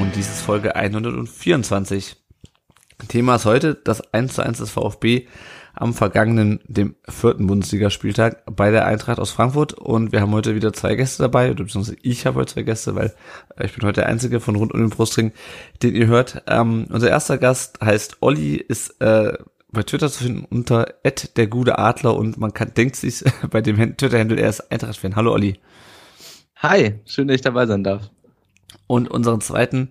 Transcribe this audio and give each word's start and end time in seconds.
und 0.00 0.16
dies 0.16 0.28
ist 0.28 0.42
Folge 0.42 0.76
124. 0.76 2.16
Thema 3.08 3.36
ist 3.36 3.44
heute 3.44 3.74
das 3.74 4.12
1 4.12 4.34
zu 4.34 4.42
1 4.42 4.58
des 4.58 4.70
VfB 4.70 5.26
am 5.74 5.94
vergangenen, 5.94 6.60
dem 6.66 6.94
vierten 7.08 7.46
Bundesligaspieltag 7.46 8.42
bei 8.54 8.70
der 8.70 8.86
Eintracht 8.86 9.18
aus 9.18 9.30
Frankfurt 9.30 9.72
und 9.72 10.12
wir 10.12 10.20
haben 10.20 10.32
heute 10.32 10.54
wieder 10.54 10.72
zwei 10.72 10.94
Gäste 10.94 11.22
dabei, 11.22 11.52
beziehungsweise 11.52 11.96
ich 12.02 12.26
habe 12.26 12.40
heute 12.40 12.54
zwei 12.54 12.62
Gäste, 12.62 12.94
weil 12.94 13.14
ich 13.62 13.74
bin 13.74 13.86
heute 13.86 14.00
der 14.00 14.08
Einzige 14.08 14.40
von 14.40 14.56
rund 14.56 14.72
um 14.72 14.80
den 14.80 14.90
Brustring, 14.90 15.32
den 15.82 15.94
ihr 15.94 16.06
hört. 16.06 16.42
Ähm, 16.46 16.86
unser 16.90 17.10
erster 17.10 17.38
Gast 17.38 17.80
heißt 17.80 18.18
Olli, 18.20 18.56
ist 18.56 19.00
äh, 19.00 19.36
bei 19.70 19.82
Twitter 19.82 20.10
zu 20.10 20.24
finden 20.24 20.44
unter 20.44 20.94
der 21.36 21.46
gute 21.46 21.78
Adler 21.78 22.16
und 22.16 22.38
man 22.38 22.54
kann, 22.54 22.72
denkt 22.74 22.96
sich 22.96 23.24
bei 23.50 23.60
dem 23.60 23.96
Twitter-Handle, 23.96 24.40
er 24.40 24.48
ist 24.48 24.70
Eintracht-Fan. 24.70 25.16
Hallo 25.16 25.32
Olli. 25.32 25.58
Hi, 26.56 27.00
schön, 27.04 27.28
dass 27.28 27.34
ich 27.36 27.42
dabei 27.42 27.66
sein 27.66 27.84
darf. 27.84 28.10
Und 28.86 29.10
unseren 29.10 29.40
zweiten 29.40 29.90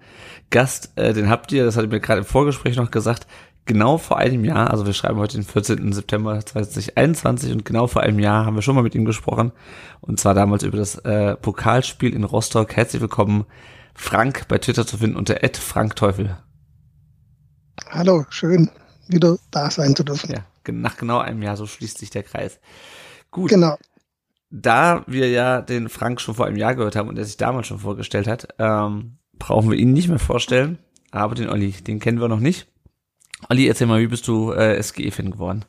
Gast, 0.50 0.92
äh, 0.96 1.14
den 1.14 1.30
habt 1.30 1.52
ihr, 1.52 1.66
das 1.66 1.76
hatte 1.76 1.88
ich 1.88 1.92
mir 1.92 2.00
gerade 2.00 2.20
im 2.20 2.26
Vorgespräch 2.26 2.76
noch 2.76 2.92
gesagt, 2.92 3.28
genau 3.66 3.98
vor 3.98 4.18
einem 4.18 4.46
Jahr, 4.46 4.72
also 4.72 4.86
wir 4.86 4.94
schreiben 4.94 5.20
heute 5.20 5.38
den 5.38 5.46
14. 5.46 5.94
September 5.94 6.40
2021 6.46 7.54
und 7.54 7.66
genau 7.66 7.88
vor 7.88 8.04
einem 8.04 8.20
Jahr 8.20 8.46
haben 8.46 8.56
wir 8.56 8.62
schon 8.62 8.76
mal 8.76 8.84
mit 8.84 8.96
ihm 8.96 9.06
gesprochen 9.06 9.52
und 10.02 10.20
zwar 10.20 10.34
damals 10.34 10.64
über 10.64 10.78
das 10.78 10.96
äh, 11.00 11.36
Pokalspiel 11.36 12.14
in 12.14 12.24
Rostock. 12.24 12.76
Herzlich 12.76 13.02
willkommen, 13.02 13.46
Frank, 13.96 14.48
bei 14.48 14.58
Twitter 14.58 14.86
zu 14.86 14.98
finden 14.98 15.16
unter 15.16 15.38
@frankteufel. 15.54 16.38
Hallo, 17.90 18.26
schön 18.30 18.70
wieder 19.08 19.38
da 19.52 19.70
sein 19.70 19.96
zu 19.96 20.04
dürfen. 20.04 20.32
Ja, 20.32 20.46
nach 20.72 20.98
genau 20.98 21.20
einem 21.20 21.42
Jahr, 21.42 21.58
so 21.58 21.66
schließt 21.66 21.98
sich 21.98 22.10
der 22.10 22.24
Kreis. 22.24 22.60
Gut. 23.32 23.50
Genau 23.50 23.78
da 24.56 25.04
wir 25.08 25.30
ja 25.30 25.62
den 25.62 25.90
Frank 25.90 26.22
schon 26.22 26.36
vor 26.36 26.46
einem 26.46 26.58
Jahr 26.58 26.76
gehört 26.76 26.96
haben 26.96 27.10
und 27.10 27.18
er 27.18 27.26
sich 27.26 27.38
damals 27.38 27.66
schon 27.66 27.80
vorgestellt 27.80 28.28
hat, 28.28 28.50
ähm, 28.60 29.18
brauchen 29.40 29.72
wir 29.72 29.78
ihn 29.78 29.94
nicht 29.94 30.10
mehr 30.10 30.20
vorstellen. 30.20 30.78
Aber 31.10 31.34
den 31.34 31.50
Olli, 31.50 31.72
den 31.72 32.00
kennen 32.00 32.22
wir 32.22 32.28
noch 32.28 32.40
nicht. 32.40 32.68
Olli, 33.50 33.68
erzähl 33.68 33.88
mal, 33.88 34.00
wie 34.00 34.08
bist 34.08 34.28
du 34.28 34.52
äh, 34.52 34.82
SGE-Fan 34.82 35.32
geworden? 35.32 35.66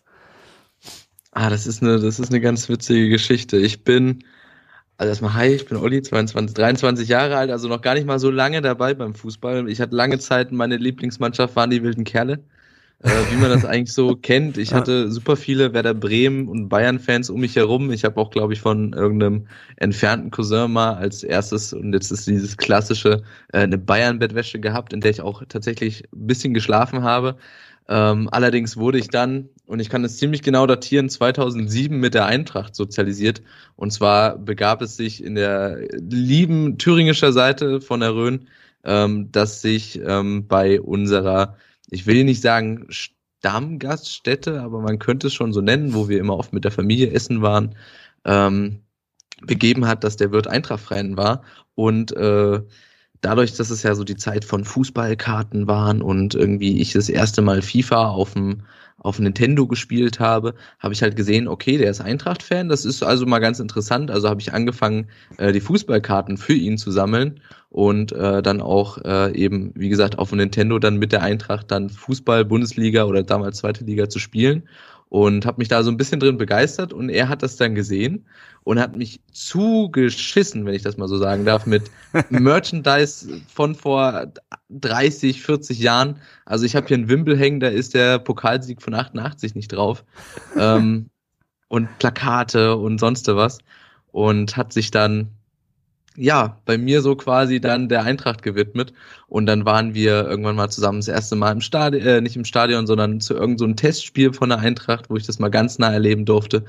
Ah, 1.32 1.48
das 1.48 1.66
ist 1.66 1.82
eine, 1.82 1.98
das 1.98 2.20
ist 2.20 2.28
eine 2.28 2.42
ganz 2.42 2.68
witzige 2.68 3.08
Geschichte. 3.08 3.56
Ich 3.56 3.84
bin, 3.84 4.22
also 4.98 5.08
erstmal 5.08 5.32
hi, 5.32 5.48
ich 5.48 5.64
bin 5.64 5.78
Olli, 5.78 6.02
22, 6.02 6.54
23 6.54 7.08
Jahre 7.08 7.38
alt, 7.38 7.50
also 7.50 7.68
noch 7.68 7.80
gar 7.80 7.94
nicht 7.94 8.06
mal 8.06 8.18
so 8.18 8.30
lange 8.30 8.60
dabei 8.60 8.92
beim 8.92 9.14
Fußball. 9.14 9.66
Ich 9.70 9.80
hatte 9.80 9.96
lange 9.96 10.18
Zeit, 10.18 10.52
meine 10.52 10.76
Lieblingsmannschaft 10.76 11.56
waren 11.56 11.70
die 11.70 11.82
wilden 11.82 12.04
Kerle 12.04 12.44
äh, 13.04 13.10
wie 13.30 13.36
man 13.36 13.50
das 13.50 13.64
eigentlich 13.64 13.92
so 13.92 14.16
kennt. 14.16 14.56
Ich 14.56 14.72
hatte 14.72 15.10
super 15.10 15.36
viele 15.36 15.74
Werder 15.74 15.94
Bremen 15.94 16.48
und 16.48 16.68
Bayern-Fans 16.68 17.30
um 17.30 17.40
mich 17.40 17.54
herum. 17.54 17.92
Ich 17.92 18.04
habe 18.04 18.20
auch, 18.20 18.30
glaube 18.30 18.54
ich, 18.54 18.60
von 18.60 18.92
irgendeinem 18.94 19.46
entfernten 19.76 20.30
Cousin 20.30 20.72
mal 20.72 20.94
als 20.94 21.22
erstes, 21.22 21.72
und 21.72 21.92
jetzt 21.92 22.10
ist 22.10 22.26
dieses 22.26 22.56
klassische, 22.56 23.22
äh, 23.52 23.58
eine 23.58 23.78
Bayern-Bettwäsche 23.78 24.58
gehabt, 24.58 24.92
in 24.92 25.00
der 25.00 25.10
ich 25.10 25.20
auch 25.20 25.42
tatsächlich 25.48 26.04
ein 26.12 26.26
bisschen 26.26 26.54
geschlafen 26.54 27.02
habe. 27.02 27.36
Ähm, 27.86 28.30
allerdings 28.32 28.78
wurde 28.78 28.98
ich 28.98 29.08
dann, 29.08 29.50
und 29.66 29.80
ich 29.80 29.90
kann 29.90 30.04
es 30.04 30.16
ziemlich 30.16 30.40
genau 30.42 30.66
datieren, 30.66 31.10
2007 31.10 32.00
mit 32.00 32.14
der 32.14 32.24
Eintracht 32.24 32.74
sozialisiert. 32.74 33.42
Und 33.76 33.92
zwar 33.92 34.38
begab 34.38 34.80
es 34.80 34.96
sich 34.96 35.22
in 35.22 35.34
der 35.34 35.78
lieben 35.92 36.78
thüringischer 36.78 37.32
Seite 37.32 37.82
von 37.82 38.00
der 38.00 38.14
Rhön, 38.14 38.48
ähm, 38.84 39.30
dass 39.30 39.60
sich 39.60 40.00
ähm, 40.02 40.46
bei 40.46 40.80
unserer 40.80 41.56
ich 41.90 42.06
will 42.06 42.24
nicht 42.24 42.42
sagen 42.42 42.86
Stammgaststätte, 42.88 44.62
aber 44.62 44.80
man 44.80 44.98
könnte 44.98 45.26
es 45.26 45.34
schon 45.34 45.52
so 45.52 45.60
nennen, 45.60 45.94
wo 45.94 46.08
wir 46.08 46.18
immer 46.18 46.36
oft 46.36 46.52
mit 46.52 46.64
der 46.64 46.72
Familie 46.72 47.10
essen 47.10 47.42
waren, 47.42 47.74
ähm, 48.24 48.80
begeben 49.42 49.86
hat, 49.86 50.04
dass 50.04 50.16
der 50.16 50.32
Wirt 50.32 50.46
Eintracht-Fan 50.46 51.16
war. 51.16 51.42
Und 51.74 52.16
äh, 52.16 52.62
dadurch, 53.20 53.54
dass 53.54 53.70
es 53.70 53.82
ja 53.82 53.94
so 53.94 54.04
die 54.04 54.16
Zeit 54.16 54.44
von 54.44 54.64
Fußballkarten 54.64 55.66
waren 55.66 56.02
und 56.02 56.34
irgendwie 56.34 56.80
ich 56.80 56.92
das 56.92 57.08
erste 57.08 57.42
Mal 57.42 57.62
FIFA 57.62 58.08
auf 58.08 58.34
dem 58.34 58.62
auf 59.04 59.18
Nintendo 59.18 59.66
gespielt 59.66 60.18
habe, 60.18 60.54
habe 60.78 60.94
ich 60.94 61.02
halt 61.02 61.14
gesehen, 61.14 61.46
okay, 61.46 61.76
der 61.76 61.90
ist 61.90 62.00
Eintracht-Fan, 62.00 62.70
das 62.70 62.86
ist 62.86 63.02
also 63.02 63.26
mal 63.26 63.38
ganz 63.38 63.60
interessant. 63.60 64.10
Also 64.10 64.30
habe 64.30 64.40
ich 64.40 64.52
angefangen, 64.54 65.08
äh, 65.36 65.52
die 65.52 65.60
Fußballkarten 65.60 66.38
für 66.38 66.54
ihn 66.54 66.78
zu 66.78 66.90
sammeln 66.90 67.40
und 67.68 68.12
äh, 68.12 68.42
dann 68.42 68.62
auch 68.62 68.98
äh, 69.04 69.36
eben, 69.36 69.72
wie 69.74 69.90
gesagt, 69.90 70.18
auf 70.18 70.32
Nintendo 70.32 70.78
dann 70.78 70.96
mit 70.96 71.12
der 71.12 71.22
Eintracht 71.22 71.70
dann 71.70 71.90
Fußball, 71.90 72.46
Bundesliga 72.46 73.04
oder 73.04 73.22
damals 73.22 73.58
zweite 73.58 73.84
Liga 73.84 74.08
zu 74.08 74.18
spielen 74.18 74.66
und 75.14 75.46
habe 75.46 75.58
mich 75.58 75.68
da 75.68 75.84
so 75.84 75.92
ein 75.92 75.96
bisschen 75.96 76.18
drin 76.18 76.38
begeistert 76.38 76.92
und 76.92 77.08
er 77.08 77.28
hat 77.28 77.44
das 77.44 77.54
dann 77.54 77.76
gesehen 77.76 78.26
und 78.64 78.80
hat 78.80 78.96
mich 78.96 79.20
zugeschissen, 79.30 80.66
wenn 80.66 80.74
ich 80.74 80.82
das 80.82 80.96
mal 80.96 81.06
so 81.06 81.18
sagen 81.18 81.44
darf, 81.44 81.66
mit 81.66 81.84
Merchandise 82.30 83.40
von 83.46 83.76
vor 83.76 84.32
30, 84.70 85.40
40 85.40 85.78
Jahren. 85.78 86.16
Also 86.46 86.64
ich 86.64 86.74
habe 86.74 86.88
hier 86.88 86.96
einen 86.96 87.08
Wimbel 87.08 87.38
hängen, 87.38 87.60
da 87.60 87.68
ist 87.68 87.94
der 87.94 88.18
Pokalsieg 88.18 88.82
von 88.82 88.92
88 88.92 89.54
nicht 89.54 89.68
drauf. 89.68 90.02
ähm, 90.58 91.10
und 91.68 91.96
Plakate 92.00 92.74
und 92.74 92.98
sonst 92.98 93.28
was. 93.28 93.58
Und 94.10 94.56
hat 94.56 94.72
sich 94.72 94.90
dann 94.90 95.28
ja, 96.16 96.60
bei 96.64 96.78
mir 96.78 97.02
so 97.02 97.16
quasi 97.16 97.60
dann 97.60 97.88
der 97.88 98.04
Eintracht 98.04 98.42
gewidmet. 98.42 98.92
Und 99.26 99.46
dann 99.46 99.64
waren 99.64 99.94
wir 99.94 100.26
irgendwann 100.26 100.56
mal 100.56 100.70
zusammen 100.70 101.00
das 101.00 101.08
erste 101.08 101.36
Mal 101.36 101.52
im 101.52 101.60
Stadion, 101.60 102.06
äh, 102.06 102.20
nicht 102.20 102.36
im 102.36 102.44
Stadion, 102.44 102.86
sondern 102.86 103.20
zu 103.20 103.34
irgendeinem 103.34 103.70
so 103.70 103.74
Testspiel 103.74 104.32
von 104.32 104.50
der 104.50 104.58
Eintracht, 104.58 105.10
wo 105.10 105.16
ich 105.16 105.26
das 105.26 105.38
mal 105.38 105.48
ganz 105.50 105.78
nah 105.78 105.92
erleben 105.92 106.24
durfte. 106.24 106.64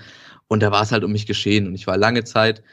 Und 0.47 0.63
da 0.63 0.71
war 0.71 0.83
es 0.83 0.91
halt 0.91 1.03
um 1.03 1.11
mich 1.11 1.25
geschehen. 1.27 1.67
Und 1.67 1.75
ich 1.75 1.87
war 1.87 1.97
lange 1.97 2.23
Zeit, 2.23 2.63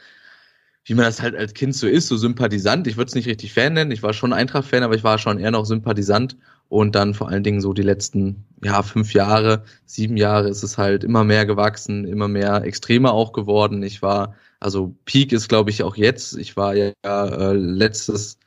wie 0.85 0.95
man 0.95 1.05
das 1.05 1.21
halt 1.21 1.35
als 1.35 1.53
Kind 1.53 1.75
so 1.75 1.87
ist, 1.87 2.07
so 2.07 2.17
sympathisant. 2.17 2.87
Ich 2.87 2.97
würde 2.97 3.09
es 3.09 3.15
nicht 3.15 3.27
richtig 3.27 3.53
Fan 3.53 3.73
nennen. 3.73 3.91
Ich 3.91 4.03
war 4.03 4.13
schon 4.13 4.33
Eintracht-Fan, 4.33 4.83
aber 4.83 4.95
ich 4.95 5.03
war 5.03 5.17
schon 5.17 5.39
eher 5.39 5.51
noch 5.51 5.65
sympathisant. 5.65 6.37
Und 6.69 6.95
dann 6.95 7.13
vor 7.13 7.29
allen 7.29 7.43
Dingen 7.43 7.61
so 7.61 7.73
die 7.73 7.83
letzten, 7.83 8.45
ja, 8.63 8.81
fünf 8.81 9.13
Jahre, 9.13 9.63
sieben 9.85 10.17
Jahre 10.17 10.49
ist 10.49 10.63
es 10.63 10.77
halt 10.77 11.03
immer 11.03 11.23
mehr 11.23 11.45
gewachsen, 11.45 12.05
immer 12.05 12.27
mehr 12.27 12.63
extremer 12.63 13.13
auch 13.13 13.31
geworden. 13.31 13.83
Ich 13.83 14.01
war 14.01 14.35
also 14.63 14.95
Peak 15.05 15.33
ist, 15.33 15.49
glaube 15.49 15.69
ich, 15.71 15.83
auch 15.83 15.97
jetzt. 15.97 16.37
Ich 16.37 16.55
war 16.55 16.73
ja 16.73 16.93
äh, 17.03 17.53
letztes, 17.53 18.37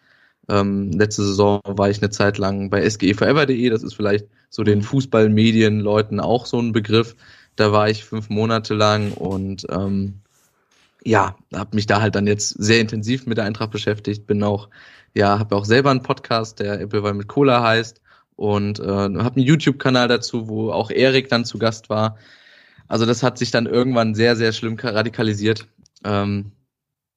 ähm, 0.48 0.90
letzte 0.92 1.24
Saison 1.24 1.60
war 1.64 1.90
ich 1.90 1.98
eine 1.98 2.10
Zeit 2.10 2.38
lang 2.38 2.70
bei 2.70 2.88
sgeforever.de. 2.88 3.68
Das 3.68 3.82
ist 3.82 3.94
vielleicht 3.94 4.26
so 4.48 4.64
den 4.64 4.82
Fußballmedienleuten 4.82 6.20
auch 6.20 6.46
so 6.46 6.58
ein 6.58 6.72
Begriff. 6.72 7.16
Da 7.56 7.72
war 7.72 7.90
ich 7.90 8.04
fünf 8.04 8.30
Monate 8.30 8.74
lang 8.74 9.12
und 9.12 9.66
ähm, 9.70 10.20
ja, 11.04 11.36
habe 11.54 11.76
mich 11.76 11.86
da 11.86 12.00
halt 12.00 12.14
dann 12.14 12.26
jetzt 12.26 12.48
sehr 12.48 12.80
intensiv 12.80 13.26
mit 13.26 13.36
der 13.36 13.44
Eintracht 13.44 13.70
beschäftigt. 13.70 14.26
Bin 14.26 14.42
auch, 14.42 14.70
ja, 15.14 15.38
habe 15.38 15.54
auch 15.54 15.66
selber 15.66 15.90
einen 15.90 16.02
Podcast, 16.02 16.60
der 16.60 16.80
Applewein 16.80 17.18
mit 17.18 17.28
Cola 17.28 17.62
heißt 17.62 18.00
und 18.36 18.80
äh, 18.80 18.84
habe 18.86 19.36
einen 19.36 19.44
YouTube-Kanal 19.44 20.08
dazu, 20.08 20.48
wo 20.48 20.70
auch 20.72 20.90
Erik 20.90 21.28
dann 21.28 21.44
zu 21.44 21.58
Gast 21.58 21.90
war. 21.90 22.16
Also 22.88 23.04
das 23.04 23.22
hat 23.22 23.38
sich 23.38 23.50
dann 23.50 23.66
irgendwann 23.66 24.14
sehr, 24.14 24.36
sehr 24.36 24.52
schlimm 24.52 24.76
radikalisiert. 24.80 25.66
Ähm, 26.04 26.52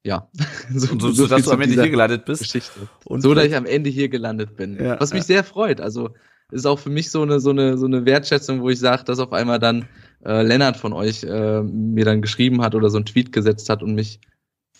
ja. 0.04 0.30
so, 0.74 1.00
so, 1.00 1.12
so 1.12 1.28
dass 1.28 1.44
du 1.44 1.52
am 1.52 1.62
Ende 1.62 1.82
hier 1.82 1.90
gelandet 1.90 2.26
bist. 2.26 2.42
Geschichte. 2.42 2.88
Und 3.06 3.22
so, 3.22 3.34
dass 3.34 3.46
ich 3.46 3.56
am 3.56 3.66
Ende 3.66 3.90
hier 3.90 4.10
gelandet 4.10 4.56
bin. 4.56 4.78
Ja, 4.84 5.00
was 5.00 5.12
mich 5.12 5.24
ja. 5.24 5.28
sehr 5.28 5.44
freut. 5.44 5.82
Also 5.82 6.12
ist 6.52 6.66
auch 6.66 6.80
für 6.80 6.90
mich 6.90 7.12
so 7.12 7.22
eine, 7.22 7.40
so 7.40 7.52
eine, 7.52 7.78
so 7.78 7.86
eine 7.86 8.06
Wertschätzung, 8.06 8.62
wo 8.62 8.70
ich 8.70 8.80
sage, 8.80 9.04
dass 9.04 9.20
auf 9.20 9.34
einmal 9.34 9.60
dann 9.60 9.88
äh, 10.26 10.42
Lennart 10.42 10.78
von 10.78 10.94
euch 10.94 11.24
äh, 11.24 11.62
mir 11.62 12.06
dann 12.06 12.22
geschrieben 12.22 12.62
hat 12.62 12.76
oder 12.76 12.90
so 12.90 12.98
einen 12.98 13.06
Tweet 13.06 13.32
gesetzt 13.32 13.70
hat 13.70 13.84
und 13.84 13.94
mich 13.94 14.20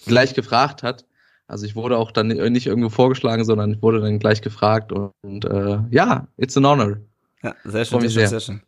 gleich 0.06 0.34
gefragt 0.34 0.84
hat. 0.84 1.06
Also 1.48 1.66
ich 1.66 1.76
wurde 1.76 1.98
auch 1.98 2.12
dann 2.12 2.28
nicht 2.28 2.68
irgendwo 2.68 2.90
vorgeschlagen, 2.90 3.44
sondern 3.44 3.74
ich 3.74 3.82
wurde 3.82 4.02
dann 4.02 4.20
gleich 4.20 4.42
gefragt 4.42 4.92
und, 4.92 5.12
und 5.22 5.46
äh, 5.46 5.80
ja, 5.90 6.28
it's 6.38 6.56
an 6.58 6.66
honor. 6.66 6.98
Ja, 7.42 7.56
sehr 7.64 7.86
schön, 7.86 8.08
sehr, 8.08 8.28
sehr 8.28 8.40
schön. 8.40 8.62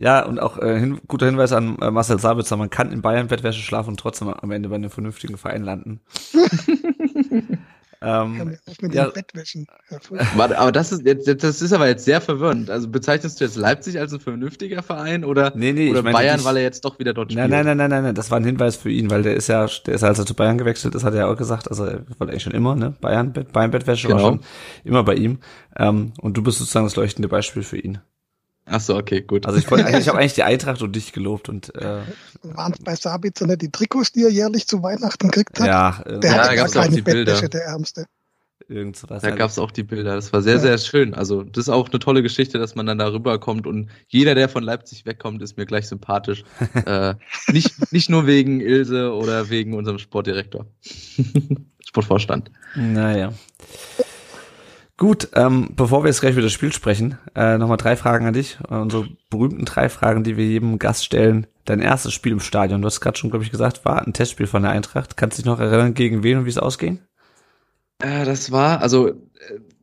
Ja, 0.00 0.24
und 0.24 0.40
auch 0.40 0.56
äh, 0.58 0.78
hin, 0.80 0.98
guter 1.06 1.26
Hinweis 1.26 1.52
an 1.52 1.76
äh, 1.80 1.90
Marcel 1.90 2.18
Sabitzer, 2.18 2.56
man 2.56 2.70
kann 2.70 2.90
in 2.90 3.02
Bayern 3.02 3.28
Bettwäsche 3.28 3.60
schlafen 3.60 3.90
und 3.90 4.00
trotzdem 4.00 4.28
am 4.28 4.50
Ende 4.50 4.70
bei 4.70 4.74
einem 4.76 4.90
vernünftigen 4.90 5.36
Verein 5.36 5.62
landen. 5.62 6.00
Ähm, 8.02 8.56
mit 8.80 8.94
ja. 8.94 9.04
den 9.04 9.12
Bettwäschen. 9.12 9.66
Ja, 9.90 9.98
Warte, 10.34 10.58
aber 10.58 10.72
das 10.72 10.90
ist 10.90 11.04
jetzt, 11.04 11.28
das 11.44 11.60
ist 11.60 11.72
aber 11.74 11.86
jetzt 11.86 12.06
sehr 12.06 12.22
verwirrend. 12.22 12.70
Also 12.70 12.88
bezeichnest 12.88 13.38
du 13.38 13.44
jetzt 13.44 13.56
Leipzig 13.56 13.98
als 14.00 14.10
ein 14.14 14.20
vernünftiger 14.20 14.82
Verein 14.82 15.22
oder, 15.22 15.52
Nee, 15.54 15.74
nee, 15.74 15.90
oder 15.90 16.02
Bayern, 16.02 16.38
dich- 16.38 16.46
weil 16.46 16.56
er 16.56 16.62
jetzt 16.62 16.82
doch 16.86 16.98
wieder 16.98 17.12
dort 17.12 17.30
spielt? 17.30 17.50
Nein, 17.50 17.66
nein, 17.66 17.66
nein, 17.66 17.76
nein, 17.76 17.90
nein, 17.90 18.02
nein, 18.04 18.14
das 18.14 18.30
war 18.30 18.40
ein 18.40 18.44
Hinweis 18.44 18.76
für 18.76 18.90
ihn, 18.90 19.10
weil 19.10 19.22
der 19.22 19.34
ist 19.34 19.48
ja, 19.48 19.66
der 19.84 19.94
ist, 19.94 20.02
als 20.02 20.18
er 20.18 20.24
zu 20.24 20.32
Bayern 20.34 20.56
gewechselt 20.56 20.94
ist, 20.94 21.04
hat 21.04 21.12
er 21.12 21.20
ja 21.20 21.26
auch 21.30 21.36
gesagt, 21.36 21.68
also 21.68 21.84
er 21.84 22.06
wollte 22.18 22.30
eigentlich 22.32 22.42
schon 22.42 22.54
immer, 22.54 22.74
ne, 22.74 22.94
Bayern, 23.02 23.34
Bayern 23.34 23.70
Bettwäsche 23.70 24.08
war 24.08 24.16
Genau. 24.16 24.28
schon 24.30 24.40
immer 24.82 25.04
bei 25.04 25.16
ihm, 25.16 25.40
ähm, 25.76 26.14
und 26.22 26.38
du 26.38 26.42
bist 26.42 26.58
sozusagen 26.58 26.86
das 26.86 26.96
leuchtende 26.96 27.28
Beispiel 27.28 27.62
für 27.62 27.76
ihn. 27.76 27.98
Ach 28.70 28.80
so, 28.80 28.96
okay, 28.96 29.20
gut. 29.22 29.46
Also 29.46 29.58
ich 29.58 29.70
wollte 29.70 29.86
eigentlich, 29.86 30.02
ich 30.02 30.08
habe 30.08 30.18
eigentlich 30.20 30.34
die 30.34 30.42
Eintracht 30.44 30.80
und 30.82 30.94
dich 30.94 31.12
gelobt 31.12 31.48
und, 31.48 31.74
äh, 31.74 32.02
Waren 32.42 32.72
es 32.72 32.78
bei 32.84 32.94
Sabitzer 32.94 33.46
nicht 33.46 33.62
die 33.62 33.70
Trikots, 33.70 34.12
die 34.12 34.22
er 34.24 34.30
jährlich 34.30 34.66
zu 34.66 34.82
Weihnachten 34.82 35.28
gekriegt 35.28 35.58
hat? 35.60 35.66
ja, 35.66 36.02
Der 36.06 36.30
Ja, 36.30 36.36
hat 36.38 36.46
da 36.46 36.54
gar 36.54 36.56
gab's 36.56 36.76
auch 36.76 36.86
die 36.86 37.02
Bilder. 37.02 37.32
Bettwäsche, 37.32 37.48
der 37.48 37.64
Ärmste. 37.64 38.06
irgend 38.68 38.96
sowas. 38.96 39.22
Da 39.22 39.30
gab's 39.32 39.58
auch 39.58 39.72
die 39.72 39.82
Bilder. 39.82 40.14
Das 40.14 40.32
war 40.32 40.42
sehr, 40.42 40.60
sehr 40.60 40.78
schön. 40.78 41.12
Also, 41.14 41.42
das 41.42 41.64
ist 41.64 41.68
auch 41.68 41.88
eine 41.88 41.98
tolle 41.98 42.22
Geschichte, 42.22 42.58
dass 42.58 42.76
man 42.76 42.86
dann 42.86 42.98
da 42.98 43.10
rüberkommt 43.12 43.66
und 43.66 43.90
jeder, 44.08 44.36
der 44.36 44.48
von 44.48 44.62
Leipzig 44.62 45.04
wegkommt, 45.06 45.42
ist 45.42 45.56
mir 45.56 45.66
gleich 45.66 45.88
sympathisch. 45.88 46.44
äh, 46.86 47.14
nicht, 47.48 47.92
nicht 47.92 48.08
nur 48.08 48.26
wegen 48.26 48.60
Ilse 48.60 49.12
oder 49.12 49.50
wegen 49.50 49.74
unserem 49.74 49.98
Sportdirektor. 49.98 50.66
Sportvorstand. 51.84 52.52
Naja. 52.76 53.32
Gut, 55.00 55.30
ähm, 55.32 55.70
bevor 55.74 56.04
wir 56.04 56.08
jetzt 56.08 56.20
gleich 56.20 56.34
über 56.34 56.42
das 56.42 56.52
Spiel 56.52 56.74
sprechen, 56.74 57.16
äh, 57.34 57.56
nochmal 57.56 57.78
drei 57.78 57.96
Fragen 57.96 58.26
an 58.26 58.34
dich. 58.34 58.58
Äh, 58.68 58.74
unsere 58.74 59.08
berühmten 59.30 59.64
drei 59.64 59.88
Fragen, 59.88 60.24
die 60.24 60.36
wir 60.36 60.44
jedem 60.44 60.78
Gast 60.78 61.06
stellen. 61.06 61.46
Dein 61.64 61.80
erstes 61.80 62.12
Spiel 62.12 62.32
im 62.32 62.40
Stadion, 62.40 62.82
du 62.82 62.86
hast 62.86 63.00
gerade 63.00 63.16
schon, 63.16 63.30
glaube 63.30 63.42
ich, 63.42 63.50
gesagt, 63.50 63.86
war 63.86 64.06
ein 64.06 64.12
Testspiel 64.12 64.46
von 64.46 64.60
der 64.60 64.72
Eintracht. 64.72 65.16
Kannst 65.16 65.38
du 65.38 65.42
dich 65.42 65.46
noch 65.46 65.58
erinnern, 65.58 65.94
gegen 65.94 66.22
wen 66.22 66.36
und 66.36 66.44
wie 66.44 66.50
es 66.50 66.58
ausging? 66.58 66.98
Äh, 68.00 68.26
das 68.26 68.52
war, 68.52 68.82
also, 68.82 69.08
äh, 69.08 69.14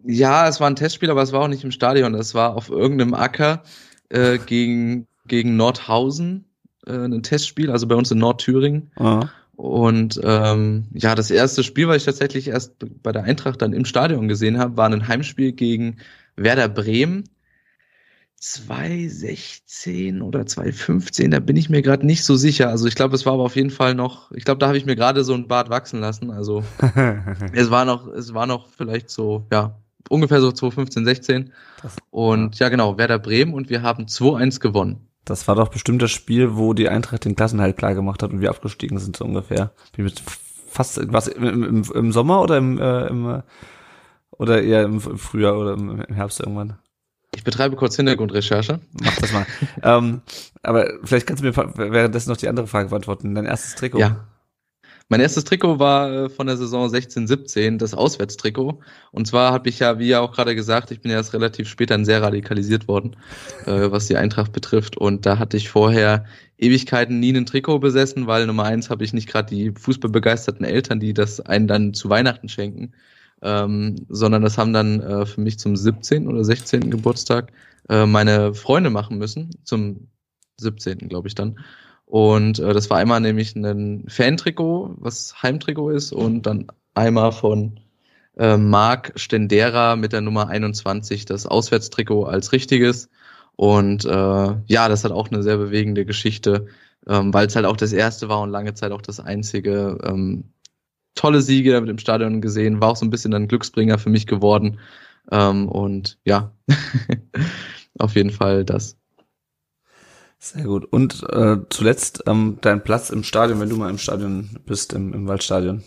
ja, 0.03 0.47
es 0.47 0.59
war 0.59 0.69
ein 0.69 0.75
Testspiel, 0.75 1.09
aber 1.09 1.23
es 1.23 1.31
war 1.31 1.41
auch 1.41 1.47
nicht 1.47 1.63
im 1.63 1.71
Stadion. 1.71 2.13
Es 2.13 2.35
war 2.35 2.55
auf 2.55 2.69
irgendeinem 2.69 3.15
Acker 3.15 3.63
äh, 4.09 4.37
gegen, 4.45 5.07
gegen 5.25 5.57
Nordhausen, 5.57 6.45
äh, 6.85 6.91
ein 6.91 7.23
Testspiel, 7.23 7.71
also 7.71 7.87
bei 7.87 7.95
uns 7.95 8.11
in 8.11 8.19
Nordthüringen. 8.19 8.91
Ah. 8.97 9.29
Und 9.57 10.21
ähm, 10.24 10.86
ja, 10.94 11.15
das 11.15 11.31
erste 11.31 11.63
Spiel, 11.63 11.88
was 11.88 11.98
ich 11.98 12.06
tatsächlich 12.06 12.48
erst 12.48 12.75
bei 13.01 13.12
der 13.12 13.24
Eintracht 13.24 13.59
dann 13.62 13.74
im 13.74 13.86
Stadion 13.86 14.27
gesehen 14.27 14.59
habe, 14.59 14.77
war 14.77 14.88
ein 14.88 15.07
Heimspiel 15.07 15.51
gegen 15.51 15.98
Werder 16.36 16.69
Bremen. 16.69 17.24
2016 18.39 20.21
oder 20.21 20.45
2015, 20.45 21.31
da 21.31 21.39
bin 21.39 21.56
ich 21.56 21.69
mir 21.69 21.81
gerade 21.81 22.06
nicht 22.06 22.24
so 22.24 22.36
sicher. 22.36 22.69
Also 22.69 22.88
ich 22.88 22.94
glaube, 22.95 23.15
es 23.15 23.25
war 23.25 23.33
aber 23.33 23.44
auf 23.44 23.56
jeden 23.56 23.71
Fall 23.71 23.95
noch, 23.95 24.31
ich 24.31 24.45
glaube, 24.45 24.59
da 24.59 24.68
habe 24.68 24.77
ich 24.77 24.86
mir 24.86 24.95
gerade 24.95 25.24
so 25.24 25.33
ein 25.33 25.48
Bart 25.48 25.69
wachsen 25.69 26.00
lassen. 26.00 26.30
Also 26.31 26.63
es 27.54 27.71
war 27.71 27.86
noch, 27.86 28.07
es 28.07 28.33
war 28.36 28.45
noch 28.45 28.68
vielleicht 28.69 29.09
so, 29.09 29.45
ja, 29.51 29.75
ungefähr 30.09 30.39
so 30.39 30.51
2015, 30.51 31.04
16. 31.06 31.51
Das- 31.81 31.95
Und 32.12 32.59
ja, 32.59 32.69
genau, 32.69 32.98
Werder 32.98 33.19
Bremen 33.19 33.54
und 33.54 33.69
wir 33.69 33.81
haben 33.81 34.06
2-1 34.06 34.59
gewonnen. 34.59 35.07
Das 35.27 35.47
war 35.47 35.56
doch 35.56 35.68
bestimmt 35.68 36.01
das 36.01 36.12
Spiel, 36.12 36.56
wo 36.56 36.74
die 36.74 36.88
Eintracht 36.88 37.25
den 37.25 37.35
Klassenhalt 37.35 37.75
klar 37.75 37.94
gemacht 37.94 38.24
hat 38.24 38.31
und 38.31 38.39
wir 38.39 38.50
abgestiegen 38.50 38.97
sind, 38.97 39.18
so 39.18 39.25
ungefähr. 39.25 39.71
Bin 39.95 40.06
mit 40.06 40.24
fast, 40.69 41.01
was, 41.12 41.27
im, 41.27 41.63
im, 41.63 41.83
im 41.83 42.12
Sommer 42.13 42.41
oder 42.41 42.57
im, 42.57 42.79
äh, 42.79 43.07
im, 43.07 43.29
äh, 43.29 43.41
oder 44.31 44.63
eher 44.63 44.83
im, 44.83 44.94
im 44.94 45.18
Frühjahr 45.18 45.57
oder 45.57 45.74
im, 45.74 46.01
im 46.01 46.15
Herbst 46.15 46.39
irgendwann? 46.39 46.79
Ich 47.35 47.44
betreibe 47.44 47.75
kurz 47.75 47.97
Hintergrundrecherche. 47.97 48.79
Mach 49.03 49.18
das 49.18 49.33
mal. 49.33 49.45
ähm, 49.83 50.21
aber 50.63 50.89
vielleicht 51.03 51.27
kannst 51.27 51.44
du 51.44 51.47
mir 51.47 51.56
währenddessen 51.56 52.30
noch 52.30 52.38
die 52.38 52.47
andere 52.47 52.68
Frage 52.68 52.89
beantworten. 52.89 53.35
Dein 53.35 53.45
erstes 53.45 53.75
Trikot. 53.75 54.00
Ja. 54.00 54.27
Mein 55.09 55.21
erstes 55.21 55.45
Trikot 55.45 55.80
war 55.80 56.12
äh, 56.12 56.30
von 56.30 56.48
der 56.48 56.57
Saison 56.57 56.89
16-17, 56.89 57.77
das 57.77 57.94
Auswärtstrikot. 57.94 58.80
Und 59.12 59.25
zwar 59.25 59.54
habe 59.54 59.69
ich 59.69 59.80
ja, 59.80 60.00
wie 60.00 60.07
ja 60.07 60.19
auch 60.19 60.33
gerade 60.33 60.54
gesagt, 60.54 60.92
ich 60.92 61.00
bin 61.00 61.12
ja 61.12 61.18
erst 61.18 61.33
relativ 61.33 61.69
spät 61.69 61.92
dann 61.92 62.04
sehr 62.04 62.21
radikalisiert 62.21 62.89
worden, 62.89 63.15
äh, 63.65 63.89
was 63.89 64.07
die 64.07 64.18
Eintracht 64.18 64.51
betrifft. 64.51 64.98
Und 64.98 65.25
da 65.25 65.39
hatte 65.39 65.56
ich 65.56 65.69
vorher 65.69 66.25
Ewigkeiten 66.57 67.21
nie 67.21 67.31
ein 67.31 67.45
Trikot 67.45 67.80
besessen, 67.80 68.27
weil 68.27 68.48
Nummer 68.48 68.65
eins 68.65 68.89
habe 68.89 69.06
ich 69.06 69.13
nicht 69.13 69.30
gerade 69.30 69.56
die 69.56 69.71
fußballbegeisterten 69.71 70.65
Eltern, 70.65 71.00
die 71.00 71.13
das 71.13 71.39
einen 71.39 71.68
dann 71.68 71.94
zu 71.94 72.09
Weihnachten 72.09 72.50
schenken, 72.50 72.94
ähm, 73.42 73.95
sondern 74.09 74.42
das 74.42 74.57
haben 74.57 74.74
dann 74.74 75.00
äh, 75.00 75.25
für 75.25 75.39
mich 75.39 75.57
zum 75.57 75.77
17. 75.77 76.27
oder 76.27 76.44
16. 76.44 76.92
Geburtstag 76.92 77.54
äh, 77.88 78.06
meine 78.06 78.54
Freunde 78.54 78.89
machen 78.89 79.18
müssen, 79.18 79.51
zum 79.63 80.09
17. 80.59 81.07
glaube 81.07 81.30
ich 81.30 81.36
dann. 81.36 81.59
Und 82.07 82.59
äh, 82.59 82.74
das 82.74 82.89
war 82.89 82.98
einmal 82.98 83.19
nämlich 83.19 83.56
ein 83.56 84.06
Fan-Trikot, 84.07 84.95
was 84.98 85.44
Heimtrikot 85.44 85.89
ist, 85.92 86.13
und 86.13 86.44
dann 86.45 86.68
einmal 86.95 87.33
von 87.33 87.81
äh, 88.38 88.57
Marc 88.57 89.12
Stendera 89.18 89.98
mit 89.98 90.13
der 90.13 90.21
Nummer 90.21 90.48
21, 90.48 91.25
das 91.25 91.45
Auswärtstrikot 91.45 92.24
als 92.24 92.54
richtiges. 92.54 93.09
Und 93.57 94.06
äh, 94.06 94.09
ja, 94.09 94.88
das 94.88 95.04
hat 95.04 95.12
auch 95.12 95.30
eine 95.30 95.44
sehr 95.44 95.57
bewegende 95.57 96.06
Geschichte, 96.06 96.68
ähm, 97.07 97.33
weil 97.33 97.48
es 97.48 97.56
halt 97.56 97.65
auch 97.65 97.77
das 97.77 97.92
erste 97.92 98.30
war 98.30 98.42
und 98.42 98.51
lange 98.51 98.74
Zeit 98.74 98.94
auch 98.94 99.01
das 99.01 99.19
einzige. 99.19 99.98
Ähm, 100.04 100.45
tolle 101.15 101.42
Siege 101.42 101.74
damit 101.74 101.89
im 101.89 101.98
Stadion 101.98 102.42
gesehen, 102.42 102.80
war 102.80 102.92
auch 102.92 102.95
so 102.95 103.06
ein 103.06 103.09
bisschen 103.09 103.33
ein 103.33 103.48
Glücksbringer 103.50 103.98
für 103.98 104.09
mich 104.09 104.27
geworden. 104.27 104.80
Ähm, 105.31 105.68
und 105.68 106.19
ja, 106.24 106.54
auf 108.00 108.15
jeden 108.15 108.31
Fall 108.31 108.63
das. 108.63 108.96
Sehr 110.39 110.63
gut. 110.63 110.85
Und 110.85 111.23
äh, 111.29 111.57
zuletzt 111.69 112.23
ähm, 112.27 112.59
dein 112.61 112.83
Platz 112.83 113.09
im 113.09 113.23
Stadion, 113.23 113.59
wenn 113.59 113.69
du 113.69 113.77
mal 113.77 113.89
im 113.89 113.97
Stadion 113.97 114.59
bist, 114.65 114.93
im, 114.93 115.13
im 115.13 115.27
Waldstadion. 115.27 115.83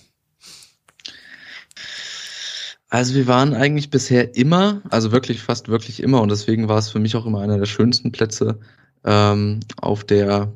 Also 2.89 3.15
wir 3.15 3.29
waren 3.29 3.55
eigentlich 3.55 3.91
bisher 3.91 4.35
immer, 4.35 4.83
also 4.91 5.13
wirklich 5.13 5.43
fast 5.43 5.69
wirklich 5.69 6.03
immer, 6.03 6.21
und 6.21 6.31
deswegen 6.31 6.69
war 6.69 6.79
es 6.79 6.91
für 6.91 6.99
mich 6.99 7.15
auch 7.15 7.25
immer 7.25 7.41
einer 7.41 7.59
der 7.59 7.67
schönsten 7.67 8.11
Plätze 8.11 8.59
ähm, 9.05 9.61
auf 9.77 10.03
der 10.03 10.53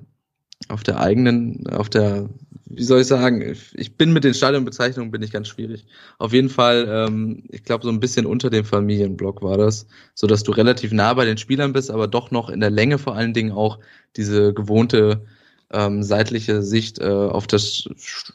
auf 0.75 0.82
der 0.82 0.99
eigenen, 0.99 1.69
auf 1.69 1.88
der, 1.88 2.29
wie 2.67 2.82
soll 2.82 3.00
ich 3.00 3.06
sagen, 3.06 3.56
ich 3.75 3.97
bin 3.97 4.12
mit 4.12 4.25
den 4.25 4.35
Stadionbezeichnungen 4.35 5.12
bin 5.12 5.23
ich 5.23 5.31
ganz 5.31 5.47
schwierig. 5.47 5.87
Auf 6.19 6.32
jeden 6.32 6.50
Fall, 6.50 6.87
ähm, 6.91 7.44
ich 7.49 7.62
glaube 7.62 7.85
so 7.85 7.91
ein 7.91 8.00
bisschen 8.00 8.26
unter 8.26 8.50
dem 8.50 8.65
Familienblock 8.65 9.41
war 9.41 9.56
das, 9.56 9.87
so 10.15 10.26
dass 10.26 10.43
du 10.43 10.50
relativ 10.50 10.93
nah 10.93 11.15
bei 11.15 11.25
den 11.25 11.38
Spielern 11.38 11.73
bist, 11.73 11.93
aber 11.93 12.09
doch 12.09 12.32
noch 12.32 12.50
in 12.50 12.59
der 12.59 12.71
Länge 12.71 12.99
vor 12.99 13.15
allen 13.15 13.35
Dingen 13.35 13.53
auch 13.53 13.79
diese 14.17 14.53
gewohnte 14.53 15.25
ähm, 15.73 16.03
seitliche 16.03 16.61
Sicht 16.62 16.99
äh, 16.99 17.05
auf 17.05 17.47
das 17.47 17.88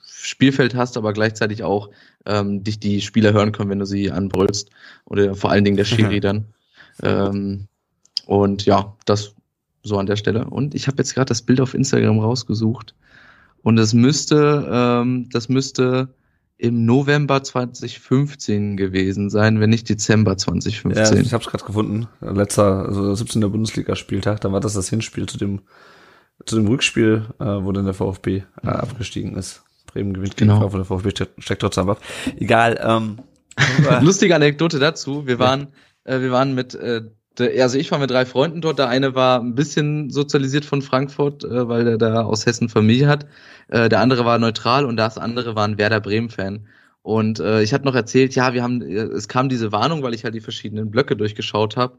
Spielfeld 0.06 0.76
hast, 0.76 0.96
aber 0.96 1.12
gleichzeitig 1.12 1.64
auch 1.64 1.90
ähm, 2.26 2.64
dich 2.64 2.80
die 2.80 3.02
Spieler 3.02 3.34
hören 3.34 3.52
können, 3.52 3.70
wenn 3.70 3.80
du 3.80 3.86
sie 3.86 4.12
anbrüllst 4.12 4.70
oder 5.04 5.36
vor 5.36 5.52
allen 5.52 5.66
Dingen 5.66 5.78
der 5.78 5.86
Schiri 5.92 6.22
dann. 6.22 6.46
Ähm, 7.04 7.68
und 8.26 8.66
ja, 8.66 8.96
das 9.04 9.36
so 9.84 9.98
an 9.98 10.06
der 10.06 10.16
Stelle. 10.16 10.46
Und 10.46 10.76
ich 10.76 10.88
habe 10.88 10.98
jetzt 10.98 11.14
gerade 11.16 11.28
das 11.30 11.42
Bild 11.42 11.62
auf 11.62 11.74
Instagram 11.74 12.20
rausgesucht 12.20 12.96
und 13.62 13.78
es 13.78 13.94
müsste, 13.94 14.68
ähm, 14.72 15.30
das 15.32 15.50
müsste 15.50 16.14
im 16.58 16.86
November 16.86 17.42
2015 17.42 18.76
gewesen 18.76 19.30
sein, 19.30 19.60
wenn 19.62 19.70
nicht 19.70 19.88
Dezember 19.88 20.32
Ja, 20.32 20.38
2015. 20.38 21.22
ich 21.22 21.34
habe 21.34 21.44
es 21.44 21.50
gerade 21.50 21.64
gefunden. 21.64 22.08
Letzter, 22.20 22.86
also 22.86 23.16
17. 23.16 23.42
Bundesligaspieltag, 23.50 24.42
da 24.42 24.52
war 24.52 24.60
das 24.60 24.74
das 24.74 24.90
Hinspiel 24.90 25.26
zu 25.28 25.38
dem 25.38 25.62
zu 26.46 26.56
dem 26.56 26.68
Rückspiel, 26.68 27.26
äh, 27.40 27.44
wo 27.46 27.72
dann 27.74 27.84
der 27.86 27.94
VfB 27.94 28.44
äh, 28.64 28.68
abgestiegen 28.68 29.36
ist. 29.36 29.62
Bremen 29.88 30.14
gewinnt 30.14 30.38
gegen 30.38 30.50
Genau. 30.50 30.62
Frankfurt, 30.70 30.80
der 30.80 30.86
VfB 30.86 31.10
steckt, 31.12 31.44
steckt 31.44 31.62
trotzdem 31.62 31.90
ab. 31.90 32.00
Egal. 32.38 32.80
Ähm, 32.82 33.18
Lustige 34.02 34.36
Anekdote 34.36 34.80
dazu. 34.80 35.28
Wir 35.28 35.38
waren, 35.40 35.68
äh, 36.06 36.22
wir 36.22 36.32
waren 36.32 36.56
mit, 36.56 36.76
äh, 36.76 37.02
also 37.40 37.78
ich 37.78 37.92
war 37.92 38.00
mit 38.00 38.10
drei 38.12 38.26
Freunden 38.26 38.62
dort. 38.62 38.80
Der 38.80 38.90
eine 38.90 39.16
war 39.16 39.40
ein 39.40 39.56
bisschen 39.56 40.10
sozialisiert 40.10 40.66
von 40.66 40.82
Frankfurt, 40.82 41.44
äh, 41.44 41.68
weil 41.68 41.88
er 41.88 41.98
da 41.98 42.24
aus 42.24 42.46
Hessen 42.46 42.70
Familie 42.70 43.08
hat. 43.08 43.26
Äh, 43.68 43.90
der 43.90 44.00
andere 44.02 44.26
war 44.26 44.40
neutral 44.40 44.86
und 44.86 44.98
das 44.98 45.18
andere 45.18 45.56
war 45.56 45.68
ein 45.68 45.78
Werder 45.78 46.00
Bremen-Fan. 46.02 46.68
Und 47.02 47.40
äh, 47.40 47.62
ich 47.62 47.74
hatte 47.74 47.86
noch 47.86 47.96
erzählt, 47.96 48.36
ja, 48.36 48.54
wir 48.54 48.64
haben, 48.64 48.82
äh, 48.82 48.96
es 48.96 49.28
kam 49.28 49.50
diese 49.50 49.72
Warnung, 49.72 50.04
weil 50.04 50.14
ich 50.14 50.24
halt 50.24 50.36
die 50.36 50.42
verschiedenen 50.42 50.92
Blöcke 50.92 51.16
durchgeschaut 51.16 51.78
habe, 51.78 51.98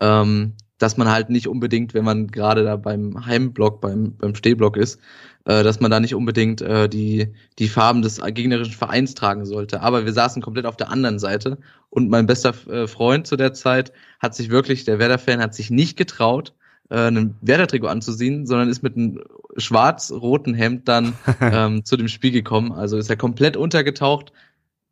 ähm, 0.00 0.54
dass 0.78 0.96
man 0.96 1.10
halt 1.10 1.30
nicht 1.30 1.48
unbedingt, 1.48 1.94
wenn 1.94 2.04
man 2.04 2.28
gerade 2.28 2.64
da 2.64 2.76
beim 2.76 3.24
Heimblock, 3.26 3.80
beim, 3.80 4.16
beim 4.16 4.34
Stehblock 4.34 4.76
ist, 4.76 5.00
äh, 5.44 5.62
dass 5.62 5.80
man 5.80 5.90
da 5.90 6.00
nicht 6.00 6.14
unbedingt 6.14 6.60
äh, 6.60 6.88
die, 6.88 7.34
die 7.58 7.68
Farben 7.68 8.02
des 8.02 8.20
gegnerischen 8.20 8.74
Vereins 8.74 9.14
tragen 9.14 9.44
sollte. 9.46 9.80
Aber 9.80 10.04
wir 10.04 10.12
saßen 10.12 10.42
komplett 10.42 10.66
auf 10.66 10.76
der 10.76 10.90
anderen 10.90 11.18
Seite 11.18 11.58
und 11.90 12.08
mein 12.08 12.26
bester 12.26 12.54
äh, 12.68 12.86
Freund 12.86 13.26
zu 13.26 13.36
der 13.36 13.52
Zeit 13.52 13.92
hat 14.20 14.34
sich 14.34 14.50
wirklich, 14.50 14.84
der 14.84 14.98
Werder-Fan 14.98 15.40
hat 15.40 15.54
sich 15.54 15.70
nicht 15.70 15.96
getraut, 15.96 16.54
äh, 16.90 17.08
ein 17.08 17.36
Werder-Trikot 17.40 17.88
anzuziehen, 17.88 18.46
sondern 18.46 18.68
ist 18.68 18.82
mit 18.82 18.96
einem 18.96 19.20
schwarz-roten 19.56 20.54
Hemd 20.54 20.88
dann 20.88 21.14
ähm, 21.40 21.84
zu 21.84 21.96
dem 21.96 22.08
Spiel 22.08 22.30
gekommen. 22.30 22.72
Also 22.72 22.96
ist 22.96 23.10
er 23.10 23.16
komplett 23.16 23.56
untergetaucht 23.56 24.32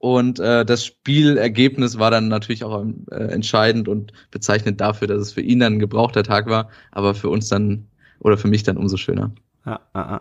und 0.00 0.40
äh, 0.40 0.64
das 0.64 0.86
Spielergebnis 0.86 1.98
war 1.98 2.10
dann 2.10 2.28
natürlich 2.28 2.64
auch 2.64 2.86
äh, 3.10 3.16
entscheidend 3.16 3.86
und 3.86 4.14
bezeichnend 4.30 4.80
dafür, 4.80 5.06
dass 5.06 5.20
es 5.20 5.32
für 5.32 5.42
ihn 5.42 5.60
dann 5.60 5.74
ein 5.74 5.78
gebrauchter 5.78 6.22
Tag 6.22 6.46
war, 6.46 6.70
aber 6.90 7.14
für 7.14 7.28
uns 7.28 7.48
dann 7.48 7.86
oder 8.18 8.38
für 8.38 8.48
mich 8.48 8.62
dann 8.62 8.78
umso 8.78 8.96
schöner. 8.96 9.32
Ja, 9.66 9.80
ja, 9.94 10.20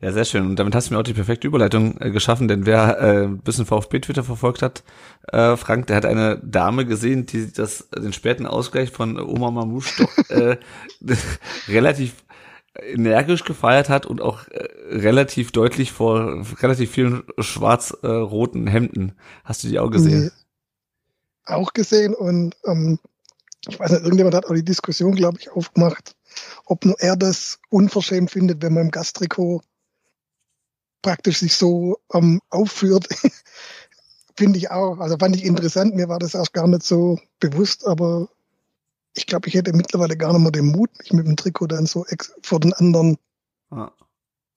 ja, 0.00 0.12
sehr 0.12 0.24
schön. 0.24 0.46
Und 0.46 0.56
damit 0.56 0.74
hast 0.74 0.88
du 0.88 0.94
mir 0.94 1.00
auch 1.00 1.04
die 1.04 1.12
perfekte 1.12 1.46
Überleitung 1.46 2.00
äh, 2.00 2.10
geschaffen, 2.10 2.48
denn 2.48 2.64
wer 2.64 2.98
äh, 2.98 3.24
ein 3.24 3.38
bisschen 3.38 3.66
VfB-Twitter 3.66 4.24
verfolgt 4.24 4.62
hat, 4.62 4.82
äh, 5.26 5.56
Frank, 5.56 5.88
der 5.88 5.96
hat 5.96 6.06
eine 6.06 6.38
Dame 6.38 6.86
gesehen, 6.86 7.26
die 7.26 7.52
das 7.52 7.90
den 7.90 8.14
späten 8.14 8.46
Ausgleich 8.46 8.90
von 8.90 9.20
Oma 9.20 9.50
Mamouche 9.50 10.04
doch 10.04 10.30
äh, 10.30 10.56
relativ 11.68 12.14
energisch 12.80 13.44
gefeiert 13.44 13.88
hat 13.88 14.06
und 14.06 14.22
auch 14.22 14.48
äh, 14.48 14.68
relativ 14.90 15.52
deutlich 15.52 15.92
vor 15.92 16.44
relativ 16.62 16.90
vielen 16.90 17.24
schwarz-roten 17.38 18.66
Hemden. 18.66 19.12
Hast 19.44 19.64
du 19.64 19.68
die 19.68 19.78
auch 19.78 19.90
gesehen? 19.90 20.24
Nee, 20.24 20.30
auch 21.44 21.72
gesehen 21.72 22.14
und 22.14 22.56
ähm, 22.64 22.98
ich 23.66 23.78
weiß 23.78 23.90
nicht, 23.90 24.02
irgendjemand 24.02 24.34
hat 24.34 24.46
auch 24.46 24.54
die 24.54 24.64
Diskussion, 24.64 25.14
glaube 25.14 25.38
ich, 25.40 25.50
aufgemacht, 25.50 26.14
ob 26.64 26.84
nur 26.84 26.98
er 27.00 27.16
das 27.16 27.58
unverschämt 27.70 28.30
findet, 28.30 28.62
wenn 28.62 28.74
man 28.74 28.84
im 28.84 28.90
Gastrikot 28.90 29.62
praktisch 31.02 31.38
sich 31.38 31.54
so 31.54 31.98
ähm, 32.12 32.40
aufführt. 32.50 33.08
Finde 34.36 34.58
ich 34.58 34.70
auch. 34.70 34.98
Also 34.98 35.16
fand 35.18 35.36
ich 35.36 35.44
interessant. 35.44 35.94
Mir 35.94 36.08
war 36.08 36.18
das 36.18 36.34
erst 36.34 36.52
gar 36.52 36.68
nicht 36.68 36.82
so 36.82 37.18
bewusst, 37.40 37.86
aber 37.86 38.28
ich 39.14 39.26
glaube, 39.26 39.48
ich 39.48 39.54
hätte 39.54 39.72
mittlerweile 39.72 40.16
gar 40.16 40.32
nicht 40.32 40.42
mehr 40.42 40.52
den 40.52 40.66
Mut, 40.66 40.90
mich 40.98 41.12
mit 41.12 41.26
dem 41.26 41.36
Trikot 41.36 41.66
dann 41.66 41.86
so 41.86 42.04
vor 42.42 42.60
den 42.60 42.72
anderen 42.72 43.18
ah. 43.70 43.90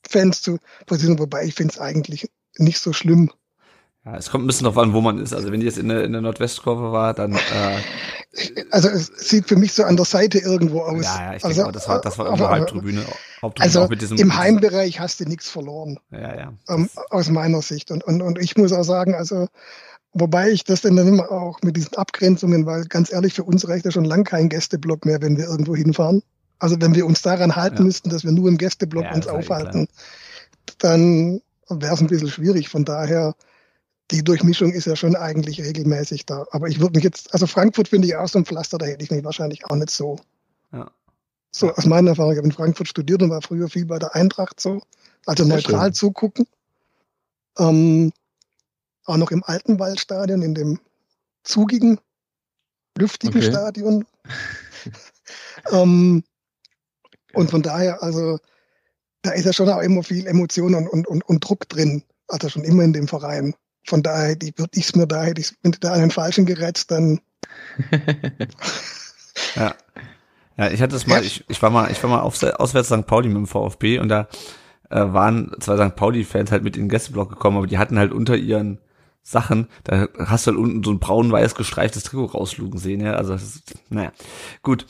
Fans 0.07 0.41
zu 0.41 0.59
positionieren. 0.85 1.19
Wobei 1.19 1.45
ich 1.45 1.55
finde 1.55 1.73
es 1.73 1.79
eigentlich 1.79 2.29
nicht 2.57 2.79
so 2.79 2.93
schlimm. 2.93 3.31
Ja, 4.05 4.15
es 4.17 4.31
kommt 4.31 4.43
ein 4.43 4.47
bisschen 4.47 4.65
drauf 4.65 4.77
an, 4.79 4.93
wo 4.93 5.01
man 5.01 5.19
ist. 5.19 5.33
Also 5.33 5.51
wenn 5.51 5.59
die 5.59 5.67
jetzt 5.67 5.77
in 5.77 5.87
der, 5.89 6.03
in 6.03 6.11
der 6.11 6.21
Nordwestkurve 6.21 6.91
war, 6.91 7.13
dann. 7.13 7.33
Äh, 7.33 7.77
also 8.71 8.89
es 8.89 9.07
sieht 9.15 9.47
für 9.47 9.55
mich 9.55 9.73
so 9.73 9.83
an 9.83 9.95
der 9.95 10.05
Seite 10.05 10.39
irgendwo 10.39 10.81
aus. 10.81 11.03
Ja, 11.05 11.31
ja, 11.31 11.35
ich 11.35 11.45
also, 11.45 11.61
denke, 11.61 11.73
das 11.73 11.87
war, 11.87 12.01
das 12.01 12.17
war 12.17 12.25
irgendwo 12.25 12.47
Halbtribüne. 12.47 13.05
Haupttribüne 13.41 13.79
also 13.79 13.87
mit 13.89 14.01
diesem, 14.01 14.17
im 14.17 14.35
Heimbereich 14.35 14.99
hast 14.99 15.19
du 15.19 15.25
nichts 15.25 15.49
verloren. 15.49 15.99
Ja, 16.11 16.35
ja. 16.35 16.53
Ähm, 16.69 16.89
aus 17.09 17.29
meiner 17.29 17.61
Sicht. 17.61 17.91
Und, 17.91 18.03
und, 18.03 18.21
und 18.21 18.39
ich 18.39 18.57
muss 18.57 18.71
auch 18.71 18.83
sagen, 18.83 19.13
also 19.13 19.47
Wobei 20.13 20.49
ich 20.49 20.65
das 20.65 20.81
dann 20.81 20.97
immer 20.97 21.31
auch 21.31 21.61
mit 21.61 21.77
diesen 21.77 21.95
Abgrenzungen, 21.95 22.65
weil 22.65 22.83
ganz 22.85 23.13
ehrlich, 23.13 23.33
für 23.33 23.43
uns 23.43 23.67
reicht 23.67 23.85
ja 23.85 23.91
schon 23.91 24.03
lang 24.03 24.25
kein 24.25 24.49
Gästeblock 24.49 25.05
mehr, 25.05 25.21
wenn 25.21 25.37
wir 25.37 25.45
irgendwo 25.45 25.75
hinfahren. 25.75 26.21
Also 26.59 26.79
wenn 26.81 26.93
wir 26.95 27.05
uns 27.05 27.21
daran 27.21 27.55
halten 27.55 27.77
ja. 27.77 27.83
müssten, 27.83 28.09
dass 28.09 28.25
wir 28.25 28.31
nur 28.31 28.49
im 28.49 28.57
Gästeblock 28.57 29.05
ja, 29.05 29.13
uns 29.13 29.27
aufhalten, 29.27 29.87
dann 30.79 31.41
wäre 31.69 31.93
es 31.93 32.01
ein 32.01 32.07
bisschen 32.07 32.29
schwierig. 32.29 32.67
Von 32.67 32.83
daher, 32.83 33.35
die 34.11 34.23
Durchmischung 34.23 34.73
ist 34.73 34.85
ja 34.85 34.95
schon 34.95 35.15
eigentlich 35.15 35.61
regelmäßig 35.61 36.25
da. 36.25 36.45
Aber 36.51 36.67
ich 36.67 36.79
würde 36.79 36.95
mich 36.97 37.03
jetzt, 37.03 37.33
also 37.33 37.47
Frankfurt 37.47 37.87
finde 37.87 38.07
ich 38.07 38.15
auch 38.15 38.27
so 38.27 38.39
ein 38.39 38.45
Pflaster, 38.45 38.77
da 38.77 38.85
hätte 38.85 39.03
ich 39.03 39.11
mich 39.11 39.23
wahrscheinlich 39.23 39.65
auch 39.65 39.75
nicht 39.75 39.89
so. 39.89 40.17
Ja. 40.71 40.91
So 41.51 41.71
aus 41.73 41.85
meiner 41.85 42.11
Erfahrung, 42.11 42.33
ich 42.33 42.37
habe 42.37 42.47
in 42.47 42.53
Frankfurt 42.53 42.87
studiert 42.87 43.21
und 43.21 43.29
war 43.29 43.41
früher 43.41 43.69
viel 43.69 43.85
bei 43.85 43.99
der 43.99 44.15
Eintracht 44.15 44.59
so, 44.59 44.81
also 45.25 45.45
neutral 45.45 45.87
schön. 45.87 45.93
zugucken. 45.93 46.47
Ähm, 47.57 48.11
auch 49.05 49.17
noch 49.17 49.31
im 49.31 49.43
alten 49.43 49.79
Waldstadion, 49.79 50.41
in 50.41 50.55
dem 50.55 50.79
zugigen, 51.43 51.99
lüftigen 52.97 53.41
okay. 53.41 53.51
Stadion. 53.51 54.05
ähm, 55.71 56.23
und 57.33 57.51
von 57.51 57.61
daher, 57.61 58.01
also, 58.03 58.39
da 59.21 59.31
ist 59.31 59.45
ja 59.45 59.53
schon 59.53 59.69
auch 59.69 59.81
immer 59.81 60.03
viel 60.03 60.27
Emotion 60.27 60.75
und, 60.75 60.87
und, 60.87 61.07
und, 61.07 61.27
und 61.27 61.39
Druck 61.47 61.67
drin. 61.69 62.03
Also 62.27 62.49
schon 62.49 62.63
immer 62.63 62.83
in 62.83 62.93
dem 62.93 63.07
Verein. 63.07 63.53
Von 63.85 64.03
daher 64.03 64.35
würde 64.41 64.71
ich 64.73 64.85
es 64.85 64.95
mir 64.95 65.07
da, 65.07 65.23
hätte 65.23 65.41
ich, 65.41 65.53
du 65.63 65.71
da 65.71 65.93
an 65.93 66.01
den 66.01 66.11
Falschen 66.11 66.45
gerätst, 66.45 66.91
dann. 66.91 67.19
ja. 69.55 69.75
Ja, 70.57 70.69
ich 70.69 70.81
hatte 70.81 70.95
es 70.95 71.07
mal, 71.07 71.23
ich, 71.23 71.43
ich 71.47 71.61
war 71.61 71.69
mal, 71.69 71.89
ich 71.91 72.01
war 72.03 72.09
mal 72.09 72.21
auf, 72.21 72.43
auswärts 72.43 72.89
St. 72.89 73.07
Pauli 73.07 73.29
mit 73.29 73.37
dem 73.37 73.47
VfB 73.47 73.99
und 73.99 74.09
da 74.09 74.27
äh, 74.89 74.99
waren 74.99 75.51
zwei 75.59 75.77
St. 75.77 75.95
Pauli-Fans 75.95 76.51
halt 76.51 76.63
mit 76.63 76.75
in 76.75 76.83
den 76.83 76.89
Gästeblock 76.89 77.29
gekommen, 77.29 77.57
aber 77.57 77.67
die 77.67 77.77
hatten 77.77 77.97
halt 77.97 78.11
unter 78.11 78.35
ihren 78.35 78.79
Sachen, 79.23 79.67
da 79.83 80.07
hast 80.17 80.45
du 80.45 80.51
halt 80.51 80.59
unten 80.59 80.83
so 80.83 80.91
ein 80.91 80.99
braun-weiß 80.99 81.55
gestreiftes 81.55 82.03
Trikot 82.03 82.25
rauslugen 82.25 82.79
sehen, 82.79 83.01
ja. 83.01 83.13
Also, 83.13 83.33
das, 83.33 83.61
naja, 83.89 84.11
gut. 84.63 84.85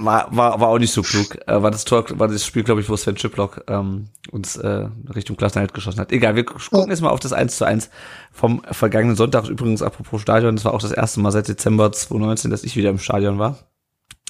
War, 0.00 0.28
war, 0.36 0.60
war 0.60 0.68
auch 0.68 0.78
nicht 0.78 0.92
so 0.92 1.02
klug. 1.02 1.38
Äh, 1.46 1.62
war 1.62 1.70
das 1.70 1.84
Tor, 1.84 2.04
war 2.18 2.28
das 2.28 2.44
Spiel, 2.44 2.64
glaube 2.64 2.80
ich, 2.80 2.88
wo 2.88 2.96
Sven 2.96 3.14
Chiplock 3.14 3.64
ähm, 3.68 4.08
uns 4.30 4.56
äh, 4.56 4.88
Richtung 5.14 5.36
Klassenhalt 5.36 5.72
geschossen 5.72 6.00
hat. 6.00 6.12
Egal, 6.12 6.36
wir 6.36 6.44
gucken 6.44 6.90
jetzt 6.90 7.00
mal 7.00 7.10
auf 7.10 7.20
das 7.20 7.32
1 7.32 7.56
zu 7.56 7.64
1 7.64 7.90
vom 8.32 8.62
vergangenen 8.70 9.16
Sonntag. 9.16 9.48
Übrigens, 9.48 9.82
apropos 9.82 10.20
Stadion, 10.20 10.56
das 10.56 10.64
war 10.64 10.74
auch 10.74 10.82
das 10.82 10.92
erste 10.92 11.20
Mal 11.20 11.32
seit 11.32 11.48
Dezember 11.48 11.92
2019, 11.92 12.50
dass 12.50 12.64
ich 12.64 12.76
wieder 12.76 12.90
im 12.90 12.98
Stadion 12.98 13.38
war. 13.38 13.58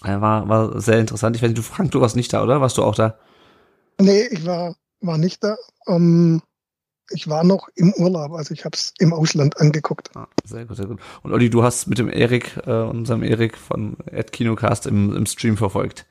Äh, 0.05 0.21
war, 0.21 0.49
war 0.49 0.81
sehr 0.81 0.99
interessant. 0.99 1.37
Ich 1.37 1.43
weiß 1.43 1.49
nicht, 1.49 1.59
du 1.59 1.62
Frank, 1.62 1.91
du 1.93 2.00
warst 2.00 2.17
nicht 2.17 2.33
da, 2.33 2.43
oder? 2.43 2.61
Warst 2.61 2.79
du 2.79 2.83
auch 2.83 2.95
da? 2.95 3.19
Nee, 4.00 4.26
ich 4.31 4.45
war, 4.45 4.75
war 5.00 5.19
nicht 5.19 5.43
da. 5.43 5.57
Um, 5.87 5.97
ähm, 5.97 6.43
ich 7.11 7.28
war 7.28 7.44
noch 7.44 7.68
im 7.75 7.92
Urlaub, 7.94 8.32
also 8.32 8.54
ich 8.54 8.64
habe 8.64 8.75
es 8.75 8.94
im 8.99 9.12
Ausland 9.12 9.61
angeguckt. 9.61 10.11
Ah, 10.14 10.26
sehr 10.44 10.64
gut, 10.64 10.76
sehr 10.76 10.87
gut. 10.87 11.00
Und 11.23 11.32
Olli, 11.32 11.50
du 11.50 11.62
hast 11.62 11.87
mit 11.87 11.99
dem 11.99 12.08
Erik, 12.08 12.56
äh, 12.66 12.70
unserem 12.70 13.23
Erik 13.23 13.56
von 13.56 13.96
AdKinocast 14.11 14.87
im, 14.87 15.14
im 15.14 15.26
Stream 15.26 15.56
verfolgt. 15.56 16.06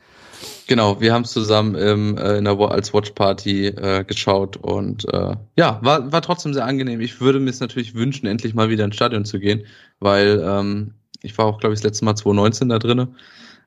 Genau, 0.67 0.99
wir 0.99 1.13
haben 1.13 1.23
es 1.23 1.31
zusammen 1.31 1.75
im, 1.75 2.17
äh, 2.17 2.37
in 2.37 2.45
der, 2.45 2.59
als 2.59 2.93
Watchparty 2.93 3.67
äh, 3.67 4.03
geschaut 4.03 4.57
und 4.57 5.05
äh, 5.13 5.35
ja, 5.55 5.79
war, 5.81 6.11
war 6.11 6.21
trotzdem 6.21 6.53
sehr 6.53 6.65
angenehm. 6.65 7.01
Ich 7.01 7.21
würde 7.21 7.39
mir 7.39 7.49
es 7.49 7.59
natürlich 7.59 7.95
wünschen, 7.95 8.27
endlich 8.27 8.53
mal 8.53 8.69
wieder 8.69 8.85
ins 8.85 8.95
Stadion 8.95 9.25
zu 9.25 9.39
gehen, 9.39 9.65
weil 9.99 10.43
ähm, 10.45 10.95
ich 11.21 11.37
war 11.37 11.45
auch, 11.45 11.59
glaube 11.59 11.73
ich, 11.73 11.79
das 11.79 11.85
letzte 11.85 12.05
Mal 12.05 12.15
2019 12.15 12.69
da 12.69 12.79
drinnen, 12.79 13.15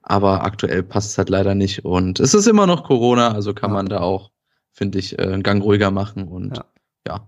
aber 0.02 0.44
aktuell 0.44 0.82
passt 0.82 1.10
es 1.10 1.18
halt 1.18 1.30
leider 1.30 1.54
nicht 1.54 1.84
und 1.84 2.20
es 2.20 2.34
ist 2.34 2.46
immer 2.46 2.66
noch 2.66 2.84
Corona, 2.84 3.32
also 3.32 3.54
kann 3.54 3.70
ja. 3.70 3.74
man 3.74 3.86
da 3.86 4.00
auch, 4.00 4.30
finde 4.72 4.98
ich, 4.98 5.18
äh, 5.18 5.22
einen 5.22 5.42
Gang 5.42 5.62
ruhiger 5.62 5.90
machen 5.90 6.28
und 6.28 6.56
ja 6.56 6.64
ja. 7.06 7.26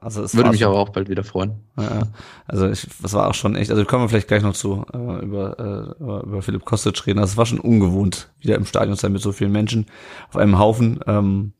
also 0.00 0.22
es 0.22 0.34
Würde 0.34 0.50
mich 0.50 0.64
aber 0.64 0.78
auch 0.78 0.90
bald 0.90 1.08
wieder 1.08 1.24
freuen. 1.24 1.64
Ja, 1.78 2.02
also 2.46 2.68
ich, 2.68 2.86
das 3.02 3.12
war 3.12 3.28
auch 3.28 3.34
schon 3.34 3.56
echt, 3.56 3.70
also 3.70 3.84
kommen 3.84 4.04
wir 4.04 4.08
vielleicht 4.08 4.28
gleich 4.28 4.42
noch 4.42 4.54
zu 4.54 4.84
äh, 4.92 5.22
über, 5.22 5.94
äh, 6.00 6.26
über 6.26 6.42
Philipp 6.42 6.64
Kostic 6.64 7.06
reden. 7.06 7.18
Also 7.18 7.32
es 7.32 7.36
war 7.36 7.46
schon 7.46 7.60
ungewohnt, 7.60 8.30
wieder 8.40 8.56
im 8.56 8.66
Stadion 8.66 8.96
zu 8.96 9.02
sein 9.02 9.12
mit 9.12 9.22
so 9.22 9.32
vielen 9.32 9.52
Menschen 9.52 9.86
auf 10.28 10.36
einem 10.36 10.58
Haufen 10.58 11.00
ähm, 11.06 11.52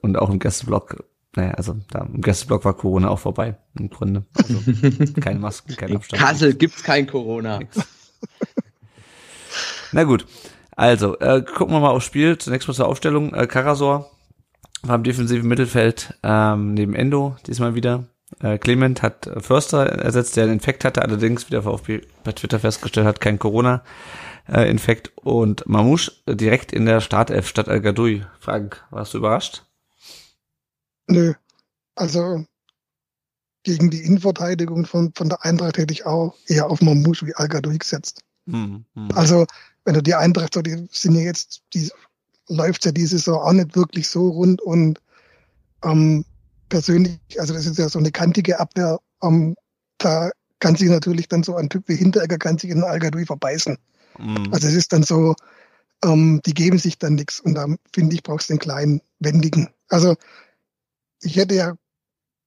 und 0.00 0.16
auch 0.16 0.30
im 0.30 0.38
Gästeblock. 0.38 1.04
Naja, 1.34 1.52
also 1.52 1.76
da 1.90 2.00
im 2.00 2.22
Gästeblock 2.22 2.64
war 2.64 2.74
Corona 2.74 3.10
auch 3.10 3.18
vorbei, 3.18 3.58
im 3.78 3.90
Grunde. 3.90 4.24
Also 4.34 4.58
keine 5.20 5.38
Masken, 5.40 5.76
kein 5.76 5.94
Abstand. 5.94 6.22
In 6.22 6.28
Kassel 6.28 6.54
gibt's 6.54 6.82
kein 6.82 7.06
Corona. 7.06 7.60
Na 9.92 10.04
gut. 10.04 10.26
Also, 10.76 11.18
äh, 11.20 11.42
gucken 11.42 11.74
wir 11.74 11.80
mal 11.80 11.90
aufs 11.90 12.04
Spiel. 12.04 12.36
Zunächst 12.36 12.68
mal 12.68 12.74
zur 12.74 12.86
Aufstellung. 12.86 13.32
Äh, 13.34 13.46
Karasor 13.46 14.10
war 14.88 14.96
im 14.96 15.04
defensiven 15.04 15.48
Mittelfeld 15.48 16.14
ähm, 16.22 16.74
neben 16.74 16.94
Endo 16.94 17.36
diesmal 17.46 17.74
wieder. 17.74 18.04
Äh, 18.40 18.58
Clement 18.58 19.02
hat 19.02 19.30
Förster 19.38 19.86
ersetzt, 19.86 20.36
der 20.36 20.44
einen 20.44 20.54
Infekt 20.54 20.84
hatte, 20.84 21.02
allerdings, 21.02 21.46
wie 21.46 21.52
der 21.52 21.62
VfB 21.62 22.02
bei 22.24 22.32
Twitter 22.32 22.58
festgestellt 22.58 23.06
hat, 23.06 23.20
kein 23.20 23.38
Corona-Infekt. 23.38 25.12
und 25.16 25.66
Mamouche 25.66 26.12
direkt 26.28 26.72
in 26.72 26.86
der 26.86 27.00
Startelf 27.00 27.46
statt 27.48 27.68
Al 27.68 27.80
Gadoui. 27.80 28.24
Frank, 28.40 28.84
warst 28.90 29.14
du 29.14 29.18
überrascht? 29.18 29.62
Nö. 31.08 31.34
Also 31.94 32.44
gegen 33.62 33.90
die 33.90 34.02
Innenverteidigung 34.02 34.86
von, 34.86 35.12
von 35.14 35.28
der 35.28 35.44
Eintracht 35.44 35.78
hätte 35.78 35.92
ich 35.92 36.06
auch 36.06 36.34
eher 36.46 36.70
auf 36.70 36.80
Mamouche 36.80 37.26
wie 37.26 37.34
Al 37.34 37.48
gesetzt. 37.48 38.22
Hm, 38.48 38.84
hm. 38.94 39.08
Also, 39.14 39.44
wenn 39.84 39.94
du 39.94 40.02
die 40.02 40.14
Eintracht, 40.14 40.54
so, 40.54 40.62
die 40.62 40.86
sind 40.92 41.16
ja 41.16 41.22
jetzt, 41.22 41.62
die 41.74 41.90
läuft 42.48 42.84
ja 42.84 42.92
diese 42.92 43.18
Saison 43.18 43.40
auch 43.40 43.52
nicht 43.52 43.76
wirklich 43.76 44.08
so 44.08 44.28
rund 44.28 44.62
und 44.62 45.00
ähm, 45.84 46.24
persönlich, 46.68 47.18
also 47.38 47.54
das 47.54 47.66
ist 47.66 47.78
ja 47.78 47.88
so 47.88 47.98
eine 47.98 48.12
kantige 48.12 48.60
Abwehr, 48.60 48.98
ähm, 49.22 49.56
da 49.98 50.30
kann 50.58 50.76
sich 50.76 50.88
natürlich 50.88 51.28
dann 51.28 51.42
so 51.42 51.56
ein 51.56 51.68
Typ 51.68 51.88
wie 51.88 51.96
Hinteregger 51.96 52.38
kann 52.38 52.58
sich 52.58 52.70
in 52.70 52.78
den 52.78 52.84
Algadui 52.84 53.26
verbeißen. 53.26 53.76
Mhm. 54.18 54.48
Also 54.52 54.68
es 54.68 54.74
ist 54.74 54.92
dann 54.92 55.02
so, 55.02 55.34
ähm, 56.04 56.40
die 56.46 56.54
geben 56.54 56.78
sich 56.78 56.98
dann 56.98 57.14
nichts 57.14 57.40
und 57.40 57.54
da 57.54 57.66
finde 57.92 58.14
ich, 58.14 58.22
brauchst 58.22 58.48
du 58.48 58.54
den 58.54 58.58
kleinen, 58.58 59.00
wendigen. 59.18 59.68
Also 59.88 60.14
ich 61.22 61.36
hätte 61.36 61.54
ja 61.54 61.74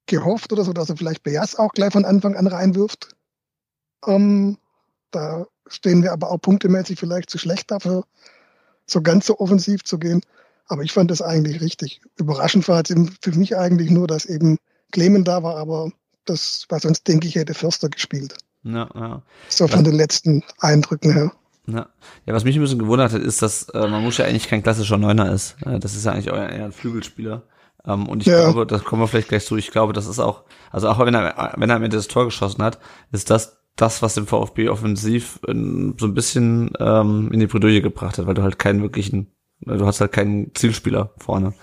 gehofft 0.06 0.52
oder 0.52 0.64
so, 0.64 0.74
dass 0.74 0.90
er 0.90 0.98
vielleicht 0.98 1.24
Beas 1.24 1.56
auch 1.56 1.72
gleich 1.72 1.94
von 1.94 2.06
Anfang 2.06 2.36
an 2.36 2.48
reinwirft. 2.48 3.16
Ähm, 4.06 4.58
da 5.12 5.46
stehen 5.68 6.04
wir 6.04 6.14
aber 6.14 6.32
auch 6.32 6.40
punktemäßig 6.40 7.00
vielleicht 7.00 7.30
zu 7.30 7.38
schlecht 7.38 7.70
dafür 7.72 8.06
so 8.92 9.02
ganz 9.02 9.26
so 9.26 9.40
offensiv 9.40 9.84
zu 9.84 10.00
gehen. 10.00 10.22
Aber 10.68 10.84
ich 10.84 10.92
fand 10.92 11.10
das 11.10 11.22
eigentlich 11.22 11.62
richtig. 11.62 12.02
Überraschend 12.18 12.68
war 12.68 12.82
es 12.82 12.94
für 13.22 13.32
mich 13.32 13.58
eigentlich 13.58 13.90
nur, 13.90 14.08
dass 14.08 14.26
eben 14.26 14.58
Clemen 14.92 15.24
da 15.24 15.42
war, 15.44 15.58
aber 15.58 15.92
das 16.26 16.66
war 16.70 16.80
sonst, 16.80 17.08
denke 17.08 17.28
ich, 17.28 17.36
hätte 17.36 17.54
Förster 17.54 17.90
gespielt. 17.90 18.36
Ja, 18.64 18.90
ja. 18.94 19.22
So 19.48 19.68
von 19.68 19.84
den 19.84 19.96
letzten 19.96 20.44
Eindrücken 20.60 21.14
her. 21.14 21.32
Ja. 21.68 21.88
ja, 22.26 22.34
was 22.34 22.44
mich 22.44 22.56
ein 22.56 22.62
bisschen 22.62 22.80
gewundert 22.80 23.14
hat, 23.14 23.22
ist, 23.22 23.42
dass 23.42 23.70
äh, 23.70 23.88
Mamouche 23.88 24.24
ja 24.24 24.28
eigentlich 24.28 24.48
kein 24.48 24.64
klassischer 24.64 24.98
Neuner 24.98 25.32
ist. 25.32 25.56
Äh, 25.66 25.80
das 25.80 25.96
ist 25.96 26.06
ja 26.06 26.12
eigentlich 26.12 26.28
eher 26.28 26.66
ein 26.66 26.72
Flügelspieler. 26.72 27.44
Ähm, 27.86 28.08
und 28.08 28.22
ich 28.22 28.28
ja. 28.28 28.44
glaube, 28.44 28.66
das 28.66 28.84
kommen 28.84 29.02
wir 29.02 29.08
vielleicht 29.08 29.30
gleich 29.30 29.46
zu. 29.46 29.56
Ich 29.56 29.72
glaube, 29.72 29.94
das 29.94 30.08
ist 30.08 30.20
auch, 30.20 30.44
also 30.72 30.90
auch 30.90 31.00
wenn 31.00 31.14
er, 31.14 31.54
wenn 31.58 31.70
er 31.70 31.76
am 31.76 31.84
Ende 31.84 31.98
das 31.98 32.08
Tor 32.08 32.26
geschossen 32.26 32.64
hat, 32.64 32.80
ist 33.12 33.30
das 33.30 33.59
das, 33.82 34.02
was 34.02 34.16
dem 34.16 34.28
VfB 34.28 34.70
offensiv 34.70 35.40
in, 35.48 35.96
so 36.00 36.06
ein 36.06 36.14
bisschen 36.14 36.72
ähm, 36.80 37.30
in 37.32 37.40
die 37.40 37.48
Bredouille 37.48 37.82
gebracht 37.82 38.18
hat, 38.18 38.28
weil 38.28 38.34
du 38.34 38.44
halt 38.44 38.60
keinen 38.60 38.82
wirklichen 38.82 39.32
Du 39.62 39.86
hast 39.86 40.02
halt 40.02 40.12
keinen 40.12 40.54
Zielspieler 40.56 41.14
vorne. 41.18 41.54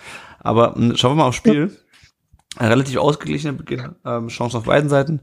Aber 0.40 0.74
hm, 0.74 0.96
schauen 0.96 1.12
wir 1.12 1.22
mal 1.22 1.28
aufs 1.28 1.38
Spiel. 1.38 1.76
Ein 2.58 2.68
relativ 2.68 2.96
ausgeglichener 2.96 3.52
Beginn, 3.52 3.96
ähm, 4.06 4.28
Chance 4.28 4.56
auf 4.56 4.64
beiden 4.64 4.88
Seiten. 4.88 5.20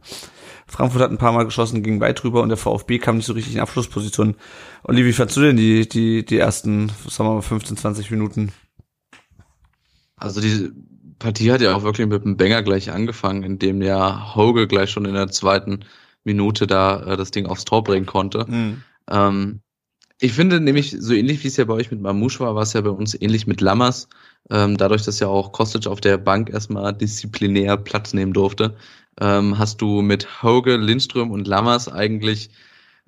Frankfurt 0.68 1.02
hat 1.02 1.10
ein 1.10 1.18
paar 1.18 1.32
Mal 1.32 1.46
geschossen, 1.46 1.82
ging 1.82 2.00
weit 2.00 2.22
drüber 2.22 2.44
und 2.44 2.50
der 2.50 2.60
VfB 2.60 3.00
kam 3.00 3.16
nicht 3.16 3.26
so 3.26 3.34
richtig 3.34 3.56
in 3.56 3.60
Abschlussposition. 3.60 4.36
Olli, 4.84 5.04
wie 5.04 5.14
fandst 5.14 5.36
du 5.36 5.42
denn 5.42 5.58
die, 5.58 5.90
die, 5.90 6.24
die 6.24 6.38
ersten, 6.38 6.92
sagen 7.10 7.30
wir 7.30 7.34
mal, 7.34 7.42
15, 7.42 7.76
20 7.76 8.12
Minuten? 8.12 8.52
Also 10.16 10.42
die 10.42 10.70
Partie 11.18 11.52
hat 11.52 11.62
ja 11.62 11.76
auch 11.76 11.82
wirklich 11.82 12.06
mit 12.06 12.24
einem 12.24 12.38
Banger 12.38 12.62
gleich 12.62 12.92
angefangen, 12.92 13.42
in 13.42 13.58
dem 13.58 13.82
ja 13.82 14.36
Hoge 14.36 14.68
gleich 14.68 14.92
schon 14.92 15.06
in 15.06 15.16
der 15.16 15.30
zweiten 15.30 15.86
Minute 16.24 16.68
da 16.68 17.04
äh, 17.04 17.18
das 17.18 17.32
Ding 17.32 17.46
aufs 17.46 17.66
Tor 17.66 17.84
bringen 17.84 18.06
konnte. 18.06 18.46
Mhm. 18.48 18.84
Ähm, 19.10 19.62
ich 20.20 20.34
finde 20.34 20.62
nämlich, 20.62 20.96
so 20.98 21.14
ähnlich 21.14 21.44
wie 21.44 21.50
es 21.50 21.58
ja 21.58 21.66
bei 21.66 21.74
euch 21.74 21.92
mit 21.92 22.02
Mamouche 22.02 22.40
war, 22.40 22.56
war 22.56 22.64
es 22.64 22.74
ja 22.74 22.82
bei 22.82 22.90
uns 22.90 23.14
ähnlich 23.20 23.46
mit 23.46 23.60
Lammers. 23.60 24.08
Ähm, 24.50 24.78
dadurch, 24.78 25.04
dass 25.04 25.20
ja 25.20 25.28
auch 25.28 25.52
Kostic 25.52 25.88
auf 25.88 26.02
der 26.02 26.18
Bank 26.18 26.50
erstmal 26.50 26.94
disziplinär 26.94 27.78
Platz 27.78 28.14
nehmen 28.14 28.34
durfte, 28.34 28.76
ähm, 29.20 29.58
hast 29.58 29.82
du 29.82 30.02
mit 30.02 30.42
Hoge, 30.44 30.78
Lindström 30.78 31.32
und 31.32 31.48
Lammers 31.48 31.90
eigentlich 31.90 32.52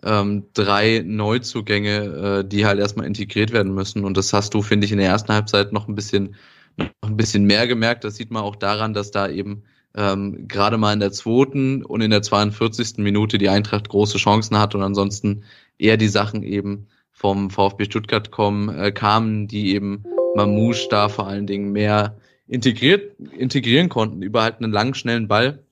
ähm, 0.04 0.46
drei 0.54 1.04
Neuzugänge, 1.06 2.42
äh, 2.44 2.48
die 2.48 2.66
halt 2.66 2.80
erstmal 2.80 3.08
integriert 3.08 3.52
werden 3.52 3.74
müssen. 3.74 4.04
Und 4.04 4.18
das 4.18 4.34
hast 4.34 4.54
du, 4.54 4.62
finde 4.62 4.86
ich, 4.86 4.92
in 4.92 4.98
der 4.98 5.08
ersten 5.08 5.34
Halbzeit 5.34 5.72
noch 5.72 5.88
ein 5.88 5.96
bisschen, 5.96 6.36
noch 6.78 6.90
ein 7.10 7.18
bisschen 7.18 7.46
mehr 7.46 7.68
gemerkt. 7.68 8.04
Das 8.04 8.16
sieht 8.16 8.32
man 8.32 8.44
auch 8.44 8.56
daran, 8.56 8.94
dass 8.94 9.12
da 9.12 9.30
eben 9.30 9.64
ähm, 9.96 10.48
gerade 10.48 10.78
mal 10.78 10.94
in 10.94 11.00
der 11.00 11.12
zweiten 11.12 11.84
und 11.84 12.02
in 12.02 12.12
der 12.12 12.22
42. 12.22 12.98
Minute 12.98 13.38
die 13.38 13.50
Eintracht 13.50 13.90
große 13.90 14.18
Chancen 14.18 14.60
hat 14.60 14.76
und 14.76 14.84
ansonsten 14.84 15.44
eher 15.78 15.98
die 15.98 16.10
Sachen 16.10 16.44
eben 16.44 16.88
vom 17.12 17.50
VfB 17.50 17.86
Stuttgart 17.86 18.30
kommen, 18.30 18.70
äh, 18.70 18.92
kamen, 18.92 19.48
die 19.48 19.74
eben 19.74 20.04
Mamouche 20.36 20.88
da 20.90 21.08
vor 21.08 21.28
allen 21.28 21.48
Dingen 21.48 21.72
mehr 21.72 22.18
integriert, 22.48 23.18
integrieren 23.38 23.88
konnten 23.88 24.22
über 24.22 24.44
halt 24.44 24.58
einen 24.60 24.72
langen, 24.72 24.94
schnellen 24.94 25.30
Ball, 25.30 25.64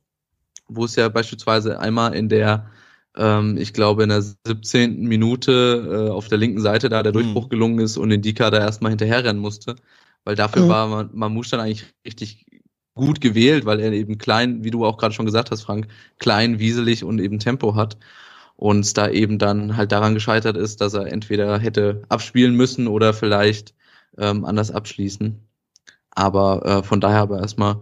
wo 0.68 0.86
es 0.86 0.96
ja 0.96 1.10
beispielsweise 1.10 1.80
einmal 1.80 2.16
in 2.16 2.30
der, 2.30 2.72
ähm, 3.18 3.58
ich 3.58 3.74
glaube, 3.74 4.04
in 4.04 4.10
der 4.10 4.22
17. 4.22 5.02
Minute 5.02 6.08
äh, 6.08 6.12
auf 6.12 6.30
der 6.30 6.38
linken 6.38 6.62
Seite 6.62 6.88
da 6.88 7.04
der 7.04 7.12
mhm. 7.12 7.18
Durchbruch 7.18 7.50
gelungen 7.50 7.80
ist 7.80 7.98
und 7.98 8.10
Indika 8.10 8.50
da 8.50 8.60
erstmal 8.60 8.92
hinterherrennen 8.92 9.42
musste, 9.42 9.76
weil 10.24 10.36
dafür 10.36 10.64
mhm. 10.64 10.70
war 10.70 11.10
Mamouche 11.12 11.52
dann 11.52 11.60
eigentlich 11.60 11.86
richtig 12.06 12.43
gut 12.96 13.22
gewählt, 13.22 13.66
weil 13.66 13.80
er 13.80 13.92
eben 13.92 14.18
klein, 14.18 14.64
wie 14.64 14.72
du 14.72 14.86
auch 14.86 14.98
gerade 14.98 15.14
schon 15.14 15.26
gesagt 15.26 15.52
hast, 15.52 15.64
Frank, 15.64 15.88
klein, 16.20 16.60
wieselig 16.60 17.04
und 17.04 17.20
eben 17.20 17.40
Tempo 17.40 17.76
hat 17.76 17.98
und 18.56 18.98
da 18.98 19.10
eben 19.10 19.40
dann 19.40 19.78
halt 19.78 19.92
daran 19.92 20.14
gescheitert 20.14 20.58
ist, 20.58 20.82
dass 20.82 20.94
er 20.94 21.12
entweder 21.12 21.58
hätte 21.60 22.04
abspielen 22.10 22.56
müssen 22.56 22.88
oder 22.88 23.14
vielleicht 23.14 23.74
ähm, 24.18 24.46
anders 24.46 24.72
abschließen. 24.72 25.40
Aber 26.12 26.66
äh, 26.66 26.84
von 26.84 27.02
daher 27.02 27.22
aber 27.22 27.40
erstmal 27.40 27.82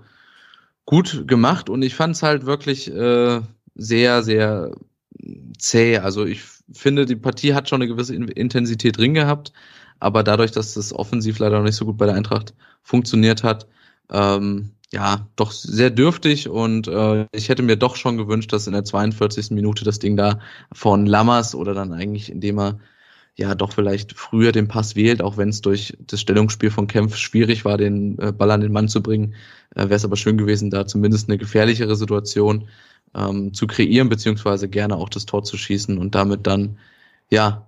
gut 0.86 1.27
gemacht 1.27 1.70
und 1.70 1.82
ich 1.82 1.96
fand 1.96 2.15
es 2.15 2.24
halt 2.24 2.46
wirklich 2.46 2.91
äh, 2.91 3.41
sehr, 3.75 4.24
sehr 4.24 4.72
zäh. 5.58 5.98
Also 5.98 6.25
ich 6.25 6.41
finde, 6.72 7.06
die 7.06 7.15
Partie 7.15 7.53
hat 7.53 7.70
schon 7.70 7.82
eine 7.82 7.91
gewisse 7.91 8.15
Intensität 8.15 8.98
drin 8.98 9.13
gehabt, 9.13 9.51
aber 10.00 10.24
dadurch, 10.24 10.51
dass 10.51 10.74
das 10.74 10.94
offensiv 10.94 11.39
leider 11.39 11.58
noch 11.58 11.65
nicht 11.65 11.75
so 11.75 11.86
gut 11.86 11.98
bei 11.98 12.06
der 12.06 12.15
Eintracht 12.15 12.53
funktioniert 12.82 13.44
hat, 13.44 13.68
ähm, 14.10 14.72
ja, 14.93 15.27
doch 15.38 15.51
sehr 15.51 15.89
dürftig 15.89 16.50
und 16.50 16.88
äh, 16.88 17.25
ich 17.31 17.50
hätte 17.50 17.63
mir 17.63 17.77
doch 17.77 17.95
schon 17.95 18.17
gewünscht, 18.17 18.51
dass 18.51 18.67
in 18.67 18.74
der 18.74 18.83
42. 18.83 19.51
Minute 19.51 19.86
das 19.86 20.00
Ding 20.00 20.17
da 20.17 20.39
von 20.74 21.05
Lammers 21.05 21.55
oder 21.55 21.74
dann 21.74 21.93
eigentlich, 21.93 22.29
indem 22.31 22.60
er 22.60 22.79
ja 23.36 23.55
doch 23.55 23.71
vielleicht 23.71 24.13
früher 24.13 24.51
den 24.51 24.67
Pass 24.67 24.98
wählt, 24.98 25.21
auch 25.21 25.38
wenn 25.38 25.50
es 25.50 25.62
durch 25.62 25.98
das 26.00 26.19
Stellungsspiel 26.19 26.71
von 26.71 26.88
Kempf 26.88 27.15
schwierig 27.15 27.63
war, 27.63 27.77
den 27.77 28.19
äh, 28.19 28.33
Ball 28.33 28.51
an 28.51 28.62
den 28.62 28.74
Mann 28.74 28.89
zu 28.89 29.01
bringen, 29.01 29.36
äh, 29.75 29.83
wäre 29.83 29.95
es 29.95 30.05
aber 30.05 30.17
schön 30.17 30.38
gewesen, 30.38 30.69
da 30.69 30.86
zumindest 30.86 31.29
eine 31.29 31.38
gefährlichere 31.38 31.95
Situation 31.95 32.67
ähm, 33.15 33.53
zu 33.53 33.67
kreieren, 33.67 34.10
beziehungsweise 34.10 34.67
gerne 34.67 34.98
auch 34.98 35.10
das 35.10 35.25
Tor 35.25 35.43
zu 35.43 35.57
schießen 35.57 35.98
und 35.98 36.15
damit 36.15 36.48
dann, 36.48 36.77
ja, 37.29 37.67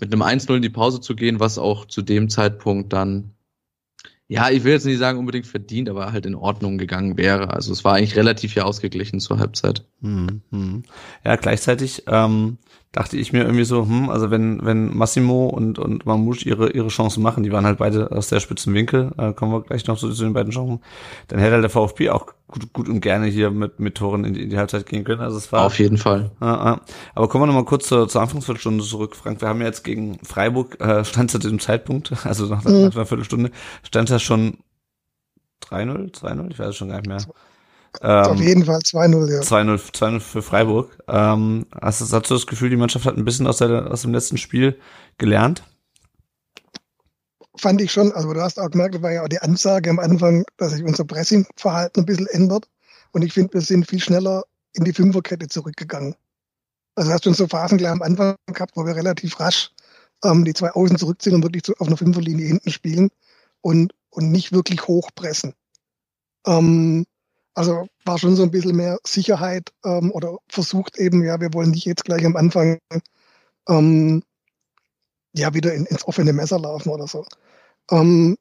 mit 0.00 0.10
einem 0.12 0.22
1-0 0.22 0.56
in 0.56 0.62
die 0.62 0.70
Pause 0.70 1.02
zu 1.02 1.14
gehen, 1.14 1.38
was 1.38 1.58
auch 1.58 1.84
zu 1.84 2.00
dem 2.00 2.30
Zeitpunkt 2.30 2.94
dann 2.94 3.34
ja, 4.32 4.48
ich 4.48 4.64
will 4.64 4.72
jetzt 4.72 4.86
nicht 4.86 4.96
sagen 4.96 5.18
unbedingt 5.18 5.46
verdient, 5.46 5.90
aber 5.90 6.10
halt 6.10 6.24
in 6.24 6.34
Ordnung 6.34 6.78
gegangen 6.78 7.18
wäre. 7.18 7.50
Also 7.50 7.70
es 7.70 7.84
war 7.84 7.96
eigentlich 7.96 8.16
relativ 8.16 8.54
ja 8.54 8.64
ausgeglichen 8.64 9.20
zur 9.20 9.38
Halbzeit. 9.38 9.84
Hm, 10.00 10.40
hm. 10.50 10.84
Ja, 11.22 11.36
gleichzeitig 11.36 12.04
ähm, 12.06 12.56
dachte 12.92 13.16
ich 13.16 13.32
mir 13.32 13.42
irgendwie 13.44 13.64
so, 13.64 13.86
hm, 13.86 14.10
also 14.10 14.30
wenn, 14.30 14.64
wenn 14.64 14.94
Massimo 14.94 15.46
und, 15.46 15.78
und 15.78 16.04
Mamouche 16.04 16.46
ihre, 16.46 16.70
ihre 16.72 16.88
Chancen 16.88 17.22
machen, 17.22 17.42
die 17.42 17.50
waren 17.50 17.64
halt 17.64 17.78
beide 17.78 18.12
aus 18.12 18.28
der 18.28 18.38
spitzen 18.38 18.74
Winkel, 18.74 19.12
äh, 19.16 19.32
kommen 19.32 19.50
wir 19.50 19.62
gleich 19.62 19.86
noch 19.86 19.98
zu, 19.98 20.12
zu 20.12 20.24
den 20.24 20.34
beiden 20.34 20.52
Chancen, 20.52 20.80
dann 21.28 21.38
hätte 21.38 21.54
halt 21.54 21.62
der 21.62 21.70
VfB 21.70 22.10
auch 22.10 22.26
gut, 22.48 22.70
gut 22.74 22.88
und 22.90 23.00
gerne 23.00 23.26
hier 23.26 23.50
mit, 23.50 23.80
mit 23.80 23.94
Toren 23.94 24.24
in 24.24 24.34
die, 24.34 24.42
in 24.42 24.50
die 24.50 24.58
Halbzeit 24.58 24.84
gehen 24.84 25.04
können. 25.04 25.22
Also 25.22 25.38
es 25.38 25.50
war 25.52 25.64
auf 25.64 25.78
jeden 25.78 25.96
Fall. 25.96 26.32
Äh, 26.42 26.44
äh. 26.44 26.76
Aber 27.14 27.28
kommen 27.28 27.42
wir 27.42 27.46
noch 27.46 27.54
mal 27.54 27.64
kurz 27.64 27.88
zur, 27.88 28.08
zur 28.08 28.20
Anfangsviertelstunde 28.20 28.84
zurück, 28.84 29.16
Frank. 29.16 29.40
Wir 29.40 29.48
haben 29.48 29.60
ja 29.60 29.66
jetzt 29.66 29.84
gegen 29.84 30.18
Freiburg, 30.22 30.78
äh, 30.80 31.02
stand 31.06 31.30
zu 31.30 31.38
diesem 31.38 31.60
Zeitpunkt, 31.60 32.12
also 32.26 32.46
nach, 32.46 32.62
mhm. 32.64 32.84
nach 32.84 32.94
einer 32.94 33.06
Viertelstunde, 33.06 33.52
stand 33.82 34.10
ja 34.10 34.18
schon 34.18 34.58
3-0, 35.70 36.12
2-0, 36.12 36.50
ich 36.50 36.58
weiß 36.58 36.68
es 36.68 36.76
schon 36.76 36.88
gar 36.90 36.96
nicht 36.96 37.08
mehr. 37.08 37.24
Ähm, 38.00 38.24
Auf 38.24 38.40
jeden 38.40 38.64
Fall 38.64 38.78
2-0, 38.78 39.32
ja. 39.32 39.40
2-0 39.40 39.92
2-0 39.92 40.20
für 40.20 40.42
Freiburg. 40.42 40.98
Ähm, 41.08 41.66
hast, 41.80 42.00
du, 42.00 42.04
hast 42.04 42.30
du 42.30 42.34
das 42.34 42.46
Gefühl, 42.46 42.70
die 42.70 42.76
Mannschaft 42.76 43.04
hat 43.04 43.16
ein 43.16 43.24
bisschen 43.24 43.46
aus, 43.46 43.58
der, 43.58 43.90
aus 43.90 44.02
dem 44.02 44.12
letzten 44.12 44.38
Spiel 44.38 44.78
gelernt? 45.18 45.62
Fand 47.56 47.80
ich 47.82 47.92
schon. 47.92 48.12
Also 48.12 48.32
du 48.32 48.40
hast 48.40 48.58
auch 48.58 48.70
gemerkt, 48.70 49.02
war 49.02 49.12
ja 49.12 49.22
auch 49.22 49.28
die 49.28 49.40
Ansage 49.40 49.90
am 49.90 49.98
Anfang, 49.98 50.44
dass 50.56 50.72
sich 50.72 50.82
unser 50.82 51.04
Pressingverhalten 51.04 52.02
ein 52.02 52.06
bisschen 52.06 52.26
ändert. 52.28 52.66
Und 53.12 53.22
ich 53.22 53.34
finde, 53.34 53.52
wir 53.54 53.60
sind 53.60 53.86
viel 53.86 54.00
schneller 54.00 54.44
in 54.72 54.84
die 54.84 54.94
Fünferkette 54.94 55.48
zurückgegangen. 55.48 56.14
Also 56.94 57.12
hast 57.12 57.26
du 57.26 57.30
uns 57.30 57.38
so 57.38 57.46
Phasen 57.46 57.78
gleich 57.78 57.92
am 57.92 58.02
Anfang 58.02 58.36
gehabt, 58.46 58.72
wo 58.74 58.86
wir 58.86 58.96
relativ 58.96 59.38
rasch 59.38 59.70
ähm, 60.24 60.44
die 60.44 60.54
zwei 60.54 60.70
Außen 60.70 60.96
zurückziehen 60.98 61.36
und 61.36 61.42
wirklich 61.42 61.62
zu, 61.62 61.74
auf 61.78 61.86
einer 61.86 61.96
Fünferlinie 61.96 62.46
hinten 62.46 62.70
spielen 62.70 63.10
und, 63.60 63.94
und 64.10 64.30
nicht 64.30 64.52
wirklich 64.52 64.86
hochpressen. 64.86 65.54
Ähm, 66.46 67.04
also 67.54 67.86
war 68.04 68.18
schon 68.18 68.36
so 68.36 68.42
ein 68.42 68.50
bisschen 68.50 68.76
mehr 68.76 68.98
Sicherheit 69.04 69.72
ähm, 69.84 70.10
oder 70.12 70.38
versucht 70.48 70.98
eben, 70.98 71.22
ja, 71.24 71.40
wir 71.40 71.52
wollen 71.54 71.70
nicht 71.70 71.84
jetzt 71.84 72.04
gleich 72.04 72.24
am 72.24 72.36
Anfang 72.36 72.78
ähm, 73.68 74.22
ja 75.34 75.54
wieder 75.54 75.74
in, 75.74 75.86
ins 75.86 76.06
offene 76.06 76.32
Messer 76.32 76.58
laufen 76.58 76.90
oder 76.90 77.06
so. 77.06 77.24
Ähm, 77.90 78.36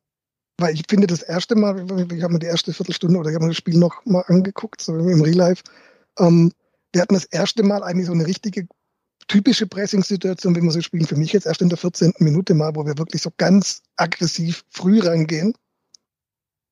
weil 0.57 0.75
ich 0.75 0.83
finde, 0.89 1.07
das 1.07 1.23
erste 1.23 1.55
Mal, 1.55 1.79
ich 1.79 2.23
habe 2.23 2.33
mir 2.33 2.39
die 2.39 2.45
erste 2.45 2.73
Viertelstunde 2.73 3.19
oder 3.19 3.29
ich 3.29 3.35
habe 3.35 3.45
mir 3.45 3.51
das 3.51 3.57
Spiel 3.57 3.77
noch 3.77 4.05
mal 4.05 4.23
angeguckt, 4.27 4.81
so 4.81 4.95
im 4.95 5.21
Real 5.21 5.35
Life, 5.35 5.63
ähm, 6.19 6.51
wir 6.93 7.01
hatten 7.01 7.13
das 7.13 7.25
erste 7.25 7.63
Mal 7.63 7.83
eigentlich 7.83 8.07
so 8.07 8.13
eine 8.13 8.27
richtige 8.27 8.67
typische 9.27 9.65
Pressing-Situation, 9.65 10.55
wie 10.55 10.61
wir 10.61 10.71
sie 10.71 10.83
spielen, 10.83 11.07
für 11.07 11.15
mich 11.15 11.31
jetzt 11.31 11.45
erst 11.45 11.61
in 11.61 11.69
der 11.69 11.77
14. 11.77 12.13
Minute 12.19 12.53
mal, 12.53 12.75
wo 12.75 12.85
wir 12.85 12.97
wirklich 12.97 13.21
so 13.21 13.31
ganz 13.37 13.81
aggressiv 13.95 14.63
früh 14.69 14.99
rangehen 14.99 15.53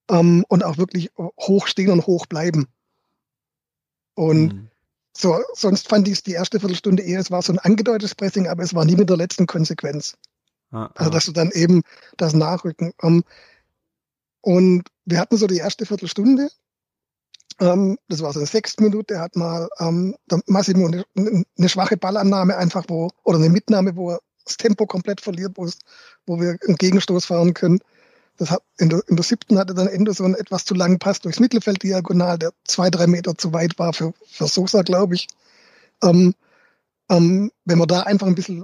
ähm, 0.10 0.46
und 0.48 0.64
auch 0.64 0.78
wirklich 0.78 1.12
hoch 1.18 1.68
stehen 1.68 1.92
und 1.92 2.08
hoch 2.08 2.26
bleiben. 2.26 2.68
Und 4.16 4.54
mhm. 4.54 4.70
so, 5.16 5.40
sonst 5.54 5.88
fand 5.88 6.08
ich 6.08 6.16
es 6.16 6.24
die 6.24 6.34
erste 6.34 6.60
Viertelstunde 6.60 7.04
eher, 7.04 7.20
es 7.20 7.32
war 7.32 7.42
so 7.42 7.54
ein 7.54 7.60
angedeutetes 7.60 8.16
Pressing, 8.16 8.48
aber 8.48 8.64
es 8.64 8.74
war 8.74 8.86
nie 8.86 8.96
mit 8.96 9.10
der 9.10 9.18
letzten 9.18 9.48
Konsequenz. 9.48 10.18
Ah, 10.72 10.90
also, 10.96 11.10
dass 11.10 11.26
du 11.26 11.32
dann 11.32 11.52
eben 11.52 11.82
das 12.18 12.34
Nachrücken. 12.34 12.94
Ähm, 13.02 13.24
und 14.42 14.84
wir 15.06 15.20
hatten 15.20 15.38
so 15.38 15.48
die 15.48 15.58
erste 15.58 15.86
Viertelstunde, 15.86 16.50
ähm, 17.60 17.98
das 18.08 18.22
war 18.22 18.32
so 18.34 18.40
eine 18.40 18.48
sechste 18.48 18.84
Minute, 18.84 19.20
hat 19.20 19.36
mal 19.36 19.68
ähm, 19.80 20.16
Massimo 20.46 20.88
eine, 20.88 21.04
eine, 21.16 21.70
schwache 21.70 21.98
Ballannahme 21.98 22.56
einfach, 22.58 22.86
wo, 22.88 23.10
oder 23.24 23.38
eine 23.38 23.50
Mitnahme, 23.50 23.96
wo 23.96 24.12
er 24.12 24.20
das 24.46 24.58
Tempo 24.58 24.86
komplett 24.86 25.22
verliert, 25.22 25.54
wo, 25.56 25.66
es, 25.66 25.80
wo 26.26 26.40
wir 26.40 26.58
einen 26.66 26.78
Gegenstoß 26.78 27.26
fahren 27.26 27.54
können. 27.54 27.80
Das 28.40 28.52
hat, 28.52 28.64
in, 28.78 28.90
der, 28.90 29.04
in 29.08 29.18
der 29.18 29.26
siebten 29.26 29.60
hatte 29.60 29.74
dann 29.74 29.88
Ende 29.88 30.14
so 30.14 30.24
einen 30.24 30.36
etwas 30.36 30.64
zu 30.64 30.74
langen 30.74 30.98
Pass 30.98 31.20
durchs 31.20 31.42
Mittelfeld 31.42 31.84
diagonal, 31.84 32.40
der 32.40 32.54
zwei, 32.64 32.90
drei 32.90 33.06
Meter 33.06 33.38
zu 33.38 33.52
weit 33.52 33.78
war 33.78 33.92
für, 33.92 34.14
für 34.28 34.48
Sosa, 34.48 34.82
glaube 34.82 35.16
ich. 35.16 35.28
Ähm, 36.02 36.34
ähm, 37.10 37.52
wenn 37.66 37.78
wir 37.78 37.86
da 37.86 38.04
einfach 38.04 38.28
ein 38.28 38.36
bisschen 38.36 38.64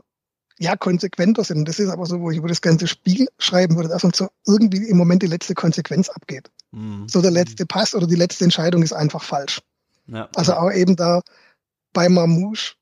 ja, 0.57 0.77
konsequenter 0.77 1.43
sind. 1.43 1.67
Das 1.67 1.79
ist 1.79 1.89
aber 1.89 2.05
so, 2.05 2.21
wo 2.21 2.31
ich 2.31 2.37
über 2.37 2.47
das 2.47 2.61
ganze 2.61 2.87
Spiel 2.87 3.27
schreiben 3.37 3.75
würde, 3.75 3.89
dass 3.89 4.05
uns 4.05 4.17
so 4.17 4.29
irgendwie 4.47 4.87
im 4.87 4.95
Moment 4.95 5.21
die 5.21 5.27
letzte 5.27 5.53
Konsequenz 5.53 6.07
abgeht. 6.07 6.49
Mhm. 6.71 7.09
So 7.09 7.21
der 7.21 7.31
letzte 7.31 7.65
Pass 7.65 7.93
oder 7.93 8.07
die 8.07 8.15
letzte 8.15 8.45
Entscheidung 8.45 8.81
ist 8.81 8.93
einfach 8.93 9.23
falsch. 9.23 9.61
Ja. 10.07 10.29
Also 10.35 10.53
auch 10.53 10.71
eben 10.71 10.95
da 10.95 11.21
bei 11.91 12.07
Mamouche, 12.07 12.75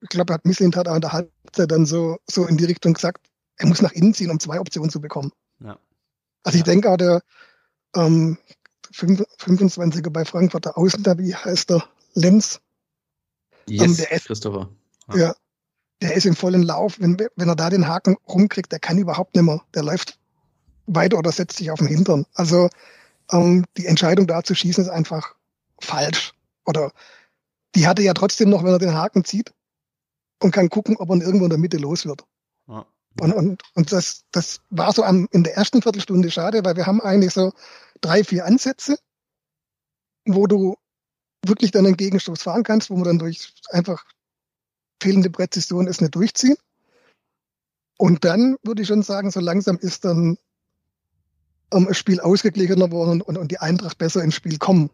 ich 0.00 0.10
glaube, 0.10 0.34
hat 0.34 0.44
Misslind 0.44 0.76
hat 0.76 0.86
auch 0.86 0.94
in 0.94 1.00
der 1.00 1.12
Halbzeit 1.12 1.72
dann 1.72 1.86
so, 1.86 2.18
so 2.30 2.46
in 2.46 2.56
die 2.56 2.66
Richtung 2.66 2.94
gesagt, 2.94 3.26
er 3.56 3.66
muss 3.66 3.82
nach 3.82 3.92
innen 3.92 4.14
ziehen, 4.14 4.30
um 4.30 4.38
zwei 4.38 4.60
Optionen 4.60 4.90
zu 4.90 5.00
bekommen. 5.00 5.32
Ja. 5.58 5.78
Also 6.46 6.58
ich 6.58 6.64
denke 6.64 6.88
auch 6.88 6.96
der 6.96 7.22
ähm, 7.96 8.38
25er 8.92 10.10
bei 10.10 10.24
Frankfurt, 10.24 10.64
der 10.64 11.18
wie 11.18 11.34
heißt 11.34 11.70
der? 11.70 11.84
Lenz. 12.14 12.60
Yes, 13.68 13.82
ähm, 13.82 13.96
der 13.96 14.12
ist, 14.12 14.26
Christopher. 14.26 14.70
Ja. 15.08 15.16
ja. 15.16 15.34
der 16.00 16.14
ist 16.14 16.24
im 16.24 16.36
vollen 16.36 16.62
Lauf. 16.62 17.00
Wenn, 17.00 17.18
wenn 17.34 17.48
er 17.48 17.56
da 17.56 17.68
den 17.68 17.88
Haken 17.88 18.16
rumkriegt, 18.28 18.70
der 18.70 18.78
kann 18.78 18.96
überhaupt 18.96 19.34
nicht 19.34 19.44
mehr. 19.44 19.60
Der 19.74 19.82
läuft 19.82 20.20
weiter 20.86 21.18
oder 21.18 21.32
setzt 21.32 21.56
sich 21.56 21.72
auf 21.72 21.80
den 21.80 21.88
Hintern. 21.88 22.26
Also 22.34 22.70
ähm, 23.32 23.64
die 23.76 23.86
Entscheidung 23.86 24.28
da 24.28 24.44
zu 24.44 24.54
schießen 24.54 24.84
ist 24.84 24.90
einfach 24.90 25.34
falsch. 25.80 26.32
Oder 26.64 26.92
die 27.74 27.88
hatte 27.88 28.02
ja 28.02 28.14
trotzdem 28.14 28.50
noch, 28.50 28.62
wenn 28.62 28.70
er 28.70 28.78
den 28.78 28.94
Haken 28.94 29.24
zieht 29.24 29.52
und 30.40 30.52
kann 30.52 30.68
gucken, 30.68 30.96
ob 30.96 31.10
er 31.10 31.16
irgendwo 31.16 31.46
in 31.46 31.50
der 31.50 31.58
Mitte 31.58 31.78
los 31.78 32.06
wird. 32.06 32.24
Ja. 32.68 32.86
Und, 33.20 33.32
und, 33.32 33.62
und 33.74 33.92
das, 33.92 34.24
das 34.30 34.60
war 34.70 34.92
so 34.92 35.02
am, 35.02 35.28
in 35.30 35.42
der 35.42 35.56
ersten 35.56 35.82
Viertelstunde 35.82 36.30
schade, 36.30 36.64
weil 36.64 36.76
wir 36.76 36.86
haben 36.86 37.00
eigentlich 37.00 37.32
so 37.32 37.52
drei, 38.00 38.24
vier 38.24 38.44
Ansätze, 38.44 38.98
wo 40.26 40.46
du 40.46 40.76
wirklich 41.44 41.70
dann 41.70 41.86
einen 41.86 41.96
Gegenstoß 41.96 42.42
fahren 42.42 42.62
kannst, 42.62 42.90
wo 42.90 42.96
man 42.96 43.04
dann 43.04 43.18
durch 43.18 43.54
einfach 43.70 44.04
fehlende 45.02 45.30
Präzision 45.30 45.86
es 45.86 46.00
nicht 46.00 46.14
durchziehen. 46.14 46.56
Und 47.98 48.24
dann 48.24 48.56
würde 48.62 48.82
ich 48.82 48.88
schon 48.88 49.02
sagen, 49.02 49.30
so 49.30 49.40
langsam 49.40 49.78
ist 49.78 50.04
dann 50.04 50.36
um, 51.72 51.86
das 51.86 51.96
Spiel 51.96 52.20
ausgeglichener 52.20 52.90
worden 52.90 53.22
und, 53.22 53.38
und 53.38 53.50
die 53.50 53.58
Eintracht 53.58 53.98
besser 53.98 54.22
ins 54.22 54.34
Spiel 54.34 54.58
kommen. 54.58 54.90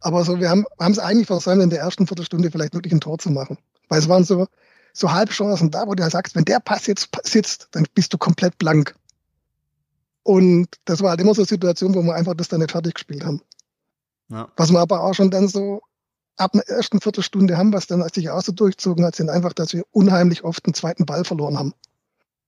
Aber 0.00 0.24
so, 0.24 0.38
wir 0.38 0.50
haben 0.50 0.64
haben 0.78 0.92
es 0.92 0.98
eigentlich 0.98 1.26
versäumt, 1.26 1.62
in 1.62 1.70
der 1.70 1.80
ersten 1.80 2.06
Viertelstunde 2.06 2.50
vielleicht 2.50 2.74
wirklich 2.74 2.92
ein 2.92 3.00
Tor 3.00 3.18
zu 3.18 3.30
machen. 3.30 3.58
Weil 3.88 3.98
es 3.98 4.08
waren 4.08 4.24
so, 4.24 4.46
so 4.98 5.12
Halbchancen 5.12 5.70
da, 5.70 5.86
wo 5.86 5.94
du 5.94 6.02
halt 6.02 6.12
sagst, 6.12 6.34
wenn 6.34 6.44
der 6.44 6.60
Pass 6.60 6.86
jetzt 6.86 7.08
sitzt, 7.22 7.68
dann 7.72 7.86
bist 7.94 8.12
du 8.12 8.18
komplett 8.18 8.58
blank. 8.58 8.96
Und 10.24 10.68
das 10.84 11.00
war 11.00 11.10
halt 11.10 11.20
immer 11.20 11.34
so 11.34 11.42
eine 11.42 11.48
Situation, 11.48 11.94
wo 11.94 12.02
wir 12.02 12.14
einfach 12.14 12.34
das 12.34 12.48
dann 12.48 12.60
nicht 12.60 12.72
fertig 12.72 12.94
gespielt 12.94 13.24
haben. 13.24 13.40
Ja. 14.28 14.48
Was 14.56 14.72
wir 14.72 14.80
aber 14.80 15.02
auch 15.02 15.14
schon 15.14 15.30
dann 15.30 15.48
so 15.48 15.82
ab 16.36 16.52
einer 16.54 16.64
ersten 16.64 17.00
Viertelstunde 17.00 17.56
haben, 17.56 17.72
was 17.72 17.86
dann 17.86 18.02
als 18.02 18.14
sich 18.14 18.28
auch 18.30 18.42
so 18.42 18.52
durchzogen 18.52 19.04
hat, 19.04 19.16
sind 19.16 19.30
einfach, 19.30 19.52
dass 19.52 19.72
wir 19.72 19.84
unheimlich 19.92 20.44
oft 20.44 20.66
einen 20.66 20.74
zweiten 20.74 21.06
Ball 21.06 21.24
verloren 21.24 21.58
haben. 21.58 21.74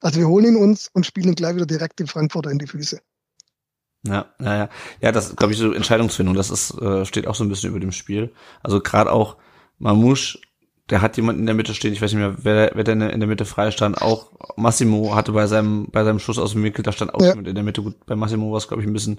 Also 0.01 0.19
wir 0.19 0.29
holen 0.29 0.47
ihn 0.47 0.57
uns 0.57 0.91
und 0.93 1.07
spielen 1.07 1.35
gleich 1.35 1.55
wieder 1.55 1.67
direkt 1.67 2.01
den 2.01 2.07
Frankfurter 2.07 2.51
in 2.51 2.59
die 2.59 2.67
Füße. 2.67 3.01
Ja, 4.03 4.27
ja, 4.41 4.57
ja. 4.57 4.69
Ja, 5.01 5.13
das 5.13 5.37
glaube 5.37 5.53
ich 5.53 5.59
so 5.59 5.73
Entscheidungsfindung, 5.73 6.35
das 6.35 6.51
ist, 6.51 6.71
äh, 6.81 7.05
steht 7.05 7.27
auch 7.27 7.35
so 7.35 7.45
ein 7.45 7.49
bisschen 7.49 7.71
über 7.71 7.81
dem 7.81 7.93
Spiel. 7.93 8.33
Also 8.63 8.81
gerade 8.81 9.13
auch 9.13 9.37
Mamouche, 9.79 10.39
der 10.91 11.03
hat 11.03 11.17
jemanden 11.17 11.43
in 11.43 11.47
der 11.47 11.55
Mitte 11.55 11.73
stehen, 11.75 11.93
ich 11.93 12.03
weiß 12.03 12.13
nicht 12.13 12.21
mehr, 12.21 12.35
wer, 12.43 12.73
wer 12.75 12.85
denn 12.85 13.01
in 13.01 13.21
der 13.21 13.29
Mitte 13.29 13.45
frei 13.45 13.71
stand. 13.71 14.03
Auch 14.03 14.31
Massimo 14.57 15.15
hatte 15.15 15.33
bei 15.33 15.47
seinem, 15.47 15.87
bei 15.91 16.05
seinem 16.05 16.19
Schuss 16.19 16.39
aus 16.39 16.53
dem 16.53 16.65
Winkel, 16.65 16.83
da 16.83 16.91
stand 16.91 17.15
auch 17.15 17.21
ja. 17.21 17.29
jemand 17.29 17.47
in 17.47 17.55
der 17.55 17.65
Mitte. 17.65 17.83
Gut, 17.83 18.05
bei 18.07 18.17
Massimo 18.17 18.51
war 18.51 18.59
es, 18.59 18.67
glaube 18.67 18.83
ich, 18.83 18.89
ein 18.89 18.93
bisschen, 18.93 19.19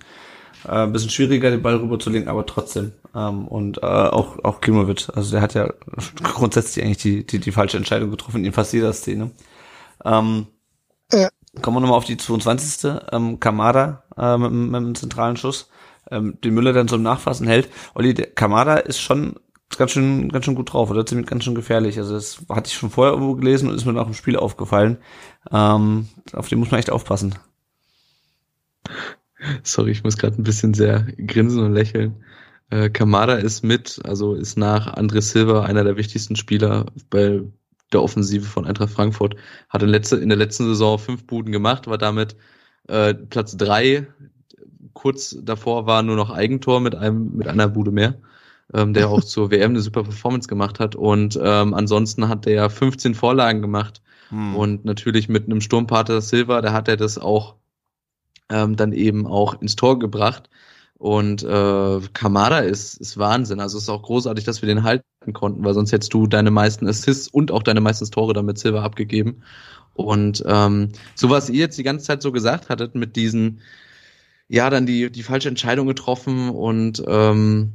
äh, 0.66 0.84
ein 0.84 0.92
bisschen 0.92 1.10
schwieriger, 1.10 1.50
den 1.50 1.62
Ball 1.62 1.78
rüberzulegen, 1.78 2.28
aber 2.28 2.46
trotzdem. 2.46 2.92
Ähm, 3.16 3.48
und 3.48 3.78
äh, 3.78 3.86
auch, 3.86 4.44
auch 4.44 4.60
Klimovic, 4.60 5.08
also 5.16 5.32
der 5.32 5.42
hat 5.42 5.54
ja 5.54 5.74
grundsätzlich 6.24 6.84
eigentlich 6.84 6.98
die, 6.98 7.26
die, 7.26 7.40
die 7.40 7.52
falsche 7.52 7.78
Entscheidung 7.78 8.12
getroffen 8.12 8.44
in 8.44 8.52
fast 8.52 8.74
jeder 8.74 8.92
Szene. 8.92 9.32
Ähm, 10.04 10.48
ja. 11.14 11.30
Kommen 11.62 11.78
wir 11.78 11.82
nochmal 11.82 11.98
auf 11.98 12.06
die 12.06 12.18
22. 12.18 12.92
Ähm, 13.12 13.40
Kamada 13.40 14.04
äh, 14.18 14.38
mit, 14.38 14.52
mit 14.52 14.76
einem 14.76 14.96
zentralen 14.96 15.38
Schuss, 15.38 15.70
ähm, 16.10 16.38
den 16.44 16.54
Müller 16.54 16.74
dann 16.74 16.90
zum 16.90 17.02
Nachfassen 17.02 17.48
hält. 17.48 17.70
Olli, 17.94 18.14
der 18.14 18.28
Kamada 18.28 18.76
ist 18.76 19.00
schon 19.00 19.40
ganz 19.78 19.92
schön, 19.92 20.30
ganz 20.30 20.46
schön 20.46 20.56
gut 20.56 20.74
drauf 20.74 20.90
oder 20.90 21.06
ziemlich 21.06 21.28
ganz 21.28 21.44
schön 21.44 21.56
gefährlich. 21.56 21.98
Also 21.98 22.14
das 22.14 22.44
hatte 22.50 22.68
ich 22.68 22.74
schon 22.74 22.90
vorher 22.90 23.14
irgendwo 23.14 23.36
gelesen 23.36 23.70
und 23.70 23.76
ist 23.76 23.86
mir 23.86 24.00
auch 24.00 24.08
im 24.08 24.14
Spiel 24.14 24.38
aufgefallen. 24.38 24.98
Ähm, 25.52 26.08
auf 26.34 26.50
den 26.50 26.60
muss 26.60 26.72
man 26.72 26.80
echt 26.80 26.90
aufpassen. 26.90 27.36
Sorry, 29.64 29.92
ich 29.92 30.04
muss 30.04 30.18
gerade 30.18 30.40
ein 30.40 30.44
bisschen 30.44 30.74
sehr 30.74 31.08
grinsen 31.18 31.64
und 31.64 31.74
lächeln. 31.74 32.24
Äh, 32.70 32.90
Kamada 32.90 33.36
ist 33.36 33.64
mit, 33.64 34.00
also 34.04 34.34
ist 34.34 34.58
nach 34.58 34.96
André 34.96 35.22
Silva 35.22 35.64
einer 35.64 35.84
der 35.84 35.98
wichtigsten 35.98 36.36
Spieler 36.36 36.86
bei 37.10 37.42
der 37.92 38.02
Offensive 38.02 38.46
von 38.46 38.66
Eintracht 38.66 38.92
Frankfurt. 38.92 39.36
Hat 39.70 39.84
in, 39.84 39.90
letzte, 39.90 40.18
in 40.18 40.30
der 40.30 40.38
letzten 40.38 40.66
Saison 40.66 40.98
fünf 40.98 41.26
Buden 41.26 41.52
gemacht, 41.52 41.88
war 41.88 41.98
damit 41.98 42.36
äh, 42.88 43.14
Platz 43.14 43.58
drei. 43.58 44.08
Kurz 44.94 45.38
davor 45.42 45.86
war 45.86 46.04
nur 46.04 46.16
noch 46.16 46.30
Eigentor 46.30 46.80
mit 46.80 46.96
einem 46.96 47.36
mit 47.36 47.48
einer 47.48 47.68
Bude 47.68 47.92
mehr, 47.92 48.16
ähm, 48.74 48.94
der 48.94 49.10
auch 49.10 49.24
zur 49.24 49.52
WM 49.52 49.72
eine 49.72 49.82
super 49.82 50.04
Performance 50.04 50.48
gemacht 50.48 50.80
hat. 50.80 50.96
Und 50.96 51.40
ähm, 51.42 51.74
ansonsten 51.74 52.28
hat 52.28 52.46
der 52.46 52.70
15 52.70 53.16
Vorlagen 53.16 53.62
gemacht. 53.62 54.02
Hm. 54.30 54.56
Und 54.56 54.86
natürlich 54.86 55.30
mit 55.30 55.46
einem 55.46 55.62
Sturmpater 55.62 56.22
Silva, 56.22 56.62
da 56.62 56.74
hat 56.74 56.88
er 56.88 56.98
das 56.98 57.18
auch 57.18 57.56
ähm, 58.50 58.76
dann 58.76 58.94
eben 58.94 59.28
auch 59.28 59.62
ins 59.62 59.76
Tor 59.76 60.00
gebracht. 60.00 60.50
Und 60.98 61.42
äh, 61.42 62.00
Kamada 62.14 62.60
ist, 62.60 62.96
ist 62.98 63.18
Wahnsinn. 63.18 63.60
Also 63.60 63.78
es 63.78 63.86
ist 63.86 63.90
auch 63.90 64.04
großartig, 64.04 64.46
dass 64.46 64.62
wir 64.62 64.68
den 64.68 64.84
halten 64.84 65.34
konnten, 65.34 65.66
weil 65.66 65.74
sonst 65.74 65.92
hättest 65.92 66.14
du 66.14 66.28
deine 66.28 66.52
meisten 66.52 66.88
Assists 66.88 67.28
und 67.28 67.52
auch 67.52 67.64
deine 67.64 67.82
meisten 67.82 68.10
Tore 68.12 68.34
damit 68.34 68.60
Silver 68.60 68.84
abgegeben. 68.84 69.42
Und 69.96 70.44
ähm, 70.46 70.90
so 71.16 71.30
was 71.32 71.50
ihr 71.50 71.60
jetzt 71.60 71.80
die 71.80 71.84
ganze 71.84 72.06
Zeit 72.06 72.22
so 72.22 72.32
gesagt 72.32 72.70
hattet 72.70 72.94
mit 72.94 73.16
diesen, 73.16 73.62
ja, 74.48 74.70
dann 74.70 74.86
die, 74.86 75.12
die 75.12 75.24
falsche 75.24 75.50
Entscheidung 75.50 75.88
getroffen 75.88 76.50
und 76.50 77.04
ähm, 77.08 77.74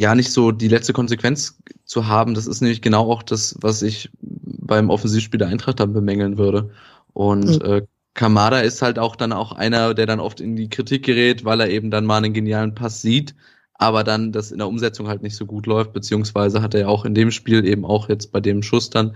ja, 0.00 0.14
nicht 0.14 0.32
so 0.32 0.50
die 0.50 0.68
letzte 0.68 0.94
Konsequenz 0.94 1.58
zu 1.84 2.06
haben, 2.06 2.32
das 2.32 2.46
ist 2.46 2.62
nämlich 2.62 2.80
genau 2.80 3.12
auch 3.12 3.22
das, 3.22 3.54
was 3.60 3.82
ich 3.82 4.08
beim 4.22 4.88
Offensivspiel 4.88 5.36
der 5.36 5.48
Eintracht 5.48 5.78
dann 5.78 5.92
bemängeln 5.92 6.38
würde. 6.38 6.70
Und 7.12 7.62
mhm. 7.62 7.70
äh, 7.70 7.82
Kamada 8.14 8.60
ist 8.60 8.80
halt 8.80 8.98
auch 8.98 9.14
dann 9.14 9.34
auch 9.34 9.52
einer, 9.52 9.92
der 9.92 10.06
dann 10.06 10.18
oft 10.18 10.40
in 10.40 10.56
die 10.56 10.70
Kritik 10.70 11.04
gerät, 11.04 11.44
weil 11.44 11.60
er 11.60 11.68
eben 11.68 11.90
dann 11.90 12.06
mal 12.06 12.16
einen 12.16 12.32
genialen 12.32 12.74
Pass 12.74 13.02
sieht, 13.02 13.34
aber 13.74 14.02
dann 14.02 14.32
das 14.32 14.52
in 14.52 14.56
der 14.56 14.68
Umsetzung 14.68 15.06
halt 15.06 15.20
nicht 15.20 15.36
so 15.36 15.44
gut 15.44 15.66
läuft, 15.66 15.92
beziehungsweise 15.92 16.62
hat 16.62 16.72
er 16.72 16.80
ja 16.80 16.88
auch 16.88 17.04
in 17.04 17.14
dem 17.14 17.30
Spiel 17.30 17.66
eben 17.66 17.84
auch 17.84 18.08
jetzt 18.08 18.32
bei 18.32 18.40
dem 18.40 18.62
Schuss 18.62 18.88
dann 18.88 19.14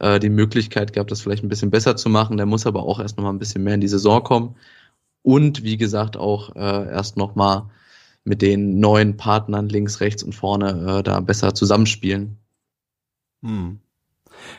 äh, 0.00 0.18
die 0.18 0.30
Möglichkeit 0.30 0.92
gehabt, 0.92 1.12
das 1.12 1.20
vielleicht 1.20 1.44
ein 1.44 1.48
bisschen 1.48 1.70
besser 1.70 1.94
zu 1.94 2.08
machen. 2.08 2.38
Der 2.38 2.46
muss 2.46 2.66
aber 2.66 2.82
auch 2.82 2.98
erst 2.98 3.18
noch 3.18 3.22
mal 3.24 3.30
ein 3.30 3.38
bisschen 3.38 3.62
mehr 3.62 3.74
in 3.74 3.80
die 3.80 3.86
Saison 3.86 4.24
kommen 4.24 4.56
und 5.22 5.62
wie 5.62 5.76
gesagt 5.76 6.16
auch 6.16 6.56
äh, 6.56 6.90
erst 6.90 7.16
noch 7.16 7.36
mal 7.36 7.70
mit 8.24 8.42
den 8.42 8.80
neuen 8.80 9.16
Partnern 9.16 9.68
links, 9.68 10.00
rechts 10.00 10.22
und 10.22 10.34
vorne 10.34 10.98
äh, 10.98 11.02
da 11.02 11.20
besser 11.20 11.54
zusammenspielen. 11.54 12.38
Hm. 13.42 13.80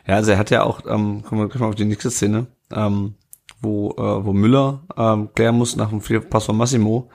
Ja, 0.08 0.15
also 0.15 0.32
er 0.32 0.38
hat 0.38 0.51
ja 0.51 0.63
auch, 0.63 0.82
ähm, 0.86 1.23
kommen 1.23 1.49
wir 1.49 1.60
mal 1.60 1.67
auf 1.67 1.75
die 1.75 1.86
nächste 1.86 2.12
Szene, 2.12 2.47
ähm, 2.71 3.15
wo, 3.62 3.91
äh, 3.91 4.25
wo 4.25 4.34
Müller 4.34 4.84
ähm, 4.95 5.30
klären 5.34 5.58
muss 5.58 5.75
nach 5.75 5.89
dem 5.89 6.01
Pass 6.30 6.45
von 6.45 6.58
Massimo 6.58 7.10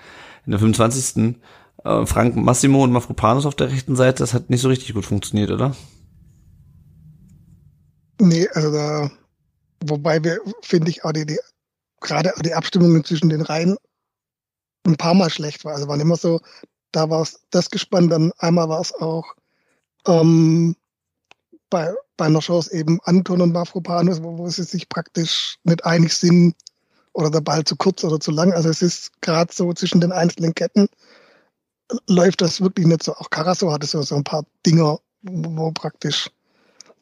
in 0.44 0.50
der 0.50 0.60
25. 0.60 1.36
Äh, 1.84 2.06
Frank 2.06 2.36
Massimo 2.36 2.82
und 2.82 2.92
Mafropanos 2.92 3.46
auf 3.46 3.54
der 3.54 3.70
rechten 3.70 3.96
Seite, 3.96 4.18
das 4.18 4.34
hat 4.34 4.50
nicht 4.50 4.60
so 4.60 4.68
richtig 4.68 4.92
gut 4.94 5.06
funktioniert, 5.06 5.50
oder? 5.50 5.74
Nee, 8.20 8.48
also 8.52 8.70
da, 8.70 9.10
wobei 9.86 10.22
wir, 10.22 10.40
finde 10.62 10.90
ich, 10.90 11.04
auch 11.04 11.12
die, 11.12 11.24
die 11.24 11.38
gerade 12.00 12.32
die 12.44 12.54
Abstimmungen 12.54 13.04
zwischen 13.04 13.28
den 13.28 13.40
Reihen 13.40 13.76
ein 14.86 14.96
paar 14.96 15.14
Mal 15.14 15.30
schlecht 15.30 15.64
war. 15.64 15.74
Also 15.74 15.88
waren 15.88 16.00
immer 16.00 16.16
so, 16.16 16.40
da 16.92 17.10
war 17.10 17.22
es 17.22 17.40
das 17.50 17.70
gespannt, 17.70 18.12
dann 18.12 18.32
einmal 18.38 18.68
war 18.68 18.80
es 18.80 18.92
auch 18.92 19.34
ähm, 20.06 20.76
bei, 21.68 21.94
bei 22.16 22.26
einer 22.26 22.40
Chance 22.40 22.72
eben 22.74 23.00
Anton 23.04 23.42
und 23.42 23.52
Mafropanos, 23.52 24.22
wo, 24.22 24.38
wo 24.38 24.48
sie 24.48 24.64
sich 24.64 24.88
praktisch 24.88 25.58
nicht 25.64 25.84
einig 25.84 26.14
sind 26.14 26.54
oder 27.12 27.30
der 27.30 27.40
Ball 27.40 27.64
zu 27.64 27.76
kurz 27.76 28.02
oder 28.04 28.18
zu 28.18 28.30
lang. 28.30 28.52
Also 28.52 28.68
es 28.68 28.82
ist 28.82 29.20
gerade 29.20 29.52
so 29.52 29.72
zwischen 29.72 30.00
den 30.00 30.12
einzelnen 30.12 30.54
Ketten 30.54 30.88
läuft 32.08 32.40
das 32.40 32.60
wirklich 32.60 32.86
nicht 32.86 33.02
so. 33.02 33.14
Auch 33.14 33.30
Carasso 33.30 33.72
hatte 33.72 33.86
so, 33.86 34.02
so 34.02 34.16
ein 34.16 34.24
paar 34.24 34.44
Dinger, 34.66 34.98
wo, 35.22 35.56
wo 35.56 35.72
praktisch 35.72 36.30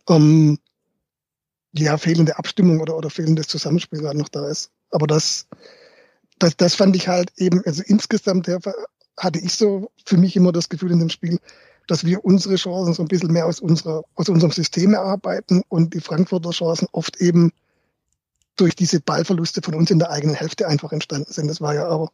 ähm, 0.08 0.58
ja 1.72 1.96
fehlende 1.98 2.38
Abstimmung 2.38 2.80
oder, 2.80 2.96
oder 2.96 3.10
fehlendes 3.10 3.48
Zusammenspiel 3.48 4.00
gerade 4.00 4.18
noch 4.18 4.28
da 4.28 4.48
ist. 4.48 4.70
Aber 4.90 5.06
das, 5.06 5.46
das, 6.38 6.56
das 6.56 6.74
fand 6.74 6.96
ich 6.96 7.08
halt 7.08 7.32
eben, 7.36 7.62
also 7.64 7.82
insgesamt 7.86 8.48
hatte 9.16 9.38
ich 9.38 9.54
so 9.54 9.90
für 10.04 10.16
mich 10.16 10.36
immer 10.36 10.52
das 10.52 10.68
Gefühl 10.68 10.92
in 10.92 11.00
dem 11.00 11.10
Spiel, 11.10 11.38
dass 11.86 12.04
wir 12.04 12.24
unsere 12.24 12.56
Chancen 12.56 12.94
so 12.94 13.02
ein 13.02 13.08
bisschen 13.08 13.32
mehr 13.32 13.46
aus, 13.46 13.60
unserer, 13.60 14.04
aus 14.14 14.28
unserem 14.28 14.52
System 14.52 14.94
erarbeiten 14.94 15.62
und 15.68 15.94
die 15.94 16.00
Frankfurter 16.00 16.50
Chancen 16.50 16.86
oft 16.92 17.16
eben 17.16 17.52
durch 18.56 18.76
diese 18.76 19.00
Ballverluste 19.00 19.62
von 19.62 19.74
uns 19.74 19.90
in 19.90 19.98
der 19.98 20.10
eigenen 20.10 20.36
Hälfte 20.36 20.68
einfach 20.68 20.92
entstanden 20.92 21.32
sind. 21.32 21.48
Das 21.48 21.60
war 21.60 21.74
ja 21.74 21.88
aber 21.88 22.10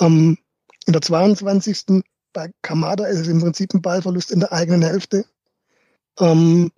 ähm, 0.00 0.38
in 0.86 0.92
der 0.92 1.02
22. 1.02 2.02
bei 2.32 2.50
Kamada 2.62 3.04
ist 3.06 3.18
es 3.18 3.28
im 3.28 3.40
Prinzip 3.40 3.74
ein 3.74 3.82
Ballverlust 3.82 4.30
in 4.30 4.40
der 4.40 4.52
eigenen 4.52 4.82
Hälfte. 4.82 5.26
Ähm, 6.18 6.72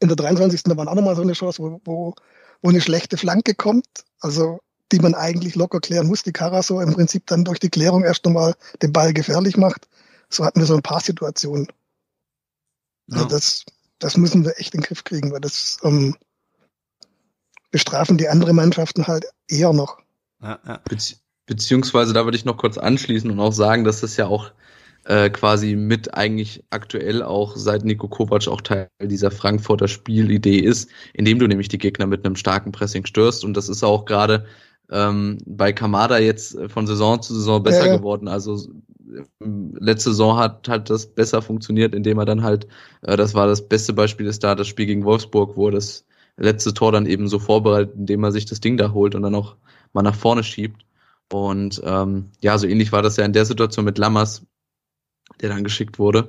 in 0.00 0.08
der 0.08 0.16
23. 0.16 0.64
da 0.64 0.76
war 0.76 0.86
auch 0.88 0.94
nochmal 0.94 1.16
so 1.16 1.22
eine 1.22 1.32
Chance, 1.32 1.62
wo, 1.62 1.80
wo, 1.84 2.14
wo 2.60 2.68
eine 2.68 2.80
schlechte 2.80 3.16
Flanke 3.16 3.54
kommt, 3.54 3.86
also 4.20 4.60
die 4.92 5.00
man 5.00 5.14
eigentlich 5.14 5.54
locker 5.54 5.80
klären 5.80 6.06
muss, 6.06 6.22
die 6.22 6.32
Karaso 6.32 6.80
im 6.80 6.94
Prinzip 6.94 7.26
dann 7.26 7.44
durch 7.44 7.58
die 7.58 7.70
Klärung 7.70 8.04
erst 8.04 8.24
nochmal 8.24 8.54
den 8.82 8.92
Ball 8.92 9.12
gefährlich 9.12 9.56
macht 9.56 9.88
so 10.28 10.44
hatten 10.44 10.60
wir 10.60 10.66
so 10.66 10.74
ein 10.74 10.82
paar 10.82 11.00
Situationen. 11.00 11.68
Ja. 13.08 13.16
Also 13.16 13.28
das, 13.28 13.64
das 13.98 14.16
müssen 14.16 14.44
wir 14.44 14.58
echt 14.58 14.74
in 14.74 14.80
den 14.80 14.86
Griff 14.86 15.04
kriegen, 15.04 15.32
weil 15.32 15.40
das 15.40 15.78
ähm, 15.82 16.16
bestrafen 17.70 18.18
die 18.18 18.28
anderen 18.28 18.56
Mannschaften 18.56 19.06
halt 19.06 19.26
eher 19.48 19.72
noch. 19.72 19.98
Ja, 20.42 20.58
ja. 20.66 20.80
Bezieh 20.88 21.16
beziehungsweise 21.48 22.12
da 22.12 22.24
würde 22.24 22.36
ich 22.36 22.44
noch 22.44 22.56
kurz 22.56 22.76
anschließen 22.76 23.30
und 23.30 23.38
auch 23.38 23.52
sagen, 23.52 23.84
dass 23.84 24.00
das 24.00 24.16
ja 24.16 24.26
auch 24.26 24.50
äh, 25.04 25.30
quasi 25.30 25.76
mit 25.76 26.14
eigentlich 26.14 26.64
aktuell 26.70 27.22
auch 27.22 27.54
seit 27.54 27.84
Nico 27.84 28.08
Kovac 28.08 28.48
auch 28.48 28.60
Teil 28.60 28.88
dieser 29.00 29.30
Frankfurter 29.30 29.86
Spielidee 29.86 30.58
ist, 30.58 30.90
indem 31.14 31.38
du 31.38 31.46
nämlich 31.46 31.68
die 31.68 31.78
Gegner 31.78 32.08
mit 32.08 32.26
einem 32.26 32.34
starken 32.34 32.72
Pressing 32.72 33.06
störst 33.06 33.44
und 33.44 33.56
das 33.56 33.68
ist 33.68 33.84
auch 33.84 34.06
gerade 34.06 34.44
ähm, 34.90 35.38
bei 35.46 35.72
Kamada 35.72 36.18
jetzt 36.18 36.58
von 36.68 36.86
Saison 36.86 37.20
zu 37.20 37.34
Saison 37.34 37.62
besser 37.62 37.86
ja, 37.86 37.96
geworden. 37.96 38.28
Also 38.28 38.58
letzte 39.40 40.10
Saison 40.10 40.36
hat 40.36 40.68
halt 40.68 40.90
das 40.90 41.06
besser 41.06 41.42
funktioniert, 41.42 41.94
indem 41.94 42.18
er 42.18 42.24
dann 42.24 42.42
halt, 42.42 42.66
äh, 43.02 43.16
das 43.16 43.34
war 43.34 43.46
das 43.46 43.68
beste 43.68 43.92
Beispiel 43.92 44.26
ist 44.26 44.44
da 44.44 44.54
das 44.54 44.68
Spiel 44.68 44.86
gegen 44.86 45.04
Wolfsburg, 45.04 45.56
wo 45.56 45.68
er 45.68 45.72
das 45.72 46.04
letzte 46.36 46.74
Tor 46.74 46.92
dann 46.92 47.06
eben 47.06 47.28
so 47.28 47.38
vorbereitet, 47.38 47.94
indem 47.96 48.24
er 48.24 48.32
sich 48.32 48.46
das 48.46 48.60
Ding 48.60 48.76
da 48.76 48.92
holt 48.92 49.14
und 49.14 49.22
dann 49.22 49.34
auch 49.34 49.56
mal 49.92 50.02
nach 50.02 50.14
vorne 50.14 50.44
schiebt. 50.44 50.84
Und 51.32 51.80
ähm, 51.84 52.26
ja, 52.40 52.56
so 52.58 52.66
ähnlich 52.66 52.92
war 52.92 53.02
das 53.02 53.16
ja 53.16 53.24
in 53.24 53.32
der 53.32 53.46
Situation 53.46 53.84
mit 53.84 53.98
Lammers, 53.98 54.42
der 55.40 55.48
dann 55.48 55.64
geschickt 55.64 55.98
wurde 55.98 56.28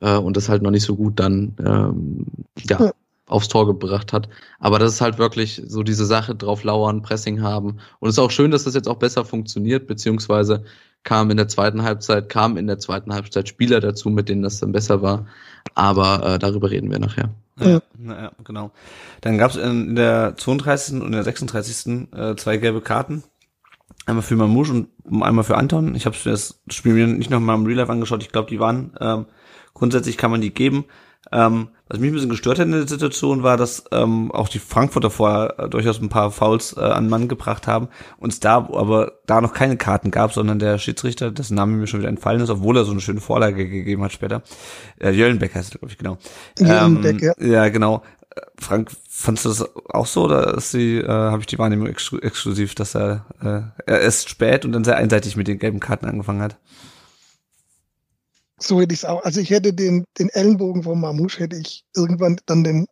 äh, 0.00 0.16
und 0.16 0.36
das 0.36 0.48
halt 0.48 0.62
noch 0.62 0.70
nicht 0.70 0.84
so 0.84 0.94
gut 0.94 1.18
dann 1.18 1.56
ähm, 1.58 2.26
ja, 2.68 2.92
aufs 3.26 3.48
Tor 3.48 3.66
gebracht 3.66 4.12
hat. 4.12 4.28
Aber 4.58 4.78
das 4.78 4.94
ist 4.94 5.00
halt 5.00 5.18
wirklich 5.18 5.62
so 5.66 5.82
diese 5.82 6.06
Sache, 6.06 6.34
drauf 6.34 6.62
lauern, 6.64 7.02
Pressing 7.02 7.42
haben. 7.42 7.78
Und 7.98 8.08
es 8.08 8.14
ist 8.14 8.18
auch 8.18 8.30
schön, 8.30 8.50
dass 8.50 8.64
das 8.64 8.74
jetzt 8.74 8.88
auch 8.88 8.96
besser 8.96 9.24
funktioniert, 9.24 9.86
beziehungsweise 9.86 10.64
kam 11.02 11.30
in 11.30 11.36
der 11.36 11.48
zweiten 11.48 11.82
Halbzeit, 11.82 12.28
kam 12.28 12.56
in 12.56 12.66
der 12.66 12.78
zweiten 12.78 13.14
Halbzeit 13.14 13.48
Spieler 13.48 13.80
dazu, 13.80 14.10
mit 14.10 14.28
denen 14.28 14.42
das 14.42 14.60
dann 14.60 14.72
besser 14.72 15.02
war. 15.02 15.26
Aber 15.74 16.34
äh, 16.34 16.38
darüber 16.38 16.70
reden 16.70 16.90
wir 16.90 16.98
nachher. 16.98 17.30
Ja, 17.58 17.80
ja 17.98 18.32
genau. 18.44 18.70
Dann 19.20 19.38
gab 19.38 19.52
es 19.52 19.56
in 19.56 19.96
der 19.96 20.36
32. 20.36 21.00
und 21.00 21.12
der 21.12 21.22
36. 21.22 22.08
Äh, 22.12 22.36
zwei 22.36 22.56
gelbe 22.58 22.80
Karten. 22.80 23.22
Einmal 24.04 24.22
für 24.22 24.36
Mamouche 24.36 24.72
und 24.72 24.88
einmal 25.22 25.44
für 25.44 25.56
Anton. 25.56 25.94
Ich 25.94 26.06
habe 26.06 26.16
das 26.24 26.60
Spiel 26.68 26.94
mir 26.94 27.06
nicht 27.06 27.30
noch 27.30 27.40
mal 27.40 27.54
im 27.54 27.66
Real 27.66 27.78
Life 27.78 27.90
angeschaut. 27.92 28.22
Ich 28.22 28.30
glaube, 28.30 28.50
die 28.50 28.60
waren 28.60 28.92
ähm, 29.00 29.26
grundsätzlich 29.74 30.16
kann 30.16 30.30
man 30.30 30.40
die 30.40 30.54
geben. 30.54 30.84
Ähm, 31.32 31.68
was 31.88 32.00
mich 32.00 32.10
ein 32.10 32.14
bisschen 32.14 32.30
gestört 32.30 32.58
hat 32.58 32.66
in 32.66 32.72
der 32.72 32.88
Situation 32.88 33.44
war, 33.44 33.56
dass 33.56 33.84
ähm, 33.92 34.32
auch 34.32 34.48
die 34.48 34.58
Frankfurter 34.58 35.10
vorher 35.10 35.54
äh, 35.58 35.68
durchaus 35.68 36.00
ein 36.00 36.08
paar 36.08 36.32
Fouls 36.32 36.76
äh, 36.76 36.80
an 36.80 37.08
Mann 37.08 37.28
gebracht 37.28 37.68
haben 37.68 37.88
und 38.18 38.32
es 38.32 38.40
da 38.40 38.56
aber 38.56 39.12
da 39.26 39.40
noch 39.40 39.52
keine 39.52 39.76
Karten 39.76 40.10
gab, 40.10 40.32
sondern 40.32 40.58
der 40.58 40.78
Schiedsrichter, 40.78 41.30
dessen 41.30 41.54
Name 41.54 41.76
mir 41.76 41.86
schon 41.86 42.00
wieder 42.00 42.08
entfallen 42.08 42.40
ist, 42.40 42.50
obwohl 42.50 42.76
er 42.76 42.84
so 42.84 42.90
eine 42.90 43.00
schöne 43.00 43.20
Vorlage 43.20 43.68
gegeben 43.68 44.02
hat 44.02 44.12
später. 44.12 44.42
Äh, 44.98 45.10
Jöllenbeck 45.10 45.54
heißt 45.54 45.74
er, 45.74 45.78
glaube 45.78 45.92
ich, 45.92 45.98
genau. 45.98 46.18
Jöllenbeck, 46.58 47.22
ähm, 47.22 47.32
ja. 47.38 47.46
Ja, 47.46 47.68
genau. 47.68 48.02
Äh, 48.34 48.40
Frank, 48.58 48.90
fandst 49.08 49.44
du 49.44 49.50
das 49.50 49.64
auch 49.88 50.06
so 50.06 50.24
oder 50.24 50.54
ist 50.56 50.74
die, 50.74 50.98
äh, 50.98 51.08
habe 51.08 51.40
ich 51.40 51.46
die 51.46 51.58
Wahrnehmung 51.58 51.86
ex 51.86 52.12
exklusiv, 52.12 52.74
dass 52.74 52.96
er, 52.96 53.26
äh, 53.40 53.60
er 53.86 54.00
erst 54.00 54.28
spät 54.28 54.64
und 54.64 54.72
dann 54.72 54.82
sehr 54.82 54.96
einseitig 54.96 55.36
mit 55.36 55.46
den 55.46 55.60
gelben 55.60 55.78
Karten 55.78 56.06
angefangen 56.06 56.42
hat? 56.42 56.56
So 58.58 58.80
hätte 58.80 58.94
ich 58.94 59.00
es 59.00 59.04
auch. 59.04 59.22
Also 59.24 59.40
ich 59.40 59.50
hätte 59.50 59.72
den, 59.72 60.04
den 60.18 60.28
Ellenbogen 60.30 60.82
von 60.82 61.00
Mamouche 61.00 61.40
hätte 61.40 61.56
ich 61.56 61.84
irgendwann 61.94 62.40
dann 62.46 62.64
den, 62.64 62.86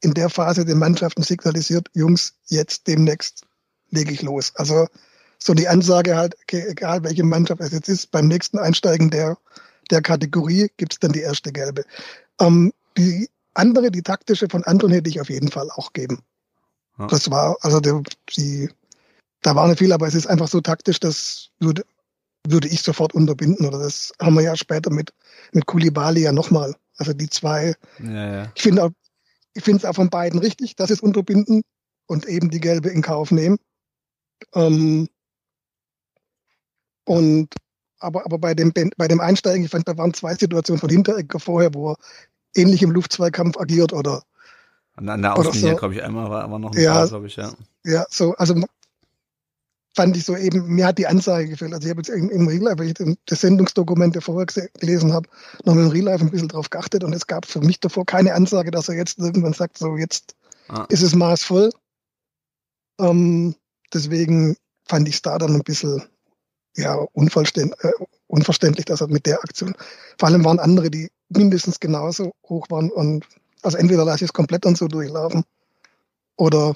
in 0.00 0.14
der 0.14 0.30
Phase 0.30 0.64
den 0.64 0.78
Mannschaften 0.78 1.22
signalisiert, 1.22 1.88
Jungs, 1.94 2.34
jetzt 2.48 2.86
demnächst 2.86 3.44
lege 3.90 4.12
ich 4.12 4.22
los. 4.22 4.52
Also 4.56 4.86
so 5.38 5.54
die 5.54 5.68
Ansage 5.68 6.16
halt, 6.16 6.36
okay, 6.42 6.64
egal 6.68 7.02
welche 7.04 7.24
Mannschaft 7.24 7.60
es 7.60 7.72
jetzt 7.72 7.88
ist, 7.88 8.10
beim 8.10 8.28
nächsten 8.28 8.58
Einsteigen 8.58 9.10
der, 9.10 9.36
der 9.90 10.02
Kategorie 10.02 10.70
gibt's 10.76 10.98
dann 10.98 11.12
die 11.12 11.20
erste 11.20 11.52
gelbe. 11.52 11.84
Ähm, 12.40 12.72
die 12.96 13.28
andere, 13.54 13.90
die 13.90 14.02
taktische 14.02 14.48
von 14.48 14.64
Anton 14.64 14.90
hätte 14.90 15.10
ich 15.10 15.20
auf 15.20 15.30
jeden 15.30 15.50
Fall 15.50 15.70
auch 15.70 15.92
geben. 15.92 16.22
Ja. 16.98 17.06
Das 17.06 17.30
war, 17.30 17.56
also 17.62 17.80
die, 17.80 17.92
die, 18.36 18.70
da 19.42 19.54
war 19.54 19.68
nicht 19.68 19.78
viel, 19.78 19.92
aber 19.92 20.06
es 20.06 20.14
ist 20.14 20.26
einfach 20.26 20.48
so 20.48 20.60
taktisch, 20.60 21.00
das 21.00 21.50
würde, 21.58 21.84
würde 22.46 22.68
ich 22.68 22.82
sofort 22.82 23.14
unterbinden. 23.14 23.66
Oder 23.66 23.78
das 23.78 24.12
haben 24.20 24.34
wir 24.34 24.42
ja 24.42 24.56
später 24.56 24.90
mit, 24.90 25.12
mit 25.52 25.66
Kulibali 25.66 26.22
ja 26.22 26.32
nochmal. 26.32 26.74
Also 26.96 27.12
die 27.12 27.28
zwei. 27.28 27.74
Ja, 27.98 28.34
ja. 28.34 28.52
Ich 28.54 28.62
finde 28.62 28.84
auch, 28.84 28.90
ich 29.54 29.64
finde 29.64 29.78
es 29.78 29.84
auch 29.84 29.94
von 29.94 30.10
beiden 30.10 30.40
richtig, 30.40 30.76
dass 30.76 30.88
sie 30.88 30.94
es 30.94 31.00
unterbinden 31.00 31.62
und 32.06 32.26
eben 32.26 32.50
die 32.50 32.60
gelbe 32.60 32.90
in 32.90 33.02
Kauf 33.02 33.30
nehmen. 33.30 33.58
Ähm, 34.54 35.08
und 37.04 37.54
aber, 37.98 38.24
aber 38.24 38.38
bei 38.38 38.54
dem, 38.54 38.72
bei 38.96 39.08
dem 39.08 39.20
Einsteigen, 39.20 39.64
ich 39.64 39.70
fand, 39.70 39.86
da 39.86 39.96
waren 39.98 40.14
zwei 40.14 40.34
Situationen 40.34 40.80
von 40.80 40.88
Hinteregger 40.88 41.38
vorher, 41.38 41.74
wo 41.74 41.92
er 41.92 41.96
ähnlich 42.54 42.82
im 42.82 42.90
Luftzweikampf 42.90 43.58
agiert 43.58 43.92
oder 43.92 44.22
an 44.96 45.22
der 45.22 45.36
Außenlinie, 45.36 45.72
so. 45.72 45.76
glaube 45.76 45.94
ich, 45.94 46.02
einmal 46.02 46.30
war 46.30 46.42
aber 46.42 46.58
noch 46.58 46.72
ein 46.72 46.80
ja, 46.80 47.06
glaube 47.06 47.26
ich, 47.26 47.36
ja. 47.36 47.52
Ja, 47.84 48.06
so, 48.10 48.34
also 48.34 48.54
fand 50.00 50.16
ich 50.16 50.24
so 50.24 50.34
eben, 50.34 50.66
mir 50.66 50.86
hat 50.86 50.96
die 50.96 51.06
Ansage 51.06 51.46
gefehlt. 51.46 51.74
Also 51.74 51.84
ich 51.86 51.90
habe 51.90 52.00
jetzt 52.00 52.08
im, 52.08 52.30
im 52.30 52.48
Real 52.48 52.62
Life, 52.62 52.78
weil 52.78 52.86
ich 52.86 53.16
das 53.26 53.40
Sendungsdokument 53.42 54.16
vorher 54.22 54.46
gelesen 54.78 55.12
habe, 55.12 55.28
noch 55.66 55.74
dem 55.74 55.88
Real 55.88 56.06
Life 56.06 56.24
ein 56.24 56.30
bisschen 56.30 56.48
drauf 56.48 56.70
geachtet 56.70 57.04
und 57.04 57.12
es 57.12 57.26
gab 57.26 57.44
für 57.44 57.60
mich 57.60 57.80
davor 57.80 58.06
keine 58.06 58.32
Ansage, 58.32 58.70
dass 58.70 58.88
er 58.88 58.94
jetzt 58.94 59.18
irgendwann 59.18 59.52
sagt, 59.52 59.76
so 59.76 59.98
jetzt 59.98 60.34
ah. 60.68 60.86
ist 60.88 61.02
es 61.02 61.14
maßvoll. 61.14 61.70
Ähm, 62.98 63.54
deswegen 63.92 64.56
fand 64.88 65.06
ich 65.06 65.16
es 65.16 65.22
da 65.22 65.36
dann 65.36 65.54
ein 65.54 65.64
bisschen 65.64 66.02
ja, 66.76 66.94
unverständlich, 67.12 67.84
äh, 67.84 67.92
unverständlich, 68.26 68.86
dass 68.86 69.02
er 69.02 69.08
mit 69.08 69.26
der 69.26 69.40
Aktion, 69.44 69.74
vor 70.18 70.30
allem 70.30 70.46
waren 70.46 70.60
andere, 70.60 70.90
die 70.90 71.10
mindestens 71.28 71.78
genauso 71.78 72.32
hoch 72.48 72.70
waren 72.70 72.90
und 72.90 73.26
also 73.60 73.76
entweder 73.76 74.06
lasse 74.06 74.24
ich 74.24 74.30
es 74.30 74.32
komplett 74.32 74.64
dann 74.64 74.76
so 74.76 74.88
durchlaufen 74.88 75.44
oder 76.38 76.74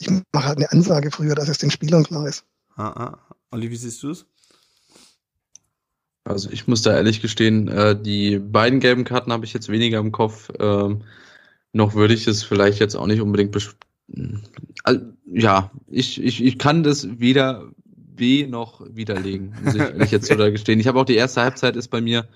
ich 0.00 0.10
mache 0.32 0.46
halt 0.46 0.58
eine 0.58 0.72
Ansage 0.72 1.10
früher, 1.10 1.34
dass 1.34 1.48
es 1.48 1.58
den 1.58 1.70
Spielern 1.70 2.04
klar 2.04 2.26
ist. 2.26 2.44
Ah, 2.76 2.88
ah. 2.88 3.18
Olli, 3.50 3.70
wie 3.70 3.76
siehst 3.76 4.02
du 4.02 4.10
es? 4.10 4.26
Also 6.24 6.50
ich 6.50 6.66
muss 6.66 6.82
da 6.82 6.94
ehrlich 6.94 7.20
gestehen, 7.20 7.68
äh, 7.68 8.00
die 8.00 8.38
beiden 8.38 8.80
gelben 8.80 9.04
Karten 9.04 9.32
habe 9.32 9.44
ich 9.44 9.52
jetzt 9.52 9.68
weniger 9.68 9.98
im 9.98 10.12
Kopf. 10.12 10.50
Ähm, 10.58 11.02
noch 11.72 11.94
würde 11.94 12.14
ich 12.14 12.26
es 12.26 12.42
vielleicht 12.42 12.80
jetzt 12.80 12.94
auch 12.94 13.06
nicht 13.06 13.20
unbedingt 13.20 13.56
ja, 15.26 15.70
ich, 15.88 16.22
ich, 16.22 16.44
ich 16.44 16.58
kann 16.58 16.82
das 16.82 17.20
weder 17.20 17.70
B 17.84 18.46
noch 18.46 18.82
widerlegen, 18.90 19.54
muss 19.62 19.74
ich 19.74 19.80
ehrlich 19.80 20.10
jetzt 20.10 20.26
so 20.28 20.34
da 20.34 20.50
gestehen. 20.50 20.80
Ich 20.80 20.88
habe 20.88 20.98
auch 20.98 21.04
die 21.04 21.14
erste 21.14 21.42
Halbzeit 21.42 21.76
ist 21.76 21.88
bei 21.88 22.00
mir 22.00 22.28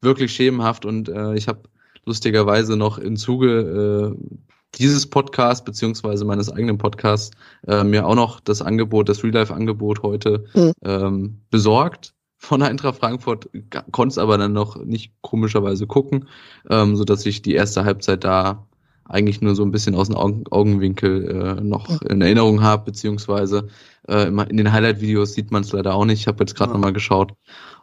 wirklich 0.00 0.32
schemenhaft 0.32 0.84
und 0.84 1.08
äh, 1.08 1.34
ich 1.34 1.46
habe 1.46 1.62
lustigerweise 2.04 2.76
noch 2.76 2.98
im 2.98 3.16
Zuge 3.16 4.16
äh, 4.16 4.40
dieses 4.76 5.08
Podcast 5.08 5.64
beziehungsweise 5.64 6.24
meines 6.24 6.50
eigenen 6.50 6.78
Podcasts 6.78 7.36
äh, 7.66 7.84
mir 7.84 8.06
auch 8.06 8.14
noch 8.14 8.40
das 8.40 8.62
Angebot, 8.62 9.08
das 9.08 9.22
Real-Life-Angebot 9.24 10.02
heute 10.02 10.44
mhm. 10.54 10.72
ähm, 10.84 11.40
besorgt 11.50 12.14
von 12.38 12.62
Eintracht 12.62 12.98
Frankfurt, 12.98 13.50
konnte 13.92 14.12
es 14.12 14.18
aber 14.18 14.38
dann 14.38 14.54
noch 14.54 14.82
nicht 14.82 15.12
komischerweise 15.20 15.86
gucken, 15.86 16.26
ähm, 16.70 16.96
so 16.96 17.04
dass 17.04 17.26
ich 17.26 17.42
die 17.42 17.54
erste 17.54 17.84
Halbzeit 17.84 18.24
da 18.24 18.66
eigentlich 19.04 19.42
nur 19.42 19.54
so 19.54 19.62
ein 19.62 19.72
bisschen 19.72 19.94
aus 19.94 20.08
dem 20.08 20.16
Augen, 20.16 20.44
Augenwinkel 20.50 21.58
äh, 21.58 21.60
noch 21.60 22.00
in 22.02 22.22
Erinnerung 22.22 22.62
habe, 22.62 22.84
beziehungsweise 22.84 23.68
äh, 24.08 24.28
in 24.28 24.56
den 24.56 24.72
Highlight-Videos 24.72 25.34
sieht 25.34 25.50
man 25.50 25.62
es 25.62 25.72
leider 25.72 25.94
auch 25.94 26.04
nicht. 26.04 26.20
Ich 26.20 26.26
habe 26.28 26.42
jetzt 26.42 26.54
gerade 26.54 26.70
ja. 26.70 26.74
nochmal 26.74 26.92
geschaut 26.92 27.32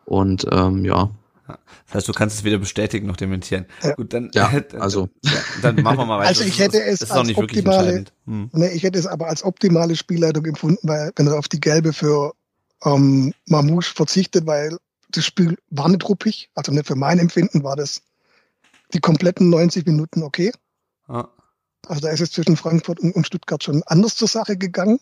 und 0.06 0.47
ähm, 0.52 0.86
ja, 0.86 1.12
das 1.47 1.95
heißt, 1.95 2.07
du 2.07 2.13
kannst 2.13 2.38
es 2.38 2.43
weder 2.43 2.57
bestätigen 2.57 3.07
noch 3.07 3.15
dementieren. 3.15 3.65
Ja. 3.81 3.95
Gut, 3.95 4.13
dann, 4.13 4.31
ja, 4.33 4.51
also. 4.79 5.10
Ja, 5.23 5.31
dann 5.62 5.81
machen 5.81 5.97
wir 5.99 6.05
mal 6.05 6.19
weiter. 6.19 6.29
Also 6.29 6.43
ich 6.43 6.60
hätte 6.60 6.83
es 6.83 6.99
das 6.99 7.10
ist 7.10 7.15
als 7.15 7.38
optimale, 7.38 8.05
hm. 8.25 8.49
nee, 8.53 8.69
ich 8.69 8.83
hätte 8.83 8.99
es 8.99 9.07
aber 9.07 9.27
als 9.27 9.43
optimale 9.43 9.95
Spielleitung 9.95 10.45
empfunden, 10.45 10.88
weil, 10.88 11.12
wenn 11.15 11.27
er 11.27 11.39
auf 11.39 11.47
die 11.47 11.60
gelbe 11.60 11.93
für 11.93 12.33
ähm, 12.83 13.33
Mamouche 13.45 13.93
verzichtet, 13.93 14.45
weil 14.45 14.77
das 15.10 15.25
Spiel 15.25 15.57
war 15.69 15.89
nicht 15.89 16.07
ruppig, 16.07 16.49
also 16.53 16.71
nicht 16.71 16.88
für 16.88 16.95
mein 16.95 17.19
Empfinden 17.19 17.63
war 17.63 17.75
das 17.75 18.01
die 18.93 18.99
kompletten 18.99 19.49
90 19.49 19.86
Minuten 19.86 20.23
okay. 20.23 20.51
Ah. 21.07 21.27
Also 21.88 22.01
da 22.01 22.10
ist 22.10 22.21
es 22.21 22.31
zwischen 22.31 22.57
Frankfurt 22.57 22.99
und, 22.99 23.15
und 23.15 23.25
Stuttgart 23.25 23.63
schon 23.63 23.83
anders 23.86 24.15
zur 24.15 24.27
Sache 24.27 24.57
gegangen 24.57 24.99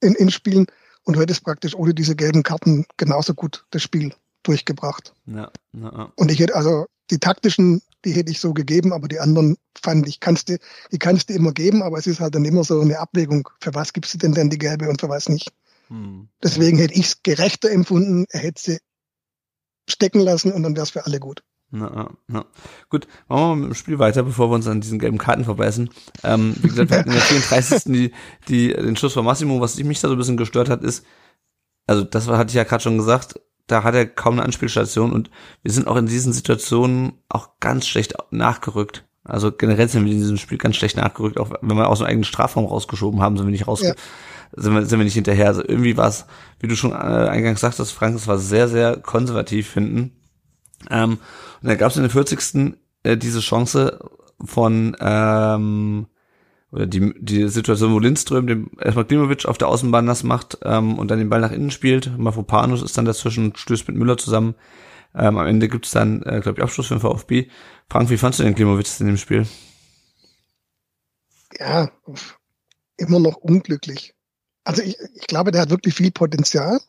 in, 0.00 0.14
in 0.14 0.30
Spielen 0.30 0.66
und 1.04 1.16
du 1.16 1.20
hättest 1.20 1.44
praktisch 1.44 1.74
ohne 1.74 1.94
diese 1.94 2.16
gelben 2.16 2.42
Karten 2.42 2.86
genauso 2.96 3.34
gut 3.34 3.64
das 3.70 3.82
Spiel 3.82 4.14
durchgebracht. 4.46 5.14
Ja, 5.26 5.50
ja. 5.72 6.12
Und 6.16 6.30
ich 6.30 6.38
hätte 6.38 6.54
also 6.54 6.86
die 7.10 7.18
taktischen, 7.18 7.82
die 8.04 8.12
hätte 8.12 8.30
ich 8.30 8.40
so 8.40 8.54
gegeben, 8.54 8.92
aber 8.92 9.08
die 9.08 9.20
anderen 9.20 9.56
fand 9.80 10.08
ich, 10.08 10.20
kannst 10.20 10.48
du, 10.48 10.58
die 10.92 10.98
kannst 10.98 11.28
du 11.28 11.34
immer 11.34 11.52
geben, 11.52 11.82
aber 11.82 11.98
es 11.98 12.06
ist 12.06 12.20
halt 12.20 12.34
dann 12.34 12.44
immer 12.44 12.64
so 12.64 12.80
eine 12.80 12.98
Abwägung, 12.98 13.48
für 13.60 13.74
was 13.74 13.92
gibst 13.92 14.14
du 14.14 14.18
denn 14.18 14.32
denn 14.32 14.50
die 14.50 14.58
gelbe 14.58 14.88
und 14.88 15.00
für 15.00 15.08
was 15.08 15.28
nicht. 15.28 15.52
Hm. 15.88 16.28
Deswegen 16.42 16.78
hätte 16.78 16.94
ich 16.94 17.06
es 17.06 17.22
gerechter 17.22 17.70
empfunden, 17.70 18.26
er 18.30 18.40
hätte 18.40 18.60
sie 18.60 18.78
stecken 19.88 20.20
lassen 20.20 20.52
und 20.52 20.62
dann 20.62 20.74
wäre 20.74 20.84
es 20.84 20.90
für 20.90 21.06
alle 21.06 21.20
gut. 21.20 21.42
Na, 21.70 22.10
na. 22.28 22.46
Gut, 22.90 23.08
machen 23.28 23.40
wir 23.40 23.46
mal 23.46 23.56
mit 23.56 23.68
dem 23.70 23.74
Spiel 23.74 23.98
weiter, 23.98 24.22
bevor 24.22 24.50
wir 24.50 24.54
uns 24.54 24.68
an 24.68 24.80
diesen 24.80 24.98
gelben 24.98 25.18
Karten 25.18 25.44
verbeißen. 25.44 25.90
Ähm, 26.22 26.54
wie 26.60 26.68
gesagt, 26.68 26.90
wir 26.90 26.98
hatten 26.98 27.10
in 27.10 27.16
der 27.16 27.22
34. 27.22 27.84
die, 27.84 28.12
die, 28.48 28.72
den 28.72 28.96
Schuss 28.96 29.14
von 29.14 29.24
Massimo. 29.24 29.60
Was 29.60 29.76
mich 29.76 30.00
da 30.00 30.08
so 30.08 30.14
ein 30.14 30.18
bisschen 30.18 30.36
gestört 30.36 30.68
hat, 30.68 30.84
ist, 30.84 31.04
also 31.86 32.04
das 32.04 32.28
hatte 32.28 32.50
ich 32.50 32.54
ja 32.54 32.64
gerade 32.64 32.82
schon 32.82 32.98
gesagt, 32.98 33.40
da 33.66 33.82
hat 33.82 33.94
er 33.94 34.06
kaum 34.06 34.34
eine 34.34 34.44
Anspielstation 34.44 35.12
und 35.12 35.30
wir 35.62 35.72
sind 35.72 35.88
auch 35.88 35.96
in 35.96 36.06
diesen 36.06 36.32
Situationen 36.32 37.14
auch 37.28 37.58
ganz 37.60 37.86
schlecht 37.86 38.14
nachgerückt. 38.30 39.04
Also 39.24 39.50
generell 39.50 39.88
sind 39.88 40.04
wir 40.04 40.12
in 40.12 40.18
diesem 40.18 40.36
Spiel 40.36 40.58
ganz 40.58 40.76
schlecht 40.76 40.96
nachgerückt, 40.96 41.38
auch 41.38 41.50
wenn 41.60 41.76
wir 41.76 41.88
aus 41.88 41.98
dem 41.98 42.06
eigenen 42.06 42.24
Strafraum 42.24 42.66
rausgeschoben 42.66 43.20
haben, 43.20 43.36
sind 43.36 43.46
wir 43.46 43.50
nicht 43.50 43.66
raus, 43.66 43.82
ja. 43.82 43.94
sind, 44.52 44.74
wir, 44.74 44.86
sind 44.86 44.98
wir 45.00 45.04
nicht 45.04 45.14
hinterher. 45.14 45.48
Also 45.48 45.62
irgendwie 45.62 45.96
war 45.96 46.08
es, 46.08 46.26
wie 46.60 46.68
du 46.68 46.76
schon 46.76 46.92
äh, 46.92 46.94
eingangs 46.94 47.60
sagtest, 47.60 47.92
Frank, 47.92 48.14
es 48.14 48.28
war 48.28 48.38
sehr, 48.38 48.68
sehr 48.68 48.98
konservativ 48.98 49.68
finden. 49.68 50.12
Ähm, 50.90 51.18
und 51.62 51.68
dann 51.68 51.78
gab 51.78 51.90
es 51.90 51.96
in 51.96 52.04
der 52.04 52.10
40. 52.10 52.76
Äh, 53.02 53.16
diese 53.16 53.40
Chance 53.40 53.98
von 54.44 54.96
ähm, 55.00 56.06
oder 56.72 56.86
die, 56.86 57.14
die 57.18 57.48
Situation, 57.48 57.92
wo 57.92 57.98
Lindström 57.98 58.46
dem 58.46 58.70
erstmal 58.80 59.04
Klimovic 59.04 59.46
auf 59.46 59.58
der 59.58 59.68
Außenbahn 59.68 60.04
nass 60.04 60.22
macht 60.22 60.58
ähm, 60.62 60.98
und 60.98 61.10
dann 61.10 61.18
den 61.18 61.28
Ball 61.28 61.40
nach 61.40 61.52
innen 61.52 61.70
spielt. 61.70 62.16
Mafropanus 62.18 62.82
ist 62.82 62.98
dann 62.98 63.04
dazwischen, 63.04 63.54
stößt 63.54 63.88
mit 63.88 63.96
Müller 63.96 64.16
zusammen. 64.18 64.54
Ähm, 65.14 65.38
am 65.38 65.46
Ende 65.46 65.68
gibt's 65.68 65.92
dann, 65.92 66.22
äh, 66.22 66.40
glaube 66.40 66.58
ich, 66.58 66.62
Abschluss 66.62 66.88
für 66.88 66.94
den 66.94 67.00
VfB. 67.00 67.48
Frank, 67.88 68.10
wie 68.10 68.18
fandst 68.18 68.40
du 68.40 68.42
den 68.42 68.54
Klimovic 68.54 68.88
in 69.00 69.06
dem 69.06 69.16
Spiel? 69.16 69.46
Ja, 71.58 71.90
immer 72.96 73.20
noch 73.20 73.36
unglücklich. 73.36 74.14
Also 74.64 74.82
ich, 74.82 74.98
ich 75.14 75.26
glaube, 75.26 75.52
der 75.52 75.62
hat 75.62 75.70
wirklich 75.70 75.94
viel 75.94 76.10
Potenzial 76.10 76.80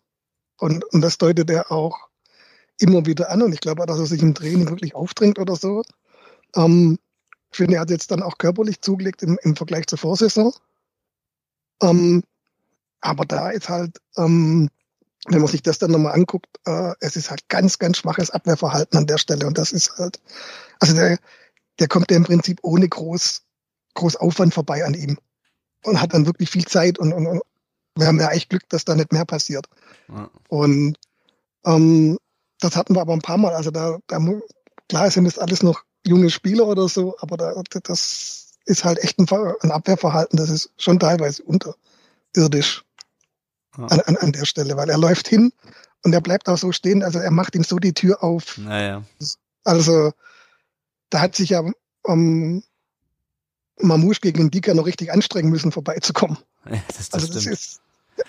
und, 0.57 0.83
und 0.85 1.01
das 1.01 1.17
deutet 1.17 1.49
er 1.49 1.71
auch 1.71 2.09
immer 2.79 3.05
wieder 3.05 3.29
an 3.29 3.43
und 3.43 3.53
ich 3.53 3.61
glaube 3.61 3.83
auch, 3.83 3.87
dass 3.87 3.99
er 3.99 4.07
sich 4.07 4.21
im 4.21 4.33
Training 4.33 4.69
wirklich 4.69 4.95
aufdrängt 4.95 5.39
oder 5.39 5.55
so. 5.55 5.83
Ähm, 6.55 6.97
ich 7.57 7.63
finde, 7.63 7.77
er 7.77 7.81
hat 7.81 7.89
jetzt 7.89 8.11
dann 8.11 8.21
auch 8.21 8.37
körperlich 8.37 8.81
zugelegt 8.81 9.23
im, 9.23 9.39
im 9.41 9.55
Vergleich 9.55 9.87
zur 9.87 9.97
Vorsaison. 9.97 10.53
Ähm, 11.81 12.23
aber 13.01 13.25
da 13.25 13.49
ist 13.49 13.67
halt, 13.67 13.97
ähm, 14.15 14.69
wenn 15.25 15.39
man 15.39 15.47
sich 15.47 15.63
das 15.63 15.79
dann 15.79 15.89
nochmal 15.89 16.13
anguckt, 16.13 16.45
äh, 16.65 16.93
es 16.99 17.15
ist 17.15 17.31
halt 17.31 17.49
ganz, 17.49 17.79
ganz 17.79 17.97
schwaches 17.97 18.29
Abwehrverhalten 18.29 18.95
an 18.99 19.07
der 19.07 19.17
Stelle. 19.17 19.47
Und 19.47 19.57
das 19.57 19.71
ist 19.71 19.97
halt, 19.97 20.21
also 20.79 20.93
der, 20.93 21.17
der 21.79 21.87
kommt 21.87 22.11
ja 22.11 22.17
im 22.17 22.25
Prinzip 22.25 22.59
ohne 22.61 22.87
groß, 22.87 23.41
groß 23.95 24.17
Aufwand 24.17 24.53
vorbei 24.53 24.85
an 24.85 24.93
ihm. 24.93 25.17
Und 25.83 25.99
hat 25.99 26.13
dann 26.13 26.27
wirklich 26.27 26.51
viel 26.51 26.65
Zeit 26.65 26.99
und, 26.99 27.11
und, 27.11 27.25
und 27.25 27.41
wir 27.95 28.05
haben 28.05 28.19
ja 28.19 28.29
echt 28.29 28.51
Glück, 28.51 28.69
dass 28.69 28.85
da 28.85 28.93
nicht 28.93 29.11
mehr 29.13 29.25
passiert. 29.25 29.67
Ja. 30.09 30.29
Und 30.47 30.97
ähm, 31.65 32.19
das 32.59 32.75
hatten 32.75 32.93
wir 32.93 33.01
aber 33.01 33.13
ein 33.13 33.21
paar 33.21 33.39
Mal. 33.39 33.55
Also 33.55 33.71
da, 33.71 33.97
da 34.05 34.19
klar 34.89 35.09
sind 35.09 35.25
es 35.25 35.39
alles 35.39 35.63
noch 35.63 35.86
junge 36.07 36.29
Spieler 36.29 36.67
oder 36.67 36.87
so, 36.87 37.15
aber 37.19 37.37
da, 37.37 37.61
das 37.83 38.57
ist 38.65 38.83
halt 38.83 38.99
echt 38.99 39.19
ein, 39.19 39.27
ein 39.61 39.71
Abwehrverhalten, 39.71 40.37
das 40.37 40.49
ist 40.49 40.71
schon 40.77 40.99
teilweise 40.99 41.43
unterirdisch 41.43 42.83
ja. 43.77 43.85
an, 43.85 43.99
an, 44.01 44.17
an 44.17 44.31
der 44.31 44.45
Stelle, 44.45 44.75
weil 44.77 44.89
er 44.89 44.97
läuft 44.97 45.27
hin 45.27 45.51
und 46.03 46.13
er 46.13 46.21
bleibt 46.21 46.49
auch 46.49 46.57
so 46.57 46.71
stehen, 46.71 47.03
also 47.03 47.19
er 47.19 47.31
macht 47.31 47.55
ihm 47.55 47.63
so 47.63 47.77
die 47.77 47.93
Tür 47.93 48.23
auf. 48.23 48.57
Naja. 48.57 49.03
Also 49.63 50.13
da 51.09 51.21
hat 51.21 51.35
sich 51.35 51.49
ja 51.49 51.63
ähm, 52.05 52.63
Mamouche 53.79 54.21
gegen 54.21 54.39
den 54.39 54.51
Dika 54.51 54.73
noch 54.73 54.85
richtig 54.85 55.11
anstrengen 55.11 55.49
müssen, 55.49 55.71
vorbeizukommen. 55.71 56.37
Ja, 56.69 56.83
das, 56.89 56.97
das 56.97 57.13
also 57.13 57.33
das 57.33 57.45
ist 57.45 57.81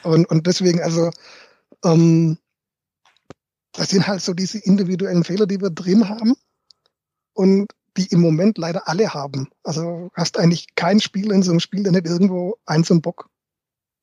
und, 0.04 0.26
und 0.26 0.46
deswegen, 0.46 0.80
also 0.80 1.10
ähm, 1.84 2.38
das 3.72 3.88
sind 3.88 4.06
halt 4.06 4.22
so 4.22 4.32
diese 4.32 4.58
individuellen 4.58 5.24
Fehler, 5.24 5.46
die 5.46 5.60
wir 5.60 5.70
drin 5.70 6.08
haben 6.08 6.36
und 7.38 7.68
die 7.96 8.09
im 8.09 8.20
Moment 8.20 8.59
leider 8.59 8.88
alle 8.88 9.14
haben. 9.14 9.48
Also 9.62 10.11
hast 10.12 10.38
eigentlich 10.38 10.74
kein 10.74 11.01
Spiel 11.01 11.31
in 11.31 11.44
so 11.44 11.53
einem 11.53 11.61
Spiel, 11.61 11.85
der 11.85 11.92
nicht 11.92 12.07
irgendwo 12.07 12.57
eins 12.66 12.90
und 12.90 13.01
Bock 13.01 13.29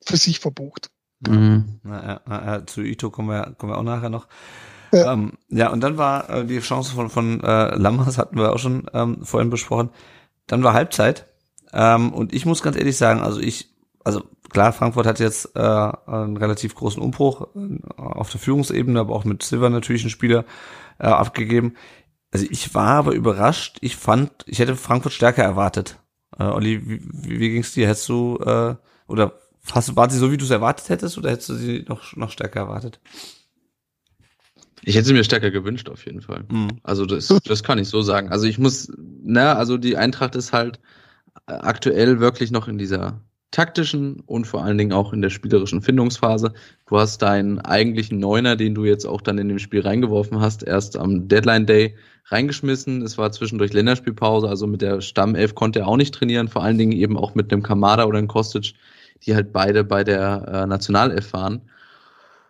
für 0.05 0.15
sich 0.15 0.39
verbucht. 0.39 0.89
Mhm. 1.19 1.79
Na, 1.83 2.21
ja, 2.27 2.65
zu 2.65 2.81
Ito 2.81 3.09
kommen 3.09 3.29
wir, 3.29 3.53
kommen 3.57 3.73
wir 3.73 3.77
auch 3.77 3.83
nachher 3.83 4.09
noch. 4.09 4.27
Ja, 4.93 5.11
ähm, 5.11 5.33
ja 5.49 5.69
und 5.69 5.81
dann 5.81 5.97
war 5.97 6.29
äh, 6.29 6.45
die 6.45 6.59
Chance 6.59 6.93
von, 6.93 7.09
von 7.09 7.41
äh, 7.43 7.75
Lammers, 7.75 8.17
hatten 8.17 8.37
wir 8.37 8.53
auch 8.53 8.59
schon 8.59 8.89
ähm, 8.93 9.23
vorhin 9.23 9.49
besprochen. 9.49 9.89
Dann 10.47 10.63
war 10.63 10.73
Halbzeit. 10.73 11.25
Ähm, 11.73 12.13
und 12.13 12.33
ich 12.33 12.45
muss 12.45 12.63
ganz 12.63 12.77
ehrlich 12.77 12.95
sagen, 12.95 13.19
also 13.19 13.41
ich, 13.41 13.69
also 14.05 14.23
klar, 14.49 14.71
Frankfurt 14.71 15.07
hat 15.07 15.19
jetzt 15.19 15.55
äh, 15.55 15.59
einen 15.59 16.37
relativ 16.37 16.73
großen 16.73 17.01
Umbruch 17.01 17.47
äh, 17.53 17.79
auf 17.97 18.29
der 18.29 18.39
Führungsebene, 18.39 18.97
aber 18.97 19.13
auch 19.13 19.25
mit 19.25 19.43
Silver 19.43 19.69
natürlich 19.69 20.03
einen 20.03 20.09
Spieler 20.09 20.45
äh, 20.99 21.07
abgegeben. 21.07 21.75
Also 22.35 22.47
ich 22.51 22.75
war 22.75 22.89
aber 22.89 23.13
überrascht. 23.13 23.77
Ich 23.79 23.95
fand, 23.95 24.31
ich 24.45 24.59
hätte 24.59 24.75
Frankfurt 24.75 25.13
stärker 25.13 25.43
erwartet. 25.43 25.99
Äh, 26.37 26.43
Olli, 26.43 26.81
wie, 26.85 27.01
wie, 27.01 27.39
wie 27.39 27.49
ging's 27.49 27.73
dir? 27.73 27.87
Hättest 27.87 28.09
du 28.09 28.37
äh, 28.39 28.75
oder 29.07 29.39
hast, 29.71 29.95
war 29.95 30.09
sie 30.09 30.17
so, 30.17 30.31
wie 30.33 30.37
du 30.37 30.43
es 30.43 30.51
erwartet 30.51 30.89
hättest, 30.89 31.17
oder 31.17 31.31
hättest 31.31 31.49
du 31.49 31.53
sie 31.55 31.85
noch 31.87 32.13
noch 32.17 32.31
stärker 32.31 32.59
erwartet? 32.59 32.99
Ich 34.81 34.95
hätte 34.95 35.07
sie 35.07 35.13
mir 35.13 35.23
stärker 35.23 35.49
gewünscht, 35.49 35.87
auf 35.87 36.05
jeden 36.05 36.21
Fall. 36.21 36.43
Mhm. 36.51 36.79
Also 36.83 37.05
das, 37.05 37.27
das 37.45 37.63
kann 37.63 37.79
ich 37.79 37.87
so 37.87 38.01
sagen. 38.01 38.29
Also 38.29 38.47
ich 38.47 38.59
muss, 38.59 38.91
na, 38.97 39.53
also 39.53 39.77
die 39.77 39.95
Eintracht 39.95 40.35
ist 40.35 40.51
halt 40.51 40.81
aktuell 41.45 42.19
wirklich 42.19 42.51
noch 42.51 42.67
in 42.67 42.77
dieser 42.77 43.21
taktischen 43.51 44.19
und 44.25 44.45
vor 44.45 44.63
allen 44.63 44.77
Dingen 44.77 44.91
auch 44.91 45.13
in 45.13 45.21
der 45.21 45.29
spielerischen 45.29 45.81
Findungsphase. 45.81 46.53
Du 46.87 46.97
hast 46.97 47.21
deinen 47.21 47.59
eigentlichen 47.59 48.19
Neuner, 48.19 48.55
den 48.55 48.75
du 48.75 48.85
jetzt 48.85 49.05
auch 49.05 49.21
dann 49.21 49.37
in 49.37 49.47
dem 49.47 49.59
Spiel 49.59 49.81
reingeworfen 49.81 50.41
hast, 50.41 50.63
erst 50.63 50.97
am 50.97 51.27
Deadline 51.27 51.65
Day 51.65 51.95
reingeschmissen. 52.25 53.01
Es 53.01 53.17
war 53.17 53.31
zwischendurch 53.31 53.71
Länderspielpause, 53.73 54.49
also 54.49 54.67
mit 54.67 54.81
der 54.81 55.01
Stammelf 55.01 55.55
konnte 55.55 55.79
er 55.79 55.87
auch 55.87 55.97
nicht 55.97 56.13
trainieren, 56.13 56.47
vor 56.47 56.63
allen 56.63 56.77
Dingen 56.77 56.91
eben 56.91 57.17
auch 57.17 57.35
mit 57.35 57.51
einem 57.51 57.63
Kamada 57.63 58.05
oder 58.05 58.17
einem 58.17 58.27
Kostic, 58.27 58.73
die 59.23 59.35
halt 59.35 59.53
beide 59.53 59.83
bei 59.83 60.03
der 60.03 60.45
äh, 60.47 60.67
Nationalelf 60.67 61.31
waren. 61.33 61.61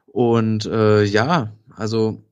Und 0.07 0.65
äh, 0.65 1.03
ja, 1.03 1.51
also 1.75 2.23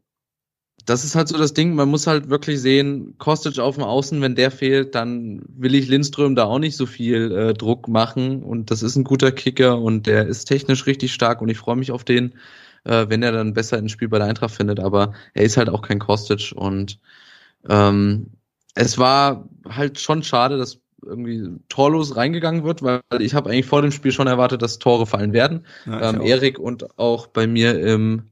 das 0.86 1.04
ist 1.04 1.16
halt 1.16 1.28
so 1.28 1.38
das 1.38 1.54
Ding, 1.54 1.76
man 1.76 1.90
muss 1.90 2.08
halt 2.08 2.30
wirklich 2.30 2.60
sehen, 2.60 3.16
Kostic 3.18 3.60
auf 3.60 3.76
dem 3.76 3.84
Außen, 3.84 4.22
wenn 4.22 4.36
der 4.36 4.52
fehlt, 4.52 4.96
dann 4.96 5.42
will 5.48 5.76
ich 5.76 5.88
Lindström 5.88 6.36
da 6.36 6.46
auch 6.46 6.60
nicht 6.60 6.76
so 6.76 6.86
viel 6.86 7.32
äh, 7.32 7.54
Druck 7.54 7.88
machen 7.88 8.44
und 8.44 8.72
das 8.72 8.84
ist 8.84 8.96
ein 8.96 9.04
guter 9.04 9.32
Kicker 9.32 9.80
und 9.80 10.08
der 10.08 10.28
ist 10.28 10.46
technisch 10.46 10.86
richtig 10.86 11.14
stark 11.14 11.42
und 11.42 11.50
ich 11.50 11.58
freue 11.58 11.78
mich 11.78 11.92
auf 11.92 12.04
den, 12.04 12.34
äh, 12.84 13.06
wenn 13.08 13.24
er 13.24 13.32
dann 13.32 13.54
besser 13.54 13.78
ins 13.78 13.92
Spiel 13.92 14.10
bei 14.10 14.18
der 14.20 14.28
Eintracht 14.28 14.56
findet, 14.56 14.80
aber 14.80 15.14
er 15.34 15.44
ist 15.44 15.58
halt 15.58 15.70
auch 15.70 15.82
kein 15.82 16.00
Kostic 16.00 16.54
und 16.56 17.00
ähm, 17.70 18.32
es 18.76 18.98
war 18.98 19.48
halt 19.70 20.00
schon 20.00 20.24
schade, 20.24 20.58
dass 20.58 20.80
irgendwie 21.06 21.50
torlos 21.70 22.16
reingegangen 22.16 22.64
wird, 22.64 22.82
weil 22.82 23.02
ich 23.20 23.34
habe 23.34 23.50
eigentlich 23.50 23.66
vor 23.66 23.82
dem 23.82 23.92
Spiel 23.92 24.12
schon 24.12 24.28
erwartet, 24.28 24.62
dass 24.62 24.80
Tore 24.80 25.06
fallen 25.06 25.34
werden. 25.34 25.66
Ja, 25.86 26.10
ähm, 26.10 26.22
Erik 26.22 26.60
und 26.60 26.98
auch 26.98 27.28
bei 27.28 27.46
mir 27.46 27.80
im 27.80 28.24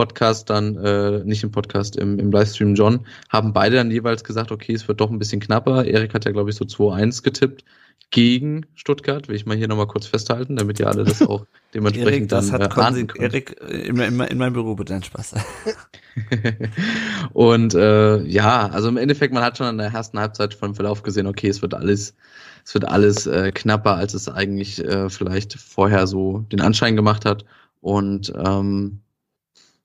Podcast 0.00 0.48
dann, 0.48 0.78
äh, 0.78 1.22
nicht 1.24 1.42
im 1.42 1.50
Podcast, 1.50 1.94
im, 1.96 2.18
im 2.18 2.30
Livestream 2.30 2.74
John, 2.74 3.06
haben 3.28 3.52
beide 3.52 3.76
dann 3.76 3.90
jeweils 3.90 4.24
gesagt, 4.24 4.50
okay, 4.50 4.72
es 4.72 4.88
wird 4.88 4.98
doch 4.98 5.10
ein 5.10 5.18
bisschen 5.18 5.40
knapper. 5.40 5.84
Erik 5.84 6.14
hat 6.14 6.24
ja, 6.24 6.32
glaube 6.32 6.48
ich, 6.48 6.56
so 6.56 6.64
2-1 6.64 7.22
getippt 7.22 7.64
gegen 8.10 8.64
Stuttgart, 8.76 9.28
will 9.28 9.36
ich 9.36 9.44
mal 9.44 9.58
hier 9.58 9.68
nochmal 9.68 9.88
kurz 9.88 10.06
festhalten, 10.06 10.56
damit 10.56 10.80
ihr 10.80 10.88
alle 10.88 11.04
das 11.04 11.20
auch 11.20 11.44
dementsprechend 11.74 12.12
Erik, 12.12 12.28
das 12.30 12.50
dann 12.50 12.62
hat 12.62 12.78
äh, 12.78 12.80
ahnen 12.80 13.06
könnt. 13.08 13.22
Erik, 13.22 13.60
äh, 13.60 13.88
in, 13.88 13.98
in, 13.98 14.18
in 14.18 14.38
meinem 14.38 14.54
Büro 14.54 14.74
bitte 14.74 14.94
ein 14.94 15.02
Spaß. 15.02 15.34
und 17.34 17.74
äh, 17.74 18.22
ja, 18.22 18.68
also 18.68 18.88
im 18.88 18.96
Endeffekt, 18.96 19.34
man 19.34 19.42
hat 19.42 19.58
schon 19.58 19.68
in 19.68 19.76
der 19.76 19.92
ersten 19.92 20.18
Halbzeit 20.18 20.54
vom 20.54 20.74
Verlauf 20.74 21.02
gesehen, 21.02 21.26
okay, 21.26 21.48
es 21.48 21.60
wird 21.60 21.74
alles, 21.74 22.14
es 22.64 22.72
wird 22.72 22.86
alles 22.86 23.26
äh, 23.26 23.52
knapper, 23.52 23.96
als 23.96 24.14
es 24.14 24.30
eigentlich 24.30 24.82
äh, 24.82 25.10
vielleicht 25.10 25.58
vorher 25.60 26.06
so 26.06 26.46
den 26.50 26.62
Anschein 26.62 26.96
gemacht 26.96 27.26
hat. 27.26 27.44
Und 27.82 28.32
ähm, 28.34 29.02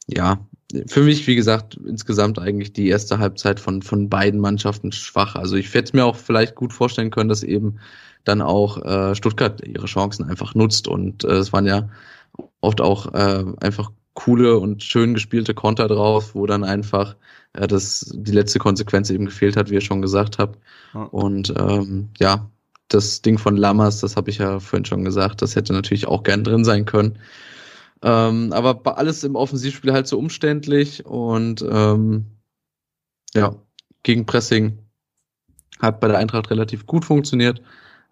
ja, 0.08 0.40
für 0.88 1.02
mich, 1.02 1.26
wie 1.28 1.36
gesagt, 1.36 1.80
insgesamt 1.86 2.40
eigentlich 2.40 2.74
die 2.74 2.88
erste 2.88 3.20
Halbzeit 3.20 3.60
von, 3.60 3.82
von 3.82 4.10
beiden 4.10 4.40
Mannschaften 4.40 4.92
schwach. 4.92 5.36
Also 5.36 5.56
ich 5.56 5.74
hätte 5.74 5.96
mir 5.96 6.06
auch 6.06 6.16
vielleicht 6.16 6.56
gut 6.56 6.74
vorstellen 6.74 7.12
können, 7.12 7.30
dass 7.30 7.44
eben 7.44 7.80
dann 8.24 8.42
auch 8.42 8.84
äh, 8.84 9.16
Stuttgart 9.16 9.66
ihre 9.66 9.86
Chancen 9.86 10.24
einfach 10.26 10.56
nutzt. 10.56 10.88
Und 10.88 11.24
äh, 11.24 11.34
es 11.34 11.54
waren 11.54 11.68
ja 11.68 11.90
oft 12.62 12.82
auch 12.82 13.14
äh, 13.14 13.46
einfach 13.62 13.92
coole 14.16 14.58
und 14.58 14.84
schön 14.84 15.14
gespielte 15.14 15.54
Konter 15.54 15.88
drauf, 15.88 16.34
wo 16.34 16.46
dann 16.46 16.64
einfach 16.64 17.16
äh, 17.54 17.68
das, 17.68 18.12
die 18.14 18.32
letzte 18.32 18.60
Konsequenz 18.60 19.10
eben 19.10 19.26
gefehlt 19.26 19.56
hat, 19.56 19.70
wie 19.70 19.76
ihr 19.76 19.82
schon 19.82 20.02
gesagt 20.02 20.40
habt. 20.40 20.60
Und 21.12 21.54
ähm, 21.58 22.10
ja, 22.20 22.50
das 22.88 23.22
Ding 23.22 23.38
von 23.38 23.58
Lammers, 23.58 24.00
das 24.02 24.16
habe 24.16 24.30
ich 24.30 24.40
ja 24.40 24.60
vorhin 24.60 24.86
schon 24.86 25.04
gesagt, 25.04 25.42
das 25.42 25.56
hätte 25.56 25.74
natürlich 25.74 26.08
auch 26.08 26.24
gern 26.24 26.44
drin 26.44 26.64
sein 26.64 26.86
können. 26.86 27.20
Ähm, 28.02 28.52
aber 28.54 28.98
alles 28.98 29.24
im 29.24 29.36
Offensivspiel 29.36 29.94
halt 29.94 30.08
so 30.08 30.20
umständlich 30.20 31.06
und 31.06 31.66
ähm, 31.70 32.26
ja, 33.34 33.56
gegen 34.04 34.26
Pressing 34.26 34.78
hat 35.80 36.00
bei 36.00 36.08
der 36.08 36.18
Eintracht 36.18 36.50
relativ 36.52 36.86
gut 36.86 37.06
funktioniert, 37.06 37.62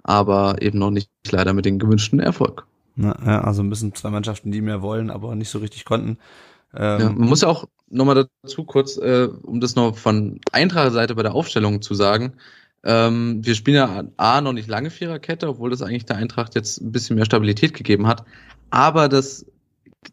aber 0.04 0.62
eben 0.62 0.80
noch 0.80 0.92
nicht 0.92 1.10
leider 1.30 1.54
mit 1.54 1.66
dem 1.66 1.80
gewünschten 1.80 2.20
Erfolg. 2.20 2.66
Na, 2.96 3.18
ja, 3.26 3.42
also 3.42 3.64
ein 3.64 3.70
bisschen 3.70 3.96
zwei 3.96 4.10
Mannschaften, 4.10 4.52
die 4.52 4.62
mehr 4.62 4.82
wollen, 4.82 5.10
aber 5.10 5.36
nicht 5.36 5.50
so 5.50 5.60
richtig 5.60 5.86
konnten. 5.86 6.18
Ähm, 6.76 7.00
ja, 7.00 7.10
man 7.10 7.30
muss 7.30 7.42
ja 7.42 7.48
auch 7.48 7.66
nochmal 7.90 8.28
dazu 8.44 8.64
kurz, 8.64 8.98
äh, 8.98 9.30
um 9.44 9.60
das 9.60 9.76
noch 9.76 9.98
von 9.98 10.40
Eintracht-Seite 10.52 11.16
bei 11.16 11.24
der 11.24 11.36
Aufstellung 11.36 11.82
zu 11.82 11.94
sagen, 11.94 12.34
ähm, 12.84 13.46
wir 13.46 13.56
spielen 13.56 13.78
ja 13.78 14.04
A 14.18 14.42
noch 14.42 14.54
nicht 14.54 14.68
lange 14.68 14.90
Viererkette, 14.90 15.48
obwohl 15.48 15.70
das 15.70 15.82
eigentlich 15.82 16.06
der 16.06 16.18
Eintracht 16.18 16.56
jetzt 16.56 16.82
ein 16.82 16.92
bisschen 16.92 17.16
mehr 17.16 17.26
Stabilität 17.26 17.74
gegeben 17.74 18.08
hat. 18.08 18.26
Aber 18.72 19.08
das 19.08 19.46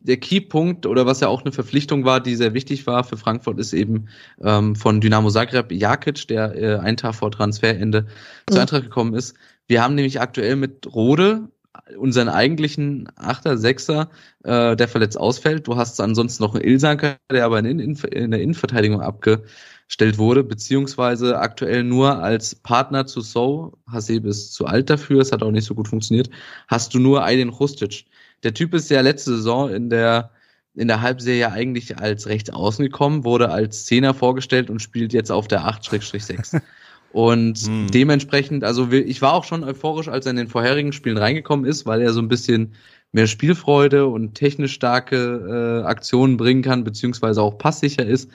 der 0.01 0.19
Keypunkt 0.19 0.87
oder 0.87 1.07
was 1.07 1.21
ja 1.21 1.29
auch 1.29 1.43
eine 1.43 1.53
Verpflichtung 1.53 2.05
war, 2.05 2.21
die 2.21 2.37
sehr 2.37 2.55
wichtig 2.55 2.87
war 2.87 3.05
für 3.05 3.17
Frankfurt, 3.17 3.59
ist 3.59 3.73
eben 3.73 4.09
ähm, 4.43 4.77
von 4.77 5.01
Dynamo 5.01 5.31
Zagreb 5.31 5.73
Jakic, 5.73 6.29
der 6.29 6.57
äh, 6.57 6.79
einen 6.79 6.97
Tag 6.97 7.15
vor 7.15 7.31
Transferende 7.31 8.03
mhm. 8.03 8.53
zur 8.53 8.61
Eintracht 8.61 8.83
gekommen 8.85 9.15
ist. 9.15 9.35
Wir 9.67 9.83
haben 9.83 9.95
nämlich 9.95 10.21
aktuell 10.21 10.57
mit 10.57 10.93
Rode 10.93 11.49
unseren 11.97 12.29
eigentlichen 12.29 13.09
Achter, 13.17 13.57
Sechser, 13.57 14.11
äh, 14.45 14.77
der 14.77 14.89
verletzt 14.89 15.19
ausfällt. 15.19 15.67
Du 15.67 15.77
hast 15.77 16.01
ansonsten 16.01 16.43
noch 16.43 16.55
einen 16.55 16.65
Ilsanker, 16.65 17.17
der 17.31 17.45
aber 17.45 17.59
in, 17.61 17.79
in, 17.79 17.95
in 17.97 18.31
der 18.31 18.41
Innenverteidigung 18.41 19.01
abge 19.01 19.43
gestellt 19.91 20.19
wurde, 20.19 20.45
beziehungsweise 20.45 21.41
aktuell 21.41 21.83
nur 21.83 22.23
als 22.23 22.55
Partner 22.55 23.07
zu 23.07 23.23
So, 23.23 23.73
Hasebe 23.91 24.29
ist 24.29 24.55
zu 24.55 24.67
alt 24.67 24.89
dafür, 24.89 25.21
es 25.21 25.33
hat 25.33 25.43
auch 25.43 25.51
nicht 25.51 25.65
so 25.65 25.75
gut 25.75 25.89
funktioniert, 25.89 26.31
hast 26.69 26.95
du 26.95 27.01
nur 27.01 27.25
Aydin 27.25 27.49
Rustic. 27.49 28.05
Der 28.43 28.55
Typ 28.55 28.75
ist 28.75 28.91
ja 28.91 29.01
letzte 29.01 29.37
Saison 29.37 29.71
in 29.71 29.91
der 29.91 30.31
in 30.75 30.89
der 30.89 31.03
Halbserie 31.03 31.51
eigentlich 31.51 31.99
als 31.99 32.29
rechts 32.29 32.49
außen 32.51 32.85
gekommen, 32.85 33.25
wurde 33.25 33.51
als 33.51 33.87
Zehner 33.87 34.15
vorgestellt 34.15 34.71
und 34.71 34.81
spielt 34.81 35.13
jetzt 35.13 35.33
auf 35.33 35.49
der 35.49 35.63
8-6. 35.63 36.61
Und 37.13 37.59
hm. 37.59 37.89
dementsprechend, 37.91 38.63
also 38.63 38.91
ich 38.93 39.21
war 39.21 39.33
auch 39.33 39.43
schon 39.43 39.65
euphorisch, 39.65 40.09
als 40.09 40.27
er 40.27 40.31
in 40.31 40.37
den 40.37 40.49
vorherigen 40.49 40.93
Spielen 40.93 41.19
reingekommen 41.19 41.67
ist, 41.67 41.85
weil 41.87 42.03
er 42.03 42.13
so 42.13 42.21
ein 42.21 42.29
bisschen 42.29 42.75
mehr 43.13 43.27
Spielfreude 43.27 44.07
und 44.07 44.35
technisch 44.35 44.75
starke 44.75 45.83
äh, 45.83 45.87
Aktionen 45.87 46.37
bringen 46.37 46.63
kann, 46.63 46.85
beziehungsweise 46.85 47.43
auch 47.43 47.59
passsicher 47.59 48.07
ist. 48.07 48.31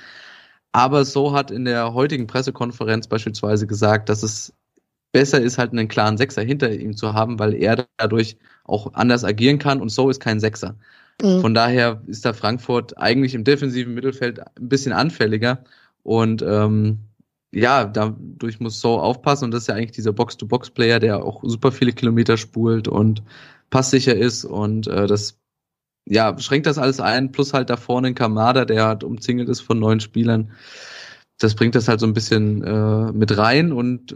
Aber 0.73 1.05
so 1.05 1.31
hat 1.31 1.51
in 1.51 1.63
der 1.63 1.93
heutigen 1.93 2.27
Pressekonferenz 2.27 3.07
beispielsweise 3.07 3.65
gesagt, 3.65 4.09
dass 4.09 4.23
es 4.23 4.53
besser 5.13 5.39
ist, 5.39 5.57
halt 5.57 5.71
einen 5.71 5.87
klaren 5.87 6.17
Sechser 6.17 6.41
hinter 6.41 6.69
ihm 6.73 6.97
zu 6.97 7.13
haben, 7.13 7.39
weil 7.39 7.53
er 7.53 7.87
dadurch 7.95 8.35
auch 8.65 8.93
anders 8.93 9.23
agieren 9.23 9.59
kann 9.59 9.81
und 9.81 9.89
so 9.89 10.09
ist 10.09 10.19
kein 10.19 10.39
Sechser. 10.39 10.75
Mhm. 11.21 11.41
Von 11.41 11.53
daher 11.53 12.01
ist 12.07 12.25
da 12.25 12.33
Frankfurt 12.33 12.97
eigentlich 12.97 13.33
im 13.33 13.43
defensiven 13.43 13.93
Mittelfeld 13.93 14.39
ein 14.39 14.69
bisschen 14.69 14.91
anfälliger 14.91 15.63
und 16.03 16.41
ähm, 16.41 16.99
ja, 17.51 17.85
dadurch 17.85 18.59
muss 18.59 18.81
so 18.81 18.99
aufpassen 18.99 19.45
und 19.45 19.51
das 19.51 19.61
ist 19.61 19.67
ja 19.67 19.75
eigentlich 19.75 19.91
dieser 19.91 20.11
Box-to-Box-Player, 20.11 20.99
der 20.99 21.23
auch 21.23 21.41
super 21.43 21.71
viele 21.71 21.93
Kilometer 21.93 22.35
spult 22.35 22.87
und 22.89 23.23
passsicher 23.69 24.15
ist 24.15 24.43
und 24.43 24.87
äh, 24.87 25.07
das 25.07 25.37
ja, 26.07 26.37
schränkt 26.37 26.67
das 26.67 26.77
alles 26.77 26.99
ein, 26.99 27.31
plus 27.31 27.53
halt 27.53 27.69
da 27.69 27.77
vorne 27.77 28.07
ein 28.09 28.15
Kamada, 28.15 28.65
der 28.65 28.85
halt 28.85 29.03
umzingelt 29.03 29.49
ist 29.49 29.61
von 29.61 29.79
neuen 29.79 29.99
Spielern. 29.99 30.51
Das 31.39 31.55
bringt 31.55 31.75
das 31.75 31.87
halt 31.87 31.99
so 31.99 32.05
ein 32.05 32.13
bisschen 32.13 32.63
äh, 32.63 33.11
mit 33.11 33.37
rein 33.37 33.71
und 33.71 34.15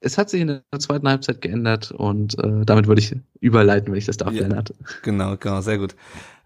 es 0.00 0.18
hat 0.18 0.30
sich 0.30 0.40
in 0.40 0.48
der 0.48 0.62
zweiten 0.78 1.08
Halbzeit 1.08 1.40
geändert 1.40 1.90
und 1.90 2.38
äh, 2.38 2.64
damit 2.64 2.86
würde 2.86 3.00
ich 3.00 3.16
überleiten, 3.40 3.92
wenn 3.92 3.98
ich 3.98 4.06
das 4.06 4.16
darf, 4.16 4.32
ja, 4.32 4.42
Lennart. 4.42 4.74
Genau, 5.02 5.36
genau, 5.36 5.60
sehr 5.60 5.78
gut. 5.78 5.96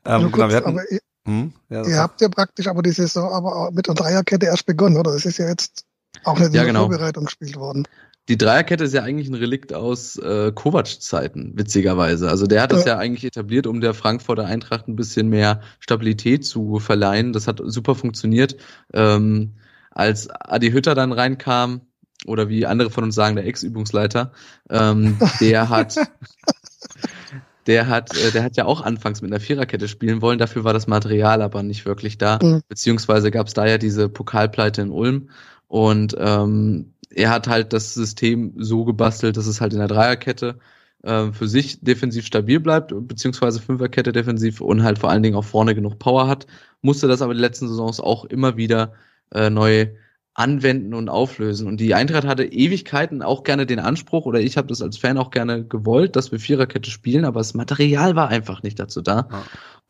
Ähm, 0.04 0.30
kurz, 0.30 0.34
genau, 0.34 0.54
hatten, 0.54 0.68
aber 0.68 0.90
ihr, 0.90 1.00
hm? 1.26 1.52
ja, 1.68 1.86
ihr 1.86 1.98
habt 1.98 2.20
ja 2.20 2.28
praktisch 2.28 2.66
aber 2.66 2.82
die 2.82 2.92
Saison 2.92 3.30
aber 3.32 3.70
mit 3.72 3.86
der 3.86 3.94
Dreierkette 3.94 4.46
erst 4.46 4.66
begonnen, 4.66 4.96
oder? 4.96 5.12
Das 5.12 5.26
ist 5.26 5.38
ja 5.38 5.48
jetzt 5.48 5.84
auch 6.24 6.38
nicht 6.38 6.48
in 6.48 6.54
ja, 6.54 6.62
der 6.62 6.72
genau. 6.72 6.80
Vorbereitung 6.88 7.24
gespielt 7.24 7.56
worden. 7.56 7.86
Die 8.28 8.38
Dreierkette 8.38 8.84
ist 8.84 8.94
ja 8.94 9.02
eigentlich 9.02 9.28
ein 9.28 9.34
Relikt 9.34 9.72
aus 9.72 10.16
äh, 10.16 10.52
Kovac-Zeiten, 10.54 11.52
witzigerweise. 11.56 12.28
Also 12.28 12.46
der 12.46 12.62
hat 12.62 12.72
das 12.72 12.84
ja. 12.84 12.92
ja 12.92 12.98
eigentlich 12.98 13.24
etabliert, 13.24 13.66
um 13.66 13.80
der 13.80 13.92
Frankfurter 13.92 14.44
Eintracht 14.44 14.86
ein 14.86 14.94
bisschen 14.94 15.28
mehr 15.28 15.62
Stabilität 15.80 16.44
zu 16.46 16.78
verleihen. 16.78 17.32
Das 17.32 17.48
hat 17.48 17.60
super 17.64 17.96
funktioniert. 17.96 18.56
Ähm, 18.92 19.54
als 19.90 20.30
Adi 20.30 20.70
Hütter 20.70 20.94
dann 20.94 21.12
reinkam, 21.12 21.80
oder 22.26 22.48
wie 22.48 22.66
andere 22.66 22.90
von 22.90 23.04
uns 23.04 23.14
sagen, 23.14 23.36
der 23.36 23.46
Ex-Übungsleiter, 23.46 24.32
ähm, 24.68 25.18
der 25.40 25.68
hat 25.68 25.96
der 27.66 27.88
hat, 27.88 28.16
äh, 28.16 28.30
der 28.32 28.42
hat 28.42 28.56
ja 28.56 28.64
auch 28.64 28.80
anfangs 28.80 29.22
mit 29.22 29.30
einer 29.30 29.40
Viererkette 29.40 29.88
spielen 29.88 30.22
wollen, 30.22 30.38
dafür 30.38 30.64
war 30.64 30.72
das 30.72 30.86
Material 30.86 31.42
aber 31.42 31.62
nicht 31.62 31.86
wirklich 31.86 32.18
da, 32.18 32.38
mhm. 32.42 32.62
beziehungsweise 32.68 33.30
gab 33.30 33.46
es 33.46 33.54
da 33.54 33.66
ja 33.66 33.78
diese 33.78 34.08
Pokalpleite 34.08 34.82
in 34.82 34.90
Ulm 34.90 35.30
und 35.68 36.16
ähm, 36.18 36.94
er 37.10 37.30
hat 37.30 37.48
halt 37.48 37.72
das 37.72 37.94
System 37.94 38.54
so 38.56 38.84
gebastelt, 38.84 39.36
dass 39.36 39.46
es 39.46 39.60
halt 39.60 39.72
in 39.72 39.78
der 39.78 39.88
Dreierkette 39.88 40.58
äh, 41.02 41.32
für 41.32 41.48
sich 41.48 41.80
defensiv 41.80 42.26
stabil 42.26 42.60
bleibt, 42.60 42.92
beziehungsweise 43.08 43.60
Fünferkette 43.60 44.12
defensiv 44.12 44.60
und 44.60 44.82
halt 44.82 44.98
vor 44.98 45.10
allen 45.10 45.22
Dingen 45.22 45.36
auch 45.36 45.44
vorne 45.44 45.74
genug 45.74 45.98
Power 45.98 46.28
hat. 46.28 46.46
Musste 46.82 47.08
das 47.08 47.22
aber 47.22 47.34
die 47.34 47.40
letzten 47.40 47.68
Saisons 47.68 48.00
auch 48.00 48.24
immer 48.24 48.56
wieder 48.56 48.92
äh, 49.32 49.50
neu 49.50 49.88
anwenden 50.34 50.94
und 50.94 51.08
auflösen. 51.08 51.66
Und 51.66 51.78
die 51.78 51.94
Eintracht 51.94 52.26
hatte 52.26 52.44
Ewigkeiten 52.44 53.22
auch 53.22 53.42
gerne 53.42 53.66
den 53.66 53.78
Anspruch, 53.78 54.26
oder 54.26 54.40
ich 54.40 54.56
habe 54.56 54.68
das 54.68 54.80
als 54.80 54.96
Fan 54.96 55.18
auch 55.18 55.30
gerne 55.30 55.64
gewollt, 55.64 56.16
dass 56.16 56.32
wir 56.32 56.38
Viererkette 56.38 56.90
spielen, 56.90 57.24
aber 57.24 57.40
das 57.40 57.54
Material 57.54 58.16
war 58.16 58.28
einfach 58.28 58.62
nicht 58.62 58.78
dazu 58.78 59.02
da. 59.02 59.28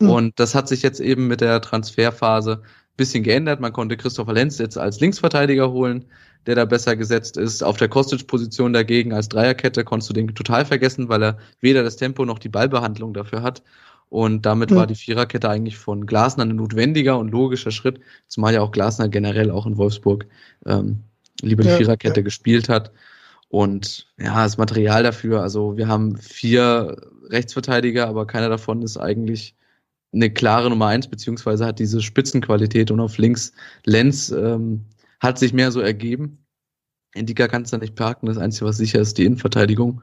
Ja. 0.01 0.07
Und 0.09 0.39
das 0.39 0.55
hat 0.55 0.67
sich 0.67 0.81
jetzt 0.81 0.99
eben 0.99 1.27
mit 1.27 1.41
der 1.41 1.61
Transferphase 1.61 2.63
bisschen 2.97 3.23
geändert. 3.23 3.59
Man 3.59 3.71
konnte 3.71 3.97
Christopher 3.97 4.33
Lenz 4.33 4.57
jetzt 4.57 4.77
als 4.77 4.99
Linksverteidiger 4.99 5.71
holen 5.71 6.05
der 6.45 6.55
da 6.55 6.65
besser 6.65 6.95
gesetzt 6.95 7.37
ist. 7.37 7.63
Auf 7.63 7.77
der 7.77 7.87
Kostic-Position 7.87 8.73
dagegen 8.73 9.13
als 9.13 9.29
Dreierkette 9.29 9.83
konntest 9.83 10.09
du 10.09 10.13
den 10.13 10.33
total 10.33 10.65
vergessen, 10.65 11.09
weil 11.09 11.23
er 11.23 11.37
weder 11.59 11.83
das 11.83 11.97
Tempo 11.97 12.25
noch 12.25 12.39
die 12.39 12.49
Ballbehandlung 12.49 13.13
dafür 13.13 13.43
hat. 13.43 13.61
Und 14.11 14.45
damit 14.45 14.71
mhm. 14.71 14.75
war 14.75 14.87
die 14.87 14.95
Viererkette 14.95 15.49
eigentlich 15.49 15.77
von 15.77 16.05
Glasner 16.05 16.43
ein 16.43 16.57
notwendiger 16.57 17.17
und 17.17 17.31
logischer 17.31 17.71
Schritt, 17.71 18.01
zumal 18.27 18.53
ja 18.53 18.59
auch 18.59 18.73
Glasner 18.73 19.07
generell 19.07 19.49
auch 19.49 19.65
in 19.65 19.77
Wolfsburg 19.77 20.27
ähm, 20.65 20.99
lieber 21.41 21.63
die 21.63 21.69
ja, 21.69 21.77
Viererkette 21.77 22.19
ja. 22.19 22.23
gespielt 22.23 22.67
hat. 22.67 22.91
Und 23.47 24.11
ja, 24.19 24.43
das 24.43 24.57
Material 24.57 25.03
dafür, 25.03 25.41
also 25.41 25.77
wir 25.77 25.87
haben 25.87 26.17
vier 26.17 26.97
Rechtsverteidiger, 27.29 28.05
aber 28.05 28.27
keiner 28.27 28.49
davon 28.49 28.81
ist 28.81 28.97
eigentlich 28.97 29.55
eine 30.11 30.29
klare 30.29 30.69
Nummer 30.69 30.87
eins, 30.87 31.07
beziehungsweise 31.07 31.65
hat 31.65 31.79
diese 31.79 32.01
Spitzenqualität 32.01 32.91
und 32.91 32.99
auf 32.99 33.17
links 33.17 33.53
Lenz 33.85 34.29
ähm, 34.29 34.83
hat 35.21 35.39
sich 35.39 35.53
mehr 35.53 35.71
so 35.71 35.79
ergeben. 35.79 36.45
Indika 37.13 37.47
kannst 37.47 37.71
du 37.71 37.77
nicht 37.77 37.95
parken. 37.95 38.25
Das 38.25 38.37
Einzige, 38.37 38.65
was 38.65 38.75
sicher 38.75 38.99
ist, 38.99 39.17
die 39.17 39.23
Innenverteidigung. 39.23 40.01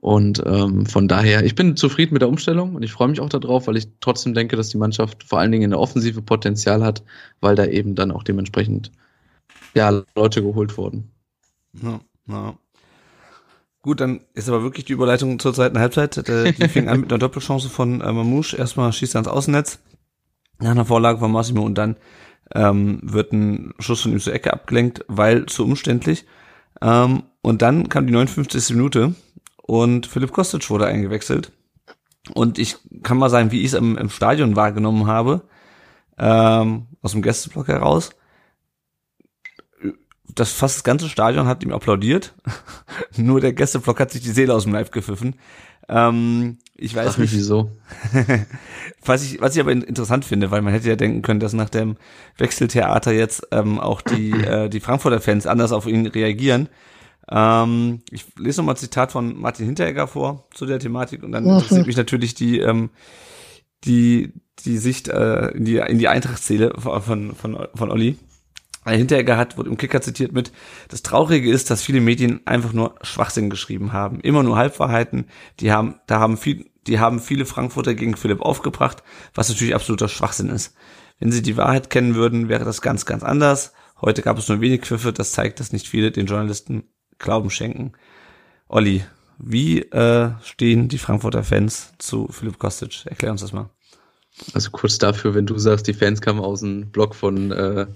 Und 0.00 0.42
ähm, 0.46 0.86
von 0.86 1.08
daher, 1.08 1.44
ich 1.44 1.54
bin 1.54 1.76
zufrieden 1.76 2.12
mit 2.12 2.22
der 2.22 2.28
Umstellung 2.28 2.74
und 2.74 2.82
ich 2.82 2.92
freue 2.92 3.08
mich 3.08 3.20
auch 3.20 3.28
darauf, 3.28 3.66
weil 3.66 3.76
ich 3.76 3.88
trotzdem 4.00 4.34
denke, 4.34 4.56
dass 4.56 4.68
die 4.68 4.76
Mannschaft 4.76 5.24
vor 5.24 5.38
allen 5.38 5.50
Dingen 5.50 5.64
in 5.64 5.70
der 5.70 5.80
Offensive 5.80 6.22
Potenzial 6.22 6.84
hat, 6.84 7.02
weil 7.40 7.56
da 7.56 7.66
eben 7.66 7.94
dann 7.94 8.12
auch 8.12 8.22
dementsprechend 8.22 8.92
ja, 9.74 10.02
Leute 10.14 10.42
geholt 10.42 10.76
wurden. 10.76 11.10
Ja, 11.82 12.00
ja. 12.28 12.58
Gut, 13.82 14.00
dann 14.00 14.20
ist 14.34 14.48
aber 14.48 14.62
wirklich 14.62 14.84
die 14.84 14.92
Überleitung 14.92 15.38
zur 15.38 15.54
zweiten 15.54 15.78
Halbzeit. 15.78 16.16
Äh, 16.28 16.52
die 16.52 16.68
fing 16.68 16.88
an 16.88 17.00
mit 17.00 17.12
einer 17.12 17.18
Doppelchance 17.18 17.68
von 17.68 18.00
äh, 18.00 18.12
Mamouche. 18.12 18.56
Erstmal 18.56 18.92
schießt 18.92 19.14
er 19.14 19.20
ans 19.20 19.28
Außennetz, 19.28 19.78
nach 20.58 20.72
einer 20.72 20.84
Vorlage 20.84 21.18
von 21.18 21.30
Massimo 21.30 21.62
und 21.62 21.76
dann 21.76 21.96
ähm, 22.54 23.00
wird 23.02 23.32
ein 23.32 23.74
Schuss 23.78 24.02
von 24.02 24.12
ihm 24.12 24.20
zur 24.20 24.34
Ecke 24.34 24.52
abgelenkt, 24.52 25.04
weil 25.08 25.46
zu 25.46 25.64
umständlich. 25.64 26.24
Ähm, 26.80 27.24
und 27.42 27.62
dann 27.62 27.88
kam 27.88 28.06
die 28.06 28.12
59. 28.12 28.70
Minute 28.70 29.14
und 29.66 30.06
Philipp 30.06 30.32
Kostic 30.32 30.70
wurde 30.70 30.86
eingewechselt. 30.86 31.52
Und 32.34 32.58
ich 32.58 32.76
kann 33.02 33.18
mal 33.18 33.30
sagen, 33.30 33.52
wie 33.52 33.60
ich 33.60 33.66
es 33.66 33.74
im, 33.74 33.96
im, 33.96 34.10
Stadion 34.10 34.56
wahrgenommen 34.56 35.06
habe, 35.06 35.42
ähm, 36.18 36.86
aus 37.02 37.12
dem 37.12 37.22
Gästeblock 37.22 37.68
heraus. 37.68 38.10
Das 40.34 40.52
fast 40.52 40.76
das 40.76 40.84
ganze 40.84 41.08
Stadion 41.08 41.46
hat 41.46 41.62
ihm 41.62 41.72
applaudiert. 41.72 42.34
Nur 43.16 43.40
der 43.40 43.52
Gästeblock 43.52 44.00
hat 44.00 44.10
sich 44.10 44.22
die 44.22 44.32
Seele 44.32 44.54
aus 44.54 44.64
dem 44.64 44.72
Live 44.72 44.90
gepfiffen. 44.90 45.36
Ähm, 45.88 46.58
ich 46.74 46.94
weiß 46.94 47.14
Ach, 47.14 47.18
nicht 47.18 47.32
wieso. 47.32 47.70
was 49.04 49.24
ich, 49.24 49.40
was 49.40 49.54
ich 49.54 49.60
aber 49.60 49.72
interessant 49.72 50.24
finde, 50.24 50.50
weil 50.50 50.62
man 50.62 50.72
hätte 50.72 50.88
ja 50.88 50.96
denken 50.96 51.22
können, 51.22 51.40
dass 51.40 51.52
nach 51.52 51.70
dem 51.70 51.96
Wechseltheater 52.38 53.12
jetzt 53.12 53.46
ähm, 53.52 53.78
auch 53.78 54.00
die 54.00 54.30
äh, 54.42 54.68
die 54.68 54.80
Frankfurter 54.80 55.20
Fans 55.20 55.46
anders 55.46 55.72
auf 55.72 55.86
ihn 55.86 56.06
reagieren. 56.06 56.68
Ähm, 57.30 58.02
ich 58.10 58.24
lese 58.38 58.60
nochmal 58.60 58.74
ein 58.74 58.78
Zitat 58.78 59.12
von 59.12 59.38
Martin 59.40 59.66
Hinteregger 59.66 60.06
vor 60.06 60.46
zu 60.54 60.66
der 60.66 60.78
Thematik 60.78 61.22
und 61.22 61.32
dann 61.32 61.44
interessiert 61.44 61.86
mich 61.86 61.96
natürlich 61.96 62.34
die 62.34 62.60
ähm, 62.60 62.90
die 63.84 64.32
die 64.64 64.78
Sicht 64.78 65.08
äh, 65.08 65.48
in 65.48 65.64
die 65.64 65.76
in 65.76 65.98
die 65.98 66.08
Eintrachtszähle 66.08 66.74
von 66.78 67.34
von 67.34 67.68
von 67.74 67.90
Olli. 67.90 68.16
Hinteregger 68.94 69.36
hat, 69.36 69.58
wurde 69.58 69.70
im 69.70 69.76
Kicker 69.76 70.00
zitiert 70.00 70.32
mit, 70.32 70.52
das 70.88 71.02
Traurige 71.02 71.50
ist, 71.50 71.70
dass 71.70 71.82
viele 71.82 72.00
Medien 72.00 72.40
einfach 72.44 72.72
nur 72.72 72.94
Schwachsinn 73.02 73.50
geschrieben 73.50 73.92
haben. 73.92 74.20
Immer 74.20 74.44
nur 74.44 74.56
Halbwahrheiten. 74.56 75.26
Die 75.58 75.72
haben, 75.72 75.96
da 76.06 76.20
haben 76.20 76.36
viel, 76.36 76.70
die 76.86 77.00
haben 77.00 77.18
viele 77.18 77.46
Frankfurter 77.46 77.94
gegen 77.94 78.16
Philipp 78.16 78.40
aufgebracht, 78.40 79.02
was 79.34 79.48
natürlich 79.48 79.74
absoluter 79.74 80.08
Schwachsinn 80.08 80.50
ist. 80.50 80.74
Wenn 81.18 81.32
sie 81.32 81.42
die 81.42 81.56
Wahrheit 81.56 81.90
kennen 81.90 82.14
würden, 82.14 82.48
wäre 82.48 82.64
das 82.64 82.80
ganz, 82.80 83.06
ganz 83.06 83.24
anders. 83.24 83.72
Heute 84.00 84.22
gab 84.22 84.38
es 84.38 84.48
nur 84.48 84.60
wenig 84.60 84.82
Pfiffe, 84.82 85.12
das 85.12 85.32
zeigt, 85.32 85.58
dass 85.58 85.72
nicht 85.72 85.88
viele 85.88 86.12
den 86.12 86.26
Journalisten 86.26 86.84
Glauben 87.18 87.50
schenken. 87.50 87.92
Olli, 88.68 89.04
wie 89.38 89.80
äh, 89.80 90.30
stehen 90.42 90.88
die 90.88 90.98
Frankfurter 90.98 91.44
Fans 91.44 91.92
zu 91.98 92.28
Philipp 92.28 92.58
Kostic? 92.58 93.06
Erklär 93.06 93.32
uns 93.32 93.42
das 93.42 93.52
mal. 93.52 93.70
Also 94.52 94.70
kurz 94.70 94.98
dafür, 94.98 95.34
wenn 95.34 95.46
du 95.46 95.58
sagst, 95.58 95.86
die 95.86 95.94
Fans 95.94 96.20
kamen 96.20 96.40
aus 96.40 96.60
dem 96.60 96.90
Blog 96.90 97.14
von 97.14 97.52
äh, 97.52 97.86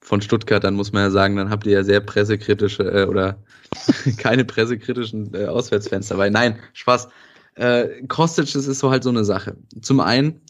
von 0.00 0.22
Stuttgart, 0.22 0.62
dann 0.62 0.74
muss 0.74 0.92
man 0.92 1.02
ja 1.02 1.10
sagen, 1.10 1.36
dann 1.36 1.50
habt 1.50 1.66
ihr 1.66 1.72
ja 1.72 1.84
sehr 1.84 2.00
pressekritische 2.00 2.84
äh, 2.84 3.06
oder 3.06 3.42
keine 4.16 4.44
pressekritischen 4.44 5.34
äh, 5.34 5.46
Auswärtsfans 5.46 6.08
dabei. 6.08 6.30
Nein, 6.30 6.58
Spaß. 6.72 7.08
Äh, 7.56 8.06
Kostic, 8.06 8.52
das 8.52 8.66
ist 8.66 8.78
so 8.78 8.90
halt 8.90 9.02
so 9.02 9.10
eine 9.10 9.24
Sache. 9.24 9.56
Zum 9.82 10.00
einen, 10.00 10.40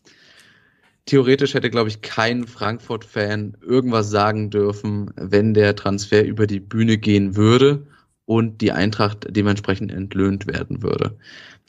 theoretisch 1.06 1.54
hätte, 1.54 1.70
glaube 1.70 1.88
ich, 1.88 2.02
kein 2.02 2.46
Frankfurt-Fan 2.46 3.56
irgendwas 3.62 4.10
sagen 4.10 4.50
dürfen, 4.50 5.10
wenn 5.16 5.54
der 5.54 5.74
Transfer 5.74 6.24
über 6.24 6.46
die 6.46 6.60
Bühne 6.60 6.98
gehen 6.98 7.34
würde 7.34 7.86
und 8.28 8.60
die 8.60 8.72
Eintracht 8.72 9.26
dementsprechend 9.30 9.90
entlöhnt 9.90 10.46
werden 10.46 10.82
würde. 10.82 11.16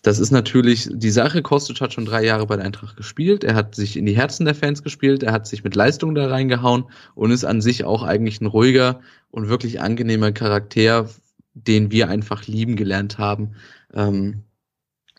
das 0.04 0.20
ist 0.20 0.32
natürlich 0.32 0.90
die 0.92 1.10
Sache. 1.10 1.42
Kostic 1.42 1.80
hat 1.80 1.94
schon 1.94 2.04
drei 2.04 2.26
Jahre 2.26 2.48
bei 2.48 2.58
der 2.58 2.66
Eintracht 2.66 2.98
gespielt. 2.98 3.46
Er 3.46 3.56
hat 3.56 3.76
sich 3.76 3.96
in 3.96 4.06
die 4.06 4.18
Herzen 4.18 4.44
der 4.44 4.56
Fans 4.56 4.84
gespielt. 4.84 5.24
Er 5.24 5.32
hat 5.32 5.48
sich 5.48 5.64
mit 5.64 5.74
Leistung 5.74 6.16
da 6.16 6.28
reingehauen 6.28 6.84
und 7.16 7.32
ist 7.32 7.46
an 7.46 7.62
sich 7.62 7.86
auch 7.86 8.04
eigentlich 8.04 8.42
ein 8.42 8.46
ruhiger 8.46 9.00
und 9.32 9.48
wirklich 9.48 9.80
angenehmer 9.80 10.34
Charakter, 10.34 11.10
den 11.54 11.92
wir 11.92 12.10
einfach 12.10 12.46
lieben 12.46 12.76
gelernt 12.76 13.18
haben. 13.18 13.56
Ähm, 13.94 14.44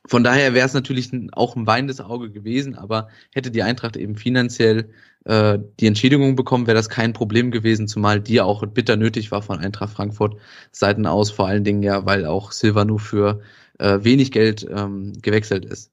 von 0.07 0.23
daher 0.23 0.53
wäre 0.53 0.67
es 0.67 0.75
natürlich 0.75 1.11
auch 1.33 1.57
ein 1.57 1.67
weinendes 1.67 2.03
Auge 2.03 2.31
gewesen, 2.31 2.75
aber 2.75 3.09
hätte 3.33 3.51
die 3.51 3.63
Eintracht 3.63 3.97
eben 3.97 4.17
finanziell 4.17 4.91
äh, 5.25 5.59
die 5.79 5.87
Entschädigung 5.87 6.37
bekommen, 6.37 6.67
wäre 6.67 6.77
das 6.77 6.89
kein 6.89 7.13
Problem 7.13 7.51
gewesen, 7.51 7.89
zumal 7.89 8.21
die 8.21 8.41
auch 8.41 8.65
bitter 8.67 8.97
nötig 8.97 9.31
war 9.31 9.43
von 9.43 9.59
Eintracht 9.59 9.93
Frankfurt 9.93 10.37
Seiten 10.73 11.07
aus, 11.07 11.31
vor 11.31 11.47
allen 11.47 11.65
Dingen 11.65 11.83
ja, 11.83 12.07
weil 12.07 12.27
auch 12.27 12.53
Silva 12.53 12.85
nur 12.85 13.01
für 13.01 13.41
äh, 13.79 13.99
wenig 14.03 14.33
Geld 14.33 14.67
ähm, 14.71 15.13
gewechselt 15.21 15.65
ist. 15.65 15.91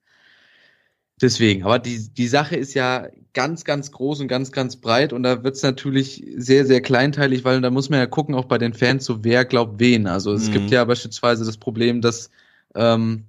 Deswegen, 1.20 1.64
aber 1.64 1.80
die, 1.80 2.10
die 2.14 2.28
Sache 2.28 2.56
ist 2.56 2.76
ja 2.76 3.08
ganz, 3.34 3.66
ganz 3.66 3.92
groß 3.92 4.22
und 4.22 4.28
ganz, 4.28 4.52
ganz 4.52 4.76
breit 4.76 5.14
und 5.14 5.24
da 5.24 5.44
wird's 5.44 5.64
natürlich 5.64 6.24
sehr, 6.36 6.66
sehr 6.66 6.80
kleinteilig, 6.82 7.44
weil 7.44 7.60
da 7.60 7.72
muss 7.72 7.90
man 7.90 8.00
ja 8.00 8.06
gucken, 8.06 8.36
auch 8.36 8.46
bei 8.46 8.60
den 8.60 8.74
Fans, 8.74 9.04
so 9.04 9.24
wer 9.24 9.44
glaubt 9.44 9.80
wen. 9.80 10.06
Also 10.06 10.32
es 10.34 10.48
mhm. 10.50 10.54
gibt 10.54 10.72
ja 10.72 10.86
beispielsweise 10.86 11.44
das 11.44 11.58
Problem, 11.58 12.02
dass 12.02 12.30
ähm, 12.76 13.26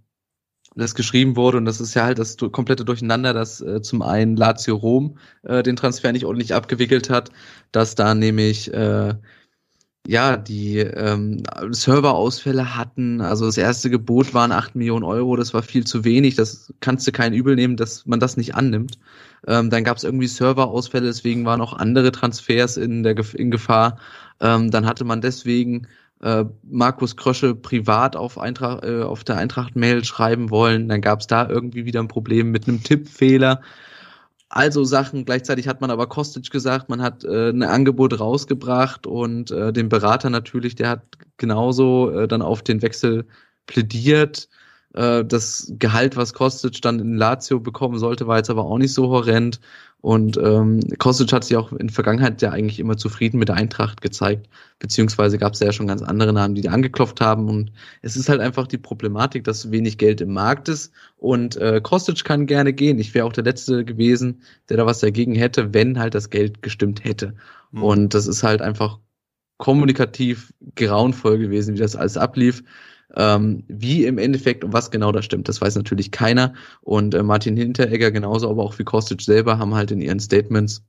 das 0.79 0.95
geschrieben 0.95 1.37
wurde 1.37 1.59
und 1.59 1.65
das 1.65 1.81
ist 1.81 1.95
ja 1.95 2.05
halt 2.05 2.19
das 2.19 2.37
komplette 2.53 2.85
Durcheinander, 2.85 3.33
dass 3.33 3.61
äh, 3.61 3.83
zum 3.83 4.03
einen 4.03 4.37
Lazio 4.37 4.77
Rom 4.77 5.19
äh, 5.43 5.63
den 5.63 5.77
Transfer 5.77 6.13
nicht 6.13 6.25
ordentlich 6.25 6.55
abgewickelt 6.55 7.11
hat, 7.11 7.31
dass 7.73 7.95
da 7.95 8.15
nämlich 8.15 8.73
äh, 8.73 9.15
ja, 10.09 10.39
die 10.39 10.79
ähm, 10.79 11.43
Serverausfälle 11.71 12.75
hatten. 12.77 13.21
Also 13.21 13.45
das 13.45 13.59
erste 13.59 13.91
Gebot 13.91 14.33
waren 14.33 14.53
acht 14.53 14.75
Millionen 14.75 15.05
Euro, 15.05 15.37
das 15.37 15.53
war 15.53 15.63
viel 15.63 15.85
zu 15.87 16.03
wenig. 16.03 16.35
Das 16.35 16.73
kannst 16.81 17.07
du 17.07 17.13
kein 17.13 17.35
Übel 17.35 17.57
nehmen, 17.57 17.77
dass 17.77 18.07
man 18.07 18.19
das 18.19 18.39
nicht 18.39 18.55
annimmt. 18.55 18.99
Ähm, 19.47 19.69
dann 19.69 19.85
gab 19.85 19.99
es 19.99 20.05
irgendwie 20.05 20.27
Serverausfälle, 20.27 21.07
deswegen 21.07 21.45
waren 21.45 21.61
auch 21.61 21.75
andere 21.75 22.11
Transfers 22.11 22.79
in, 22.79 23.03
der, 23.03 23.17
in 23.35 23.51
Gefahr. 23.51 23.99
Ähm, 24.41 24.71
dann 24.71 24.87
hatte 24.87 25.05
man 25.05 25.21
deswegen 25.21 25.87
äh, 26.23 26.45
Markus 26.63 27.17
Krösche 27.17 27.55
privat 27.55 28.17
auf, 28.17 28.39
Eintracht, 28.39 28.85
äh, 28.85 29.03
auf 29.03 29.25
der 29.25 29.37
Eintracht-Mail 29.37 30.05
schreiben 30.05 30.51
wollen. 30.51 30.89
Dann 30.89 31.01
gab 31.01 31.21
es 31.21 31.27
da 31.27 31.49
irgendwie 31.49 31.85
wieder 31.85 32.01
ein 32.01 32.09
Problem 32.09 32.51
mit 32.51 32.69
einem 32.69 32.83
Tippfehler 32.83 33.61
also 34.49 34.85
Sachen. 34.85 35.25
Gleichzeitig 35.25 35.69
hat 35.69 35.81
man 35.81 35.91
aber 35.91 36.07
Kostic 36.07 36.51
gesagt, 36.51 36.89
man 36.89 37.03
hat 37.03 37.25
äh, 37.25 37.51
ein 37.51 37.63
Angebot 37.63 38.19
rausgebracht 38.19 39.07
und 39.07 39.51
äh, 39.51 39.73
den 39.73 39.89
Berater 39.89 40.31
natürlich, 40.31 40.75
der 40.75 40.89
hat 40.89 41.03
genauso 41.37 42.11
äh, 42.11 42.29
dann 42.29 42.43
auf 42.43 42.63
den 42.63 42.83
Wechsel 42.83 43.27
plädiert. 43.67 44.49
Äh, 44.95 45.25
das 45.25 45.73
Gehalt, 45.79 46.17
was 46.17 46.35
Kostic 46.35 46.81
dann 46.83 46.99
in 46.99 47.15
Lazio 47.15 47.61
bekommen 47.61 47.99
sollte, 47.99 48.27
war 48.27 48.39
jetzt 48.39 48.51
aber 48.51 48.65
auch 48.65 48.79
nicht 48.79 48.95
so 48.95 49.09
horrend. 49.09 49.61
Und 50.01 50.37
ähm, 50.37 50.79
Kostic 50.99 51.33
hat 51.33 51.43
sich 51.45 51.57
auch 51.57 51.73
in 51.73 51.91
Vergangenheit 51.91 52.41
ja 52.41 52.51
eigentlich 52.51 52.79
immer 52.79 52.97
zufrieden 52.97 53.39
mit 53.39 53.49
der 53.49 53.57
Eintracht 53.57 54.01
gezeigt, 54.01 54.49
beziehungsweise 54.79 55.39
gab 55.39 55.55
es 55.55 55.61
ja 55.61 55.73
schon 55.73 55.89
ganz 55.89 56.03
andere 56.03 56.33
Namen, 56.33 56.55
die 56.55 56.63
da 56.63 56.71
angeklopft 56.71 57.21
haben. 57.21 57.49
Und 57.49 57.73
es 58.01 58.17
ist 58.17 58.29
halt 58.29 58.41
einfach 58.41 58.69
die 58.69 58.79
Problematik, 58.79 59.43
dass 59.43 59.73
wenig 59.73 59.99
Geld 59.99 60.21
im 60.21 60.33
Markt 60.33 60.69
ist. 60.69 60.93
Und 61.17 61.57
äh, 61.57 61.81
Kostic 61.83 62.25
kann 62.25 62.47
gerne 62.47 62.73
gehen. 62.73 63.01
Ich 63.01 63.13
wäre 63.13 63.27
auch 63.27 63.33
der 63.33 63.45
Letzte 63.45 63.85
gewesen, 63.85 64.43
der 64.69 64.77
da 64.77 64.87
was 64.87 65.01
dagegen 65.01 65.35
hätte, 65.35 65.75
wenn 65.75 65.99
halt 65.99 66.15
das 66.15 66.31
Geld 66.31 66.63
gestimmt 66.63 67.03
hätte. 67.03 67.35
Mhm. 67.73 67.83
Und 67.83 68.15
das 68.15 68.29
ist 68.29 68.45
halt 68.45 68.63
einfach 68.63 69.01
kommunikativ 69.57 70.55
grauenvoll 70.77 71.39
gewesen, 71.39 71.75
wie 71.75 71.81
das 71.81 71.97
alles 71.97 72.17
ablief. 72.17 72.63
Ähm, 73.17 73.65
wie 73.69 74.05
im 74.05 74.19
Endeffekt 74.19 74.65
und 74.65 74.73
was 74.73 74.91
genau 74.91 75.13
da 75.13 75.23
stimmt, 75.23 75.49
das 75.49 75.61
weiß 75.61 75.77
natürlich 75.77 76.11
keiner. 76.11 76.55
Und 76.83 77.15
äh, 77.15 77.23
Martin 77.23 77.57
Hinteregger 77.57 78.11
genauso, 78.11 78.51
aber 78.51 78.63
auch 78.63 78.79
wie 78.79 78.85
Kostic 78.85 79.23
selber 79.23 79.59
haben 79.59 79.75
halt 79.75 79.91
in 79.91 80.01
ihren 80.01 80.21
Statements 80.21 80.85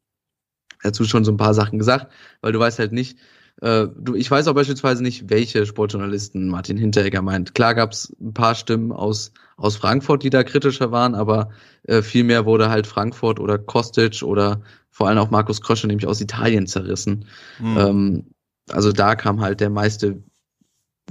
dazu 0.84 1.05
schon 1.05 1.26
so 1.26 1.32
ein 1.32 1.38
paar 1.38 1.53
Sachen 1.53 1.80
gesagt, 1.80 2.11
weil 2.41 2.51
du 2.51 2.59
weißt 2.59 2.80
halt 2.80 2.91
nicht, 2.91 3.17
äh, 3.61 3.88
du, 3.97 4.15
ich 4.15 4.30
weiß 4.30 4.47
auch 4.47 4.53
beispielsweise 4.53 5.03
nicht, 5.03 5.30
welche 5.30 5.65
Sportjournalisten 5.65 6.47
Martin 6.47 6.78
Hinteregger 6.78 7.22
meint. 7.22 7.53
Klar 7.55 7.76
gab 7.76 7.91
es 7.91 8.15
ein 8.20 8.34
paar 8.34 8.55
Stimmen 8.55 8.91
aus, 8.91 9.34
aus 9.57 9.76
Frankfurt, 9.76 10.24
die 10.24 10.30
da 10.30 10.43
kritischer 10.43 10.91
waren, 10.91 11.15
aber 11.15 11.49
äh, 11.84 12.01
vielmehr 12.01 12.45
wurde 12.45 12.70
halt 12.70 12.88
Frankfurt 12.88 13.39
oder 13.39 13.57
Kostic 13.57 14.24
oder 14.24 14.61
vor 14.89 15.07
allem 15.07 15.17
auch 15.17 15.30
Markus 15.30 15.61
Krösche 15.61 15.88
nämlich 15.88 16.07
aus 16.07 16.22
Italien 16.22 16.67
zerrissen. 16.67 17.26
Mhm. 17.59 17.78
Ähm, 17.78 18.26
also 18.70 18.91
da 18.91 19.15
kam 19.15 19.41
halt 19.41 19.59
der 19.59 19.70
meiste 19.70 20.22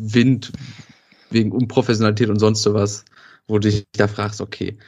Wind 0.00 0.52
wegen 1.30 1.52
Unprofessionalität 1.52 2.30
und 2.30 2.38
sonst 2.38 2.62
sowas, 2.62 3.04
wo 3.46 3.58
du 3.58 3.68
dich 3.68 3.86
da 3.92 4.08
fragst, 4.08 4.40
okay. 4.40 4.78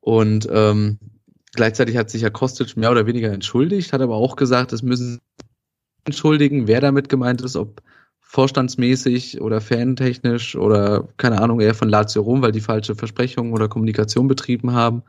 Und 0.00 0.48
ähm, 0.50 0.98
gleichzeitig 1.54 1.96
hat 1.96 2.10
sich 2.10 2.22
ja 2.22 2.30
Kostic 2.30 2.76
mehr 2.76 2.90
oder 2.90 3.06
weniger 3.06 3.32
entschuldigt, 3.32 3.92
hat 3.92 4.00
aber 4.00 4.16
auch 4.16 4.36
gesagt, 4.36 4.72
es 4.72 4.82
müssen 4.82 5.20
entschuldigen, 6.04 6.66
wer 6.66 6.80
damit 6.80 7.08
gemeint 7.08 7.40
ist, 7.40 7.56
ob 7.56 7.82
vorstandsmäßig 8.20 9.40
oder 9.40 9.60
fantechnisch 9.60 10.56
oder 10.56 11.08
keine 11.18 11.40
Ahnung, 11.40 11.60
eher 11.60 11.74
von 11.74 11.88
Lazio 11.88 12.22
Rom, 12.22 12.42
weil 12.42 12.52
die 12.52 12.60
falsche 12.60 12.96
Versprechungen 12.96 13.52
oder 13.52 13.68
Kommunikation 13.68 14.26
betrieben 14.26 14.72
haben. 14.72 15.02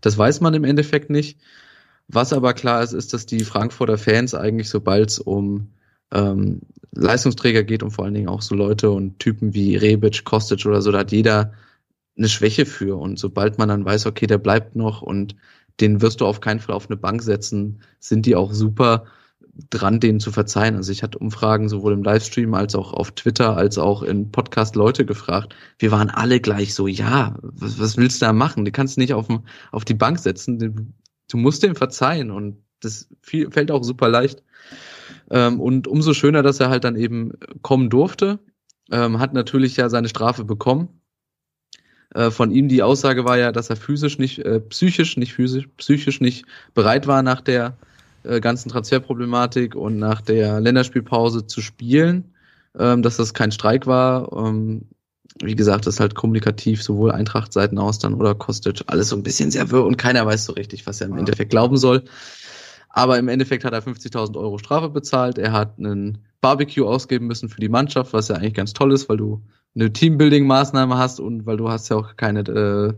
Das 0.00 0.16
weiß 0.16 0.40
man 0.40 0.54
im 0.54 0.64
Endeffekt 0.64 1.10
nicht. 1.10 1.38
Was 2.08 2.32
aber 2.32 2.54
klar 2.54 2.82
ist, 2.82 2.92
ist, 2.92 3.12
dass 3.12 3.26
die 3.26 3.44
Frankfurter 3.44 3.98
Fans 3.98 4.34
eigentlich, 4.34 4.70
sobald 4.70 5.10
es 5.10 5.18
um 5.18 5.68
ähm, 6.10 6.62
Leistungsträger 6.92 7.62
geht 7.62 7.82
und 7.82 7.90
vor 7.90 8.04
allen 8.04 8.14
Dingen 8.14 8.28
auch 8.28 8.42
so 8.42 8.54
Leute 8.54 8.90
und 8.90 9.18
Typen 9.18 9.54
wie 9.54 9.76
Rebic, 9.76 10.24
Kostic 10.24 10.66
oder 10.66 10.82
so, 10.82 10.90
da 10.90 10.98
hat 10.98 11.12
jeder 11.12 11.52
eine 12.16 12.28
Schwäche 12.28 12.66
für. 12.66 12.96
Und 12.98 13.18
sobald 13.18 13.58
man 13.58 13.68
dann 13.68 13.84
weiß, 13.84 14.06
okay, 14.06 14.26
der 14.26 14.38
bleibt 14.38 14.76
noch 14.76 15.02
und 15.02 15.36
den 15.80 16.02
wirst 16.02 16.20
du 16.20 16.26
auf 16.26 16.40
keinen 16.40 16.60
Fall 16.60 16.74
auf 16.74 16.90
eine 16.90 16.96
Bank 16.96 17.22
setzen, 17.22 17.80
sind 17.98 18.26
die 18.26 18.36
auch 18.36 18.52
super 18.52 19.04
dran, 19.70 20.00
denen 20.00 20.20
zu 20.20 20.32
verzeihen. 20.32 20.76
Also 20.76 20.92
ich 20.92 21.02
hatte 21.02 21.18
Umfragen 21.18 21.68
sowohl 21.68 21.92
im 21.92 22.02
Livestream 22.02 22.54
als 22.54 22.74
auch 22.74 22.92
auf 22.92 23.12
Twitter 23.12 23.56
als 23.56 23.78
auch 23.78 24.02
in 24.02 24.30
Podcast 24.30 24.76
Leute 24.76 25.04
gefragt. 25.04 25.54
Wir 25.78 25.90
waren 25.90 26.10
alle 26.10 26.40
gleich 26.40 26.74
so, 26.74 26.86
ja, 26.86 27.36
was, 27.42 27.78
was 27.78 27.96
willst 27.96 28.20
du 28.20 28.26
da 28.26 28.32
machen? 28.32 28.64
Du 28.64 28.72
kannst 28.72 28.98
nicht 28.98 29.14
auf, 29.14 29.28
auf 29.72 29.84
die 29.84 29.94
Bank 29.94 30.18
setzen. 30.18 30.94
Du 31.28 31.36
musst 31.36 31.62
dem 31.62 31.76
verzeihen 31.76 32.30
und 32.30 32.62
das 32.80 33.08
fällt 33.22 33.70
auch 33.70 33.84
super 33.84 34.08
leicht. 34.08 34.42
Ähm, 35.30 35.60
und 35.60 35.86
umso 35.86 36.14
schöner, 36.14 36.42
dass 36.42 36.60
er 36.60 36.70
halt 36.70 36.84
dann 36.84 36.96
eben 36.96 37.32
kommen 37.62 37.90
durfte. 37.90 38.38
Ähm, 38.90 39.20
hat 39.20 39.32
natürlich 39.34 39.76
ja 39.76 39.88
seine 39.88 40.08
Strafe 40.08 40.44
bekommen. 40.44 41.00
Äh, 42.14 42.30
von 42.30 42.50
ihm 42.50 42.68
die 42.68 42.82
Aussage 42.82 43.24
war 43.24 43.38
ja, 43.38 43.52
dass 43.52 43.70
er 43.70 43.76
physisch 43.76 44.18
nicht, 44.18 44.40
äh, 44.40 44.60
psychisch 44.60 45.16
nicht 45.16 45.32
physisch, 45.32 45.68
psychisch 45.76 46.20
nicht 46.20 46.44
bereit 46.74 47.06
war 47.06 47.22
nach 47.22 47.40
der 47.40 47.76
äh, 48.24 48.40
ganzen 48.40 48.68
Transferproblematik 48.68 49.74
und 49.74 49.98
nach 49.98 50.20
der 50.20 50.60
Länderspielpause 50.60 51.46
zu 51.46 51.60
spielen, 51.60 52.34
ähm, 52.78 53.02
dass 53.02 53.16
das 53.16 53.32
kein 53.32 53.52
Streik 53.52 53.86
war. 53.86 54.32
Ähm, 54.32 54.88
wie 55.42 55.54
gesagt, 55.54 55.86
das 55.86 55.94
ist 55.94 56.00
halt 56.00 56.14
kommunikativ 56.14 56.82
sowohl 56.82 57.12
Eintracht-Seiten 57.12 57.78
aus 57.78 57.98
dann 57.98 58.14
oder 58.14 58.34
Kostic 58.34 58.82
alles 58.88 59.08
so 59.08 59.16
ein 59.16 59.22
bisschen 59.22 59.50
sehr 59.50 59.70
wirr 59.70 59.86
und 59.86 59.96
keiner 59.96 60.26
weiß 60.26 60.44
so 60.44 60.52
richtig, 60.52 60.86
was 60.86 61.00
er 61.00 61.06
im 61.06 61.16
Endeffekt 61.16 61.50
glauben 61.50 61.76
soll. 61.76 62.04
Aber 62.90 63.18
im 63.18 63.28
Endeffekt 63.28 63.64
hat 63.64 63.72
er 63.72 63.82
50.000 63.82 64.36
Euro 64.36 64.58
Strafe 64.58 64.88
bezahlt. 64.88 65.38
Er 65.38 65.52
hat 65.52 65.78
einen 65.78 66.18
Barbecue 66.40 66.86
ausgeben 66.86 67.26
müssen 67.26 67.48
für 67.48 67.60
die 67.60 67.68
Mannschaft, 67.68 68.12
was 68.12 68.28
ja 68.28 68.36
eigentlich 68.36 68.54
ganz 68.54 68.72
toll 68.72 68.92
ist, 68.92 69.08
weil 69.08 69.16
du 69.16 69.42
eine 69.74 69.92
Teambuilding-Maßnahme 69.92 70.98
hast 70.98 71.20
und 71.20 71.46
weil 71.46 71.56
du 71.56 71.68
hast 71.68 71.88
ja 71.88 71.96
auch 71.96 72.16
keine, 72.16 72.40
äh, 72.40 72.94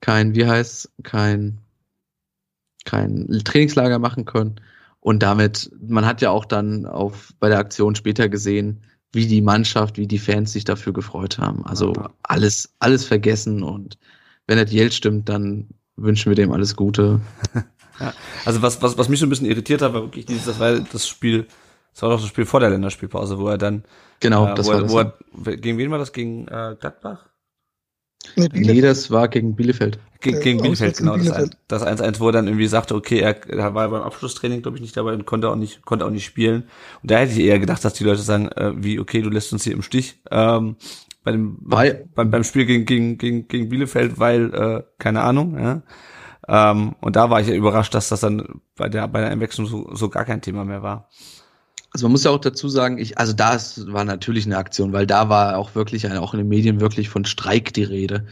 kein, 0.00 0.34
wie 0.34 0.46
heißt, 0.46 0.90
kein, 1.04 1.58
kein 2.84 3.28
Trainingslager 3.44 4.00
machen 4.00 4.24
können. 4.24 4.60
Und 4.98 5.22
damit, 5.22 5.70
man 5.80 6.04
hat 6.04 6.20
ja 6.20 6.30
auch 6.30 6.44
dann 6.44 6.84
auf, 6.84 7.32
bei 7.38 7.48
der 7.48 7.58
Aktion 7.58 7.94
später 7.94 8.28
gesehen, 8.28 8.82
wie 9.12 9.26
die 9.26 9.40
Mannschaft, 9.40 9.98
wie 9.98 10.06
die 10.06 10.18
Fans 10.18 10.52
sich 10.52 10.64
dafür 10.64 10.92
gefreut 10.92 11.38
haben. 11.38 11.64
Also 11.64 11.92
alles, 12.22 12.74
alles 12.80 13.04
vergessen 13.04 13.62
und 13.62 13.98
wenn 14.46 14.64
die 14.66 14.76
Geld 14.76 14.94
stimmt, 14.94 15.28
dann 15.28 15.68
wünschen 15.96 16.30
wir 16.30 16.36
dem 16.36 16.52
alles 16.52 16.74
Gute. 16.74 17.20
Ja. 18.00 18.14
Also 18.44 18.62
was, 18.62 18.82
was, 18.82 18.98
was 18.98 19.08
mich 19.08 19.20
so 19.20 19.26
ein 19.26 19.30
bisschen 19.30 19.46
irritiert 19.46 19.82
hat, 19.82 19.94
war 19.94 20.02
wirklich 20.02 20.26
dieses, 20.26 20.46
das 20.46 20.58
war 20.58 20.80
das 20.80 21.06
Spiel, 21.06 21.46
das 21.92 22.02
war 22.02 22.10
doch 22.10 22.20
das 22.20 22.28
Spiel 22.28 22.46
vor 22.46 22.60
der 22.60 22.70
Länderspielpause, 22.70 23.38
wo 23.38 23.48
er 23.48 23.58
dann 23.58 23.84
Genau, 24.20 24.46
äh, 24.46 24.54
das 24.54 24.66
wo 24.66 24.72
war 24.72 24.78
er, 24.78 24.82
das. 24.84 25.46
Er, 25.46 25.56
gegen 25.56 25.78
wen 25.78 25.90
war 25.90 25.98
das? 25.98 26.12
Gegen 26.12 26.46
äh, 26.48 26.76
Gladbach? 26.78 27.26
Nee, 28.36 28.48
nee, 28.52 28.80
das 28.82 29.10
war 29.10 29.28
gegen 29.28 29.56
Bielefeld. 29.56 29.98
Ge 30.20 30.40
gegen 30.40 30.58
äh, 30.58 30.62
Bielefeld, 30.62 30.98
genau. 30.98 31.14
Bielefeld. 31.14 31.56
Das 31.68 31.84
1-1, 31.84 32.20
wo 32.20 32.26
er 32.26 32.32
dann 32.32 32.46
irgendwie 32.46 32.66
sagte, 32.66 32.94
okay, 32.94 33.20
er, 33.20 33.48
er 33.48 33.74
war 33.74 33.88
beim 33.88 34.02
Abschlusstraining, 34.02 34.60
glaube 34.60 34.76
ich, 34.76 34.82
nicht 34.82 34.96
dabei 34.96 35.14
und 35.14 35.24
konnte 35.24 35.48
auch 35.48 35.56
nicht, 35.56 35.82
konnte 35.86 36.04
auch 36.04 36.10
nicht 36.10 36.26
spielen. 36.26 36.64
Und 37.02 37.10
da 37.10 37.18
hätte 37.18 37.32
ich 37.32 37.40
eher 37.40 37.58
gedacht, 37.58 37.82
dass 37.82 37.94
die 37.94 38.04
Leute 38.04 38.20
sagen, 38.20 38.48
äh, 38.48 38.72
wie, 38.76 39.00
okay, 39.00 39.22
du 39.22 39.30
lässt 39.30 39.52
uns 39.54 39.64
hier 39.64 39.72
im 39.72 39.82
Stich. 39.82 40.20
Ähm, 40.30 40.76
bei 41.24 41.32
dem, 41.32 41.56
weil, 41.60 42.08
beim, 42.14 42.30
beim 42.30 42.44
Spiel 42.44 42.66
gegen, 42.66 42.84
gegen, 42.84 43.16
gegen, 43.16 43.48
gegen 43.48 43.68
Bielefeld, 43.70 44.18
weil, 44.18 44.52
äh, 44.54 44.82
keine 44.98 45.22
Ahnung, 45.22 45.58
ja. 45.58 45.82
Ähm, 46.52 46.96
und 47.00 47.14
da 47.14 47.30
war 47.30 47.40
ich 47.40 47.46
ja 47.46 47.54
überrascht, 47.54 47.94
dass 47.94 48.08
das 48.08 48.20
dann 48.20 48.60
bei 48.76 48.88
der, 48.88 49.06
bei 49.06 49.20
der 49.20 49.30
Einwechslung 49.30 49.68
so, 49.68 49.94
so 49.94 50.08
gar 50.08 50.24
kein 50.24 50.42
Thema 50.42 50.64
mehr 50.64 50.82
war. 50.82 51.08
Also 51.92 52.06
man 52.06 52.12
muss 52.12 52.24
ja 52.24 52.32
auch 52.32 52.40
dazu 52.40 52.68
sagen, 52.68 52.98
ich, 52.98 53.18
also 53.18 53.32
das 53.32 53.86
war 53.92 54.04
natürlich 54.04 54.46
eine 54.46 54.58
Aktion, 54.58 54.92
weil 54.92 55.06
da 55.06 55.28
war 55.28 55.56
auch 55.56 55.76
wirklich, 55.76 56.10
auch 56.10 56.34
in 56.34 56.38
den 56.38 56.48
Medien 56.48 56.80
wirklich 56.80 57.08
von 57.08 57.24
Streik 57.24 57.72
die 57.72 57.84
Rede. 57.84 58.26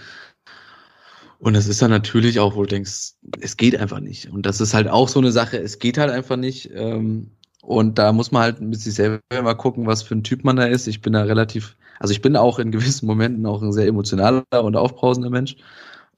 Und 1.39 1.55
es 1.55 1.69
ist 1.69 1.81
dann 1.81 1.93
natürlich 1.93 2.41
auch, 2.41 2.57
wo 2.57 2.63
du 2.63 2.69
denkst, 2.69 3.13
es 3.41 3.57
geht 3.57 3.79
einfach 3.79 4.01
nicht. 4.01 4.33
Und 4.33 4.47
das 4.47 4.61
ist 4.61 4.75
halt 4.75 4.89
auch 4.89 5.09
so 5.09 5.21
eine 5.21 5.31
Sache, 5.31 5.59
es 5.59 5.79
geht 5.79 5.97
halt 5.97 6.11
einfach 6.11 6.37
nicht. 6.37 6.71
Ähm, 6.75 7.31
und 7.63 7.99
da 7.99 8.13
muss 8.13 8.33
man 8.33 8.43
halt 8.43 8.61
mit 8.61 8.81
sich 8.81 8.95
selber 8.95 9.21
mal 9.31 9.55
gucken, 9.55 9.87
was 9.87 10.03
für 10.03 10.17
ein 10.17 10.25
Typ 10.25 10.43
man 10.43 10.57
da 10.57 10.65
ist. 10.65 10.89
Ich 10.89 11.03
bin 11.03 11.13
da 11.13 11.23
relativ, 11.23 11.77
also 12.01 12.11
ich 12.11 12.21
bin 12.21 12.35
auch 12.35 12.59
in 12.59 12.73
gewissen 12.73 13.07
Momenten 13.07 13.47
auch 13.47 13.63
ein 13.63 13.73
sehr 13.73 13.87
emotionaler 13.87 14.45
und 14.51 14.75
aufbrausender 14.75 15.31
Mensch. 15.31 15.57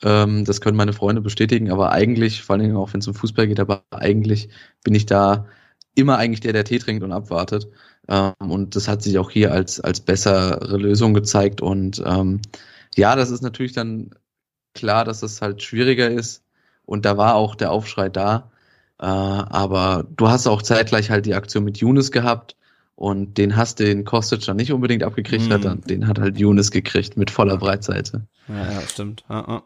Ähm, 0.02 0.44
das 0.44 0.60
können 0.60 0.76
meine 0.76 0.92
Freunde 0.92 1.20
bestätigen, 1.20 1.70
aber 1.70 1.92
eigentlich, 1.92 2.42
vor 2.42 2.54
allen 2.54 2.62
Dingen 2.62 2.76
auch 2.76 2.92
wenn 2.92 3.00
es 3.00 3.08
um 3.08 3.14
Fußball 3.14 3.46
geht, 3.46 3.60
aber 3.60 3.84
eigentlich 3.90 4.48
bin 4.84 4.94
ich 4.94 5.06
da 5.06 5.46
immer 5.94 6.18
eigentlich 6.18 6.40
der, 6.40 6.52
der 6.52 6.64
Tee 6.64 6.78
trinkt 6.78 7.02
und 7.02 7.12
abwartet. 7.12 7.68
Ähm, 8.08 8.32
und 8.38 8.76
das 8.76 8.88
hat 8.88 9.02
sich 9.02 9.18
auch 9.18 9.30
hier 9.30 9.52
als, 9.52 9.80
als 9.80 10.00
bessere 10.00 10.76
Lösung 10.76 11.14
gezeigt. 11.14 11.60
Und 11.60 12.02
ähm, 12.06 12.40
ja, 12.96 13.16
das 13.16 13.30
ist 13.30 13.42
natürlich 13.42 13.72
dann 13.72 14.10
klar, 14.74 15.04
dass 15.04 15.22
es 15.22 15.42
halt 15.42 15.62
schwieriger 15.62 16.10
ist. 16.10 16.42
Und 16.84 17.04
da 17.04 17.16
war 17.16 17.34
auch 17.34 17.54
der 17.54 17.70
Aufschrei 17.72 18.08
da. 18.08 18.50
Äh, 18.98 19.06
aber 19.06 20.06
du 20.16 20.28
hast 20.28 20.46
auch 20.46 20.62
zeitgleich 20.62 21.10
halt 21.10 21.26
die 21.26 21.34
Aktion 21.34 21.64
mit 21.64 21.78
Younes 21.78 22.10
gehabt. 22.12 22.56
Und 23.00 23.38
den 23.38 23.56
hast 23.56 23.78
den 23.78 24.04
Kostic 24.04 24.44
dann 24.44 24.58
nicht 24.58 24.72
unbedingt 24.72 25.02
abgekriegt, 25.02 25.48
mm. 25.48 25.52
hat 25.52 25.88
den 25.88 26.06
hat 26.06 26.18
halt 26.18 26.38
Younes 26.38 26.70
gekriegt 26.70 27.16
mit 27.16 27.30
voller 27.30 27.56
Breitseite. 27.56 28.26
Ja, 28.46 28.72
ja 28.72 28.80
stimmt. 28.82 29.24
Ja, 29.30 29.42
ja. 29.48 29.62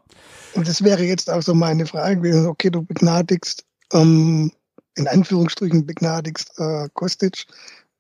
Und 0.55 0.69
das 0.69 0.85
wäre 0.85 1.03
jetzt 1.03 1.29
auch 1.29 1.43
so 1.43 1.53
meine 1.53 1.85
Frage 1.85 2.19
gewesen, 2.19 2.47
okay, 2.47 2.71
du 2.71 2.85
begnadigst 2.85 3.65
ähm, 3.93 4.53
in 4.95 5.09
Anführungsstrichen 5.09 5.85
begnadigst 5.85 6.53
äh, 6.59 6.89
Kostic 6.95 7.47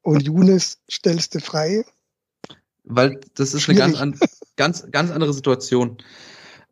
und 0.02 0.22
Younes 0.22 0.78
stellst 0.88 1.34
du 1.34 1.40
frei. 1.40 1.84
Weil 2.84 3.18
das 3.34 3.54
ist 3.54 3.62
Schwierig. 3.62 3.82
eine 3.82 3.92
ganz, 3.94 4.00
an, 4.00 4.28
ganz, 4.54 4.90
ganz 4.92 5.10
andere 5.10 5.32
Situation. 5.32 5.98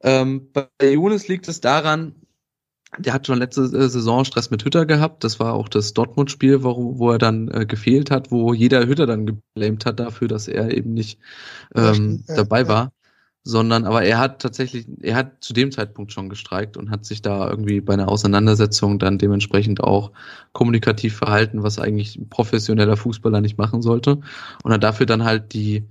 Ähm, 0.04 0.50
bei 0.52 0.68
Younes 0.80 1.26
liegt 1.26 1.48
es 1.48 1.60
daran, 1.60 2.14
der 2.98 3.14
hat 3.14 3.26
schon 3.26 3.38
letzte 3.38 3.62
äh, 3.62 3.88
Saison 3.88 4.24
Stress 4.24 4.50
mit 4.50 4.64
Hütter 4.64 4.86
gehabt. 4.86 5.24
Das 5.24 5.40
war 5.40 5.54
auch 5.54 5.68
das 5.68 5.94
Dortmund-Spiel, 5.94 6.62
wo, 6.62 6.98
wo 6.98 7.10
er 7.10 7.18
dann 7.18 7.48
äh, 7.48 7.64
gefehlt 7.64 8.10
hat, 8.10 8.30
wo 8.30 8.52
jeder 8.52 8.86
Hütter 8.86 9.06
dann 9.06 9.26
geblamed 9.26 9.86
hat 9.86 9.98
dafür, 9.98 10.28
dass 10.28 10.48
er 10.48 10.70
eben 10.76 10.92
nicht 10.92 11.18
ähm, 11.74 12.24
dabei 12.26 12.68
war. 12.68 12.92
Sondern 13.44 13.86
aber 13.86 14.04
er 14.04 14.18
hat 14.18 14.40
tatsächlich, 14.40 14.86
er 15.00 15.16
hat 15.16 15.42
zu 15.42 15.52
dem 15.52 15.72
Zeitpunkt 15.72 16.12
schon 16.12 16.28
gestreikt 16.28 16.76
und 16.76 16.90
hat 16.90 17.04
sich 17.04 17.22
da 17.22 17.50
irgendwie 17.50 17.80
bei 17.80 17.94
einer 17.94 18.08
Auseinandersetzung 18.08 19.00
dann 19.00 19.18
dementsprechend 19.18 19.82
auch 19.82 20.12
kommunikativ 20.52 21.16
verhalten, 21.16 21.64
was 21.64 21.80
eigentlich 21.80 22.14
ein 22.16 22.28
professioneller 22.28 22.96
Fußballer 22.96 23.40
nicht 23.40 23.58
machen 23.58 23.82
sollte. 23.82 24.20
Und 24.62 24.72
hat 24.72 24.84
dafür 24.84 25.06
dann 25.06 25.24
halt 25.24 25.54
die 25.54 25.88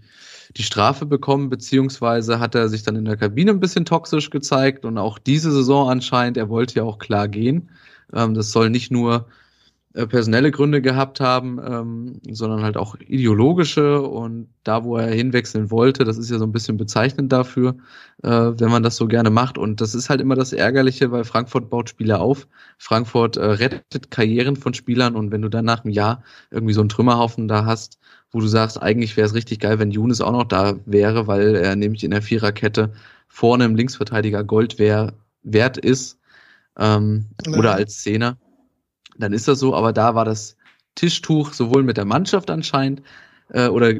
die 0.57 0.63
Strafe 0.63 1.05
bekommen, 1.05 1.49
beziehungsweise 1.49 2.39
hat 2.39 2.55
er 2.55 2.69
sich 2.69 2.83
dann 2.83 2.95
in 2.95 3.05
der 3.05 3.17
Kabine 3.17 3.51
ein 3.51 3.59
bisschen 3.59 3.85
toxisch 3.85 4.29
gezeigt 4.29 4.85
und 4.85 4.97
auch 4.97 5.17
diese 5.17 5.51
Saison 5.51 5.89
anscheinend, 5.89 6.37
er 6.37 6.49
wollte 6.49 6.75
ja 6.75 6.83
auch 6.83 6.99
klar 6.99 7.27
gehen. 7.27 7.69
Ähm, 8.13 8.33
das 8.33 8.51
soll 8.51 8.69
nicht 8.69 8.91
nur 8.91 9.27
äh, 9.93 10.07
personelle 10.07 10.51
Gründe 10.51 10.81
gehabt 10.81 11.19
haben, 11.19 11.59
ähm, 11.65 12.21
sondern 12.31 12.63
halt 12.63 12.77
auch 12.77 12.95
ideologische 12.95 14.01
und 14.01 14.47
da, 14.63 14.85
wo 14.85 14.95
er 14.95 15.13
hinwechseln 15.13 15.69
wollte, 15.69 16.05
das 16.05 16.17
ist 16.17 16.29
ja 16.31 16.37
so 16.37 16.45
ein 16.45 16.53
bisschen 16.53 16.77
bezeichnend 16.77 17.31
dafür, 17.33 17.75
äh, 18.23 18.29
wenn 18.29 18.71
man 18.71 18.83
das 18.83 18.95
so 18.95 19.07
gerne 19.07 19.29
macht 19.29 19.57
und 19.57 19.81
das 19.81 19.93
ist 19.93 20.09
halt 20.09 20.21
immer 20.21 20.35
das 20.35 20.53
Ärgerliche, 20.53 21.11
weil 21.11 21.25
Frankfurt 21.25 21.69
baut 21.69 21.89
Spieler 21.89 22.21
auf, 22.21 22.47
Frankfurt 22.77 23.35
äh, 23.35 23.45
rettet 23.45 24.11
Karrieren 24.11 24.55
von 24.55 24.73
Spielern 24.73 25.17
und 25.17 25.31
wenn 25.31 25.41
du 25.41 25.49
dann 25.49 25.65
nach 25.65 25.83
einem 25.83 25.93
Jahr 25.93 26.23
irgendwie 26.51 26.73
so 26.73 26.81
einen 26.81 26.89
Trümmerhaufen 26.89 27.49
da 27.49 27.65
hast, 27.65 27.99
wo 28.31 28.39
du 28.39 28.47
sagst, 28.47 28.81
eigentlich 28.81 29.17
wäre 29.17 29.27
es 29.27 29.33
richtig 29.33 29.59
geil, 29.59 29.79
wenn 29.79 29.91
Younes 29.91 30.21
auch 30.21 30.31
noch 30.31 30.45
da 30.45 30.75
wäre, 30.85 31.27
weil 31.27 31.55
er 31.55 31.75
nämlich 31.75 32.03
in 32.03 32.11
der 32.11 32.21
Viererkette 32.21 32.93
vorne 33.27 33.65
im 33.65 33.75
Linksverteidiger 33.75 34.43
Gold 34.43 34.79
wär, 34.79 35.13
wert 35.43 35.77
ist 35.77 36.19
ähm, 36.77 37.27
ja. 37.45 37.57
oder 37.57 37.73
als 37.73 38.01
Zehner 38.01 38.37
dann 39.21 39.33
ist 39.33 39.47
das 39.47 39.59
so, 39.59 39.75
aber 39.75 39.93
da 39.93 40.15
war 40.15 40.25
das 40.25 40.57
Tischtuch 40.95 41.53
sowohl 41.53 41.83
mit 41.83 41.97
der 41.97 42.05
Mannschaft 42.05 42.49
anscheinend 42.49 43.01
äh, 43.49 43.67
oder 43.67 43.93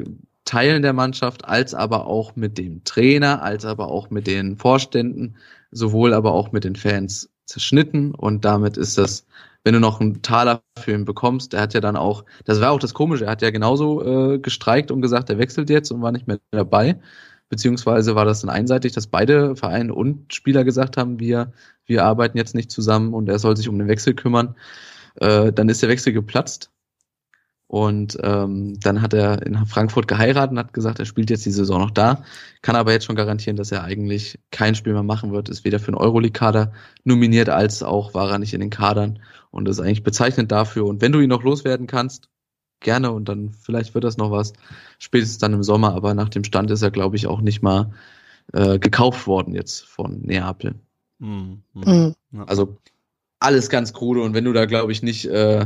Teilen 0.44 0.82
der 0.82 0.92
Mannschaft, 0.92 1.44
als 1.44 1.72
aber 1.72 2.06
auch 2.06 2.34
mit 2.34 2.58
dem 2.58 2.82
Trainer, 2.84 3.42
als 3.42 3.64
aber 3.64 3.88
auch 3.88 4.10
mit 4.10 4.26
den 4.26 4.56
Vorständen, 4.56 5.36
sowohl 5.70 6.12
aber 6.12 6.32
auch 6.32 6.52
mit 6.52 6.64
den 6.64 6.76
Fans 6.76 7.30
zerschnitten 7.46 8.14
und 8.14 8.44
damit 8.44 8.76
ist 8.76 8.98
das, 8.98 9.24
wenn 9.64 9.74
du 9.74 9.80
noch 9.80 10.00
einen 10.00 10.22
Taler 10.22 10.62
für 10.78 10.92
ihn 10.92 11.04
bekommst, 11.04 11.52
der 11.52 11.60
hat 11.60 11.74
ja 11.74 11.80
dann 11.80 11.96
auch, 11.96 12.24
das 12.44 12.60
war 12.60 12.72
auch 12.72 12.80
das 12.80 12.94
Komische, 12.94 13.26
er 13.26 13.30
hat 13.32 13.42
ja 13.42 13.50
genauso 13.50 14.34
äh, 14.34 14.38
gestreikt 14.38 14.90
und 14.90 15.02
gesagt, 15.02 15.30
er 15.30 15.38
wechselt 15.38 15.70
jetzt 15.70 15.92
und 15.92 16.02
war 16.02 16.12
nicht 16.12 16.26
mehr 16.26 16.38
dabei, 16.50 17.00
beziehungsweise 17.48 18.14
war 18.16 18.24
das 18.24 18.40
dann 18.40 18.50
einseitig, 18.50 18.92
dass 18.92 19.06
beide 19.06 19.54
Vereine 19.54 19.94
und 19.94 20.34
Spieler 20.34 20.64
gesagt 20.64 20.96
haben, 20.96 21.20
wir, 21.20 21.52
wir 21.86 22.04
arbeiten 22.04 22.38
jetzt 22.38 22.54
nicht 22.54 22.70
zusammen 22.70 23.14
und 23.14 23.28
er 23.28 23.38
soll 23.38 23.56
sich 23.56 23.68
um 23.68 23.78
den 23.78 23.88
Wechsel 23.88 24.14
kümmern. 24.14 24.56
Äh, 25.16 25.52
dann 25.52 25.68
ist 25.68 25.82
der 25.82 25.90
Wechsel 25.90 26.12
geplatzt. 26.12 26.71
Und 27.72 28.18
ähm, 28.22 28.78
dann 28.80 29.00
hat 29.00 29.14
er 29.14 29.46
in 29.46 29.56
Frankfurt 29.64 30.06
geheiratet 30.06 30.50
und 30.50 30.58
hat 30.58 30.74
gesagt, 30.74 30.98
er 30.98 31.06
spielt 31.06 31.30
jetzt 31.30 31.46
die 31.46 31.50
Saison 31.50 31.80
noch 31.80 31.90
da, 31.90 32.22
kann 32.60 32.76
aber 32.76 32.92
jetzt 32.92 33.06
schon 33.06 33.16
garantieren, 33.16 33.56
dass 33.56 33.72
er 33.72 33.82
eigentlich 33.82 34.38
kein 34.50 34.74
Spiel 34.74 34.92
mehr 34.92 35.02
machen 35.02 35.32
wird, 35.32 35.48
ist 35.48 35.64
weder 35.64 35.78
für 35.78 35.90
den 35.90 35.94
Euroleague-Kader 35.94 36.74
nominiert, 37.04 37.48
als 37.48 37.82
auch 37.82 38.12
war 38.12 38.30
er 38.30 38.38
nicht 38.38 38.52
in 38.52 38.60
den 38.60 38.68
Kadern. 38.68 39.20
Und 39.50 39.64
das 39.64 39.78
ist 39.78 39.84
eigentlich 39.86 40.02
bezeichnend 40.02 40.52
dafür. 40.52 40.84
Und 40.84 41.00
wenn 41.00 41.12
du 41.12 41.20
ihn 41.20 41.30
noch 41.30 41.44
loswerden 41.44 41.86
kannst, 41.86 42.28
gerne 42.80 43.10
und 43.10 43.30
dann 43.30 43.54
vielleicht 43.54 43.94
wird 43.94 44.04
das 44.04 44.18
noch 44.18 44.30
was, 44.30 44.52
spätestens 44.98 45.38
dann 45.38 45.54
im 45.54 45.62
Sommer, 45.62 45.94
aber 45.94 46.12
nach 46.12 46.28
dem 46.28 46.44
Stand 46.44 46.70
ist 46.70 46.82
er, 46.82 46.90
glaube 46.90 47.16
ich, 47.16 47.26
auch 47.26 47.40
nicht 47.40 47.62
mal 47.62 47.90
äh, 48.52 48.78
gekauft 48.78 49.26
worden 49.26 49.54
jetzt 49.54 49.80
von 49.86 50.20
Neapel. 50.20 50.74
Mhm. 51.20 51.62
Mhm. 51.72 52.14
Also 52.44 52.76
alles 53.40 53.70
ganz 53.70 53.94
krude 53.94 54.20
und 54.20 54.34
wenn 54.34 54.44
du 54.44 54.52
da, 54.52 54.66
glaube 54.66 54.92
ich, 54.92 55.02
nicht, 55.02 55.24
äh, 55.24 55.64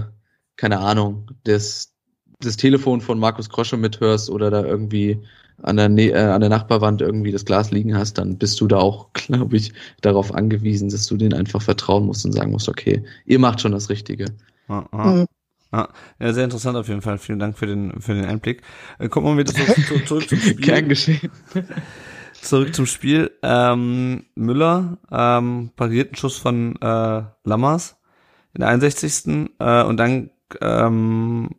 keine 0.54 0.78
Ahnung, 0.78 1.32
das, 1.42 1.95
das 2.40 2.56
Telefon 2.56 3.00
von 3.00 3.18
Markus 3.18 3.48
Krosche 3.48 3.76
mithörst 3.76 4.30
oder 4.30 4.50
da 4.50 4.64
irgendwie 4.64 5.20
an 5.62 5.76
der, 5.76 5.88
äh, 5.96 6.14
an 6.14 6.40
der 6.40 6.50
Nachbarwand 6.50 7.00
irgendwie 7.00 7.32
das 7.32 7.44
Glas 7.44 7.70
liegen 7.70 7.96
hast, 7.96 8.18
dann 8.18 8.36
bist 8.36 8.60
du 8.60 8.66
da 8.66 8.78
auch, 8.78 9.08
glaube 9.14 9.56
ich, 9.56 9.72
darauf 10.00 10.34
angewiesen, 10.34 10.88
dass 10.88 11.06
du 11.06 11.16
denen 11.16 11.34
einfach 11.34 11.62
vertrauen 11.62 12.06
musst 12.06 12.24
und 12.24 12.32
sagen 12.32 12.50
musst, 12.50 12.68
okay, 12.68 13.02
ihr 13.24 13.38
macht 13.38 13.60
schon 13.60 13.72
das 13.72 13.88
Richtige. 13.88 14.26
Ah, 14.68 14.84
ah. 14.92 15.06
Mhm. 15.12 15.26
Ah, 15.72 15.88
ja, 16.20 16.32
sehr 16.32 16.44
interessant 16.44 16.76
auf 16.76 16.88
jeden 16.88 17.02
Fall. 17.02 17.18
Vielen 17.18 17.40
Dank 17.40 17.58
für 17.58 17.66
den, 17.66 18.00
für 18.00 18.14
den 18.14 18.24
Einblick. 18.24 18.62
Äh, 18.98 19.08
kommen 19.08 19.26
wir 19.26 19.44
wieder 19.44 19.52
zurück, 19.52 20.06
zurück 20.06 20.28
zum 20.28 20.38
Spiel. 20.40 20.54
Gern 20.54 20.88
geschehen. 20.88 21.30
Zurück 22.40 22.74
zum 22.74 22.86
Spiel. 22.86 23.32
Ähm, 23.42 24.26
Müller 24.36 24.98
ähm, 25.10 25.70
pariert 25.74 26.10
einen 26.10 26.16
Schuss 26.16 26.36
von 26.36 26.76
äh, 26.80 27.22
Lammers 27.44 27.96
in 28.54 28.60
der 28.60 28.68
61. 28.68 29.50
Äh, 29.58 29.82
und 29.82 29.96
dann 29.96 30.30
ähm, 30.60 31.50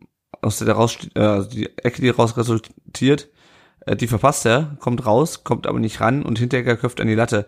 aus 0.41 0.59
der 0.59 0.73
raus, 0.73 0.97
äh, 1.15 1.19
also 1.19 1.49
die 1.49 1.69
Ecke, 1.77 2.01
die 2.01 2.09
raus 2.09 2.37
resultiert, 2.37 3.29
äh, 3.85 3.95
die 3.95 4.07
verpasst 4.07 4.45
er, 4.45 4.77
kommt 4.79 5.05
raus, 5.05 5.43
kommt 5.43 5.67
aber 5.67 5.79
nicht 5.79 6.01
ran 6.01 6.23
und 6.23 6.39
Hinteregger 6.39 6.77
köpft 6.77 7.01
an 7.01 7.07
die 7.07 7.15
Latte. 7.15 7.47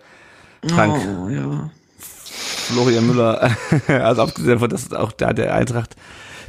Frank. 0.68 0.96
Oh, 0.96 1.30
ja. 1.30 1.72
Florian 2.00 3.08
Müller, 3.08 3.52
also 3.88 4.22
abgesehen 4.22 4.54
davon, 4.54 4.70
dass 4.70 4.94
auch 4.94 5.12
da 5.12 5.34
der 5.34 5.56
Eintracht 5.56 5.96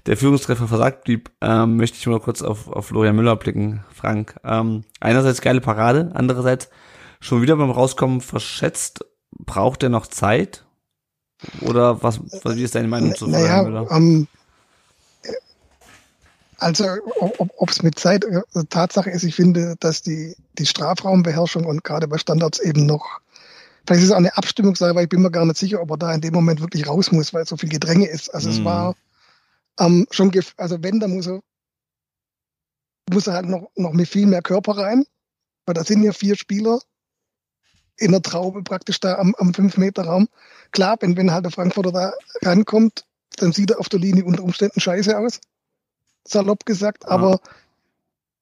der 0.07 0.17
Führungstreffer 0.17 0.69
versagt 0.69 1.05
blieb, 1.05 1.31
ähm, 1.41 1.77
möchte 1.77 1.99
ich 1.99 2.07
mal 2.07 2.21
kurz 2.21 2.43
auf, 2.43 2.69
auf 2.69 2.87
Florian 2.87 3.17
Müller 3.17 3.37
blicken, 3.37 3.85
Frank. 3.93 4.37
Ähm, 4.45 4.85
einerseits 5.01 5.41
geile 5.41 5.61
Parade, 5.61 6.11
andererseits 6.15 6.71
schon 7.21 7.43
wieder 7.43 7.57
beim 7.57 7.71
Rauskommen 7.71 8.21
verschätzt. 8.21 9.05
Braucht 9.39 9.83
er 9.83 9.89
noch 9.89 10.07
Zeit? 10.07 10.65
Oder 11.63 12.03
was, 12.03 12.21
was 12.43 12.57
wie 12.57 12.63
ist 12.63 12.75
deine 12.75 12.89
Meinung 12.89 13.15
zu 13.15 13.27
naja, 13.27 13.63
Florian 13.63 13.65
Müller? 13.65 13.91
Um, 13.91 13.97
ähm, 13.97 14.29
also, 16.61 16.85
ob 17.57 17.71
es 17.71 17.83
mit 17.83 17.99
Zeit, 17.99 18.25
äh, 18.25 18.43
Tatsache 18.69 19.11
ist, 19.11 19.25
ich 19.25 19.35
finde, 19.35 19.77
dass 19.81 20.03
die, 20.03 20.37
die 20.59 20.67
Strafraumbeherrschung 20.67 21.65
und 21.65 21.85
gerade 21.85 22.07
bei 22.07 22.19
Standards 22.19 22.59
eben 22.59 22.87
noch, 22.87 23.21
vielleicht 23.87 24.03
ist 24.03 24.09
es 24.09 24.13
auch 24.13 24.19
eine 24.19 24.37
Abstimmungssache, 24.37 24.95
weil 24.95 25.05
ich 25.05 25.09
bin 25.09 25.23
mir 25.23 25.31
gar 25.31 25.47
nicht 25.47 25.57
sicher, 25.57 25.81
ob 25.81 25.91
er 25.91 25.97
da 25.97 26.15
in 26.15 26.21
dem 26.21 26.35
Moment 26.35 26.61
wirklich 26.61 26.87
raus 26.87 27.13
muss, 27.13 27.33
weil 27.33 27.47
so 27.47 27.57
viel 27.57 27.71
Gedränge 27.71 28.07
ist. 28.07 28.33
Also 28.35 28.49
mm. 28.49 28.53
es 28.53 28.59
mhm. 28.59 28.65
war 28.65 28.95
ähm, 29.79 30.07
schon, 30.11 30.31
also 30.59 30.83
wenn, 30.83 31.01
dann 31.01 31.13
muss 31.13 31.27
er, 31.27 31.41
muss 33.11 33.27
er 33.27 33.35
halt 33.35 33.47
noch, 33.47 33.71
noch 33.77 33.93
mit 33.93 34.09
viel 34.09 34.27
mehr 34.27 34.43
Körper 34.43 34.77
rein, 34.77 35.05
weil 35.67 35.75
da 35.75 35.85
sind 35.85 36.03
ja 36.03 36.13
vier 36.13 36.37
Spieler 36.37 36.81
in 37.97 38.13
der 38.13 38.23
Traube 38.23 38.63
praktisch 38.63 39.01
da 39.01 39.17
am, 39.17 39.35
am 39.37 39.51
5-Meter-Raum. 39.51 40.29
Klar, 40.73 40.97
wenn, 41.01 41.17
wenn 41.17 41.33
halt 41.33 41.45
der 41.45 41.53
Frankfurter 41.53 41.93
da 41.93 42.13
rankommt, 42.43 43.05
dann 43.37 43.53
sieht 43.53 43.71
er 43.71 43.81
auf 43.81 43.89
der 43.89 44.01
Linie 44.01 44.25
unter 44.25 44.43
Umständen 44.43 44.81
scheiße 44.81 45.17
aus. 45.17 45.41
Salopp 46.31 46.65
gesagt, 46.67 47.05
ja. 47.05 47.11
aber 47.11 47.41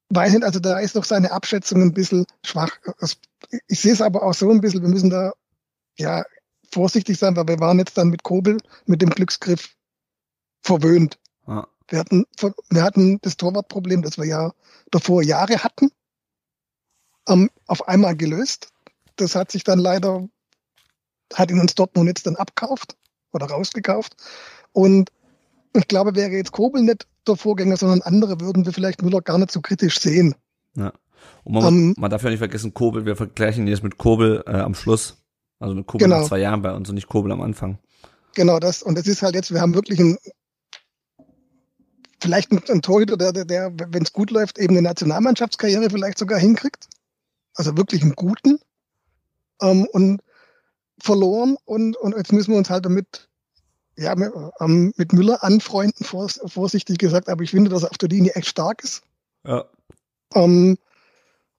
weiß 0.09 0.33
nicht, 0.33 0.43
also 0.43 0.59
da 0.59 0.79
ist 0.79 0.95
doch 0.95 1.03
seine 1.03 1.31
Abschätzung 1.31 1.81
ein 1.81 1.93
bisschen 1.93 2.25
schwach. 2.43 2.77
Ich 3.67 3.79
sehe 3.81 3.93
es 3.93 4.01
aber 4.01 4.23
auch 4.23 4.33
so 4.33 4.49
ein 4.49 4.61
bisschen, 4.61 4.81
wir 4.81 4.89
müssen 4.89 5.09
da 5.09 5.33
ja 5.97 6.23
vorsichtig 6.71 7.17
sein, 7.17 7.35
weil 7.35 7.47
wir 7.47 7.59
waren 7.59 7.79
jetzt 7.79 7.97
dann 7.97 8.09
mit 8.09 8.23
Kobel, 8.23 8.57
mit 8.85 9.01
dem 9.01 9.09
Glücksgriff 9.09 9.75
verwöhnt. 10.61 11.19
Ja. 11.47 11.67
Wir 11.87 11.99
hatten, 11.99 12.25
wir 12.69 12.83
hatten 12.83 13.19
das 13.21 13.37
Torwartproblem, 13.37 14.01
das 14.03 14.17
wir 14.17 14.25
ja 14.25 14.51
davor 14.91 15.23
Jahre 15.23 15.63
hatten, 15.63 15.91
ähm, 17.27 17.49
auf 17.67 17.87
einmal 17.87 18.15
gelöst. 18.15 18.69
Das 19.15 19.35
hat 19.35 19.51
sich 19.51 19.63
dann 19.63 19.79
leider, 19.79 20.27
hat 21.33 21.51
ihn 21.51 21.59
uns 21.59 21.75
Dortmund 21.75 22.07
jetzt 22.07 22.27
dann 22.27 22.35
abkauft 22.35 22.95
oder 23.31 23.47
rausgekauft. 23.47 24.15
Und 24.71 25.11
ich 25.73 25.87
glaube, 25.87 26.15
wäre 26.15 26.31
jetzt 26.31 26.51
Kobel 26.51 26.83
nicht 26.83 27.07
der 27.27 27.35
Vorgänger, 27.35 27.77
sondern 27.77 28.01
andere, 28.01 28.39
würden 28.39 28.65
wir 28.65 28.73
vielleicht 28.73 29.01
Müller 29.01 29.21
gar 29.21 29.37
nicht 29.37 29.51
so 29.51 29.61
kritisch 29.61 29.99
sehen. 29.99 30.35
Ja. 30.75 30.93
Und 31.43 31.53
man, 31.53 31.65
um, 31.65 31.73
ähm, 31.73 31.95
man 31.97 32.09
darf 32.09 32.23
ja 32.23 32.29
nicht 32.29 32.39
vergessen, 32.39 32.73
Kobel, 32.73 33.05
wir 33.05 33.15
vergleichen 33.15 33.67
jetzt 33.67 33.83
mit 33.83 33.97
Kobel 33.97 34.43
äh, 34.47 34.51
am 34.51 34.75
Schluss. 34.75 35.17
Also 35.59 35.75
mit 35.75 35.87
Kobel 35.87 36.07
genau. 36.07 36.21
nach 36.21 36.27
zwei 36.27 36.39
Jahren 36.39 36.61
bei 36.61 36.73
uns 36.73 36.89
und 36.89 36.95
nicht 36.95 37.07
Kobel 37.07 37.31
am 37.31 37.41
Anfang. 37.41 37.77
Genau 38.35 38.59
das. 38.59 38.81
Und 38.81 38.97
das 38.97 39.07
ist 39.07 39.21
halt 39.21 39.35
jetzt, 39.35 39.53
wir 39.53 39.59
haben 39.61 39.73
wirklich 39.73 39.99
ein, 39.99 40.17
vielleicht 42.21 42.51
ein, 42.51 42.61
ein 42.69 42.81
Torhüter, 42.81 43.17
der, 43.17 43.33
der, 43.33 43.45
der 43.45 43.73
wenn 43.89 44.03
es 44.03 44.13
gut 44.13 44.31
läuft, 44.31 44.57
eben 44.57 44.73
eine 44.73 44.81
Nationalmannschaftskarriere 44.81 45.89
vielleicht 45.89 46.17
sogar 46.17 46.39
hinkriegt. 46.39 46.87
Also 47.55 47.75
wirklich 47.75 48.01
einen 48.01 48.15
guten. 48.15 48.59
Ähm, 49.61 49.85
und 49.91 50.21
verloren 51.01 51.57
und, 51.65 51.97
und 51.97 52.15
jetzt 52.15 52.33
müssen 52.33 52.51
wir 52.51 52.57
uns 52.57 52.69
halt 52.69 52.85
damit 52.85 53.28
ja, 53.99 54.15
mit, 54.15 54.31
mit 54.97 55.13
Müller 55.13 55.43
anfreunden, 55.43 56.05
vors, 56.05 56.39
vorsichtig 56.45 56.97
gesagt, 56.97 57.27
aber 57.27 57.43
ich 57.43 57.51
finde, 57.51 57.69
dass 57.69 57.83
er 57.83 57.91
auf 57.91 57.97
der 57.97 58.09
Linie 58.09 58.33
echt 58.33 58.47
stark 58.47 58.83
ist. 58.83 59.01
Ja. 59.45 59.65
Ähm, 60.33 60.77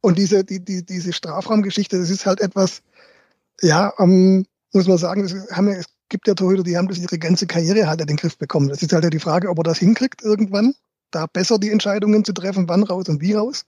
und 0.01 0.17
diese, 0.17 0.45
die, 0.45 0.65
die, 0.65 0.85
diese 0.85 1.13
Strafraumgeschichte, 1.13 1.99
das 1.99 2.09
ist 2.09 2.25
halt 2.25 2.41
etwas, 2.41 2.83
ja, 3.61 3.93
ähm, 3.99 4.47
muss 4.73 4.87
man 4.87 4.97
sagen, 4.97 5.29
haben 5.53 5.69
es 5.69 5.87
gibt 6.09 6.27
ja 6.27 6.35
Torhüter, 6.35 6.63
die 6.63 6.77
haben 6.77 6.89
das 6.89 6.99
ihre 6.99 7.19
ganze 7.19 7.47
Karriere 7.47 7.87
halt 7.87 8.01
in 8.01 8.07
den 8.07 8.17
Griff 8.17 8.39
bekommen. 8.39 8.69
Das 8.69 8.83
ist 8.83 8.93
halt 8.93 9.05
ja 9.05 9.11
die 9.11 9.21
Frage, 9.21 9.49
ob 9.51 9.59
er 9.59 9.65
das 9.65 9.79
hinkriegt 9.79 10.23
irgendwann, 10.23 10.75
da 11.11 11.27
besser 11.27 11.59
die 11.59 11.71
Entscheidungen 11.71 12.25
zu 12.25 12.33
treffen, 12.33 12.69
wann 12.69 12.83
raus 12.83 13.09
und 13.09 13.21
wie 13.21 13.35
raus. 13.35 13.67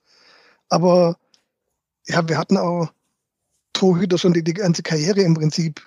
Aber 0.71 1.19
ja, 2.07 2.27
wir 2.27 2.39
hatten 2.39 2.57
auch 2.57 2.91
Torhüter 3.75 4.17
schon 4.17 4.33
die, 4.33 4.43
die 4.43 4.55
ganze 4.55 4.83
Karriere 4.83 5.21
im 5.21 5.35
Prinzip 5.35 5.83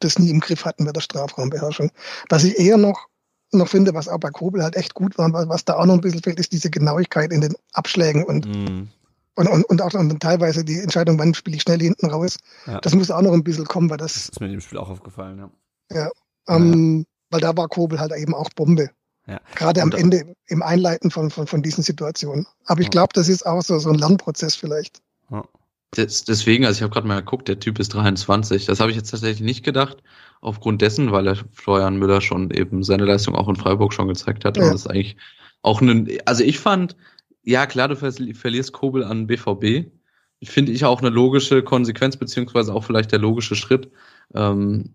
das 0.00 0.18
nie 0.18 0.30
im 0.30 0.40
Griff 0.40 0.64
hatten 0.64 0.84
mit 0.84 0.96
der 0.96 1.00
Strafraumbeherrschung. 1.00 1.90
Was 2.28 2.44
ich 2.44 2.58
eher 2.58 2.76
noch, 2.76 3.06
noch 3.52 3.68
finde, 3.68 3.94
was 3.94 4.08
auch 4.08 4.18
bei 4.18 4.30
Kobel 4.30 4.62
halt 4.62 4.76
echt 4.76 4.94
gut 4.94 5.16
war, 5.18 5.32
was 5.48 5.64
da 5.64 5.74
auch 5.76 5.86
noch 5.86 5.94
ein 5.94 6.00
bisschen 6.00 6.22
fehlt, 6.22 6.40
ist 6.40 6.52
diese 6.52 6.70
Genauigkeit 6.70 7.32
in 7.32 7.40
den 7.40 7.54
Abschlägen 7.72 8.24
und, 8.24 8.46
mm. 8.46 8.88
und, 9.36 9.48
und, 9.48 9.64
und 9.64 9.82
auch 9.82 9.90
dann 9.90 10.18
teilweise 10.18 10.64
die 10.64 10.78
Entscheidung, 10.78 11.18
wann 11.18 11.34
spiele 11.34 11.56
ich 11.56 11.62
schnell 11.62 11.80
hinten 11.80 12.06
raus. 12.06 12.38
Ja. 12.66 12.80
Das 12.80 12.94
muss 12.94 13.10
auch 13.10 13.22
noch 13.22 13.32
ein 13.32 13.44
bisschen 13.44 13.66
kommen, 13.66 13.90
weil 13.90 13.98
das. 13.98 14.14
Das 14.14 14.28
ist 14.30 14.40
mir 14.40 14.46
in 14.46 14.52
dem 14.52 14.60
Spiel 14.60 14.78
auch 14.78 14.90
aufgefallen, 14.90 15.38
ja. 15.38 15.50
Ja. 15.90 16.10
Ähm, 16.48 16.98
ja. 16.98 17.04
Weil 17.30 17.40
da 17.40 17.56
war 17.56 17.68
Kobel 17.68 17.98
halt 17.98 18.12
eben 18.12 18.34
auch 18.34 18.50
Bombe. 18.50 18.90
Ja. 19.26 19.40
Gerade 19.56 19.82
am 19.82 19.90
Ende 19.90 20.34
im 20.46 20.62
Einleiten 20.62 21.10
von, 21.10 21.30
von, 21.30 21.46
von 21.46 21.62
diesen 21.62 21.82
Situationen. 21.82 22.46
Aber 22.66 22.80
ich 22.80 22.90
glaube, 22.90 23.12
das 23.14 23.28
ist 23.28 23.44
auch 23.44 23.62
so, 23.62 23.78
so 23.78 23.90
ein 23.90 23.96
Lernprozess 23.96 24.54
vielleicht. 24.54 25.00
Ja. 25.30 25.44
Das, 25.96 26.24
deswegen, 26.24 26.64
also 26.64 26.78
ich 26.78 26.82
habe 26.82 26.92
gerade 26.92 27.06
mal 27.06 27.20
geguckt, 27.20 27.48
der 27.48 27.60
Typ 27.60 27.78
ist 27.78 27.94
23. 27.94 28.66
Das 28.66 28.80
habe 28.80 28.90
ich 28.90 28.96
jetzt 28.96 29.10
tatsächlich 29.10 29.40
nicht 29.40 29.64
gedacht, 29.64 29.98
aufgrund 30.40 30.82
dessen, 30.82 31.12
weil 31.12 31.24
der 31.24 31.36
Florian 31.52 31.96
Müller 31.96 32.20
schon 32.20 32.50
eben 32.50 32.82
seine 32.82 33.04
Leistung 33.04 33.34
auch 33.34 33.48
in 33.48 33.56
Freiburg 33.56 33.92
schon 33.92 34.08
gezeigt 34.08 34.44
hat. 34.44 34.56
Ja. 34.56 34.64
Und 34.64 34.72
das 34.72 34.82
ist 34.82 34.86
eigentlich 34.86 35.16
auch 35.62 35.80
ein, 35.80 36.08
also 36.24 36.44
ich 36.44 36.58
fand, 36.58 36.96
ja 37.42 37.66
klar, 37.66 37.88
du 37.88 37.96
verlierst 37.96 38.72
Kobel 38.72 39.04
an 39.04 39.26
BVB. 39.26 39.90
Finde 40.44 40.72
ich 40.72 40.84
auch 40.84 41.00
eine 41.00 41.08
logische 41.10 41.62
Konsequenz, 41.62 42.16
beziehungsweise 42.16 42.74
auch 42.74 42.84
vielleicht 42.84 43.10
der 43.10 43.18
logische 43.18 43.56
Schritt 43.56 43.90
ähm, 44.34 44.94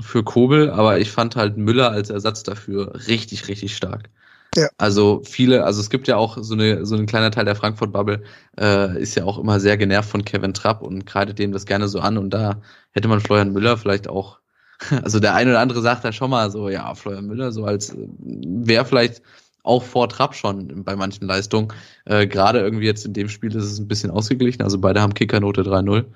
für 0.00 0.24
Kobel, 0.24 0.70
aber 0.70 0.98
ich 0.98 1.10
fand 1.10 1.36
halt 1.36 1.56
Müller 1.56 1.90
als 1.90 2.10
Ersatz 2.10 2.42
dafür 2.42 2.94
richtig, 3.08 3.48
richtig 3.48 3.76
stark. 3.76 4.08
Ja. 4.56 4.68
Also 4.78 5.22
viele, 5.24 5.64
also 5.64 5.80
es 5.80 5.90
gibt 5.90 6.08
ja 6.08 6.16
auch 6.16 6.38
so 6.40 6.54
eine 6.54 6.84
so 6.84 6.96
ein 6.96 7.06
kleiner 7.06 7.30
Teil 7.30 7.44
der 7.44 7.54
Frankfurt-Bubble 7.54 8.24
äh, 8.58 9.00
ist 9.00 9.14
ja 9.14 9.24
auch 9.24 9.38
immer 9.38 9.60
sehr 9.60 9.76
genervt 9.76 10.10
von 10.10 10.24
Kevin 10.24 10.54
Trapp 10.54 10.82
und 10.82 11.06
kreidet 11.06 11.38
dem 11.38 11.52
das 11.52 11.66
gerne 11.66 11.86
so 11.86 12.00
an 12.00 12.18
und 12.18 12.30
da 12.30 12.60
hätte 12.90 13.06
man 13.06 13.20
Florian 13.20 13.52
Müller 13.52 13.76
vielleicht 13.76 14.08
auch, 14.08 14.40
also 15.02 15.20
der 15.20 15.34
eine 15.34 15.50
oder 15.50 15.60
andere 15.60 15.80
sagt 15.82 16.04
da 16.04 16.12
schon 16.12 16.30
mal 16.30 16.50
so, 16.50 16.68
ja 16.68 16.92
Florian 16.94 17.26
Müller 17.26 17.52
so 17.52 17.64
als 17.64 17.94
wäre 18.18 18.84
vielleicht 18.84 19.22
auch 19.62 19.84
vor 19.84 20.08
Trapp 20.08 20.34
schon 20.34 20.84
bei 20.84 20.96
manchen 20.96 21.26
Leistungen. 21.26 21.68
Äh, 22.06 22.26
Gerade 22.26 22.60
irgendwie 22.60 22.86
jetzt 22.86 23.04
in 23.06 23.12
dem 23.12 23.28
Spiel 23.28 23.54
ist 23.54 23.64
es 23.64 23.78
ein 23.78 23.88
bisschen 23.88 24.10
ausgeglichen, 24.10 24.62
also 24.62 24.78
beide 24.78 25.00
haben 25.00 25.14
Kickernote 25.14 25.62
3-0, 25.62 26.06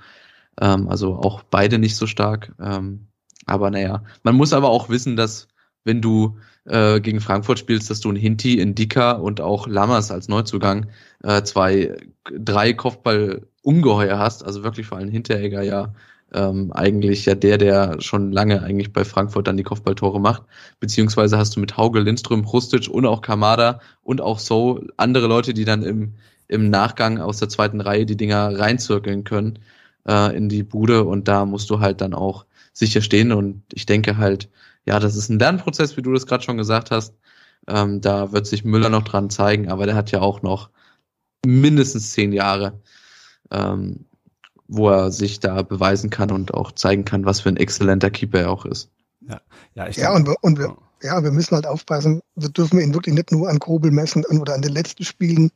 ähm, 0.60 0.88
also 0.88 1.14
auch 1.16 1.42
beide 1.44 1.78
nicht 1.78 1.96
so 1.96 2.06
stark. 2.08 2.52
Ähm, 2.60 3.06
aber 3.46 3.70
naja, 3.70 4.02
man 4.22 4.34
muss 4.34 4.52
aber 4.52 4.70
auch 4.70 4.88
wissen, 4.88 5.16
dass 5.16 5.46
wenn 5.84 6.00
du 6.00 6.38
äh, 6.66 7.00
gegen 7.00 7.20
Frankfurt 7.20 7.58
spielst, 7.58 7.90
dass 7.90 8.00
du 8.00 8.10
ein 8.10 8.16
Hinti, 8.16 8.58
in 8.58 8.74
Dika 8.74 9.12
und 9.12 9.40
auch 9.40 9.66
Lammers 9.66 10.10
als 10.10 10.28
Neuzugang 10.28 10.86
äh, 11.22 11.42
zwei, 11.42 11.96
drei 12.30 12.72
Kopfball-Ungeheuer 12.72 14.18
hast, 14.18 14.44
also 14.44 14.62
wirklich 14.62 14.86
vor 14.86 14.98
allem 14.98 15.10
Hinteregger 15.10 15.62
ja 15.62 15.92
ähm, 16.34 16.72
eigentlich 16.72 17.26
ja 17.26 17.34
der, 17.34 17.58
der 17.58 18.00
schon 18.00 18.32
lange 18.32 18.62
eigentlich 18.62 18.92
bei 18.92 19.04
Frankfurt 19.04 19.46
dann 19.46 19.56
die 19.56 19.62
Kopfballtore 19.62 20.20
macht. 20.20 20.42
Beziehungsweise 20.80 21.38
hast 21.38 21.56
du 21.56 21.60
mit 21.60 21.76
Hauge, 21.76 22.00
Lindström, 22.00 22.44
Rustic 22.44 22.88
und 22.88 23.06
auch 23.06 23.22
Kamada 23.22 23.80
und 24.02 24.20
auch 24.20 24.38
so 24.38 24.82
andere 24.96 25.28
Leute, 25.28 25.54
die 25.54 25.64
dann 25.64 25.82
im, 25.82 26.14
im 26.48 26.70
Nachgang 26.70 27.20
aus 27.20 27.38
der 27.38 27.48
zweiten 27.48 27.80
Reihe 27.80 28.04
die 28.04 28.16
Dinger 28.16 28.58
reinzirkeln 28.58 29.24
können 29.24 29.60
äh, 30.06 30.36
in 30.36 30.48
die 30.48 30.64
Bude. 30.64 31.04
Und 31.04 31.28
da 31.28 31.46
musst 31.46 31.70
du 31.70 31.80
halt 31.80 32.00
dann 32.00 32.14
auch 32.14 32.46
sicher 32.72 33.00
stehen. 33.00 33.32
Und 33.32 33.62
ich 33.72 33.86
denke 33.86 34.18
halt, 34.18 34.48
ja, 34.86 35.00
das 35.00 35.16
ist 35.16 35.28
ein 35.28 35.38
Lernprozess, 35.38 35.96
wie 35.96 36.02
du 36.02 36.12
das 36.12 36.26
gerade 36.26 36.44
schon 36.44 36.56
gesagt 36.56 36.90
hast. 36.90 37.14
Ähm, 37.66 38.00
da 38.00 38.32
wird 38.32 38.46
sich 38.46 38.64
Müller 38.64 38.90
noch 38.90 39.04
dran 39.04 39.30
zeigen, 39.30 39.70
aber 39.70 39.86
der 39.86 39.94
hat 39.94 40.10
ja 40.10 40.20
auch 40.20 40.42
noch 40.42 40.70
mindestens 41.46 42.12
zehn 42.12 42.32
Jahre, 42.32 42.80
ähm, 43.50 44.04
wo 44.68 44.90
er 44.90 45.10
sich 45.10 45.40
da 45.40 45.62
beweisen 45.62 46.10
kann 46.10 46.30
und 46.30 46.52
auch 46.52 46.72
zeigen 46.72 47.04
kann, 47.04 47.24
was 47.24 47.40
für 47.40 47.48
ein 47.48 47.56
exzellenter 47.56 48.10
Keeper 48.10 48.40
er 48.40 48.50
auch 48.50 48.66
ist. 48.66 48.90
Ja, 49.26 49.40
ja, 49.74 49.88
ich 49.88 49.96
ja 49.96 50.14
und, 50.14 50.26
wir, 50.26 50.36
und 50.42 50.58
wir, 50.58 50.76
ja, 51.02 51.22
wir 51.22 51.30
müssen 51.30 51.54
halt 51.54 51.66
aufpassen, 51.66 52.20
wir 52.34 52.50
dürfen 52.50 52.80
ihn 52.80 52.92
wirklich 52.92 53.14
nicht 53.14 53.32
nur 53.32 53.48
an 53.48 53.58
Kobel 53.58 53.90
messen 53.90 54.24
oder 54.26 54.54
an 54.54 54.62
den 54.62 54.72
letzten 54.72 55.04
Spielen, 55.04 55.50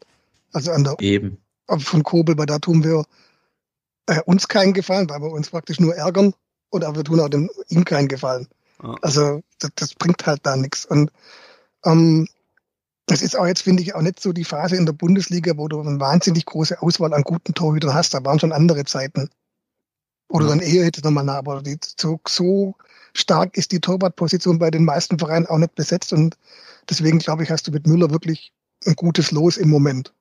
also 0.53 0.73
an 0.73 0.85
der 0.85 0.97
Eben. 1.01 1.39
von 1.67 2.03
Kobel, 2.03 2.39
weil 2.39 2.47
da 2.47 2.59
tun 2.59 2.85
wir 2.85 3.05
äh, 4.07 4.21
uns 4.25 4.49
keinen 4.49 4.73
Gefallen, 4.73 5.09
weil 5.11 5.21
wir 5.21 5.31
uns 5.31 5.51
praktisch 5.51 5.81
nur 5.81 5.95
ärgern 5.95 6.35
oder 6.71 6.95
wir 6.95 7.05
tun 7.05 7.21
auch 7.21 7.29
dem, 7.29 7.51
ihm 7.69 7.85
keinen 7.85 8.09
Gefallen. 8.09 8.49
Also 9.03 9.43
das, 9.59 9.71
das, 9.75 9.95
bringt 9.95 10.27
halt 10.27 10.41
da 10.45 10.57
nichts. 10.57 10.87
Und 10.87 11.11
ähm, 11.85 12.29
das 13.07 13.23
ist 13.23 13.37
auch 13.37 13.47
jetzt, 13.47 13.63
finde 13.63 13.83
ich, 13.83 13.95
auch 13.95 14.03
nicht 14.03 14.21
so 14.21 14.33
die 14.33 14.45
Phase 14.45 14.77
in 14.77 14.87
der 14.87 14.93
Bundesliga, 14.93 15.57
wo 15.57 15.69
du 15.69 15.81
eine 15.81 15.99
wahnsinnig 15.99 16.45
große 16.45 16.81
Auswahl 16.83 17.15
an 17.15 17.23
guten 17.23 17.55
Torhütern 17.55 17.95
hast. 17.95 18.15
Da 18.15 18.25
waren 18.25 18.39
schon 18.39 18.53
andere 18.53 18.85
Zeiten. 18.85 19.31
Oder 20.29 20.47
ja. 20.47 20.51
dann 20.51 20.61
eher 20.61 20.85
hätte 20.85 21.03
nochmal 21.03 21.25
nach, 21.25 21.37
aber 21.37 21.63
die, 21.63 21.79
so, 21.97 22.21
so 22.29 22.75
stark 23.15 23.57
ist 23.57 23.73
die 23.73 23.81
Torwartposition 23.81 24.59
bei 24.59 24.71
den 24.71 24.85
meisten 24.85 25.19
Vereinen 25.19 25.47
auch 25.47 25.59
nicht 25.59 25.75
besetzt. 25.75 26.13
Und 26.13 26.37
deswegen, 26.89 27.19
glaube 27.19 27.43
ich, 27.43 27.51
hast 27.51 27.67
du 27.67 27.73
mit 27.73 27.87
Müller 27.87 28.11
wirklich 28.11 28.53
ein 28.87 28.95
gutes 28.95 29.33
Los 29.33 29.57
im 29.57 29.71
Moment. 29.71 30.13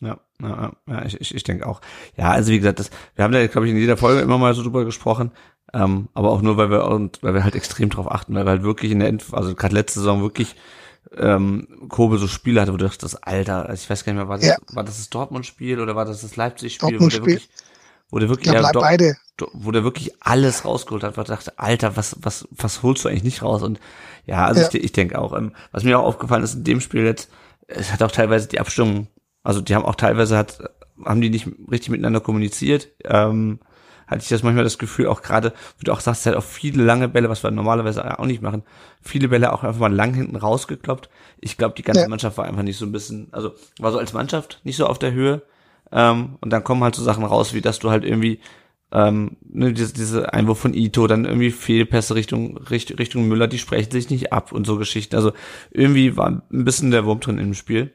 Ja, 0.00 0.20
ja, 0.40 0.72
ja 0.86 1.04
ich, 1.04 1.20
ich, 1.20 1.34
ich 1.34 1.42
denke 1.42 1.66
auch. 1.66 1.80
Ja, 2.16 2.30
also 2.30 2.52
wie 2.52 2.58
gesagt, 2.58 2.78
das, 2.78 2.90
wir 3.14 3.24
haben 3.24 3.32
da, 3.32 3.46
glaube 3.46 3.66
ich, 3.66 3.72
in 3.72 3.78
jeder 3.78 3.96
Folge 3.96 4.22
immer 4.22 4.38
mal 4.38 4.54
so 4.54 4.62
drüber 4.62 4.84
gesprochen. 4.84 5.32
Ähm, 5.74 6.08
aber 6.14 6.30
auch 6.30 6.40
nur, 6.40 6.56
weil 6.56 6.70
wir 6.70 6.86
und 6.86 7.22
weil 7.22 7.34
wir 7.34 7.42
halt 7.42 7.56
extrem 7.56 7.90
drauf 7.90 8.10
achten, 8.10 8.34
weil 8.34 8.44
wir 8.44 8.50
halt 8.50 8.62
wirklich 8.62 8.92
in 8.92 9.00
der 9.00 9.08
End, 9.08 9.24
also 9.32 9.54
gerade 9.54 9.74
letzte 9.74 9.98
Saison 9.98 10.22
wirklich 10.22 10.54
ähm, 11.16 11.66
Kobe 11.88 12.18
so 12.18 12.28
Spiele 12.28 12.60
hatte, 12.60 12.72
wo 12.72 12.76
du 12.76 12.84
dachtest, 12.84 13.26
Alter, 13.26 13.68
also 13.68 13.82
ich 13.82 13.90
weiß 13.90 14.04
gar 14.04 14.12
nicht 14.12 14.20
mehr, 14.20 14.28
war 14.28 14.38
das, 14.38 14.46
ja. 14.46 14.56
war 14.72 14.84
das 14.84 14.98
das 14.98 15.10
Dortmund-Spiel 15.10 15.80
oder 15.80 15.96
war 15.96 16.04
das 16.04 16.20
das 16.20 16.36
Leipzig-Spiel? 16.36 16.90
Dortmund-Spiel. 16.90 17.40
Wo 18.10 18.18
der 18.20 18.28
wirklich, 18.28 18.54
ja, 18.54 18.70
beide. 18.72 19.16
wo 19.52 19.72
der 19.72 19.82
wirklich 19.82 20.12
alles 20.20 20.64
rausgeholt 20.64 21.02
hat, 21.02 21.16
wo 21.16 21.22
ich 21.22 21.26
dachte, 21.26 21.58
Alter, 21.58 21.96
was, 21.96 22.16
was, 22.20 22.46
was 22.52 22.82
holst 22.84 23.04
du 23.04 23.08
eigentlich 23.08 23.24
nicht 23.24 23.42
raus? 23.42 23.62
Und 23.62 23.80
ja, 24.26 24.46
also 24.46 24.60
ja. 24.60 24.68
ich, 24.68 24.74
ich 24.74 24.92
denke 24.92 25.18
auch, 25.18 25.36
ähm, 25.36 25.52
was 25.72 25.82
mir 25.82 25.98
auch 25.98 26.04
aufgefallen 26.04 26.44
ist 26.44 26.54
in 26.54 26.64
dem 26.64 26.80
Spiel 26.80 27.04
jetzt, 27.04 27.30
es 27.66 27.92
hat 27.92 28.02
auch 28.02 28.12
teilweise 28.12 28.46
die 28.46 28.60
Abstimmung, 28.60 29.08
also 29.42 29.60
die 29.60 29.74
haben 29.74 29.84
auch 29.84 29.96
teilweise 29.96 30.36
hat, 30.36 30.58
haben 31.04 31.20
die 31.20 31.30
nicht 31.30 31.48
richtig 31.70 31.90
miteinander 31.90 32.20
kommuniziert. 32.20 32.88
Ähm, 33.04 33.58
hatte 34.06 34.22
ich 34.22 34.28
das 34.28 34.42
manchmal 34.42 34.64
das 34.64 34.78
Gefühl, 34.78 35.06
auch 35.06 35.22
gerade, 35.22 35.52
wie 35.78 35.84
du 35.84 35.92
auch 35.92 36.00
sagst, 36.00 36.26
halt 36.26 36.36
auch 36.36 36.44
viele 36.44 36.82
lange 36.82 37.08
Bälle, 37.08 37.28
was 37.28 37.42
wir 37.42 37.50
normalerweise 37.50 38.18
auch 38.18 38.26
nicht 38.26 38.42
machen, 38.42 38.62
viele 39.00 39.28
Bälle 39.28 39.52
auch 39.52 39.64
einfach 39.64 39.80
mal 39.80 39.92
lang 39.92 40.14
hinten 40.14 40.36
rausgekloppt. 40.36 41.08
Ich 41.40 41.56
glaube, 41.56 41.74
die 41.76 41.82
ganze 41.82 42.02
ja. 42.02 42.08
Mannschaft 42.08 42.38
war 42.38 42.44
einfach 42.44 42.62
nicht 42.62 42.78
so 42.78 42.86
ein 42.86 42.92
bisschen, 42.92 43.28
also 43.32 43.52
war 43.78 43.92
so 43.92 43.98
als 43.98 44.12
Mannschaft 44.12 44.60
nicht 44.64 44.76
so 44.76 44.86
auf 44.86 44.98
der 44.98 45.12
Höhe. 45.12 45.42
Ähm, 45.92 46.36
und 46.40 46.50
dann 46.50 46.64
kommen 46.64 46.82
halt 46.82 46.94
so 46.94 47.02
Sachen 47.02 47.24
raus, 47.24 47.54
wie 47.54 47.60
dass 47.60 47.78
du 47.78 47.90
halt 47.90 48.04
irgendwie 48.04 48.40
ähm, 48.94 49.36
ne, 49.42 49.72
diese, 49.72 49.92
diese 49.92 50.32
Einwurf 50.32 50.60
von 50.60 50.72
Ito, 50.72 51.06
dann 51.08 51.24
irgendwie 51.24 51.50
Fehlpässe 51.50 52.14
Richtung, 52.14 52.56
Richtung, 52.56 52.96
Richtung 52.96 53.28
Müller, 53.28 53.48
die 53.48 53.58
sprechen 53.58 53.90
sich 53.90 54.08
nicht 54.08 54.32
ab 54.32 54.52
und 54.52 54.66
so 54.66 54.78
Geschichten. 54.78 55.16
Also 55.16 55.32
irgendwie 55.70 56.16
war 56.16 56.28
ein 56.28 56.64
bisschen 56.64 56.92
der 56.92 57.04
Wurm 57.04 57.20
drin 57.20 57.38
im 57.38 57.54
Spiel. 57.54 57.92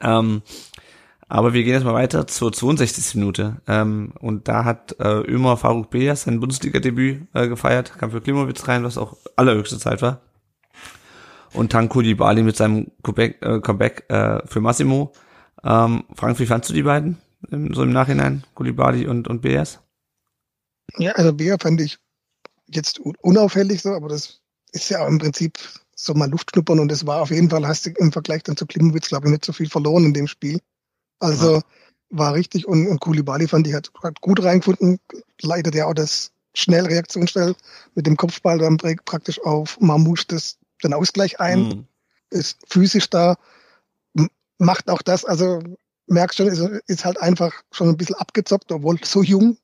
Ähm, 0.00 0.42
aber 1.28 1.52
wir 1.52 1.64
gehen 1.64 1.74
jetzt 1.74 1.84
mal 1.84 1.94
weiter 1.94 2.26
zur 2.26 2.52
62. 2.52 3.16
Minute. 3.16 3.60
Ähm, 3.66 4.12
und 4.20 4.48
da 4.48 4.64
hat 4.64 4.96
äh, 5.00 5.20
Ömer 5.22 5.56
Faruk 5.56 5.90
Beas 5.90 6.22
sein 6.22 6.40
Bundesliga-Debüt 6.40 7.26
äh, 7.34 7.48
gefeiert, 7.48 7.98
kam 7.98 8.10
für 8.12 8.20
Klimowitz 8.20 8.68
rein, 8.68 8.84
was 8.84 8.98
auch 8.98 9.16
allerhöchste 9.34 9.78
Zeit 9.78 10.02
war. 10.02 10.20
und 11.52 11.72
Tanko 11.72 12.02
Bali 12.16 12.42
mit 12.42 12.56
seinem 12.56 12.92
Comeback, 13.02 13.42
äh, 13.42 13.60
Comeback 13.60 14.04
äh, 14.08 14.46
für 14.46 14.60
Massimo. 14.60 15.12
Ähm, 15.64 16.04
Frank, 16.14 16.38
wie 16.38 16.46
fandst 16.46 16.70
du 16.70 16.74
die 16.74 16.82
beiden 16.82 17.18
so 17.50 17.82
im 17.82 17.92
Nachhinein, 17.92 18.44
Kulibali 18.54 19.06
und, 19.06 19.28
und 19.28 19.42
BS? 19.42 19.80
Ja, 20.98 21.12
also 21.12 21.32
BR 21.32 21.58
fand 21.58 21.80
ich 21.80 21.98
jetzt 22.68 23.00
unauffällig 23.00 23.82
so, 23.82 23.90
aber 23.90 24.08
das 24.08 24.40
ist 24.72 24.88
ja 24.88 25.06
im 25.06 25.18
Prinzip 25.18 25.58
so 25.94 26.14
mal 26.14 26.30
Luftschnuppern 26.30 26.78
und 26.78 26.92
es 26.92 27.06
war 27.06 27.22
auf 27.22 27.30
jeden 27.30 27.50
Fall, 27.50 27.66
hast 27.66 27.86
du 27.86 27.90
im 27.90 28.12
Vergleich 28.12 28.42
dann 28.42 28.56
zu 28.56 28.66
Klimowitz, 28.66 29.08
glaube 29.08 29.26
ich, 29.26 29.32
nicht 29.32 29.44
so 29.44 29.52
viel 29.52 29.68
verloren 29.68 30.04
in 30.04 30.14
dem 30.14 30.26
Spiel. 30.26 30.60
Also 31.18 31.62
war 32.10 32.34
richtig 32.34 32.66
und, 32.66 32.86
und 32.86 33.00
Kulibali 33.00 33.48
fand 33.48 33.66
ich 33.66 33.74
hat, 33.74 33.90
hat 34.02 34.20
gut 34.20 34.42
reingefunden, 34.42 35.00
leitet 35.42 35.74
ja 35.74 35.86
auch 35.86 35.94
das 35.94 36.30
schnell, 36.54 36.86
reaktionsschnell 36.86 37.54
mit 37.94 38.06
dem 38.06 38.16
Kopfball 38.16 38.58
dann 38.58 38.76
praktisch 38.76 39.40
auf 39.42 39.78
Mamouche 39.80 40.24
das, 40.28 40.58
den 40.82 40.94
Ausgleich 40.94 41.40
ein, 41.40 41.60
mhm. 41.60 41.86
ist 42.30 42.58
physisch 42.68 43.10
da, 43.10 43.36
macht 44.58 44.88
auch 44.88 45.02
das, 45.02 45.24
also 45.24 45.60
merkst 46.06 46.38
schon, 46.38 46.46
ist, 46.46 46.60
ist 46.86 47.04
halt 47.04 47.20
einfach 47.20 47.52
schon 47.72 47.88
ein 47.88 47.96
bisschen 47.96 48.14
abgezockt, 48.16 48.72
obwohl 48.72 48.98
so 49.04 49.22
jung, 49.22 49.58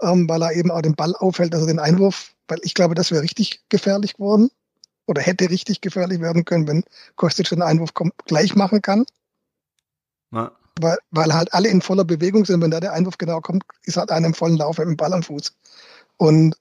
ähm, 0.00 0.28
weil 0.28 0.42
er 0.42 0.52
eben 0.52 0.70
auch 0.70 0.82
den 0.82 0.94
Ball 0.96 1.14
aufhält, 1.14 1.54
also 1.54 1.66
den 1.66 1.78
Einwurf, 1.78 2.34
weil 2.48 2.58
ich 2.62 2.74
glaube, 2.74 2.94
das 2.94 3.10
wäre 3.10 3.22
richtig 3.22 3.62
gefährlich 3.68 4.14
geworden 4.14 4.50
oder 5.06 5.22
hätte 5.22 5.50
richtig 5.50 5.80
gefährlich 5.80 6.20
werden 6.20 6.44
können, 6.44 6.66
wenn 6.66 6.84
Kostic 7.16 7.48
den 7.48 7.62
Einwurf 7.62 7.90
gleich 8.26 8.54
machen 8.54 8.82
kann. 8.82 9.04
Na. 10.30 10.52
Weil, 10.82 10.98
weil 11.10 11.32
halt 11.32 11.54
alle 11.54 11.68
in 11.68 11.80
voller 11.80 12.04
Bewegung 12.04 12.44
sind, 12.44 12.60
wenn 12.60 12.70
da 12.70 12.80
der 12.80 12.92
Einwurf 12.92 13.18
genau 13.18 13.40
kommt, 13.40 13.64
ist 13.84 13.96
halt 13.96 14.10
einer 14.10 14.26
im 14.26 14.34
vollen 14.34 14.56
Lauf 14.56 14.78
mit 14.78 14.88
dem 14.88 14.96
Ball 14.96 15.12
am 15.12 15.22
Fuß. 15.22 15.54
Und 16.16 16.56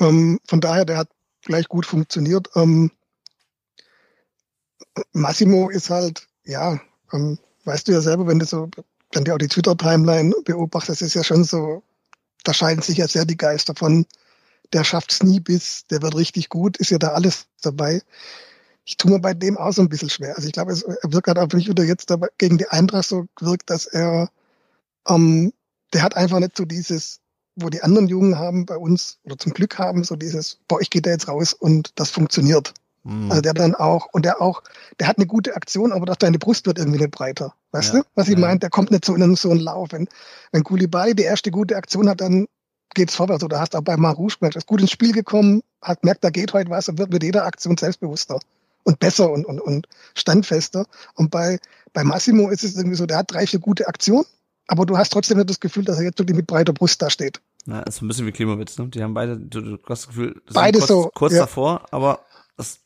ähm, 0.00 0.40
von 0.46 0.60
daher, 0.60 0.84
der 0.84 0.98
hat 0.98 1.08
gleich 1.42 1.68
gut 1.68 1.86
funktioniert. 1.86 2.48
Ähm, 2.54 2.90
Massimo 5.12 5.68
ist 5.68 5.90
halt, 5.90 6.26
ja, 6.44 6.80
ähm, 7.12 7.38
weißt 7.64 7.88
du 7.88 7.92
ja 7.92 8.00
selber, 8.00 8.26
wenn 8.26 8.38
du 8.38 8.46
so 8.46 8.68
dann 9.12 9.24
dir 9.24 9.34
auch 9.34 9.38
die 9.38 9.48
Twitter-Timeline 9.48 10.34
beobachtest, 10.44 11.02
ist 11.02 11.14
ja 11.14 11.24
schon 11.24 11.44
so, 11.44 11.82
da 12.44 12.52
scheiden 12.52 12.82
sich 12.82 12.98
ja 12.98 13.08
sehr 13.08 13.24
die 13.24 13.36
Geister 13.36 13.74
von, 13.74 14.06
der 14.72 14.84
schafft 14.84 15.12
es 15.12 15.22
nie 15.22 15.40
bis, 15.40 15.86
der 15.86 16.02
wird 16.02 16.16
richtig 16.16 16.48
gut, 16.48 16.76
ist 16.76 16.90
ja 16.90 16.98
da 16.98 17.08
alles 17.08 17.46
dabei. 17.62 18.02
Ich 18.86 18.96
tue 18.96 19.10
mir 19.10 19.18
bei 19.18 19.34
dem 19.34 19.58
auch 19.58 19.72
so 19.72 19.82
ein 19.82 19.88
bisschen 19.88 20.08
schwer. 20.08 20.36
Also 20.36 20.46
ich 20.46 20.52
glaube, 20.52 20.72
er 20.72 21.12
wirkt 21.12 21.26
halt 21.26 21.38
auch 21.38 21.52
nicht 21.52 21.68
wieder 21.68 21.82
jetzt 21.82 22.08
dabei, 22.08 22.28
gegen 22.38 22.56
die 22.56 22.68
Eintracht 22.68 23.08
so 23.08 23.26
wirkt, 23.40 23.68
dass 23.68 23.86
er, 23.86 24.30
ähm, 25.08 25.52
der 25.92 26.02
hat 26.02 26.16
einfach 26.16 26.38
nicht 26.38 26.56
so 26.56 26.64
dieses, 26.64 27.18
wo 27.56 27.68
die 27.68 27.82
anderen 27.82 28.06
Jungen 28.06 28.38
haben 28.38 28.64
bei 28.64 28.76
uns 28.76 29.18
oder 29.24 29.36
zum 29.36 29.52
Glück 29.52 29.76
haben, 29.78 30.04
so 30.04 30.14
dieses, 30.14 30.60
boah, 30.68 30.80
ich 30.80 30.90
gehe 30.90 31.02
da 31.02 31.10
jetzt 31.10 31.26
raus 31.26 31.52
und 31.52 31.90
das 31.96 32.10
funktioniert. 32.10 32.74
Mhm. 33.02 33.28
Also 33.28 33.42
der 33.42 33.54
dann 33.54 33.74
auch, 33.74 34.06
und 34.12 34.24
der 34.24 34.40
auch, 34.40 34.62
der 35.00 35.08
hat 35.08 35.18
eine 35.18 35.26
gute 35.26 35.56
Aktion, 35.56 35.90
aber 35.90 36.06
doch 36.06 36.16
deine 36.16 36.38
Brust 36.38 36.66
wird 36.66 36.78
irgendwie 36.78 37.00
nicht 37.00 37.10
breiter. 37.10 37.54
Weißt 37.72 37.92
ja. 37.92 38.00
du, 38.00 38.06
was 38.14 38.28
ich 38.28 38.34
ja. 38.34 38.40
meine? 38.40 38.60
Der 38.60 38.70
kommt 38.70 38.92
nicht 38.92 39.04
so 39.04 39.16
in 39.16 39.34
so 39.34 39.50
einen 39.50 39.60
Lauf. 39.60 39.88
Wenn, 39.90 40.06
wenn 40.52 40.62
Koulibaly 40.62 41.16
die 41.16 41.24
erste 41.24 41.50
gute 41.50 41.74
Aktion 41.74 42.08
hat, 42.08 42.20
dann 42.20 42.46
geht's 42.94 43.16
vorwärts. 43.16 43.42
Oder 43.42 43.58
hast 43.58 43.74
auch 43.74 43.82
bei 43.82 43.96
Marouche 43.96 44.38
gemerkt, 44.38 44.56
ist 44.56 44.68
gut 44.68 44.80
ins 44.80 44.92
Spiel 44.92 45.12
gekommen, 45.12 45.62
hat 45.82 46.04
merkt, 46.04 46.22
da 46.22 46.30
geht 46.30 46.52
heute 46.52 46.70
was 46.70 46.88
und 46.88 46.98
wird 46.98 47.10
mit 47.10 47.24
jeder 47.24 47.46
Aktion 47.46 47.76
selbstbewusster 47.76 48.38
und 48.86 49.00
besser 49.00 49.30
und, 49.30 49.44
und, 49.44 49.60
und 49.60 49.88
standfester. 50.14 50.86
Und 51.14 51.30
bei, 51.30 51.58
bei 51.92 52.04
Massimo 52.04 52.48
ist 52.48 52.64
es 52.64 52.76
irgendwie 52.76 52.96
so, 52.96 53.04
der 53.04 53.18
hat 53.18 53.32
drei, 53.32 53.46
vier 53.46 53.58
gute 53.58 53.88
Aktionen, 53.88 54.24
aber 54.68 54.86
du 54.86 54.96
hast 54.96 55.12
trotzdem 55.12 55.38
nicht 55.38 55.50
das 55.50 55.60
Gefühl, 55.60 55.84
dass 55.84 55.98
er 55.98 56.04
jetzt 56.04 56.18
wirklich 56.18 56.36
mit 56.36 56.46
breiter 56.46 56.72
Brust 56.72 57.02
da 57.02 57.10
steht. 57.10 57.40
Na, 57.66 57.82
ist 57.82 58.00
ein 58.00 58.08
bisschen 58.08 58.26
wie 58.26 58.32
Klimawitz, 58.32 58.78
ne? 58.78 58.88
Die 58.88 59.02
haben 59.02 59.14
beide, 59.14 59.38
du, 59.38 59.60
du 59.60 59.78
hast 59.88 60.02
das 60.02 60.08
Gefühl, 60.08 60.40
beide 60.52 60.78
kurz, 60.78 60.88
so, 60.88 61.10
kurz 61.14 61.32
ja. 61.32 61.40
davor, 61.40 61.84
aber 61.90 62.20
es, 62.56 62.78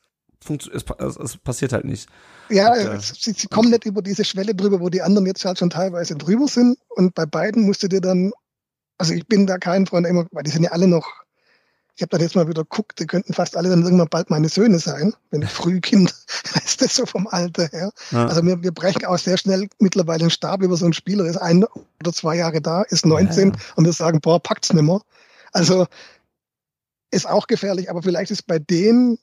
es, 0.49 0.85
es, 1.19 1.37
passiert 1.37 1.75
halt 1.75 1.85
nicht. 1.85 2.09
Ja, 2.49 2.73
und, 2.73 2.79
äh, 2.79 2.99
sie, 2.99 3.33
sie 3.33 3.47
kommen 3.49 3.69
nicht 3.71 3.85
über 3.85 4.01
diese 4.01 4.25
Schwelle 4.25 4.55
drüber, 4.55 4.81
wo 4.81 4.89
die 4.89 5.03
anderen 5.03 5.27
jetzt 5.27 5.45
halt 5.45 5.59
schon 5.59 5.69
teilweise 5.69 6.17
drüber 6.17 6.49
sind. 6.49 6.79
Und 6.89 7.15
bei 7.15 7.27
beiden 7.27 7.67
musst 7.67 7.83
du 7.83 7.89
dir 7.89 8.01
dann, 8.01 8.33
also 8.97 9.13
ich 9.13 9.27
bin 9.27 9.47
da 9.47 9.59
kein 9.59 9.87
Freund 9.87 10.07
immer, 10.07 10.27
weil 10.33 10.45
die 10.45 10.51
sind 10.51 10.63
ja 10.63 10.71
alle 10.71 10.89
noch 10.89 11.07
ich 12.01 12.03
habe 12.03 12.13
dann 12.13 12.23
jetzt 12.23 12.35
mal 12.35 12.49
wieder 12.49 12.63
geguckt, 12.63 12.99
die 12.99 13.07
könnten 13.07 13.35
fast 13.35 13.59
alle 13.59 13.69
dann 13.69 13.83
irgendwann 13.83 14.09
bald 14.09 14.31
meine 14.31 14.49
Söhne 14.49 14.79
sein, 14.79 15.13
wenn 15.31 15.43
ich 15.43 15.51
früh 15.51 15.81
Kind, 15.81 16.15
ist 16.65 16.81
das 16.81 16.95
so 16.95 17.05
vom 17.05 17.27
Alter 17.27 17.69
her. 17.69 17.93
Ja. 18.11 18.27
Also 18.27 18.43
wir, 18.43 18.63
wir 18.63 18.73
brechen 18.73 19.05
auch 19.05 19.19
sehr 19.19 19.37
schnell 19.37 19.69
mittlerweile 19.81 20.23
einen 20.23 20.31
Stab 20.31 20.63
über 20.63 20.79
so 20.79 20.87
einen 20.87 20.95
Spieler, 20.95 21.27
ist 21.27 21.37
ein 21.37 21.63
oder 22.01 22.13
zwei 22.15 22.37
Jahre 22.37 22.63
da, 22.63 22.81
ist 22.85 23.05
19 23.05 23.51
ja, 23.51 23.55
ja. 23.55 23.61
und 23.77 23.85
wir 23.85 23.93
sagen, 23.93 24.23
boah, 24.23 24.43
packt's 24.43 24.73
nimmer. 24.73 25.03
Also 25.53 25.89
ist 27.11 27.29
auch 27.29 27.47
gefährlich, 27.47 27.91
aber 27.91 28.03
vielleicht 28.03 28.31
ist 28.31 28.47
bei 28.47 28.59
denen 28.59 29.19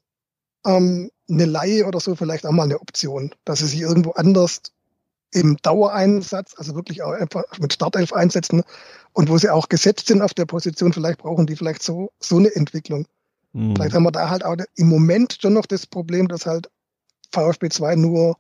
ähm, 0.64 1.10
eine 1.28 1.46
Laie 1.46 1.88
oder 1.88 2.00
so 2.00 2.16
vielleicht 2.16 2.46
auch 2.46 2.52
mal 2.52 2.66
eine 2.66 2.80
Option, 2.80 3.34
dass 3.44 3.58
sie 3.58 3.68
sich 3.70 3.82
irgendwo 3.82 4.12
anders 4.12 4.62
im 5.32 5.58
Dauereinsatz, 5.62 6.56
also 6.58 6.76
wirklich 6.76 7.04
auch 7.04 7.12
einfach 7.12 7.44
mit 7.60 7.74
Startelf 7.74 8.14
einsetzen 8.14 8.64
und 9.14 9.30
wo 9.30 9.38
sie 9.38 9.50
auch 9.50 9.70
gesetzt 9.70 10.08
sind 10.08 10.22
auf 10.22 10.34
der 10.34 10.46
Position, 10.46 10.94
vielleicht 10.94 11.20
brauchen 11.20 11.48
die 11.48 11.56
vielleicht 11.56 11.84
so, 11.84 12.12
so 12.20 12.38
eine 12.38 12.54
Entwicklung. 12.56 13.08
Mhm. 13.54 13.76
Vielleicht 13.76 13.94
haben 13.94 14.04
wir 14.04 14.12
da 14.12 14.30
halt 14.30 14.46
auch 14.46 14.56
im 14.76 14.88
Moment 14.88 15.38
schon 15.42 15.54
noch 15.54 15.66
das 15.66 15.86
Problem, 15.86 16.28
dass 16.28 16.46
halt 16.46 16.70
VfB 17.32 17.70
2 17.70 17.96
nur 17.96 18.38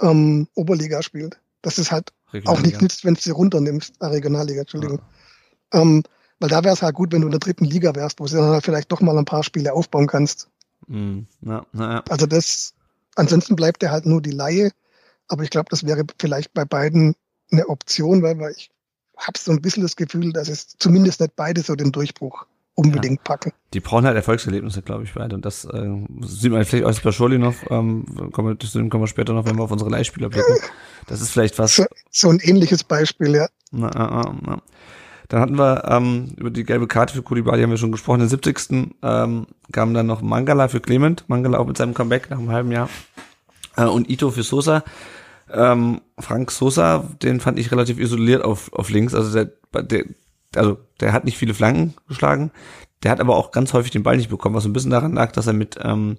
ähm, 0.00 0.48
Oberliga 0.54 1.02
spielt. 1.02 1.40
Das 1.62 1.78
ist 1.78 1.90
halt 1.90 2.12
auch 2.46 2.60
nicht 2.60 2.82
nützt, 2.82 3.04
wenn 3.04 3.14
du 3.14 3.20
sie 3.20 3.30
runternimmst, 3.30 3.94
äh, 4.00 4.06
Regionalliga, 4.06 4.62
Entschuldigung. 4.62 5.00
Ja. 5.72 5.80
Ähm, 5.80 6.02
weil 6.40 6.50
da 6.50 6.64
wäre 6.64 6.74
es 6.74 6.82
halt 6.82 6.94
gut, 6.94 7.12
wenn 7.12 7.20
du 7.20 7.28
in 7.28 7.30
der 7.30 7.40
dritten 7.40 7.64
Liga 7.64 7.94
wärst, 7.94 8.20
wo 8.20 8.26
du 8.26 8.36
dann 8.36 8.50
halt 8.50 8.64
vielleicht 8.64 8.92
doch 8.92 9.00
mal 9.00 9.16
ein 9.16 9.24
paar 9.24 9.44
Spiele 9.44 9.72
aufbauen 9.72 10.06
kannst. 10.06 10.50
Mhm. 10.88 11.26
Ja, 11.40 11.64
ja. 11.72 12.02
Also 12.08 12.26
das, 12.26 12.74
ansonsten 13.14 13.56
bleibt 13.56 13.82
er 13.82 13.92
halt 13.92 14.04
nur 14.04 14.20
die 14.20 14.32
Laie 14.32 14.70
aber 15.28 15.42
ich 15.42 15.50
glaube, 15.50 15.66
das 15.70 15.86
wäre 15.86 16.04
vielleicht 16.18 16.52
bei 16.54 16.64
beiden 16.64 17.14
eine 17.50 17.68
Option, 17.68 18.22
weil, 18.22 18.38
weil 18.38 18.52
ich 18.56 18.70
habe 19.16 19.38
so 19.38 19.52
ein 19.52 19.60
bisschen 19.60 19.82
das 19.82 19.96
Gefühl, 19.96 20.32
dass 20.32 20.48
es 20.48 20.76
zumindest 20.78 21.20
nicht 21.20 21.36
beide 21.36 21.62
so 21.62 21.74
den 21.74 21.92
Durchbruch 21.92 22.46
unbedingt 22.74 23.20
ja. 23.20 23.24
packen. 23.24 23.52
Die 23.72 23.80
brauchen 23.80 24.04
halt 24.04 24.16
Erfolgserlebnisse, 24.16 24.82
glaube 24.82 25.04
ich, 25.04 25.14
beide. 25.14 25.36
Und 25.36 25.44
das 25.44 25.64
äh, 25.64 25.88
sieht 26.22 26.50
man 26.50 26.64
vielleicht 26.64 26.84
auch 26.84 27.02
bei 27.02 27.12
Schorli 27.12 27.38
noch, 27.38 27.54
ähm, 27.70 28.04
kommen, 28.32 28.58
wir, 28.60 28.88
kommen 28.88 29.02
wir 29.02 29.06
später 29.06 29.32
noch, 29.32 29.46
wenn 29.46 29.56
wir 29.56 29.62
auf 29.62 29.70
unsere 29.70 29.90
Leihspieler 29.90 30.28
blicken. 30.28 30.54
Das 31.06 31.20
ist 31.20 31.32
vielleicht 31.32 31.58
was. 31.58 31.76
So, 31.76 31.84
so 32.10 32.30
ein 32.30 32.38
ähnliches 32.40 32.82
Beispiel, 32.82 33.34
ja. 33.34 33.46
Na, 33.70 33.90
na, 33.92 34.34
na. 34.40 34.62
Dann 35.28 35.40
hatten 35.40 35.58
wir 35.58 35.84
ähm, 35.86 36.32
über 36.38 36.48
die 36.48 36.64
gelbe 36.64 36.86
Karte 36.86 37.12
für 37.12 37.22
Kulibali 37.22 37.62
haben 37.62 37.68
wir 37.68 37.76
schon 37.76 37.92
gesprochen. 37.92 38.20
Den 38.20 38.30
70. 38.30 38.94
Ähm, 39.02 39.46
kam 39.70 39.92
dann 39.92 40.06
noch 40.06 40.22
Mangala 40.22 40.68
für 40.68 40.80
Clement. 40.80 41.28
Mangala 41.28 41.58
auch 41.58 41.66
mit 41.66 41.76
seinem 41.76 41.92
Comeback 41.92 42.30
nach 42.30 42.38
einem 42.38 42.50
halben 42.50 42.72
Jahr. 42.72 42.88
Äh, 43.76 43.84
und 43.84 44.08
Ito 44.10 44.30
für 44.30 44.42
Sosa. 44.42 44.84
Ähm, 45.52 46.00
Frank 46.18 46.50
Sosa, 46.50 47.08
den 47.22 47.40
fand 47.40 47.58
ich 47.58 47.70
relativ 47.70 47.98
isoliert 47.98 48.44
auf, 48.44 48.72
auf 48.72 48.90
links. 48.90 49.14
Also 49.14 49.32
der, 49.32 49.82
der, 49.82 50.04
also 50.56 50.78
der 51.00 51.12
hat 51.12 51.24
nicht 51.24 51.38
viele 51.38 51.54
Flanken 51.54 51.94
geschlagen. 52.08 52.50
Der 53.02 53.10
hat 53.10 53.20
aber 53.20 53.36
auch 53.36 53.50
ganz 53.50 53.72
häufig 53.72 53.90
den 53.90 54.02
Ball 54.02 54.16
nicht 54.16 54.30
bekommen, 54.30 54.54
was 54.54 54.64
ein 54.64 54.72
bisschen 54.72 54.90
daran 54.90 55.12
lag, 55.12 55.32
dass 55.32 55.46
er 55.46 55.52
mit 55.52 55.78
ähm, 55.82 56.18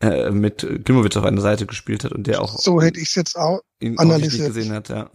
äh, 0.00 0.30
mit 0.30 0.66
Klimowitz 0.84 1.16
auf 1.16 1.24
einer 1.24 1.40
Seite 1.40 1.64
gespielt 1.64 2.04
hat 2.04 2.12
und 2.12 2.26
der 2.26 2.42
auch 2.42 2.58
so 2.58 2.82
hätte 2.82 3.00
ich 3.00 3.08
es 3.08 3.14
jetzt 3.14 3.36
auch 3.36 3.60
analysiert 3.96 4.48
gesehen 4.48 4.72
hat, 4.72 4.88
ja. 4.88 5.08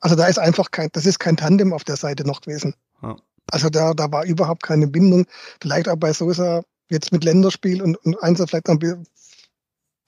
Also 0.00 0.16
da 0.16 0.26
ist 0.26 0.38
einfach 0.38 0.70
kein, 0.70 0.88
das 0.92 1.04
ist 1.06 1.18
kein 1.18 1.36
Tandem 1.36 1.72
auf 1.72 1.84
der 1.84 1.96
Seite 1.96 2.26
noch 2.26 2.40
gewesen. 2.40 2.74
Ja. 3.02 3.16
Also 3.50 3.70
da, 3.70 3.92
da 3.92 4.10
war 4.10 4.24
überhaupt 4.24 4.62
keine 4.62 4.86
Bindung. 4.86 5.26
Vielleicht 5.60 5.88
auch 5.88 5.96
bei 5.96 6.12
Sosa 6.12 6.62
jetzt 6.90 7.12
mit 7.12 7.24
Länderspiel 7.24 7.82
und, 7.82 7.96
und 8.04 8.22
eins 8.22 8.42
vielleicht 8.46 8.68
noch, 8.68 8.78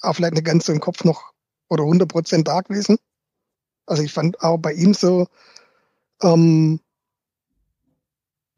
auch 0.03 0.15
vielleicht 0.15 0.35
eine 0.35 0.43
ganze 0.43 0.73
im 0.73 0.81
Kopf 0.81 1.05
noch 1.05 1.33
oder 1.69 1.83
100 1.85 2.09
Prozent 2.09 2.49
da 2.49 2.61
gewesen. 2.61 2.99
Also 3.87 4.03
ich 4.03 4.13
fand 4.13 4.41
auch 4.43 4.59
bei 4.59 4.73
ihm 4.73 4.95
so, 4.95 5.29
ähm, 6.23 6.81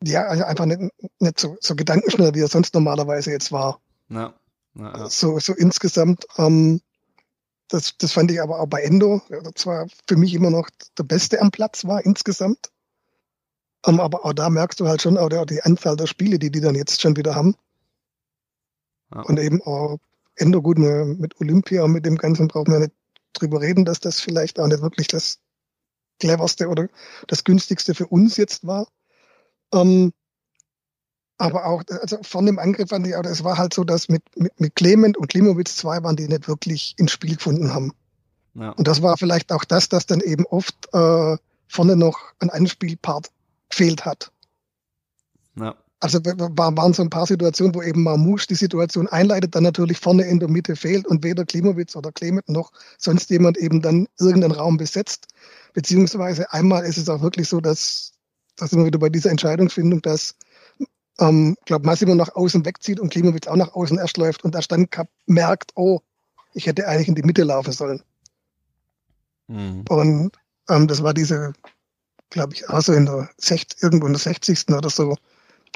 ja, 0.03 0.27
also 0.27 0.45
einfach 0.45 0.67
nicht, 0.67 0.81
nicht 1.19 1.41
so, 1.41 1.57
so 1.61 1.75
gedankenschnell, 1.75 2.35
wie 2.35 2.41
er 2.41 2.49
sonst 2.49 2.75
normalerweise 2.75 3.31
jetzt 3.31 3.53
war. 3.53 3.81
Ja. 4.09 4.35
ja, 4.75 4.99
ja. 4.99 5.11
So, 5.11 5.39
so 5.39 5.55
insgesamt, 5.55 6.27
ähm, 6.37 6.81
das, 7.69 7.97
das 7.99 8.13
fand 8.13 8.31
ich 8.31 8.41
aber 8.41 8.61
auch 8.61 8.67
bei 8.67 8.83
Endo, 8.83 9.21
das 9.29 9.67
war 9.67 9.87
für 10.07 10.17
mich 10.17 10.33
immer 10.35 10.51
noch 10.51 10.71
der 10.97 11.05
Beste 11.05 11.41
am 11.41 11.51
Platz 11.51 11.85
war 11.85 12.05
insgesamt. 12.05 12.71
Ähm, 13.87 14.01
aber 14.01 14.25
auch 14.25 14.33
da 14.33 14.49
merkst 14.49 14.81
du 14.81 14.89
halt 14.89 15.03
schon 15.03 15.19
auch 15.19 15.29
die 15.29 15.63
Anzahl 15.63 15.97
der 15.97 16.07
Spiele, 16.07 16.39
die 16.39 16.51
die 16.51 16.61
dann 16.61 16.75
jetzt 16.75 17.01
schon 17.01 17.17
wieder 17.17 17.35
haben. 17.35 17.55
Ja. 19.15 19.23
Und 19.23 19.39
eben 19.39 19.63
auch 19.63 19.99
Endo 20.41 20.63
gut 20.63 20.79
mit 20.79 21.41
Olympia 21.41 21.83
und 21.85 21.93
mit 21.93 22.07
dem 22.07 22.17
Ganzen 22.17 22.49
brauchen 22.49 22.73
wir 22.73 22.81
nicht 22.81 22.93
drüber 23.33 23.61
reden, 23.61 23.85
dass 23.85 24.01
das 24.01 24.21
vielleicht 24.21 24.59
auch 24.59 24.67
nicht 24.67 24.83
wirklich 24.83 25.09
das 25.09 25.39
cleverste 26.19 26.69
oder 26.69 26.89
das 27.27 27.45
günstigste 27.45 27.95
für 27.95 28.07
uns 28.07 28.37
jetzt 28.37 28.67
war. 28.67 28.87
Ähm, 29.73 30.13
aber 31.39 31.67
auch, 31.67 31.85
also 32.01 32.19
von 32.23 32.47
dem 32.47 32.59
Angriff 32.59 32.93
an 32.93 33.05
die, 33.05 33.15
aber 33.15 33.31
es 33.31 33.45
war 33.45 33.59
halt 33.59 33.73
so, 33.73 33.85
dass 33.85 34.09
mit, 34.09 34.23
mit, 34.37 34.59
mit 34.59 34.75
Clement 34.75 35.17
und 35.17 35.29
Klimowitz 35.29 35.77
zwei 35.77 36.03
waren, 36.03 36.17
die 36.17 36.27
nicht 36.27 36.49
wirklich 36.49 36.95
ins 36.99 37.13
Spiel 37.13 37.37
gefunden 37.37 37.73
haben. 37.73 37.93
Ja. 38.55 38.71
Und 38.71 38.89
das 38.89 39.03
war 39.03 39.17
vielleicht 39.17 39.53
auch 39.53 39.65
das, 39.65 39.89
dass 39.89 40.07
dann 40.07 40.21
eben 40.21 40.45
oft 40.47 40.75
äh, 40.93 41.37
vorne 41.69 41.97
noch 41.97 42.19
ein 42.41 42.51
Anspielpart 42.51 43.31
gefehlt 43.69 44.05
hat. 44.05 44.33
Ja. 45.55 45.77
Also 46.01 46.21
waren 46.25 46.93
so 46.93 47.03
ein 47.03 47.11
paar 47.11 47.27
Situationen, 47.27 47.75
wo 47.75 47.83
eben 47.83 48.05
Marmouche 48.05 48.47
die 48.47 48.55
Situation 48.55 49.09
einleitet, 49.09 49.55
dann 49.55 49.65
natürlich 49.65 49.99
vorne 49.99 50.25
in 50.25 50.39
der 50.39 50.49
Mitte 50.49 50.77
fehlt 50.77 51.07
und 51.07 51.25
weder 51.25 51.45
Klimowitz 51.45 51.97
oder 51.97 52.13
Clement 52.13 52.49
noch 52.49 52.73
sonst 52.99 53.31
jemand 53.31 53.57
eben 53.59 53.83
dann 53.83 54.07
irgendeinen 54.19 54.53
Raum 54.53 54.77
besetzt. 54.77 55.27
Beziehungsweise 55.73 56.53
einmal 56.53 56.85
ist 56.85 56.99
es 56.99 57.09
auch 57.09 57.21
wirklich 57.21 57.49
so, 57.49 57.61
dass, 57.61 58.13
dass 58.57 58.73
immer 58.73 58.87
wieder 58.87 58.99
bei 58.99 59.09
dieser 59.09 59.31
Entscheidungsfindung, 59.31 60.01
dass 60.03 60.37
ähm, 61.19 61.57
glaube 61.65 61.85
Massimo 61.85 62.15
nach 62.15 62.35
außen 62.35 62.65
wegzieht 62.65 63.01
und 63.01 63.11
Klimowitz 63.11 63.49
auch 63.49 63.57
nach 63.57 63.75
außen 63.75 63.99
erst 63.99 64.19
läuft 64.19 64.45
und 64.45 64.55
erst 64.55 64.71
dann 64.71 64.87
merkt, 65.27 65.73
oh, 65.75 66.01
ich 66.55 66.67
hätte 66.67 66.87
eigentlich 66.87 67.09
in 67.09 67.17
die 67.17 67.23
Mitte 67.23 67.43
laufen 67.43 67.73
sollen. 67.73 68.03
Mhm. 69.49 69.85
Und 69.89 70.31
ähm, 70.69 70.87
das 70.87 71.03
war 71.03 71.13
diese, 71.13 71.53
glaube 72.31 72.55
ich, 72.55 72.69
auch 72.69 72.83
so 72.83 72.93
in 72.93 73.07
der 73.07 73.29
60, 73.39 73.83
irgendwo 73.83 74.07
in 74.07 74.13
der 74.13 74.21
60. 74.21 74.69
oder 74.69 74.91
so, 74.91 75.17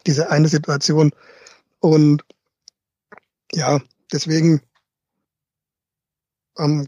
diese 0.07 0.31
eine 0.31 0.49
Situation. 0.49 1.13
Und 1.81 2.23
ja, 3.53 3.81
deswegen 4.13 4.61
ähm, 6.59 6.87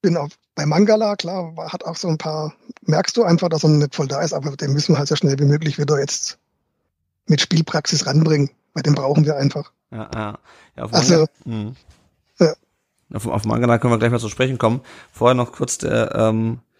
bin 0.00 0.16
auch 0.16 0.28
bei 0.54 0.66
Mangala, 0.66 1.16
klar, 1.16 1.54
hat 1.72 1.84
auch 1.84 1.96
so 1.96 2.08
ein 2.08 2.18
paar, 2.18 2.54
merkst 2.82 3.16
du 3.16 3.22
einfach, 3.22 3.48
dass 3.48 3.64
er 3.64 3.70
nicht 3.70 3.94
voll 3.94 4.08
da 4.08 4.20
ist, 4.20 4.32
aber 4.32 4.54
den 4.56 4.72
müssen 4.72 4.94
wir 4.94 4.98
halt 4.98 5.08
so 5.08 5.16
schnell 5.16 5.38
wie 5.38 5.44
möglich 5.44 5.78
wieder 5.78 5.98
jetzt 5.98 6.38
mit 7.26 7.40
Spielpraxis 7.40 8.06
ranbringen, 8.06 8.50
weil 8.74 8.82
den 8.82 8.94
brauchen 8.94 9.24
wir 9.24 9.36
einfach. 9.36 9.72
Ja, 9.90 10.10
ja. 10.14 10.38
ja 10.76 10.84
auf 10.84 10.92
also, 10.92 11.26
Manga, 11.44 11.74
ja. 12.38 12.54
Auf, 13.14 13.26
auf 13.26 13.44
Mangala 13.44 13.78
können 13.78 13.92
wir 13.92 13.98
gleich 13.98 14.10
mal 14.10 14.20
zu 14.20 14.28
sprechen 14.28 14.58
kommen. 14.58 14.80
Vorher 15.12 15.34
noch 15.34 15.52
kurz 15.52 15.78
der, 15.78 16.14
ähm, 16.14 16.60
der, 16.64 16.71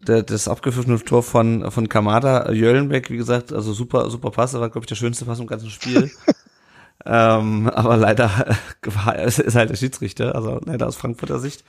das 0.00 0.48
abgepfiffene 0.48 1.02
Tor 1.04 1.22
von, 1.22 1.70
von 1.70 1.88
Kamada, 1.88 2.50
Jöllenbeck, 2.52 3.10
wie 3.10 3.16
gesagt, 3.16 3.52
also 3.52 3.72
super, 3.72 4.10
super 4.10 4.30
Pass, 4.30 4.52
das 4.52 4.60
war, 4.60 4.70
glaube 4.70 4.84
ich, 4.84 4.88
der 4.88 4.94
schönste 4.94 5.24
Pass 5.24 5.40
im 5.40 5.46
ganzen 5.46 5.70
Spiel. 5.70 6.10
ähm, 7.06 7.68
aber 7.70 7.96
leider 7.96 8.56
ist 9.26 9.54
halt 9.54 9.70
der 9.70 9.76
Schiedsrichter, 9.76 10.34
also 10.34 10.60
leider 10.64 10.86
aus 10.86 10.96
Frankfurter 10.96 11.38
Sicht. 11.38 11.64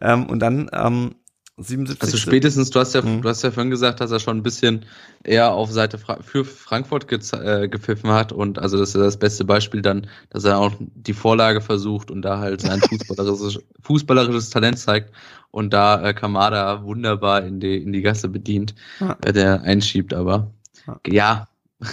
Ähm, 0.00 0.26
und 0.26 0.40
dann 0.40 0.70
ähm, 0.72 1.16
77. 1.58 2.02
Also 2.02 2.18
spätestens, 2.18 2.68
du 2.68 2.80
hast 2.80 2.94
ja, 2.94 3.00
mhm. 3.00 3.22
du 3.22 3.28
hast 3.30 3.42
ja 3.42 3.50
vorhin 3.50 3.70
gesagt, 3.70 4.00
dass 4.00 4.10
er 4.10 4.20
schon 4.20 4.36
ein 4.36 4.42
bisschen 4.42 4.84
eher 5.24 5.52
auf 5.52 5.70
Seite 5.70 5.96
Fra 5.96 6.18
für 6.22 6.44
Frankfurt 6.44 7.08
ge 7.08 7.18
äh, 7.32 7.66
gepfiffen 7.66 8.10
hat 8.10 8.30
und 8.30 8.58
also 8.58 8.76
das 8.76 8.90
ist 8.90 9.00
das 9.00 9.16
beste 9.16 9.44
Beispiel 9.44 9.80
dann, 9.80 10.06
dass 10.28 10.44
er 10.44 10.58
auch 10.58 10.72
die 10.78 11.14
Vorlage 11.14 11.62
versucht 11.62 12.10
und 12.10 12.20
da 12.22 12.38
halt 12.38 12.60
sein 12.60 12.80
fußballerisches, 13.08 13.58
fußballerisches 13.80 14.50
Talent 14.50 14.78
zeigt 14.78 15.12
und 15.50 15.72
da 15.72 16.06
äh, 16.06 16.12
Kamada 16.12 16.82
wunderbar 16.84 17.42
in 17.42 17.58
die, 17.58 17.82
in 17.82 17.92
die 17.92 18.02
Gasse 18.02 18.28
bedient, 18.28 18.74
ja. 19.00 19.16
äh, 19.24 19.32
der 19.32 19.62
einschiebt, 19.62 20.12
aber 20.12 20.52
ja. 20.86 21.00
ja. 21.06 21.48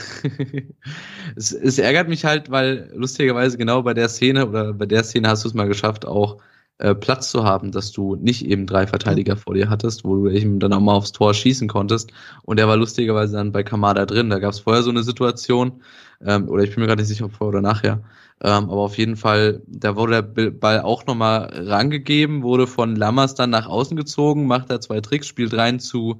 es, 1.36 1.54
es 1.54 1.78
ärgert 1.78 2.10
mich 2.10 2.26
halt, 2.26 2.52
weil 2.52 2.92
lustigerweise 2.96 3.58
genau 3.58 3.82
bei 3.82 3.94
der 3.94 4.10
Szene 4.10 4.48
oder 4.48 4.74
bei 4.74 4.86
der 4.86 5.04
Szene 5.04 5.30
hast 5.30 5.46
du 5.46 5.48
es 5.48 5.54
mal 5.54 5.68
geschafft, 5.68 6.06
auch 6.06 6.40
äh, 6.84 6.94
Platz 6.96 7.32
zu 7.32 7.46
haben, 7.46 7.72
dass 7.72 7.94
du 7.94 8.18
nicht 8.18 8.46
eben 8.46 8.68
drei 8.68 8.88
Verteidiger 8.88 9.38
vor 9.38 9.54
dir 9.54 9.70
hattest, 9.70 10.04
wo 10.04 10.16
du 10.16 10.30
eben 10.30 10.60
dann 10.60 10.74
auch 10.74 10.82
mal 10.82 10.96
aufs 10.96 11.14
Tor 11.14 11.34
schießen 11.34 11.70
konntest. 11.70 12.12
Und 12.44 12.60
der 12.60 12.68
war 12.68 12.76
lustigerweise 12.76 13.38
dann 13.38 13.54
bei 13.54 13.64
Kamada 13.64 14.06
drin. 14.06 14.30
Da 14.30 14.40
gab 14.40 14.52
es 14.52 14.60
vorher 14.60 14.84
so 14.84 14.90
eine 14.90 15.02
Situation, 15.02 15.82
ähm, 16.26 16.50
oder 16.50 16.64
ich 16.64 16.72
bin 16.72 16.82
mir 16.82 16.88
gerade 16.88 17.02
nicht 17.02 17.08
sicher, 17.08 17.24
ob 17.24 17.32
vorher 17.32 17.60
oder 17.60 17.62
nachher. 17.62 18.04
Ähm, 18.42 18.70
aber 18.70 18.82
auf 18.82 18.98
jeden 18.98 19.16
Fall, 19.16 19.62
da 19.66 19.96
wurde 19.96 20.24
der 20.24 20.52
Ball 20.52 20.82
auch 20.82 21.06
nochmal 21.06 21.54
rangegeben, 21.54 22.44
wurde 22.44 22.68
von 22.68 22.98
Lammers 22.98 23.34
dann 23.34 23.50
nach 23.50 23.68
außen 23.68 23.96
gezogen, 23.96 24.46
macht 24.46 24.70
da 24.70 24.82
zwei 24.82 25.00
Tricks, 25.00 25.28
spielt 25.28 25.54
rein 25.54 25.80
zu 25.80 26.20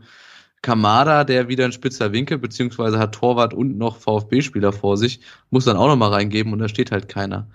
Kamada, 0.62 1.26
der 1.26 1.50
wieder 1.50 1.66
ein 1.66 1.74
spitzer 1.74 2.14
Winkel, 2.14 2.38
beziehungsweise 2.38 3.00
hat 3.00 3.16
Torwart 3.16 3.54
und 3.54 3.78
noch 3.78 3.98
VfB-Spieler 3.98 4.72
vor 4.72 4.96
sich, 4.96 5.20
muss 5.50 5.66
dann 5.66 5.76
auch 5.76 5.88
nochmal 5.88 6.14
reingeben 6.14 6.54
und 6.54 6.60
da 6.60 6.70
steht 6.70 6.94
halt 6.94 7.10
keiner. 7.10 7.48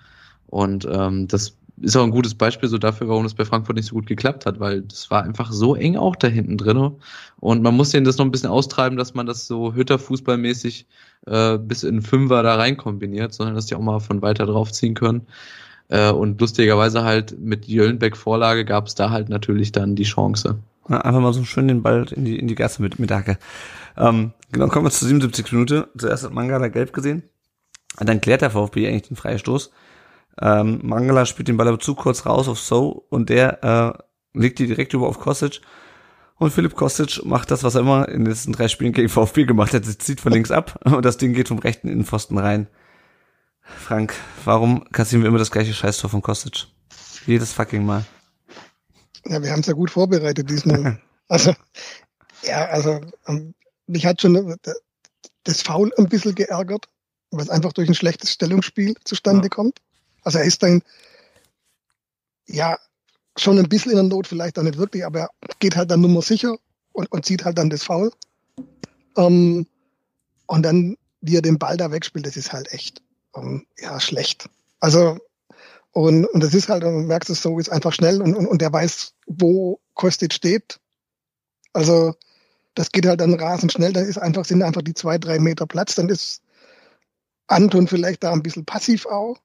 Und 0.45 0.87
ähm, 0.91 1.27
das 1.27 1.55
ist 1.81 1.95
auch 1.95 2.03
ein 2.03 2.11
gutes 2.11 2.35
Beispiel 2.35 2.69
so 2.69 2.77
dafür, 2.77 3.07
warum 3.07 3.23
das 3.23 3.33
bei 3.33 3.45
Frankfurt 3.45 3.75
nicht 3.75 3.87
so 3.87 3.95
gut 3.95 4.07
geklappt 4.07 4.45
hat, 4.45 4.59
weil 4.59 4.81
das 4.81 5.09
war 5.11 5.23
einfach 5.23 5.51
so 5.51 5.75
eng 5.75 5.97
auch 5.97 6.15
da 6.15 6.27
hinten 6.27 6.57
drin. 6.57 6.91
Und 7.39 7.61
man 7.61 7.75
muss 7.75 7.91
denen 7.91 8.05
das 8.05 8.17
noch 8.17 8.25
ein 8.25 8.31
bisschen 8.31 8.49
austreiben, 8.49 8.97
dass 8.97 9.13
man 9.13 9.25
das 9.25 9.47
so 9.47 9.73
Hütter-Fußballmäßig 9.73 10.87
äh, 11.27 11.57
bis 11.57 11.83
in 11.83 12.01
Fünfer 12.01 12.43
da 12.43 12.55
rein 12.55 12.77
kombiniert, 12.77 13.33
sondern 13.33 13.55
dass 13.55 13.67
die 13.67 13.75
auch 13.75 13.81
mal 13.81 13.99
von 13.99 14.21
weiter 14.21 14.45
drauf 14.45 14.71
ziehen 14.71 14.93
können. 14.93 15.27
Äh, 15.89 16.11
und 16.11 16.39
lustigerweise 16.39 17.03
halt 17.03 17.39
mit 17.39 17.65
Jöllenbeck-Vorlage 17.67 18.65
gab 18.65 18.87
es 18.87 18.95
da 18.95 19.09
halt 19.09 19.29
natürlich 19.29 19.71
dann 19.71 19.95
die 19.95 20.03
Chance. 20.03 20.59
Ja, 20.87 21.01
einfach 21.01 21.21
mal 21.21 21.33
so 21.33 21.43
schön 21.43 21.67
den 21.67 21.83
Ball 21.83 22.07
in 22.11 22.25
die, 22.25 22.39
in 22.39 22.47
die 22.47 22.55
Gasse 22.55 22.81
mit, 22.81 22.99
mit 22.99 23.11
Hacke. 23.11 23.37
Ähm, 23.97 24.33
genau, 24.51 24.67
kommen 24.67 24.85
wir 24.85 24.91
zur 24.91 25.07
77 25.07 25.51
Minute. 25.51 25.87
Zuerst 25.97 26.23
hat 26.23 26.33
Mangala 26.33 26.67
gelb 26.67 26.93
gesehen. 26.93 27.23
Dann 27.99 28.21
klärt 28.21 28.41
der 28.41 28.51
VfB 28.51 28.87
eigentlich 28.87 29.09
den 29.09 29.17
Freistoß. 29.17 29.71
Ähm, 30.41 30.79
Mangala 30.83 31.25
spielt 31.25 31.47
den 31.47 31.57
Ball 31.57 31.67
aber 31.67 31.79
zu 31.79 31.95
kurz 31.95 32.25
raus 32.25 32.47
auf 32.47 32.59
So 32.59 33.05
und 33.09 33.29
der 33.29 33.63
äh, 33.63 34.37
legt 34.39 34.59
die 34.59 34.67
direkt 34.67 34.93
über 34.93 35.07
auf 35.07 35.19
Kostic. 35.19 35.61
Und 36.35 36.51
Philipp 36.51 36.75
Kostic 36.75 37.25
macht 37.25 37.51
das, 37.51 37.63
was 37.63 37.75
er 37.75 37.81
immer 37.81 38.07
in 38.07 38.23
den 38.23 38.27
letzten 38.27 38.53
drei 38.53 38.69
Spielen 38.69 38.93
gegen 38.93 39.09
VfB 39.09 39.43
gemacht 39.43 39.73
hat. 39.73 39.85
Er 39.85 39.99
zieht 39.99 40.21
von 40.21 40.31
links 40.31 40.51
ab 40.51 40.79
und 40.85 41.03
das 41.03 41.17
Ding 41.17 41.33
geht 41.33 41.49
vom 41.49 41.59
rechten 41.59 41.89
Innenpfosten 41.89 42.37
rein. 42.37 42.67
Frank, 43.61 44.15
warum 44.45 44.89
kassieren 44.91 45.21
wir 45.21 45.27
immer 45.27 45.37
das 45.37 45.51
gleiche 45.51 45.73
Scheißtor 45.73 46.09
von 46.09 46.21
Kostic? 46.21 46.67
Jedes 47.25 47.51
fucking 47.51 47.85
Mal. 47.85 48.05
Ja, 49.25 49.43
wir 49.43 49.51
haben 49.51 49.59
es 49.59 49.67
ja 49.67 49.73
gut 49.73 49.91
vorbereitet 49.91 50.49
diesmal. 50.49 50.99
also, 51.27 51.53
ja, 52.43 52.65
also, 52.65 53.01
um, 53.25 53.53
mich 53.87 54.05
hat 54.05 54.21
schon 54.21 54.55
das 55.43 55.61
Foul 55.61 55.91
ein 55.97 56.07
bisschen 56.07 56.35
geärgert, 56.35 56.87
was 57.31 57.49
einfach 57.49 57.73
durch 57.73 57.89
ein 57.89 57.95
schlechtes 57.95 58.31
Stellungsspiel 58.31 58.95
zustande 59.03 59.45
ja. 59.45 59.49
kommt. 59.49 59.79
Also 60.23 60.39
er 60.39 60.45
ist 60.45 60.63
dann, 60.63 60.81
ja, 62.47 62.77
schon 63.37 63.57
ein 63.57 63.69
bisschen 63.69 63.91
in 63.91 63.97
der 63.97 64.03
Not, 64.03 64.27
vielleicht 64.27 64.57
auch 64.59 64.63
nicht 64.63 64.77
wirklich, 64.77 65.05
aber 65.05 65.19
er 65.19 65.29
geht 65.59 65.75
halt 65.75 65.91
dann 65.91 66.01
nur 66.01 66.09
mal 66.09 66.21
sicher 66.21 66.57
und, 66.91 67.11
und 67.11 67.25
zieht 67.25 67.45
halt 67.45 67.57
dann 67.57 67.69
das 67.69 67.83
Foul. 67.83 68.11
Ähm, 69.17 69.65
und 70.47 70.63
dann, 70.63 70.97
wie 71.21 71.37
er 71.37 71.41
den 71.41 71.59
Ball 71.59 71.77
da 71.77 71.91
wegspielt, 71.91 72.25
das 72.25 72.37
ist 72.37 72.51
halt 72.51 72.71
echt, 72.73 73.01
ähm, 73.35 73.65
ja, 73.77 73.99
schlecht. 73.99 74.49
Also, 74.79 75.17
und, 75.91 76.25
und 76.25 76.43
das 76.43 76.53
ist 76.53 76.69
halt, 76.69 76.83
du 76.83 76.89
merkst 76.89 77.29
es 77.29 77.41
so, 77.41 77.59
ist 77.59 77.69
einfach 77.69 77.93
schnell 77.93 78.21
und, 78.21 78.35
und, 78.35 78.47
und 78.47 78.61
der 78.61 78.71
weiß, 78.71 79.13
wo 79.27 79.79
Kostic 79.93 80.33
steht. 80.33 80.79
Also, 81.73 82.15
das 82.75 82.91
geht 82.91 83.05
halt 83.05 83.21
dann 83.21 83.33
rasend 83.33 83.71
schnell, 83.71 83.93
da 83.93 84.01
ist 84.01 84.17
einfach, 84.17 84.45
sind 84.45 84.63
einfach 84.63 84.81
die 84.81 84.93
zwei, 84.93 85.17
drei 85.17 85.39
Meter 85.39 85.65
Platz, 85.65 85.95
dann 85.95 86.09
ist 86.09 86.41
Anton 87.47 87.87
vielleicht 87.87 88.23
da 88.23 88.31
ein 88.31 88.43
bisschen 88.43 88.65
passiv 88.65 89.05
auch. 89.05 89.37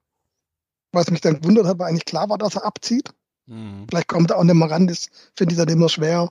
Was 0.95 1.11
mich 1.11 1.21
dann 1.21 1.41
gewundert 1.41 1.67
hat, 1.67 1.79
war 1.79 1.87
eigentlich 1.87 2.05
klar 2.05 2.29
war, 2.29 2.39
dass 2.39 2.57
er 2.57 2.65
abzieht. 2.65 3.11
Mhm. 3.47 3.87
Vielleicht 3.89 4.09
kommt 4.09 4.31
er 4.31 4.39
auch 4.39 4.45
nicht 4.45 4.55
mehr 4.55 4.71
ran, 4.71 4.87
das 4.87 5.09
finde 5.37 5.55
ich 5.55 5.59
dann 5.59 5.69
immer 5.69 5.89
schwer 5.89 6.29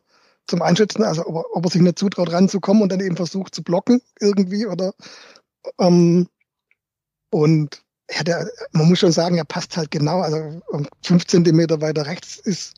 zum 0.47 0.61
Einschätzen, 0.61 1.03
also 1.03 1.25
ob 1.25 1.35
er, 1.35 1.55
ob 1.55 1.65
er, 1.65 1.71
sich 1.71 1.81
nicht 1.81 1.99
zutraut 1.99 2.31
ranzukommen 2.31 2.83
und 2.83 2.91
dann 2.91 2.99
eben 2.99 3.15
versucht 3.15 3.55
zu 3.55 3.63
blocken 3.63 4.01
irgendwie 4.19 4.65
oder 4.65 4.93
ähm, 5.79 6.27
und 7.29 7.81
ja, 8.11 8.23
der, 8.23 8.49
man 8.73 8.89
muss 8.89 8.99
schon 8.99 9.11
sagen, 9.11 9.37
er 9.37 9.45
passt 9.45 9.77
halt 9.77 9.91
genau, 9.91 10.19
also 10.19 10.61
fünf 11.03 11.25
Zentimeter 11.25 11.81
weiter 11.81 12.05
rechts 12.05 12.37
ist 12.37 12.73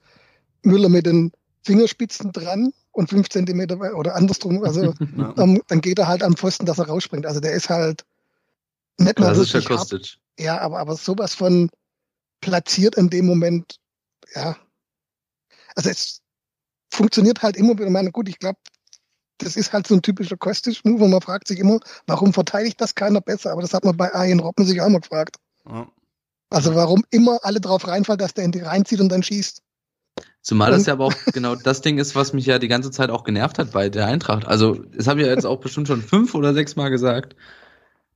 Müller 0.61 0.89
mit 0.89 1.05
den 1.05 1.31
Fingerspitzen 1.63 2.31
dran 2.31 2.71
und 2.91 3.09
fünf 3.09 3.29
Zentimeter 3.29 3.79
oder 3.95 4.15
andersrum, 4.15 4.63
also 4.63 4.93
ähm, 5.37 5.61
dann 5.67 5.81
geht 5.81 5.99
er 5.99 6.07
halt 6.07 6.23
am 6.23 6.35
Pfosten, 6.35 6.65
dass 6.65 6.77
er 6.77 6.87
rausspringt. 6.87 7.25
Also 7.25 7.39
der 7.39 7.53
ist 7.53 7.69
halt 7.69 8.05
nicht 8.97 9.19
nur 9.19 9.29
das 9.29 9.37
wirklich 9.37 9.69
ist 9.69 9.69
hart, 9.69 10.19
ja, 10.39 10.59
aber, 10.59 10.79
aber 10.79 10.95
sowas 10.95 11.33
von 11.33 11.69
platziert 12.41 12.95
in 12.95 13.09
dem 13.09 13.25
Moment, 13.25 13.77
ja. 14.33 14.57
Also 15.75 15.89
es 15.89 16.21
funktioniert 16.91 17.41
halt 17.41 17.57
immer 17.57 17.73
wieder. 17.73 17.85
Ich 17.85 17.91
meine, 17.91 18.11
gut, 18.11 18.29
ich 18.29 18.39
glaube, 18.39 18.59
das 19.37 19.57
ist 19.57 19.73
halt 19.73 19.87
so 19.87 19.95
ein 19.95 20.01
typischer 20.01 20.37
Kostic-Move 20.37 21.03
und 21.03 21.11
man 21.11 21.21
fragt 21.21 21.47
sich 21.47 21.59
immer, 21.59 21.79
warum 22.07 22.33
verteidigt 22.33 22.79
das 22.79 22.95
keiner 22.95 23.21
besser? 23.21 23.51
Aber 23.51 23.61
das 23.61 23.73
hat 23.73 23.83
man 23.83 23.97
bei 23.97 24.13
Arjen 24.13 24.39
Robben 24.39 24.65
sich 24.65 24.79
auch 24.81 24.89
mal 24.89 25.01
gefragt. 25.01 25.37
Ja. 25.67 25.87
Also 26.49 26.75
warum 26.75 27.03
immer 27.09 27.39
alle 27.43 27.59
drauf 27.59 27.87
reinfallen, 27.87 28.19
dass 28.19 28.33
der 28.33 28.45
in 28.45 28.51
die 28.51 28.59
reinzieht 28.59 29.01
und 29.01 29.09
dann 29.09 29.23
schießt. 29.23 29.61
Zumal 30.41 30.71
das 30.71 30.85
ja 30.85 30.93
aber 30.93 31.05
auch 31.05 31.15
genau 31.33 31.55
das 31.55 31.81
Ding 31.81 31.97
ist, 31.97 32.15
was 32.15 32.31
mich 32.31 32.45
ja 32.45 32.59
die 32.59 32.67
ganze 32.67 32.91
Zeit 32.91 33.09
auch 33.09 33.23
genervt 33.23 33.57
hat 33.57 33.71
bei 33.71 33.89
der 33.89 34.05
Eintracht. 34.05 34.45
Also, 34.45 34.75
das 34.75 35.07
habe 35.07 35.19
ich 35.19 35.25
ja 35.25 35.33
jetzt 35.33 35.45
auch 35.45 35.59
bestimmt 35.59 35.87
schon 35.87 36.01
fünf 36.01 36.35
oder 36.35 36.53
sechs 36.53 36.75
Mal 36.75 36.89
gesagt 36.89 37.35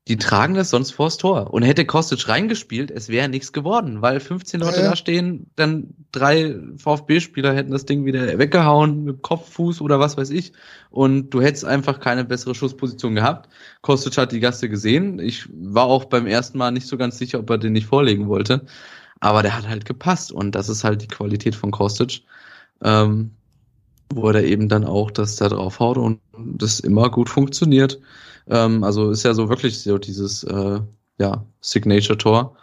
die 0.07 0.17
tragen 0.17 0.55
das 0.55 0.71
sonst 0.71 0.91
vors 0.91 1.17
Tor. 1.17 1.53
Und 1.53 1.61
hätte 1.61 1.85
Kostic 1.85 2.27
reingespielt, 2.27 2.89
es 2.89 3.09
wäre 3.09 3.29
nichts 3.29 3.53
geworden, 3.53 4.01
weil 4.01 4.19
15 4.19 4.59
Leute 4.59 4.81
ja. 4.81 4.89
da 4.89 4.95
stehen, 4.95 5.51
dann 5.55 5.93
drei 6.11 6.55
VfB-Spieler 6.77 7.53
hätten 7.53 7.71
das 7.71 7.85
Ding 7.85 8.05
wieder 8.05 8.39
weggehauen 8.39 9.03
mit 9.03 9.21
Kopf, 9.21 9.51
Fuß 9.53 9.81
oder 9.81 9.99
was 9.99 10.17
weiß 10.17 10.31
ich. 10.31 10.53
Und 10.89 11.29
du 11.29 11.41
hättest 11.41 11.65
einfach 11.65 11.99
keine 11.99 12.25
bessere 12.25 12.55
Schussposition 12.55 13.13
gehabt. 13.13 13.49
Kostic 13.81 14.17
hat 14.17 14.31
die 14.31 14.39
Gaste 14.39 14.67
gesehen. 14.67 15.19
Ich 15.19 15.47
war 15.53 15.85
auch 15.85 16.05
beim 16.05 16.25
ersten 16.25 16.57
Mal 16.57 16.71
nicht 16.71 16.87
so 16.87 16.97
ganz 16.97 17.19
sicher, 17.19 17.39
ob 17.39 17.49
er 17.51 17.59
den 17.59 17.73
nicht 17.73 17.85
vorlegen 17.87 18.27
wollte. 18.27 18.65
Aber 19.19 19.43
der 19.43 19.55
hat 19.55 19.67
halt 19.67 19.85
gepasst. 19.85 20.31
Und 20.31 20.55
das 20.55 20.69
ist 20.69 20.83
halt 20.83 21.03
die 21.03 21.07
Qualität 21.07 21.53
von 21.53 21.69
Kostic. 21.69 22.23
Ähm, 22.81 23.31
wo 24.13 24.29
er 24.29 24.43
eben 24.43 24.69
dann 24.69 24.85
auch 24.85 25.11
das 25.11 25.35
da 25.35 25.49
drauf 25.49 25.79
haut 25.79 25.97
und 25.97 26.19
das 26.33 26.79
immer 26.79 27.09
gut 27.09 27.29
funktioniert. 27.29 27.99
Ähm, 28.49 28.83
also 28.83 29.11
ist 29.11 29.23
ja 29.23 29.33
so 29.33 29.49
wirklich 29.49 29.81
so 29.81 29.97
dieses 29.97 30.43
äh, 30.43 30.79
ja, 31.17 31.45
Signature-Tor. 31.61 32.55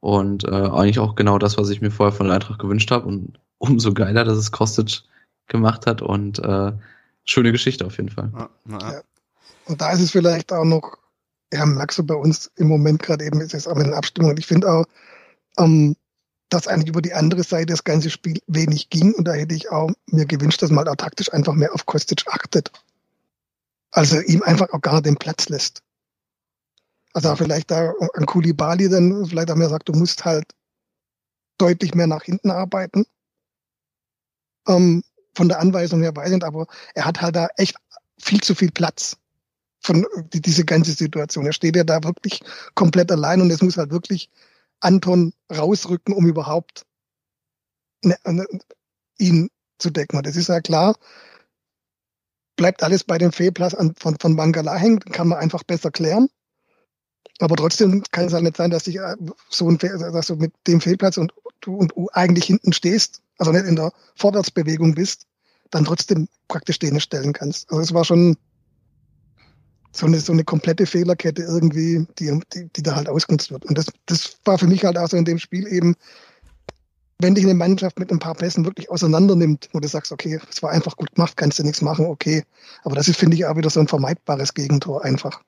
Und 0.00 0.44
äh, 0.44 0.48
eigentlich 0.48 0.98
auch 0.98 1.14
genau 1.14 1.38
das, 1.38 1.58
was 1.58 1.68
ich 1.68 1.80
mir 1.82 1.90
vorher 1.90 2.16
von 2.16 2.26
der 2.26 2.36
Eintracht 2.36 2.58
gewünscht 2.58 2.90
habe. 2.90 3.06
Und 3.06 3.38
umso 3.58 3.92
geiler, 3.92 4.24
dass 4.24 4.38
es 4.38 4.52
Kostic 4.52 5.02
gemacht 5.48 5.86
hat. 5.86 6.02
Und 6.02 6.38
äh, 6.38 6.72
schöne 7.24 7.52
Geschichte 7.52 7.86
auf 7.86 7.96
jeden 7.96 8.10
Fall. 8.10 8.30
Ja, 8.34 8.78
ja. 8.78 9.02
Und 9.66 9.80
da 9.80 9.92
ist 9.92 10.00
es 10.00 10.10
vielleicht 10.10 10.52
auch 10.52 10.64
noch, 10.64 10.98
ja, 11.52 11.64
merkst 11.66 11.98
du 11.98 12.04
bei 12.04 12.14
uns 12.14 12.50
im 12.56 12.68
Moment 12.68 13.02
gerade 13.02 13.24
eben, 13.24 13.40
ist 13.40 13.54
es 13.54 13.68
auch 13.68 13.76
mit 13.76 13.86
den 13.86 13.94
Abstimmungen. 13.94 14.36
Ich 14.36 14.46
finde 14.46 14.70
auch, 14.70 14.84
ähm, 15.58 15.96
dass 16.48 16.66
eigentlich 16.66 16.88
über 16.88 17.02
die 17.02 17.12
andere 17.12 17.44
Seite 17.44 17.66
das 17.66 17.84
ganze 17.84 18.10
Spiel 18.10 18.40
wenig 18.46 18.90
ging. 18.90 19.14
Und 19.14 19.24
da 19.24 19.32
hätte 19.32 19.54
ich 19.54 19.70
auch 19.70 19.90
mir 20.06 20.26
gewünscht, 20.26 20.62
dass 20.62 20.70
man 20.70 20.88
auch 20.88 20.96
taktisch 20.96 21.32
einfach 21.32 21.54
mehr 21.54 21.72
auf 21.72 21.86
Kostic 21.86 22.24
achtet. 22.26 22.72
Also 23.92 24.20
ihm 24.20 24.42
einfach 24.42 24.70
auch 24.72 24.80
gar 24.80 24.94
nicht 24.94 25.06
den 25.06 25.16
Platz 25.16 25.48
lässt. 25.48 25.82
Also 27.12 27.34
vielleicht 27.34 27.70
da 27.70 27.92
an 28.14 28.26
Kulibali 28.26 28.88
dann 28.88 29.26
vielleicht 29.26 29.50
auch 29.50 29.56
mehr 29.56 29.68
sagt, 29.68 29.88
du 29.88 29.92
musst 29.92 30.24
halt 30.24 30.44
deutlich 31.58 31.94
mehr 31.94 32.06
nach 32.06 32.22
hinten 32.22 32.50
arbeiten. 32.50 33.04
Ähm, 34.68 35.02
von 35.34 35.48
der 35.48 35.60
Anweisung 35.60 36.02
her 36.02 36.14
weiß 36.14 36.28
ich 36.28 36.34
nicht, 36.34 36.44
aber 36.44 36.66
er 36.94 37.04
hat 37.04 37.20
halt 37.20 37.36
da 37.36 37.48
echt 37.56 37.76
viel 38.18 38.40
zu 38.40 38.54
viel 38.54 38.70
Platz 38.70 39.16
von 39.80 40.06
die, 40.32 40.40
diese 40.40 40.64
ganze 40.64 40.92
Situation. 40.92 41.46
Er 41.46 41.52
steht 41.52 41.76
ja 41.76 41.84
da 41.84 42.02
wirklich 42.04 42.40
komplett 42.74 43.10
allein 43.10 43.40
und 43.40 43.50
es 43.50 43.62
muss 43.62 43.76
halt 43.76 43.90
wirklich 43.90 44.30
Anton 44.80 45.32
rausrücken, 45.50 46.14
um 46.14 46.26
überhaupt 46.26 46.84
ne, 48.02 48.16
ne, 48.24 48.46
ihn 49.18 49.50
zu 49.78 49.90
decken. 49.90 50.16
Und 50.16 50.26
das 50.26 50.36
ist 50.36 50.48
ja 50.48 50.60
klar, 50.60 50.96
bleibt 52.60 52.82
alles 52.82 53.04
bei 53.04 53.16
dem 53.16 53.32
Fehlplatz 53.32 53.74
von, 53.96 54.18
von 54.20 54.34
Mangala 54.34 54.76
hängen, 54.76 55.00
kann 55.00 55.28
man 55.28 55.38
einfach 55.38 55.62
besser 55.62 55.90
klären. 55.90 56.28
Aber 57.38 57.56
trotzdem 57.56 58.02
kann 58.12 58.26
es 58.26 58.34
halt 58.34 58.44
nicht 58.44 58.58
sein, 58.58 58.70
dass, 58.70 58.86
ich 58.86 58.96
äh, 58.96 59.16
so 59.48 59.66
ein, 59.66 59.78
dass 59.78 60.26
du 60.26 60.36
mit 60.36 60.52
dem 60.66 60.82
Fehlplatz 60.82 61.16
und 61.16 61.32
du, 61.62 61.74
und 61.74 61.94
eigentlich 62.12 62.44
hinten 62.44 62.74
stehst, 62.74 63.22
also 63.38 63.50
nicht 63.50 63.64
in 63.64 63.76
der 63.76 63.94
Vorwärtsbewegung 64.14 64.94
bist, 64.94 65.26
dann 65.70 65.86
trotzdem 65.86 66.28
praktisch 66.48 66.78
den 66.78 67.00
stellen 67.00 67.32
kannst. 67.32 67.70
Also 67.70 67.80
es 67.80 67.94
war 67.94 68.04
schon 68.04 68.36
so 69.92 70.04
eine, 70.04 70.20
so 70.20 70.34
eine 70.34 70.44
komplette 70.44 70.84
Fehlerkette 70.84 71.40
irgendwie, 71.40 72.06
die, 72.18 72.38
die, 72.52 72.68
die 72.76 72.82
da 72.82 72.94
halt 72.94 73.08
ausgenutzt 73.08 73.50
wird. 73.50 73.64
Und 73.64 73.78
das, 73.78 73.86
das 74.04 74.36
war 74.44 74.58
für 74.58 74.66
mich 74.66 74.84
halt 74.84 74.98
auch 74.98 75.08
so 75.08 75.16
in 75.16 75.24
dem 75.24 75.38
Spiel 75.38 75.66
eben, 75.66 75.96
wenn 77.22 77.34
dich 77.34 77.44
eine 77.44 77.54
Mannschaft 77.54 77.98
mit 77.98 78.10
ein 78.10 78.18
paar 78.18 78.34
Pässen 78.34 78.64
wirklich 78.64 78.90
auseinander 78.90 79.34
nimmt, 79.36 79.68
wo 79.72 79.80
du 79.80 79.88
sagst, 79.88 80.12
okay, 80.12 80.40
es 80.50 80.62
war 80.62 80.70
einfach 80.70 80.96
gut 80.96 81.14
gemacht, 81.14 81.36
kannst 81.36 81.58
du 81.58 81.62
nichts 81.62 81.82
machen, 81.82 82.06
okay. 82.06 82.44
Aber 82.82 82.94
das 82.94 83.08
ist, 83.08 83.18
finde 83.18 83.36
ich, 83.36 83.46
auch 83.46 83.56
wieder 83.56 83.70
so 83.70 83.80
ein 83.80 83.88
vermeidbares 83.88 84.54
Gegentor 84.54 85.04
einfach. 85.04 85.40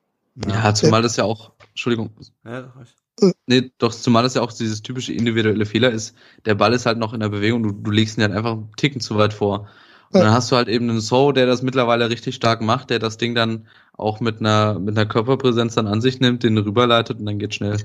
Ja, 0.47 0.75
zumal 0.75 1.03
das 1.03 1.17
ja 1.17 1.25
auch, 1.25 1.53
Entschuldigung. 1.71 2.11
Ja, 2.45 2.73
äh. 3.21 3.33
Nee, 3.47 3.71
doch, 3.79 3.93
zumal 3.95 4.23
das 4.23 4.35
ja 4.35 4.43
auch 4.43 4.53
dieses 4.53 4.83
typische 4.83 5.13
individuelle 5.13 5.67
Fehler 5.67 5.91
ist, 5.91 6.15
der 6.47 6.55
Ball 6.55 6.73
ist 6.73 6.87
halt 6.87 6.99
noch 6.99 7.13
in 7.13 7.21
der 7.21 7.29
Bewegung, 7.29 7.63
du, 7.63 7.73
du 7.73 7.91
legst 7.91 8.17
ihn 8.17 8.23
halt 8.23 8.33
einfach 8.33 8.53
einen 8.53 8.73
Ticken 8.77 9.01
zu 9.01 9.17
weit 9.17 9.35
vor. 9.35 9.69
Und 10.13 10.21
dann 10.21 10.33
hast 10.33 10.53
du 10.53 10.57
halt 10.57 10.69
eben 10.69 10.91
einen 10.91 11.01
So, 11.01 11.33
der 11.33 11.47
das 11.47 11.63
mittlerweile 11.63 12.11
richtig 12.11 12.35
stark 12.35 12.61
macht, 12.61 12.91
der 12.91 12.99
das 12.99 13.17
Ding 13.17 13.35
dann 13.35 13.67
auch 13.97 14.21
mit 14.21 14.41
einer, 14.41 14.79
mit 14.79 14.97
einer 14.97 15.07
Körperpräsenz 15.07 15.75
dann 15.75 15.87
an 15.87 16.03
sich 16.03 16.21
nimmt, 16.21 16.43
den 16.43 16.59
rüberleitet 16.59 17.19
und 17.19 17.27
dann 17.27 17.39
geht 17.39 17.55
schnell. 17.55 17.79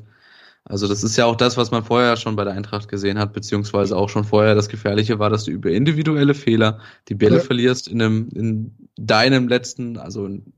Also 0.70 0.88
das 0.88 1.04
ist 1.04 1.16
ja 1.16 1.26
auch 1.26 1.36
das, 1.36 1.56
was 1.56 1.72
man 1.72 1.84
vorher 1.84 2.18
schon 2.18 2.36
bei 2.36 2.44
der 2.44 2.54
Eintracht 2.54 2.90
gesehen 2.90 3.18
hat, 3.18 3.32
beziehungsweise 3.32 3.96
auch 3.96 4.10
schon 4.10 4.26
vorher 4.26 4.54
das 4.54 4.68
Gefährliche 4.68 5.18
war, 5.18 5.30
dass 5.30 5.46
du 5.46 5.52
über 5.52 5.72
individuelle 5.72 6.34
Fehler 6.34 6.80
die 7.08 7.16
Bälle 7.16 7.38
ja. 7.38 7.44
verlierst 7.44 7.88
in 7.88 8.02
einem, 8.02 8.30
in 8.36 8.90
deinem 8.98 9.48
letzten, 9.48 9.98
also 9.98 10.26
in, 10.26 10.54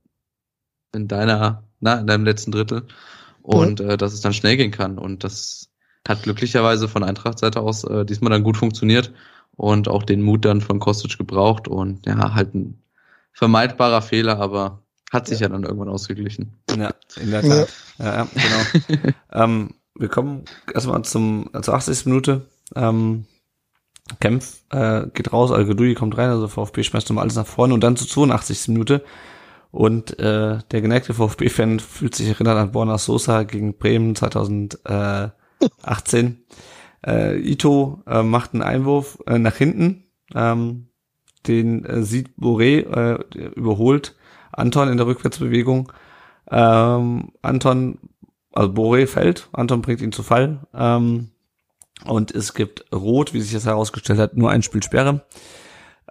in 0.94 1.08
deiner, 1.08 1.64
na, 1.80 2.00
in 2.00 2.08
deinem 2.08 2.26
letzten 2.26 2.52
Drittel 2.52 2.88
und 3.44 3.80
ja. 3.80 3.90
äh, 3.90 3.98
dass 3.98 4.14
es 4.14 4.22
dann 4.22 4.34
schnell 4.34 4.58
gehen 4.58 4.72
kann 4.72 4.98
und 4.98 5.24
das 5.24 5.70
hat 6.08 6.24
glücklicherweise 6.24 6.88
von 6.88 7.04
Eintracht-Seite 7.04 7.60
aus 7.60 7.84
äh, 7.84 8.04
diesmal 8.04 8.32
dann 8.32 8.44
gut 8.44 8.58
funktioniert 8.58 9.14
und 9.56 9.88
auch 9.88 10.04
den 10.04 10.24
Mut 10.24 10.44
dann 10.44 10.62
von 10.62 10.80
Kostic 10.80 11.20
gebraucht 11.20 11.68
und 11.68 12.08
ja, 12.08 12.34
halt 12.34 12.56
ein 12.56 12.82
vermeidbarer 13.34 14.02
Fehler, 14.02 14.40
aber 14.40 14.82
hat 15.12 15.28
sich 15.28 15.40
ja, 15.40 15.48
ja 15.48 15.54
dann 15.54 15.64
irgendwann 15.64 15.90
ausgeglichen. 15.90 16.54
Ja, 16.76 16.94
in 17.22 17.32
der 17.32 17.42
Tat. 17.42 17.70
Ja, 18.00 18.06
ja 18.06 18.28
genau. 18.34 19.14
ähm, 19.34 19.70
wir 20.00 20.10
kommen 20.10 20.46
erstmal 20.74 21.04
zum, 21.04 21.50
zur 21.62 21.74
80. 21.74 22.06
Minute. 22.06 22.48
Ähm, 22.76 23.26
Kempf 24.20 24.64
äh, 24.72 25.06
geht 25.14 25.32
raus, 25.34 25.52
al 25.52 25.66
kommt 25.94 26.18
rein, 26.18 26.30
also 26.30 26.48
VfB 26.48 26.84
schmeißt 26.84 27.10
nochmal 27.10 27.24
alles 27.24 27.36
nach 27.36 27.46
vorne 27.46 27.74
und 27.74 27.82
dann 27.82 27.96
zur 27.96 28.08
82. 28.08 28.70
Minute. 28.70 29.04
Und 29.72 30.18
äh, 30.18 30.58
der 30.72 30.82
geneigte 30.82 31.14
VfB-Fan 31.14 31.80
fühlt 31.80 32.16
sich 32.16 32.28
erinnert 32.28 32.58
an 32.58 32.72
Borna 32.72 32.98
Sosa 32.98 33.44
gegen 33.44 33.78
Bremen 33.78 34.16
2018. 34.16 35.34
äh, 37.06 37.38
Ito 37.40 38.02
äh, 38.08 38.24
macht 38.24 38.54
einen 38.54 38.64
Einwurf 38.64 39.20
äh, 39.28 39.38
nach 39.38 39.56
hinten. 39.56 40.06
Ähm, 40.34 40.88
den 41.48 41.86
äh, 41.86 42.02
sieht 42.02 42.30
Boré, 42.40 42.80
äh, 42.80 43.24
überholt 43.56 44.16
Anton 44.52 44.90
in 44.90 44.98
der 44.98 45.06
Rückwärtsbewegung. 45.06 45.92
Ähm, 46.50 47.32
Anton 47.44 48.00
also 48.52 48.72
Boré 48.72 49.08
fällt, 49.08 49.50
Anton 49.52 49.82
bringt 49.82 50.02
ihn 50.02 50.12
zu 50.12 50.24
Fall. 50.24 50.60
Ähm, 50.74 51.30
und 52.06 52.32
es 52.32 52.54
gibt 52.54 52.86
Rot, 52.94 53.34
wie 53.34 53.42
sich 53.42 53.54
das 53.54 53.66
herausgestellt 53.66 54.20
hat, 54.20 54.38
nur 54.38 54.50
ein 54.50 54.64
Spiel 54.64 54.82
Sperre. 54.82 55.26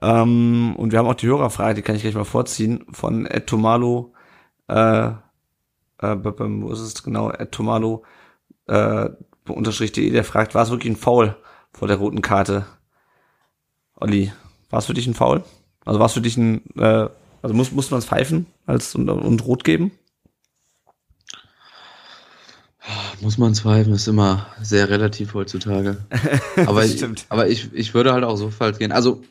Ähm, 0.00 0.74
und 0.76 0.92
wir 0.92 0.98
haben 0.98 1.08
auch 1.08 1.14
die 1.14 1.26
Hörerfrage, 1.26 1.74
die 1.74 1.82
kann 1.82 1.96
ich 1.96 2.02
gleich 2.02 2.14
mal 2.14 2.24
vorziehen, 2.24 2.84
von 2.90 3.26
Ed 3.26 3.46
Tomalo, 3.46 4.12
äh, 4.68 5.08
äh, 5.08 5.14
wo 6.00 6.70
ist 6.70 6.80
es 6.80 7.02
genau, 7.02 7.30
Ed 7.30 7.52
Tomalo, 7.52 8.04
äh, 8.66 9.08
unterstrich.de, 9.48 10.10
der 10.10 10.24
fragt, 10.24 10.54
war 10.54 10.62
es 10.62 10.70
wirklich 10.70 10.92
ein 10.92 10.96
Foul 10.96 11.36
vor 11.72 11.88
der 11.88 11.96
roten 11.96 12.22
Karte? 12.22 12.66
Olli, 13.96 14.32
war 14.70 14.78
es 14.78 14.86
für 14.86 14.94
dich 14.94 15.06
ein 15.06 15.14
Foul? 15.14 15.42
Also 15.84 15.98
war 15.98 16.06
es 16.06 16.12
für 16.12 16.20
dich 16.20 16.36
ein, 16.36 16.62
äh, 16.76 17.08
also 17.42 17.54
muss, 17.54 17.72
muss 17.72 17.90
man 17.90 17.98
es 17.98 18.06
pfeifen 18.06 18.46
als 18.66 18.94
und, 18.94 19.08
und 19.08 19.44
rot 19.46 19.64
geben? 19.64 19.92
Muss 23.20 23.38
man 23.38 23.54
zweifeln, 23.54 23.94
ist 23.94 24.08
immer 24.08 24.46
sehr 24.62 24.88
relativ 24.88 25.34
heutzutage. 25.34 25.98
Aber, 26.66 26.84
ich, 26.84 27.04
aber 27.28 27.48
ich, 27.48 27.72
ich 27.72 27.94
würde 27.94 28.12
halt 28.12 28.24
auch 28.24 28.36
so 28.36 28.50
falsch 28.50 28.78
gehen. 28.78 28.92
Also, 28.92 29.22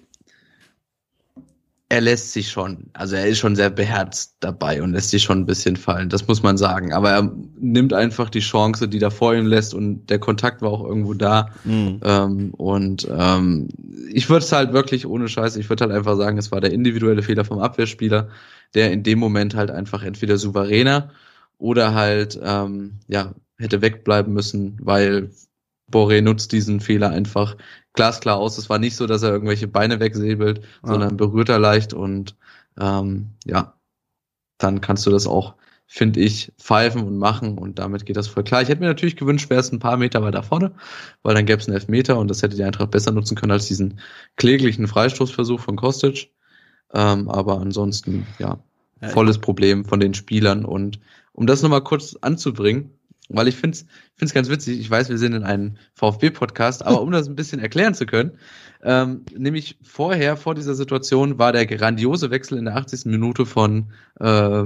er 1.90 2.02
lässt 2.02 2.34
sich 2.34 2.50
schon, 2.50 2.90
also 2.94 3.16
er 3.16 3.28
ist 3.28 3.38
schon 3.38 3.56
sehr 3.56 3.70
beherzt 3.70 4.36
dabei 4.42 4.82
und 4.82 4.92
lässt 4.92 5.10
sich 5.12 5.24
schon 5.24 5.40
ein 5.40 5.46
bisschen 5.46 5.78
fallen, 5.78 6.10
das 6.10 6.28
muss 6.28 6.44
man 6.44 6.58
sagen. 6.58 6.92
Aber 6.92 7.12
er 7.12 7.32
nimmt 7.58 7.94
einfach 7.94 8.30
die 8.30 8.42
Chance, 8.42 8.90
die 8.90 9.00
da 9.00 9.10
vor 9.10 9.34
ihm 9.34 9.46
lässt 9.46 9.74
und 9.74 10.10
der 10.10 10.20
Kontakt 10.20 10.62
war 10.62 10.70
auch 10.70 10.86
irgendwo 10.86 11.14
da. 11.14 11.50
Mhm. 11.64 12.02
Ähm, 12.04 12.54
und 12.56 13.08
ähm, 13.10 13.70
ich 14.12 14.30
würde 14.30 14.44
es 14.44 14.52
halt 14.52 14.74
wirklich 14.74 15.06
ohne 15.06 15.30
Scheiße, 15.30 15.60
ich 15.60 15.70
würde 15.70 15.86
halt 15.86 15.94
einfach 15.94 16.18
sagen, 16.18 16.38
es 16.38 16.52
war 16.52 16.60
der 16.60 16.74
individuelle 16.74 17.24
Fehler 17.24 17.46
vom 17.46 17.60
Abwehrspieler, 17.60 18.28
der 18.74 18.92
in 18.92 19.04
dem 19.04 19.20
Moment 19.20 19.56
halt 19.56 19.72
einfach 19.72 20.04
entweder 20.04 20.38
souveräner 20.38 21.12
oder 21.58 21.94
halt 21.94 22.38
ähm, 22.44 23.00
ja 23.08 23.34
hätte 23.58 23.82
wegbleiben 23.82 24.34
müssen, 24.34 24.78
weil 24.82 25.32
Boré 25.92 26.22
nutzt 26.22 26.52
diesen 26.52 26.80
Fehler 26.80 27.10
einfach 27.10 27.56
glasklar 27.94 28.38
aus. 28.38 28.58
Es 28.58 28.70
war 28.70 28.80
nicht 28.80 28.96
so, 28.96 29.08
dass 29.08 29.24
er 29.24 29.32
irgendwelche 29.32 29.68
Beine 29.68 30.00
wegsäbelt, 30.00 30.62
ah. 30.82 30.88
sondern 30.90 31.18
berührt 31.18 31.50
er 31.50 31.60
leicht 31.60 31.94
und 31.94 32.36
ähm, 32.80 33.32
ja, 33.46 33.74
dann 34.58 34.82
kannst 34.82 35.06
du 35.06 35.12
das 35.12 35.28
auch, 35.28 35.56
finde 35.88 36.20
ich, 36.20 36.52
pfeifen 36.60 37.04
und 37.04 37.18
machen 37.18 37.58
und 37.58 37.80
damit 37.80 38.06
geht 38.06 38.18
das 38.18 38.28
voll 38.28 38.44
klar. 38.44 38.62
Ich 38.62 38.70
hätte 38.70 38.82
mir 38.82 38.88
natürlich 38.88 39.16
gewünscht, 39.16 39.50
wäre 39.50 39.62
es 39.62 39.72
ein 39.72 39.80
paar 39.80 39.98
Meter 39.98 40.22
weiter 40.22 40.44
vorne, 40.44 40.74
weil 41.24 41.36
dann 41.36 41.46
gäbe 41.46 41.62
es 41.62 41.68
einen 41.68 41.76
Elfmeter 41.76 42.18
und 42.18 42.28
das 42.28 42.42
hätte 42.42 42.58
die 42.58 42.64
Eintracht 42.64 42.92
besser 42.92 43.12
nutzen 43.12 43.36
können 43.36 43.54
als 43.54 43.68
diesen 43.68 44.00
kläglichen 44.36 44.88
Freistoßversuch 44.88 45.62
von 45.62 45.78
Kostic. 45.78 46.32
Ähm, 46.94 47.30
aber 47.30 47.60
ansonsten, 47.60 48.28
ja, 48.40 48.60
volles 49.02 49.38
Problem 49.38 49.86
von 49.86 50.00
den 50.00 50.14
Spielern 50.14 50.66
und 50.66 51.00
um 51.34 51.46
das 51.46 51.62
nochmal 51.62 51.84
kurz 51.84 52.16
anzubringen, 52.22 52.97
weil 53.30 53.48
ich 53.48 53.56
finde 53.56 53.78
es 54.20 54.34
ganz 54.34 54.50
witzig, 54.50 54.80
ich 54.80 54.90
weiß, 54.90 55.10
wir 55.10 55.18
sind 55.18 55.34
in 55.34 55.44
einem 55.44 55.78
VfB-Podcast, 55.96 56.86
aber 56.86 57.02
um 57.02 57.12
das 57.12 57.28
ein 57.28 57.36
bisschen 57.36 57.60
erklären 57.60 57.94
zu 57.94 58.06
können, 58.06 58.38
ähm, 58.84 59.26
nämlich 59.36 59.78
vorher, 59.82 60.38
vor 60.38 60.56
dieser 60.56 60.76
Situation, 60.76 61.40
war 61.40 61.52
der 61.52 61.66
grandiose 61.66 62.32
Wechsel 62.32 62.58
in 62.58 62.66
der 62.66 62.76
80. 62.76 63.06
Minute 63.06 63.46
von 63.46 63.92
äh, 64.20 64.64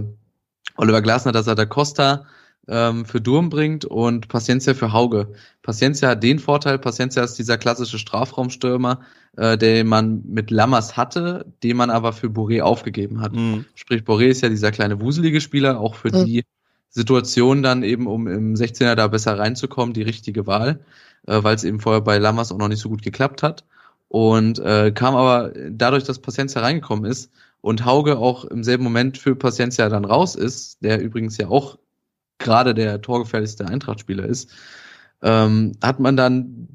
Oliver 0.78 1.02
Glasner, 1.02 1.32
dass 1.32 1.48
er 1.48 1.56
da 1.56 1.66
Costa 1.66 2.26
ähm, 2.68 3.06
für 3.06 3.22
Durm 3.22 3.50
bringt 3.50 3.86
und 3.86 4.28
Paciencia 4.28 4.74
für 4.74 4.94
Hauge. 4.94 5.34
Paciencia 5.62 6.10
hat 6.10 6.24
den 6.24 6.40
Vorteil, 6.40 6.78
Paciencia 6.78 7.24
ist 7.24 7.36
dieser 7.36 7.58
klassische 7.58 7.98
Strafraumstürmer, 7.98 9.02
äh, 9.38 9.58
den 9.58 9.88
man 9.88 10.24
mit 10.26 10.52
Lammers 10.52 10.98
hatte, 10.98 11.46
den 11.64 11.78
man 11.78 11.90
aber 11.90 12.14
für 12.14 12.28
Boré 12.28 12.62
aufgegeben 12.62 13.22
hat. 13.22 13.34
Mhm. 13.34 13.66
Sprich, 13.76 14.04
Boré 14.04 14.28
ist 14.28 14.42
ja 14.42 14.50
dieser 14.50 14.72
kleine 14.72 15.02
wuselige 15.02 15.42
Spieler, 15.42 15.80
auch 15.80 15.96
für 15.96 16.16
mhm. 16.16 16.26
die 16.26 16.44
Situation 16.92 17.64
dann 17.64 17.84
eben, 17.84 18.06
um 18.06 18.28
im 18.28 18.54
16er 18.54 18.96
da 18.96 19.08
besser 19.08 19.40
reinzukommen, 19.40 19.94
die 19.94 20.04
richtige 20.04 20.46
Wahl, 20.46 20.82
äh, 21.26 21.42
weil 21.42 21.56
es 21.56 21.64
eben 21.64 21.80
vorher 21.80 22.02
bei 22.02 22.18
Lammers 22.18 22.52
auch 22.52 22.58
noch 22.58 22.68
nicht 22.68 22.82
so 22.82 22.90
gut 22.90 23.02
geklappt 23.02 23.44
hat. 23.44 23.66
Und 24.10 24.60
äh, 24.60 24.92
kam 24.92 25.16
aber 25.16 25.54
dadurch, 25.70 26.04
dass 26.04 26.20
Paciencia 26.20 26.62
reingekommen 26.62 27.10
ist 27.10 27.32
und 27.62 27.86
Hauge 27.86 28.18
auch 28.18 28.44
im 28.44 28.64
selben 28.64 28.84
Moment 28.84 29.18
für 29.18 29.36
Paciencia 29.36 29.88
dann 29.88 30.04
raus 30.04 30.36
ist, 30.36 30.84
der 30.84 31.02
übrigens 31.02 31.38
ja 31.38 31.48
auch 31.48 31.78
gerade 32.38 32.74
der 32.74 33.02
torgefährlichste 33.02 33.66
Eintrachtspieler 33.66 34.26
ist, 34.26 34.52
ähm, 35.22 35.74
hat 35.82 36.02
man 36.02 36.18
dann 36.18 36.68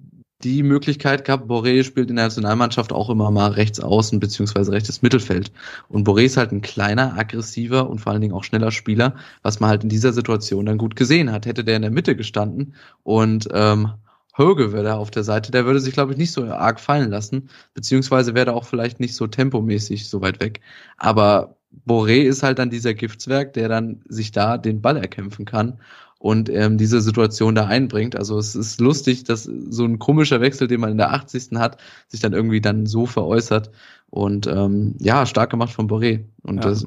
die 0.46 0.62
Möglichkeit 0.62 1.24
gehabt, 1.24 1.50
Boré 1.50 1.82
spielt 1.82 2.08
in 2.08 2.16
der 2.16 2.26
Nationalmannschaft 2.26 2.92
auch 2.92 3.10
immer 3.10 3.30
mal 3.32 3.50
rechts 3.50 3.80
außen 3.80 4.20
beziehungsweise 4.20 4.70
rechtes 4.70 5.02
Mittelfeld. 5.02 5.50
Und 5.88 6.06
Boré 6.06 6.22
ist 6.22 6.36
halt 6.36 6.52
ein 6.52 6.62
kleiner, 6.62 7.18
aggressiver 7.18 7.90
und 7.90 8.00
vor 8.00 8.12
allen 8.12 8.20
Dingen 8.20 8.34
auch 8.34 8.44
schneller 8.44 8.70
Spieler, 8.70 9.16
was 9.42 9.58
man 9.58 9.70
halt 9.70 9.82
in 9.82 9.88
dieser 9.88 10.12
Situation 10.12 10.66
dann 10.66 10.78
gut 10.78 10.94
gesehen 10.94 11.32
hat. 11.32 11.46
Hätte 11.46 11.64
der 11.64 11.76
in 11.76 11.82
der 11.82 11.90
Mitte 11.90 12.14
gestanden 12.14 12.74
und 13.02 13.48
ähm, 13.52 13.90
Höge 14.36 14.72
wäre 14.72 14.84
da 14.84 14.94
auf 14.96 15.10
der 15.10 15.24
Seite, 15.24 15.50
der 15.50 15.64
würde 15.64 15.80
sich, 15.80 15.94
glaube 15.94 16.12
ich, 16.12 16.18
nicht 16.18 16.32
so 16.32 16.44
arg 16.44 16.78
fallen 16.78 17.10
lassen, 17.10 17.48
beziehungsweise 17.74 18.34
wäre 18.34 18.46
da 18.46 18.52
auch 18.52 18.66
vielleicht 18.66 19.00
nicht 19.00 19.16
so 19.16 19.26
tempomäßig 19.26 20.08
so 20.08 20.20
weit 20.20 20.40
weg. 20.40 20.60
Aber 20.98 21.56
Boré 21.86 22.22
ist 22.22 22.42
halt 22.42 22.58
dann 22.58 22.70
dieser 22.70 22.94
Giftswerk, 22.94 23.54
der 23.54 23.68
dann 23.68 24.02
sich 24.08 24.32
da 24.32 24.58
den 24.58 24.80
Ball 24.80 24.96
erkämpfen 24.96 25.44
kann 25.44 25.80
und 26.18 26.48
ähm, 26.48 26.78
diese 26.78 27.00
Situation 27.00 27.54
da 27.54 27.66
einbringt. 27.66 28.16
Also 28.16 28.38
es 28.38 28.54
ist 28.54 28.80
lustig, 28.80 29.24
dass 29.24 29.44
so 29.44 29.84
ein 29.84 29.98
komischer 29.98 30.40
Wechsel, 30.40 30.66
den 30.66 30.80
man 30.80 30.90
in 30.90 30.98
der 30.98 31.12
80. 31.12 31.50
hat, 31.56 31.78
sich 32.08 32.20
dann 32.20 32.32
irgendwie 32.32 32.60
dann 32.60 32.86
so 32.86 33.06
veräußert. 33.06 33.70
Und 34.10 34.46
ähm, 34.46 34.94
ja, 34.98 35.26
stark 35.26 35.50
gemacht 35.50 35.72
von 35.72 35.88
Boré. 35.88 36.24
Und 36.42 36.64
ja. 36.64 36.70
das 36.70 36.86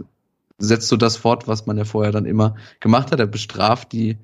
setzt 0.58 0.90
so 0.90 0.98
das 0.98 1.16
fort, 1.16 1.48
was 1.48 1.66
man 1.66 1.78
ja 1.78 1.86
vorher 1.86 2.12
dann 2.12 2.26
immer 2.26 2.56
gemacht 2.80 3.12
hat. 3.12 3.20
Er 3.20 3.28
bestraft 3.28 3.92
die, 3.92 4.18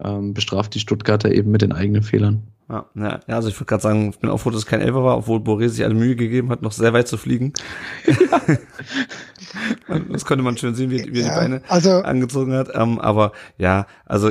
ähm, 0.00 0.32
bestraft 0.32 0.74
die 0.74 0.80
Stuttgarter 0.80 1.32
eben 1.32 1.50
mit 1.50 1.62
den 1.62 1.72
eigenen 1.72 2.02
Fehlern. 2.02 2.44
Ja, 2.68 2.86
ja, 2.94 3.20
also 3.26 3.48
ich 3.48 3.56
würde 3.56 3.66
gerade 3.66 3.82
sagen, 3.82 4.10
ich 4.10 4.18
bin 4.18 4.30
auch 4.30 4.38
froh, 4.38 4.50
dass 4.50 4.60
es 4.60 4.66
kein 4.66 4.80
Elfer 4.80 5.04
war, 5.04 5.18
obwohl 5.18 5.40
Boré 5.40 5.68
sich 5.68 5.84
alle 5.84 5.94
Mühe 5.94 6.16
gegeben 6.16 6.48
hat, 6.48 6.62
noch 6.62 6.72
sehr 6.72 6.94
weit 6.94 7.06
zu 7.06 7.18
fliegen. 7.18 7.52
das 10.10 10.24
konnte 10.24 10.42
man 10.42 10.56
schön 10.56 10.74
sehen, 10.74 10.90
wie, 10.90 11.12
wie 11.12 11.20
er 11.20 11.26
ja, 11.26 11.34
die 11.34 11.40
Beine 11.40 11.62
also, 11.68 11.90
angezogen 11.90 12.54
hat. 12.54 12.70
Ähm, 12.72 12.98
aber 12.98 13.32
ja, 13.58 13.86
also 14.06 14.30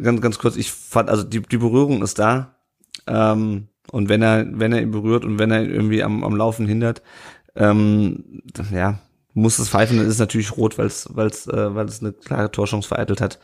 ganz, 0.00 0.20
ganz 0.20 0.38
kurz, 0.38 0.56
ich 0.56 0.72
fand, 0.72 1.10
also 1.10 1.24
die, 1.24 1.42
die 1.42 1.58
Berührung 1.58 2.02
ist 2.02 2.18
da. 2.18 2.56
Ähm, 3.06 3.68
und 3.90 4.08
wenn 4.08 4.22
er, 4.22 4.46
wenn 4.48 4.72
er 4.72 4.80
ihn 4.80 4.90
berührt 4.90 5.24
und 5.24 5.38
wenn 5.38 5.50
er 5.50 5.64
ihn 5.64 5.70
irgendwie 5.70 6.02
am, 6.02 6.24
am 6.24 6.36
Laufen 6.36 6.66
hindert, 6.66 7.02
ähm, 7.54 8.42
ja, 8.70 9.00
muss 9.34 9.58
es 9.58 9.68
pfeifen, 9.68 9.96
dann 9.96 10.06
ist 10.06 10.14
es 10.14 10.18
natürlich 10.18 10.56
rot, 10.56 10.78
weil 10.78 10.86
es, 10.86 11.08
weil 11.10 11.26
es, 11.26 11.46
äh, 11.46 11.74
weil 11.74 11.86
es 11.86 12.00
eine 12.00 12.12
klare 12.12 12.50
Torchance 12.50 12.88
vereitelt 12.88 13.20
hat. 13.20 13.38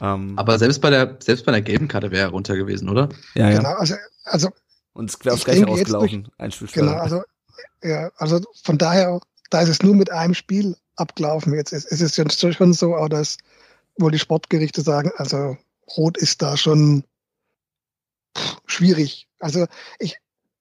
Ähm, 0.00 0.34
Aber 0.36 0.58
selbst 0.58 0.80
bei 0.80 0.90
der, 0.90 1.16
selbst 1.22 1.46
bei 1.46 1.52
der 1.52 1.62
gelben 1.62 1.88
Karte 1.88 2.10
wäre 2.10 2.28
er 2.28 2.30
runter 2.30 2.56
gewesen, 2.56 2.88
oder? 2.88 3.08
Ja, 3.34 3.50
ja. 3.50 3.58
Genau, 3.58 3.74
also, 3.74 3.94
also 4.24 4.48
und 4.92 5.10
es 5.10 5.24
wäre 5.24 5.34
aufs 5.34 5.44
Gleiche 5.44 5.66
ausgelaufen. 5.66 6.28
Ein 6.38 6.50
Spiel 6.50 6.68
genau, 6.72 6.94
also, 6.94 7.22
ja, 7.82 8.10
also 8.16 8.40
von 8.64 8.78
daher, 8.78 9.20
da 9.50 9.60
ist 9.60 9.68
es 9.68 9.82
nur 9.82 9.94
mit 9.94 10.10
einem 10.10 10.34
Spiel 10.34 10.76
abgelaufen. 10.96 11.54
Jetzt 11.54 11.72
ist, 11.72 11.84
ist 11.86 12.00
es 12.00 12.16
schon 12.56 12.72
so, 12.72 13.06
dass 13.08 13.38
wohl 13.96 14.10
die 14.10 14.18
Sportgerichte 14.18 14.82
sagen, 14.82 15.12
also 15.16 15.56
Rot 15.96 16.16
ist 16.16 16.42
da 16.42 16.56
schon 16.56 17.04
schwierig. 18.66 19.28
Also 19.38 19.66
ich 19.98 20.16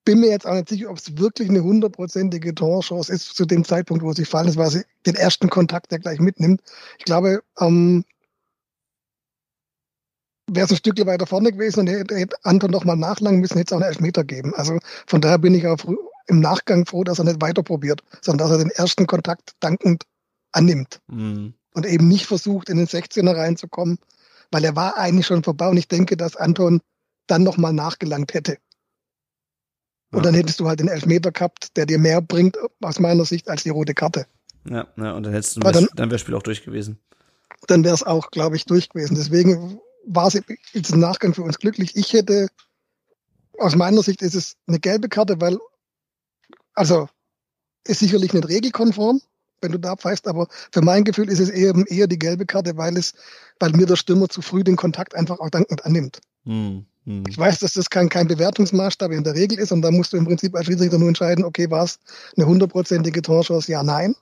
bin 0.05 0.21
mir 0.21 0.29
jetzt 0.29 0.47
auch 0.47 0.53
nicht 0.53 0.69
sicher, 0.69 0.89
ob 0.89 0.97
es 0.97 1.17
wirklich 1.17 1.49
eine 1.49 1.63
hundertprozentige 1.63 2.55
Torchance 2.55 3.11
ist 3.11 3.35
zu 3.35 3.45
dem 3.45 3.65
Zeitpunkt, 3.65 4.03
wo 4.03 4.13
sie 4.13 4.25
fallen 4.25 4.47
ist, 4.47 4.55
weil 4.57 4.69
sie 4.69 4.83
den 5.05 5.15
ersten 5.15 5.49
Kontakt 5.49 5.91
der 5.91 5.99
gleich 5.99 6.19
mitnimmt. 6.19 6.61
Ich 6.97 7.03
glaube, 7.03 7.43
ähm, 7.59 8.05
wäre 10.49 10.65
es 10.65 10.71
ein 10.71 10.77
Stück 10.77 11.05
weiter 11.05 11.27
vorne 11.27 11.51
gewesen 11.51 11.81
und 11.81 11.87
hätte, 11.87 12.29
Anton 12.43 12.71
noch 12.71 12.85
mal 12.85 12.95
nachlangen 12.95 13.41
müssen, 13.41 13.57
hätte 13.57 13.73
es 13.73 13.77
auch 13.77 13.81
einen 13.81 13.91
Elfmeter 13.91 14.23
geben. 14.23 14.53
Also 14.55 14.79
von 15.05 15.19
daher 15.19 15.39
bin 15.39 15.53
ich 15.53 15.67
auch 15.67 15.79
im 16.27 16.39
Nachgang 16.39 16.85
froh, 16.85 17.03
dass 17.03 17.19
er 17.19 17.25
nicht 17.25 17.41
weiter 17.41 17.63
probiert, 17.63 18.01
sondern 18.21 18.47
dass 18.47 18.57
er 18.57 18.63
den 18.63 18.71
ersten 18.71 19.07
Kontakt 19.07 19.55
dankend 19.59 20.03
annimmt. 20.53 21.01
Mhm. 21.07 21.53
Und 21.73 21.85
eben 21.85 22.07
nicht 22.07 22.25
versucht, 22.25 22.69
in 22.69 22.77
den 22.77 22.87
16er 22.87 23.35
reinzukommen, 23.35 23.99
weil 24.51 24.63
er 24.63 24.75
war 24.75 24.97
eigentlich 24.97 25.25
schon 25.25 25.43
vorbei 25.43 25.67
und 25.67 25.77
ich 25.77 25.87
denke, 25.87 26.17
dass 26.17 26.35
Anton 26.35 26.81
dann 27.27 27.43
nochmal 27.43 27.73
nachgelangt 27.73 28.33
hätte. 28.33 28.57
Und 30.11 30.19
ja. 30.19 30.23
dann 30.23 30.35
hättest 30.35 30.59
du 30.59 30.67
halt 30.67 30.79
den 30.79 30.87
Elfmeter 30.87 31.31
gehabt, 31.31 31.75
der 31.75 31.85
dir 31.85 31.99
mehr 31.99 32.21
bringt, 32.21 32.57
aus 32.81 32.99
meiner 32.99 33.25
Sicht, 33.25 33.49
als 33.49 33.63
die 33.63 33.69
rote 33.69 33.93
Karte. 33.93 34.25
Ja, 34.69 34.87
ja 34.95 35.11
und 35.13 35.23
dann 35.23 35.33
hättest 35.33 35.57
du 35.57 35.59
dann, 35.59 35.73
dann 35.73 35.97
wäre 35.97 36.09
das 36.09 36.21
Spiel 36.21 36.35
auch 36.35 36.43
durch 36.43 36.63
gewesen. 36.63 36.99
Dann 37.67 37.83
wäre 37.83 37.95
es 37.95 38.03
auch, 38.03 38.31
glaube 38.31 38.55
ich, 38.55 38.65
durch 38.65 38.89
gewesen. 38.89 39.15
Deswegen 39.15 39.79
war 40.05 40.27
es 40.27 40.41
jetzt 40.73 40.91
im 40.91 40.99
Nachgang 40.99 41.33
für 41.33 41.41
uns 41.41 41.59
glücklich. 41.59 41.95
Ich 41.95 42.13
hätte, 42.13 42.47
aus 43.57 43.75
meiner 43.75 44.01
Sicht 44.03 44.21
ist 44.21 44.35
es 44.35 44.55
eine 44.67 44.79
gelbe 44.79 45.09
Karte, 45.09 45.41
weil, 45.41 45.57
also, 46.73 47.09
ist 47.85 47.99
sicherlich 47.99 48.33
nicht 48.33 48.47
regelkonform, 48.47 49.21
wenn 49.61 49.71
du 49.71 49.79
da 49.79 49.95
pfeifst, 49.95 50.27
aber 50.27 50.47
für 50.71 50.81
mein 50.81 51.03
Gefühl 51.03 51.29
ist 51.29 51.39
es 51.39 51.49
eher, 51.49 51.73
eher 51.87 52.07
die 52.07 52.19
gelbe 52.19 52.45
Karte, 52.45 52.77
weil 52.77 52.97
es, 52.97 53.13
weil 53.59 53.71
mir 53.71 53.85
der 53.85 53.95
Stürmer 53.95 54.29
zu 54.29 54.41
früh 54.41 54.63
den 54.63 54.75
Kontakt 54.75 55.15
einfach 55.15 55.39
auch 55.39 55.49
dankend 55.49 55.85
annimmt. 55.85 56.19
Hm, 56.45 56.85
hm. 57.05 57.23
Ich 57.27 57.37
weiß, 57.37 57.59
dass 57.59 57.73
das 57.73 57.89
kein, 57.89 58.09
kein 58.09 58.27
Bewertungsmaßstab 58.27 59.11
in 59.11 59.23
der 59.23 59.35
Regel 59.35 59.59
ist 59.59 59.71
und 59.71 59.81
da 59.81 59.91
musst 59.91 60.13
du 60.13 60.17
im 60.17 60.25
Prinzip 60.25 60.55
als 60.55 60.65
Schiedsrichter 60.65 60.97
nur 60.97 61.07
entscheiden, 61.07 61.45
okay, 61.45 61.69
war 61.71 61.83
es 61.83 61.99
eine 62.35 62.45
hundertprozentige 62.45 63.21
Torchance, 63.21 63.71
ja, 63.71 63.83
nein. 63.83 64.15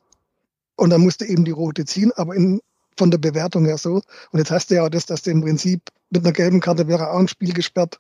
Und 0.76 0.90
dann 0.90 1.02
musst 1.02 1.22
du 1.22 1.26
eben 1.26 1.46
die 1.46 1.52
rote 1.52 1.86
ziehen, 1.86 2.12
aber 2.16 2.36
in, 2.36 2.62
von 2.98 3.12
der 3.12 3.18
Bewertung 3.18 3.66
her 3.66 3.78
so. 3.78 4.02
Und 4.32 4.40
jetzt 4.40 4.52
hast 4.52 4.70
du 4.70 4.76
ja 4.76 4.86
auch 4.86 4.90
das, 4.90 5.06
dass 5.06 5.22
du 5.22 5.32
im 5.32 5.42
Prinzip 5.42 5.82
mit 6.10 6.24
einer 6.24 6.34
gelben 6.34 6.60
Karte 6.60 6.88
wäre 6.88 7.12
auch 7.12 7.20
ein 7.20 7.28
Spiel 7.28 7.54
gesperrt. 7.54 7.98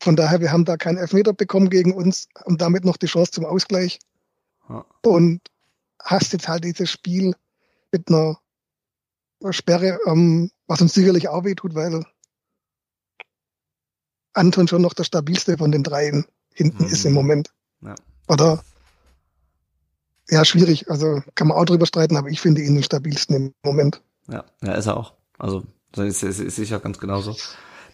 Von 0.00 0.16
daher, 0.16 0.40
wir 0.40 0.52
haben 0.52 0.64
da 0.64 0.76
keinen 0.76 0.98
Elfmeter 0.98 1.32
bekommen 1.32 1.70
gegen 1.70 1.92
uns 1.92 2.28
und 2.44 2.60
damit 2.60 2.84
noch 2.84 2.96
die 2.96 3.06
Chance 3.06 3.32
zum 3.32 3.44
Ausgleich. 3.44 3.98
Ja. 4.68 4.84
Und 5.02 5.40
hast 6.02 6.32
jetzt 6.32 6.48
halt 6.48 6.64
dieses 6.64 6.90
Spiel 6.90 7.34
mit 7.92 8.08
einer 8.08 8.38
Sperre, 9.50 9.98
ähm, 10.06 10.50
was 10.66 10.80
uns 10.80 10.94
sicherlich 10.94 11.28
auch 11.28 11.44
wehtut, 11.44 11.74
weil 11.74 12.04
Anton 14.32 14.68
schon 14.68 14.82
noch 14.82 14.94
der 14.94 15.04
stabilste 15.04 15.58
von 15.58 15.72
den 15.72 15.82
dreien 15.82 16.26
hinten 16.54 16.84
mhm. 16.84 16.90
ist 16.90 17.04
im 17.04 17.12
Moment. 17.12 17.52
Ja. 17.80 17.94
Oder 18.28 18.62
ja, 20.30 20.44
schwierig. 20.44 20.90
Also 20.90 21.22
kann 21.34 21.48
man 21.48 21.56
auch 21.56 21.64
drüber 21.64 21.86
streiten, 21.86 22.16
aber 22.16 22.28
ich 22.28 22.40
finde 22.40 22.62
ihn 22.62 22.74
den 22.74 22.84
stabilsten 22.84 23.36
im 23.36 23.54
Moment. 23.62 24.02
Ja, 24.28 24.44
ja, 24.62 24.74
ist 24.74 24.86
er 24.86 24.96
auch. 24.96 25.14
Also 25.38 25.64
ist, 25.96 26.22
ist, 26.22 26.40
ist 26.40 26.56
sicher 26.56 26.80
ganz 26.80 26.98
genauso. 26.98 27.36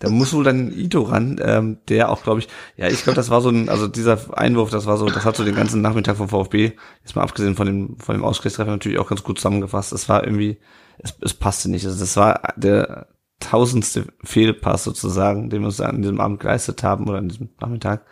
Da 0.05 0.11
muss 0.11 0.33
wohl 0.33 0.45
dann 0.45 0.73
Ito 0.73 1.03
ran, 1.03 1.41
ähm, 1.43 1.79
der 1.89 2.11
auch, 2.11 2.23
glaube 2.23 2.41
ich, 2.41 2.49
ja, 2.77 2.89
ich 2.89 3.03
glaube, 3.03 3.17
das 3.17 3.31
war 3.31 3.41
so 3.41 3.49
ein, 3.49 3.69
also 3.69 3.89
dieser 3.89 4.19
Einwurf, 4.37 4.71
das 4.71 4.87
war 4.87 4.97
so, 4.97 5.07
das 5.07 5.25
hat 5.25 5.37
so 5.37 5.45
den 5.45 5.55
ganzen 5.55 5.83
Nachmittag 5.83 6.17
vom 6.17 6.29
VfB, 6.29 6.73
jetzt 7.03 7.17
mal 7.17 7.23
abgesehen 7.23 7.57
von 7.57 7.67
dem, 7.67 7.97
von 7.99 8.15
dem 8.15 8.25
Ausgleichstreffer 8.25 8.71
natürlich 8.71 8.99
auch 8.99 9.09
ganz 9.09 9.23
gut 9.23 9.39
zusammengefasst. 9.39 9.93
Es 9.93 10.09
war 10.09 10.25
irgendwie, 10.25 10.59
es, 10.99 11.15
es 11.21 11.35
passte 11.35 11.71
nicht. 11.71 11.87
Also 11.87 11.99
das 11.99 12.17
war 12.17 12.41
der 12.57 13.09
tausendste 13.41 14.07
Fehlpass 14.23 14.85
sozusagen, 14.85 15.51
den 15.51 15.61
wir 15.61 15.67
uns 15.67 15.81
an 15.81 16.03
diesem 16.03 16.21
Abend 16.21 16.41
geleistet 16.41 16.83
haben 16.83 17.09
oder 17.09 17.19
an 17.19 17.29
diesem 17.29 17.51
Nachmittag. 17.61 18.05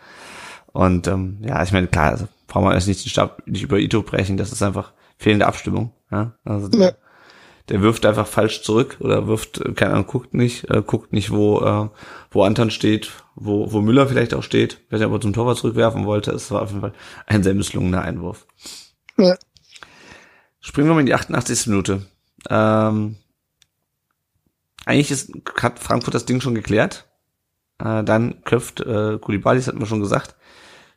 Und 0.71 1.07
ähm, 1.07 1.37
ja, 1.41 1.61
ich 1.63 1.71
meine, 1.71 1.87
klar, 1.87 2.11
also 2.11 2.27
brauchen 2.47 2.65
wir 2.65 2.73
erst 2.73 2.87
nicht 2.87 3.05
den 3.05 3.09
Stab 3.09 3.41
nicht 3.47 3.63
über 3.63 3.77
Ito 3.77 4.01
brechen, 4.01 4.37
das 4.37 4.51
ist 4.51 4.63
einfach 4.63 4.93
fehlende 5.17 5.47
Abstimmung. 5.47 5.93
Ja? 6.11 6.33
Also 6.43 6.69
ja 6.77 6.91
der 7.69 7.81
wirft 7.81 8.05
einfach 8.05 8.27
falsch 8.27 8.61
zurück 8.61 8.97
oder 8.99 9.27
wirft, 9.27 9.61
äh, 9.61 9.73
keine 9.73 9.93
Ahnung, 9.93 10.07
guckt 10.07 10.33
nicht, 10.33 10.69
äh, 10.69 10.81
guckt 10.85 11.13
nicht, 11.13 11.31
wo, 11.31 11.61
äh, 11.61 11.89
wo 12.31 12.43
Anton 12.43 12.71
steht, 12.71 13.11
wo, 13.35 13.71
wo 13.71 13.81
Müller 13.81 14.07
vielleicht 14.07 14.33
auch 14.33 14.43
steht, 14.43 14.79
wenn 14.89 15.01
er 15.01 15.07
aber 15.07 15.21
zum 15.21 15.33
Torwart 15.33 15.57
zurückwerfen 15.57 16.05
wollte. 16.05 16.31
Es 16.31 16.51
war 16.51 16.61
auf 16.61 16.69
jeden 16.69 16.81
Fall 16.81 16.93
ein 17.25 17.43
sehr 17.43 17.53
misslungener 17.53 18.01
Einwurf. 18.01 18.45
Ja. 19.17 19.35
Springen 20.59 20.87
wir 20.87 20.93
mal 20.93 21.01
in 21.01 21.05
die 21.05 21.13
88. 21.13 21.67
Minute. 21.67 22.05
Ähm, 22.49 23.17
eigentlich 24.85 25.11
ist, 25.11 25.31
hat 25.61 25.79
Frankfurt 25.79 26.13
das 26.13 26.25
Ding 26.25 26.41
schon 26.41 26.55
geklärt. 26.55 27.05
Äh, 27.79 28.03
dann 28.03 28.43
köpft 28.43 28.81
äh, 28.81 29.17
Koulibaly, 29.19 29.59
das 29.59 29.67
hatten 29.67 29.79
wir 29.79 29.85
schon 29.85 29.99
gesagt, 29.99 30.35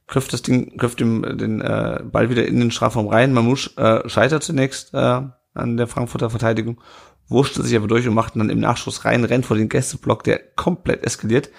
köpft 0.07 0.33
das 0.33 0.43
Ding, 0.43 0.77
köpft 0.77 1.01
den, 1.01 1.23
den 1.39 1.61
äh, 1.61 2.01
Ball 2.05 2.31
wieder 2.31 2.47
in 2.47 2.61
den 2.61 2.71
Strafraum 2.71 3.09
rein. 3.09 3.33
Mamouche 3.33 3.77
äh, 3.77 4.09
scheitert 4.09 4.43
zunächst 4.43 4.95
äh, 4.95 5.23
an 5.57 5.77
der 5.77 5.87
Frankfurter 5.87 6.31
Verteidigung, 6.31 6.81
wurschte 7.29 7.63
sich 7.63 7.77
aber 7.77 7.89
durch 7.89 8.07
und 8.07 8.15
machten 8.15 8.39
dann 8.39 8.51
im 8.51 8.61
Nachschuss 8.61 9.05
rein, 9.05 9.25
rennt 9.25 9.47
vor 9.47 9.57
den 9.57 9.69
Gästeblock, 9.69 10.25
der 10.25 10.39
komplett 10.39 11.05
eskaliert. 11.05 11.51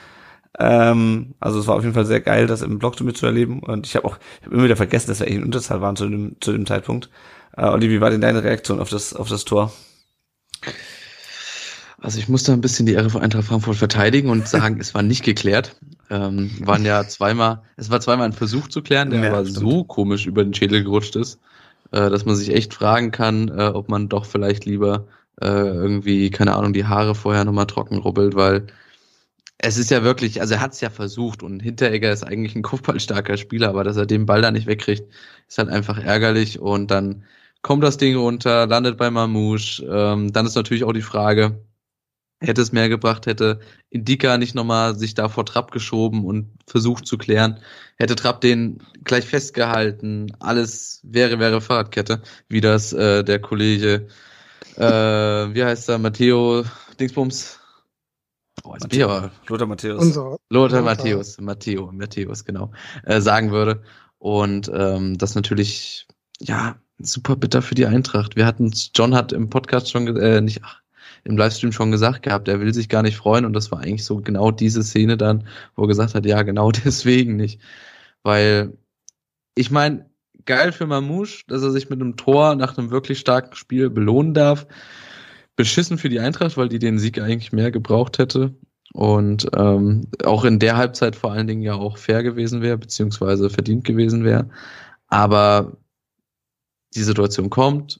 Ähm, 0.59 1.35
also 1.39 1.59
es 1.59 1.67
war 1.67 1.75
auf 1.75 1.83
jeden 1.83 1.93
Fall 1.93 2.05
sehr 2.05 2.21
geil, 2.21 2.47
das 2.47 2.61
im 2.61 2.79
Block 2.79 2.99
mitzuerleben. 3.01 3.59
Und 3.59 3.85
ich 3.85 3.95
habe 3.95 4.05
auch 4.05 4.17
ich 4.39 4.45
hab 4.45 4.53
immer 4.53 4.63
wieder 4.63 4.75
vergessen, 4.75 5.07
dass 5.07 5.19
wir 5.19 5.27
eigentlich 5.27 5.39
in 5.39 5.45
Unterzahl 5.45 5.81
waren 5.81 5.95
zu 5.95 6.07
dem, 6.07 6.37
zu 6.39 6.51
dem 6.51 6.65
Zeitpunkt. 6.65 7.09
Äh, 7.55 7.65
Olli, 7.65 7.89
wie 7.89 8.01
war 8.01 8.09
denn 8.09 8.21
deine 8.21 8.43
Reaktion 8.43 8.79
auf 8.79 8.89
das, 8.89 9.13
auf 9.13 9.29
das 9.29 9.45
Tor? 9.45 9.71
Also 11.99 12.19
ich 12.19 12.29
musste 12.29 12.53
ein 12.53 12.61
bisschen 12.61 12.85
die 12.85 12.93
Ehre 12.93 13.09
von 13.09 13.21
Eintracht 13.21 13.45
Frankfurt 13.45 13.77
verteidigen 13.77 14.29
und 14.29 14.47
sagen, 14.47 14.77
es 14.79 14.93
war 14.93 15.03
nicht 15.03 15.23
geklärt. 15.23 15.75
Ähm, 16.09 16.51
waren 16.61 16.85
ja 16.85 17.05
zweimal, 17.07 17.63
es 17.75 17.89
war 17.89 17.99
zweimal 17.99 18.27
ein 18.27 18.33
Versuch 18.33 18.69
zu 18.69 18.81
klären, 18.81 19.09
der 19.09 19.19
ja, 19.19 19.29
aber 19.29 19.41
stimmt. 19.41 19.57
so 19.57 19.83
komisch 19.83 20.25
über 20.25 20.43
den 20.43 20.53
Schädel 20.53 20.83
gerutscht 20.83 21.15
ist 21.17 21.39
äh, 21.91 22.09
dass 22.09 22.25
man 22.25 22.35
sich 22.35 22.53
echt 22.53 22.73
fragen 22.73 23.11
kann, 23.11 23.49
äh, 23.49 23.71
ob 23.73 23.89
man 23.89 24.09
doch 24.09 24.25
vielleicht 24.25 24.65
lieber 24.65 25.07
äh, 25.41 25.47
irgendwie, 25.47 26.29
keine 26.31 26.55
Ahnung, 26.55 26.73
die 26.73 26.85
Haare 26.85 27.15
vorher 27.15 27.45
nochmal 27.45 27.67
trocken 27.67 27.97
rubbelt, 27.97 28.35
weil 28.35 28.67
es 29.59 29.77
ist 29.77 29.91
ja 29.91 30.03
wirklich, 30.03 30.41
also 30.41 30.55
er 30.55 30.61
hat 30.61 30.73
es 30.73 30.81
ja 30.81 30.89
versucht 30.89 31.43
und 31.43 31.59
Hinteregger 31.61 32.11
ist 32.11 32.23
eigentlich 32.23 32.55
ein 32.55 32.61
kopfballstarker 32.63 33.37
Spieler, 33.37 33.69
aber 33.69 33.83
dass 33.83 33.97
er 33.97 34.05
den 34.05 34.25
Ball 34.25 34.41
da 34.41 34.51
nicht 34.51 34.67
wegkriegt, 34.67 35.11
ist 35.47 35.57
halt 35.57 35.69
einfach 35.69 35.97
ärgerlich 35.97 36.59
und 36.59 36.91
dann 36.91 37.23
kommt 37.61 37.83
das 37.83 37.97
Ding 37.97 38.15
runter, 38.15 38.67
landet 38.67 38.97
bei 38.97 39.09
Mamouche. 39.09 39.83
Ähm, 39.83 40.31
dann 40.31 40.45
ist 40.45 40.55
natürlich 40.55 40.83
auch 40.83 40.93
die 40.93 41.01
Frage, 41.01 41.59
hätte 42.39 42.61
es 42.61 42.71
mehr 42.71 42.89
gebracht, 42.89 43.25
hätte 43.25 43.59
Indika 43.89 44.37
nicht 44.37 44.55
nochmal 44.55 44.95
sich 44.97 45.13
da 45.13 45.29
vor 45.29 45.45
Trapp 45.45 45.71
geschoben 45.71 46.25
und 46.25 46.51
versucht 46.67 47.07
zu 47.07 47.17
klären, 47.17 47.59
hätte 47.97 48.15
Trapp 48.15 48.41
den 48.41 48.83
gleich 49.03 49.25
festgehalten, 49.25 50.31
alles 50.39 51.01
wäre, 51.03 51.39
wäre 51.39 51.61
Fahrradkette, 51.61 52.21
wie 52.47 52.61
das 52.61 52.93
äh, 52.93 53.23
der 53.23 53.39
Kollege, 53.39 54.07
äh, 54.75 54.83
wie 54.83 55.63
heißt 55.63 55.89
er, 55.89 55.97
Matteo 55.97 56.63
Dingsbums? 56.99 57.59
Oh, 58.63 58.71
Matteo, 58.79 59.29
Lothar 59.47 59.67
Matthäus. 59.67 60.15
Lothar, 60.15 60.39
Lothar 60.49 60.81
Matthäus, 60.81 61.39
Matteo, 61.39 61.91
Matthäus, 61.91 62.45
genau, 62.45 62.71
äh, 63.03 63.21
sagen 63.21 63.51
würde. 63.51 63.83
Und 64.19 64.69
ähm, 64.73 65.17
das 65.17 65.35
natürlich, 65.35 66.07
ja, 66.39 66.75
super 66.99 67.35
bitter 67.35 67.61
für 67.61 67.75
die 67.75 67.85
Eintracht. 67.85 68.35
Wir 68.35 68.45
hatten, 68.45 68.73
John 68.95 69.15
hat 69.15 69.31
im 69.31 69.49
Podcast 69.49 69.91
schon, 69.91 70.17
äh, 70.17 70.41
nicht, 70.41 70.61
ach, 70.63 70.81
im 71.27 71.37
Livestream 71.37 71.73
schon 71.73 71.91
gesagt 71.91 72.23
gehabt, 72.23 72.47
er 72.47 72.61
will 72.61 72.73
sich 72.73 72.87
gar 72.87 73.03
nicht 73.03 73.17
freuen 73.17 73.45
und 73.45 73.53
das 73.53 73.69
war 73.71 73.79
eigentlich 73.79 74.05
so 74.05 74.21
genau 74.21 74.49
diese 74.51 74.81
Szene 74.81 75.17
dann, 75.17 75.47
wo 75.75 75.83
er 75.83 75.89
gesagt 75.89 76.15
hat, 76.15 76.25
ja, 76.25 76.41
genau 76.43 76.71
deswegen 76.85 77.35
nicht. 77.35 77.59
Weil, 78.23 78.77
ich 79.55 79.69
meine, 79.69 80.09
geil 80.45 80.71
für 80.71 80.87
Mamouche, 80.87 81.43
dass 81.47 81.63
er 81.63 81.71
sich 81.71 81.89
mit 81.89 82.01
einem 82.01 82.15
Tor 82.15 82.55
nach 82.55 82.77
einem 82.77 82.91
wirklich 82.91 83.19
starken 83.19 83.55
Spiel 83.55 83.89
belohnen 83.89 84.33
darf. 84.33 84.67
Beschissen 85.57 85.97
für 85.97 86.09
die 86.09 86.19
Eintracht, 86.19 86.55
weil 86.55 86.69
die 86.69 86.79
den 86.79 86.97
Sieg 86.97 87.19
eigentlich 87.19 87.51
mehr 87.51 87.71
gebraucht 87.71 88.19
hätte. 88.19 88.55
Und 88.93 89.47
ähm, 89.55 90.07
auch 90.23 90.45
in 90.45 90.59
der 90.59 90.77
Halbzeit 90.77 91.15
vor 91.15 91.33
allen 91.33 91.47
Dingen 91.47 91.61
ja 91.61 91.73
auch 91.73 91.97
fair 91.97 92.23
gewesen 92.23 92.61
wäre, 92.61 92.77
beziehungsweise 92.77 93.49
verdient 93.49 93.83
gewesen 93.83 94.23
wäre. 94.23 94.49
Aber 95.07 95.77
die 96.95 97.03
Situation 97.03 97.49
kommt, 97.49 97.99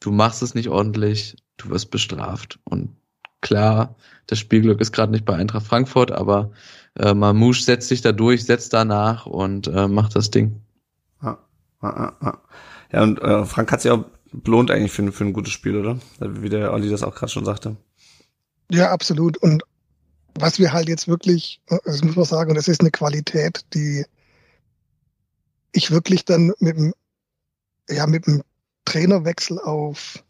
du 0.00 0.10
machst 0.10 0.42
es 0.42 0.54
nicht 0.54 0.68
ordentlich, 0.68 1.36
du 1.62 1.70
wirst 1.70 1.90
bestraft. 1.90 2.58
Und 2.64 2.96
klar, 3.40 3.96
das 4.26 4.38
Spielglück 4.38 4.80
ist 4.80 4.92
gerade 4.92 5.12
nicht 5.12 5.24
bei 5.24 5.34
Eintracht 5.34 5.66
Frankfurt, 5.66 6.12
aber 6.12 6.52
äh, 6.98 7.14
Mamouche 7.14 7.62
setzt 7.62 7.88
sich 7.88 8.02
da 8.02 8.12
durch, 8.12 8.44
setzt 8.44 8.72
danach 8.72 9.26
und 9.26 9.68
äh, 9.68 9.88
macht 9.88 10.16
das 10.16 10.30
Ding. 10.30 10.60
Ja, 11.22 11.38
ja, 11.82 12.16
ja. 12.22 12.38
ja 12.92 13.02
und 13.02 13.20
äh, 13.22 13.44
Frank 13.44 13.72
hat 13.72 13.82
sich 13.82 13.90
auch 13.90 14.04
belohnt 14.32 14.70
eigentlich 14.70 14.92
für, 14.92 15.10
für 15.12 15.24
ein 15.24 15.32
gutes 15.32 15.52
Spiel, 15.52 15.76
oder? 15.76 15.98
Wie 16.20 16.48
der 16.48 16.72
Olli 16.72 16.88
das 16.88 17.02
auch 17.02 17.14
gerade 17.14 17.32
schon 17.32 17.44
sagte. 17.44 17.76
Ja, 18.70 18.92
absolut. 18.92 19.36
Und 19.38 19.64
was 20.34 20.58
wir 20.58 20.72
halt 20.72 20.88
jetzt 20.88 21.08
wirklich, 21.08 21.60
das 21.84 22.04
muss 22.04 22.16
man 22.16 22.24
sagen, 22.24 22.54
das 22.54 22.68
ist 22.68 22.80
eine 22.80 22.90
Qualität, 22.90 23.64
die 23.74 24.04
ich 25.72 25.90
wirklich 25.90 26.24
dann 26.24 26.52
mit 26.58 26.76
dem, 26.76 26.94
ja, 27.88 28.06
mit 28.06 28.26
dem 28.26 28.42
Trainerwechsel 28.84 29.58
auf 29.58 30.22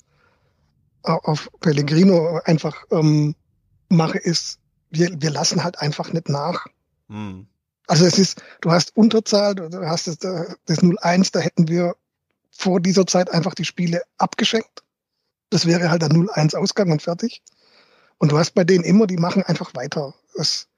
auf 1.03 1.51
Pellegrino 1.61 2.41
einfach 2.45 2.85
ähm, 2.91 3.35
mache, 3.89 4.19
ist, 4.19 4.59
wir, 4.91 5.11
wir 5.21 5.31
lassen 5.31 5.65
halt 5.65 5.79
einfach 5.79 6.13
nicht 6.13 6.29
nach. 6.29 6.67
Hm. 7.09 7.47
Also 7.87 8.05
es 8.05 8.19
ist, 8.19 8.43
du 8.61 8.71
hast 8.71 8.97
Unterzahl, 8.97 9.55
du 9.55 9.87
hast 9.87 10.07
das, 10.07 10.19
das 10.19 10.79
0-1, 10.79 11.33
da 11.33 11.41
hätten 11.41 11.69
wir 11.69 11.97
vor 12.51 12.81
dieser 12.81 13.07
Zeit 13.07 13.31
einfach 13.31 13.55
die 13.55 13.65
Spiele 13.65 14.03
abgeschenkt. 14.19 14.85
Das 15.51 15.67
wäre 15.67 15.91
halt 15.91 16.03
der 16.03 16.11
0-1 16.11 16.57
Ausgang 16.57 16.93
und 16.93 17.03
fertig. 17.03 17.43
Und 18.19 18.33
du 18.33 18.39
hast 18.39 18.53
bei 18.53 18.65
denen 18.65 18.85
immer, 18.85 19.07
die 19.07 19.17
machen 19.17 19.43
einfach 19.43 19.75
weiter. 19.75 20.15
Es 20.35 20.69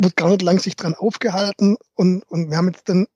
wird 0.00 0.16
gar 0.16 0.28
nicht 0.28 0.42
lang 0.42 0.58
sich 0.58 0.76
dran 0.76 0.94
aufgehalten 0.94 1.76
und, 1.94 2.22
und 2.22 2.50
wir 2.50 2.56
haben 2.56 2.68
jetzt 2.68 2.88
dann 2.88 3.06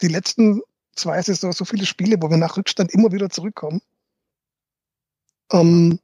die 0.00 0.08
letzten 0.08 0.62
zwei 0.96 1.20
Saisons 1.22 1.56
so 1.56 1.64
viele 1.64 1.86
Spiele, 1.86 2.16
wo 2.20 2.30
wir 2.30 2.36
nach 2.36 2.56
Rückstand 2.56 2.92
immer 2.92 3.12
wieder 3.12 3.30
zurückkommen. 3.30 3.80
Ähm, 5.52 5.98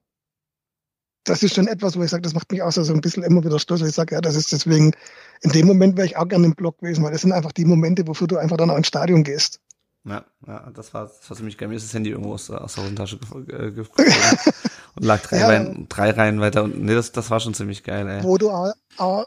das 1.25 1.43
ist 1.43 1.55
schon 1.55 1.67
etwas, 1.67 1.97
wo 1.97 2.03
ich 2.03 2.11
sage, 2.11 2.23
das 2.23 2.35
macht 2.35 2.53
mich 2.53 2.63
auch 2.63 2.71
so 2.71 2.93
ein 2.93 3.01
bisschen 3.01 3.23
immer 3.23 3.43
wieder 3.45 3.59
stolz. 3.59 3.81
Ich 3.81 3.95
sage, 3.95 4.15
ja, 4.15 4.21
das 4.21 4.37
ist 4.37 4.53
deswegen, 4.53 4.93
in 5.41 5.51
dem 5.51 5.67
Moment 5.67 5.97
wäre 5.97 6.07
ich 6.07 6.17
auch 6.17 6.29
gerne 6.29 6.47
im 6.47 6.55
Block 6.55 6.79
gewesen, 6.79 7.03
weil 7.03 7.13
das 7.13 7.23
sind 7.23 7.33
einfach 7.33 7.53
die 7.53 7.65
Momente, 7.65 8.07
wofür 8.07 8.27
du 8.27 8.37
einfach 8.37 8.59
dann 8.59 8.71
auch 8.71 8.77
ins 8.77 8.89
Stadion 8.89 9.25
gehst. 9.25 9.61
Ja, 10.05 10.23
ja, 10.47 10.71
das 10.75 10.93
war, 10.93 11.07
das 11.07 11.31
war 11.31 11.37
ziemlich 11.37 11.57
geil. 11.57 11.69
Mir 11.69 11.77
ist 11.77 11.87
das 11.87 11.95
Handy 11.95 12.11
irgendwo 12.11 12.35
aus, 12.35 12.51
aus 12.51 12.75
der 12.75 12.85
Hosentasche 12.85 13.19
äh, 13.49 13.71
gefallen 13.71 14.13
und 14.97 15.05
lag 15.05 15.23
drei, 15.23 15.39
ja, 15.39 15.47
Reihen, 15.47 15.87
drei 15.89 16.11
Reihen 16.11 16.41
weiter. 16.41 16.65
Und 16.65 16.83
nee, 16.83 16.95
das, 16.95 17.13
das 17.13 17.31
war 17.31 17.41
schon 17.41 17.55
ziemlich 17.55 17.85
geil, 17.85 18.07
ey. 18.07 18.23
Wo 18.23 18.37
du 18.37 18.51
auch, 18.51 18.75
auch 18.99 19.25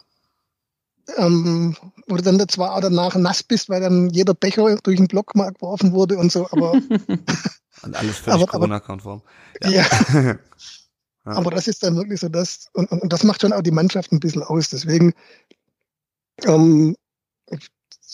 ähm, 1.16 1.76
wo 2.08 2.16
du 2.18 2.24
dann 2.24 2.48
zwar 2.50 2.76
auch 2.76 2.82
danach 2.82 3.16
nass 3.16 3.44
bist, 3.44 3.70
weil 3.70 3.82
dann 3.82 4.10
jeder 4.10 4.34
Becher 4.34 4.76
durch 4.84 4.98
den 4.98 5.08
Block 5.08 5.36
mal 5.36 5.52
geworfen 5.52 5.94
wurde 5.94 6.18
und 6.18 6.32
so, 6.32 6.48
aber 6.52 6.74
Und 7.84 7.96
alles 7.96 8.18
völlig 8.18 8.48
Corona-konform. 8.48 9.22
Ja. 9.64 9.86
ja. 10.14 10.38
Aber 11.26 11.52
das 11.52 11.68
ist 11.68 11.84
dann 11.84 11.96
wirklich 11.96 12.20
so 12.20 12.30
das, 12.30 12.70
und, 12.74 12.92
und, 12.92 13.02
und, 13.02 13.14
das 13.14 13.24
macht 13.24 13.42
schon 13.42 13.54
auch 13.54 13.62
die 13.62 13.72
Mannschaft 13.72 14.12
ein 14.12 14.20
bisschen 14.20 14.44
aus. 14.44 14.70
Deswegen 14.70 15.14
ähm, 16.46 16.96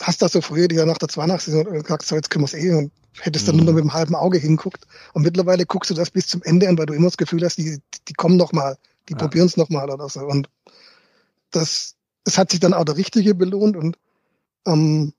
hast 0.01 0.21
du 0.21 0.25
das 0.25 0.33
so 0.33 0.41
früher 0.41 0.67
dir 0.67 0.85
nach 0.85 0.97
der 0.97 1.09
Zweieinachsaison 1.09 1.65
gesagt, 1.65 2.05
so 2.05 2.15
jetzt 2.15 2.29
können 2.29 2.43
wir 2.43 2.47
es 2.47 2.53
eh 2.53 2.73
und 2.73 2.91
hättest 3.19 3.47
dann 3.47 3.57
mhm. 3.57 3.65
nur 3.65 3.73
mit 3.75 3.83
dem 3.83 3.93
halben 3.93 4.15
Auge 4.15 4.37
hinguckt. 4.37 4.85
Und 5.13 5.23
mittlerweile 5.23 5.65
guckst 5.65 5.91
du 5.91 5.93
das 5.93 6.11
bis 6.11 6.27
zum 6.27 6.41
Ende 6.43 6.67
an, 6.67 6.77
weil 6.77 6.87
du 6.87 6.93
immer 6.93 7.07
das 7.07 7.17
Gefühl 7.17 7.43
hast, 7.43 7.57
die, 7.57 7.79
die 8.07 8.13
kommen 8.13 8.37
noch 8.37 8.51
mal, 8.51 8.77
die 9.07 9.13
ja. 9.13 9.19
probieren 9.19 9.45
es 9.45 9.57
noch 9.57 9.69
mal 9.69 9.89
oder 9.89 10.09
so. 10.09 10.21
Und 10.21 10.49
das, 11.51 11.95
das 12.23 12.37
hat 12.37 12.51
sich 12.51 12.59
dann 12.59 12.73
auch 12.73 12.85
der 12.85 12.97
Richtige 12.97 13.35
belohnt 13.35 13.75
und 13.75 13.97
ähm, 14.65 15.13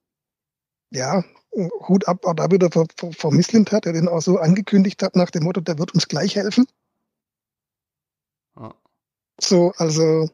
ja, 0.91 1.25
Hut 1.55 2.09
ab 2.09 2.25
auch 2.25 2.35
da 2.35 2.51
wieder 2.51 2.71
vor, 2.71 2.87
vor, 2.97 3.13
vor 3.13 3.33
Misslintat, 3.33 3.85
der 3.85 3.93
den 3.93 4.09
auch 4.09 4.21
so 4.21 4.39
angekündigt 4.39 5.03
hat 5.03 5.17
nach 5.17 5.31
dem 5.31 5.45
Motto, 5.45 5.61
der 5.61 5.79
wird 5.79 5.95
uns 5.95 6.09
gleich 6.09 6.37
helfen. 6.37 6.67
Ah. 8.55 8.75
So, 9.41 9.73
also 9.77 10.31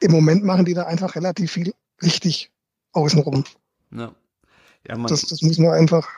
im 0.00 0.12
Moment 0.12 0.44
machen 0.44 0.64
die 0.64 0.74
da 0.74 0.84
einfach 0.84 1.14
relativ 1.14 1.52
viel 1.52 1.74
richtig 2.02 2.50
außenrum. 2.92 3.44
Ja. 3.90 4.14
Ja, 4.86 4.96
man, 4.96 5.06
das, 5.06 5.22
das 5.22 5.40
muss 5.42 5.58
man 5.58 5.72
einfach, 5.72 6.08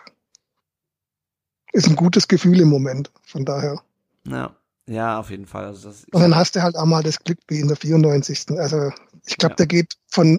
ist 1.72 1.86
ein 1.86 1.96
gutes 1.96 2.26
Gefühl 2.26 2.60
im 2.60 2.68
Moment, 2.68 3.12
von 3.22 3.44
daher. 3.44 3.82
Ja, 4.26 4.56
ja, 4.88 5.18
auf 5.18 5.30
jeden 5.30 5.46
Fall. 5.46 5.66
Also 5.66 5.88
das, 5.88 6.04
Und 6.12 6.20
dann 6.20 6.36
hast 6.36 6.56
du 6.56 6.62
halt 6.62 6.76
auch 6.76 6.84
mal 6.84 7.02
das 7.02 7.18
Glück 7.18 7.38
wie 7.48 7.60
in 7.60 7.68
der 7.68 7.76
94. 7.76 8.46
Also 8.58 8.92
ich 9.26 9.36
glaube, 9.36 9.52
ja. 9.52 9.56
der 9.56 9.66
geht 9.66 9.94
von 10.08 10.38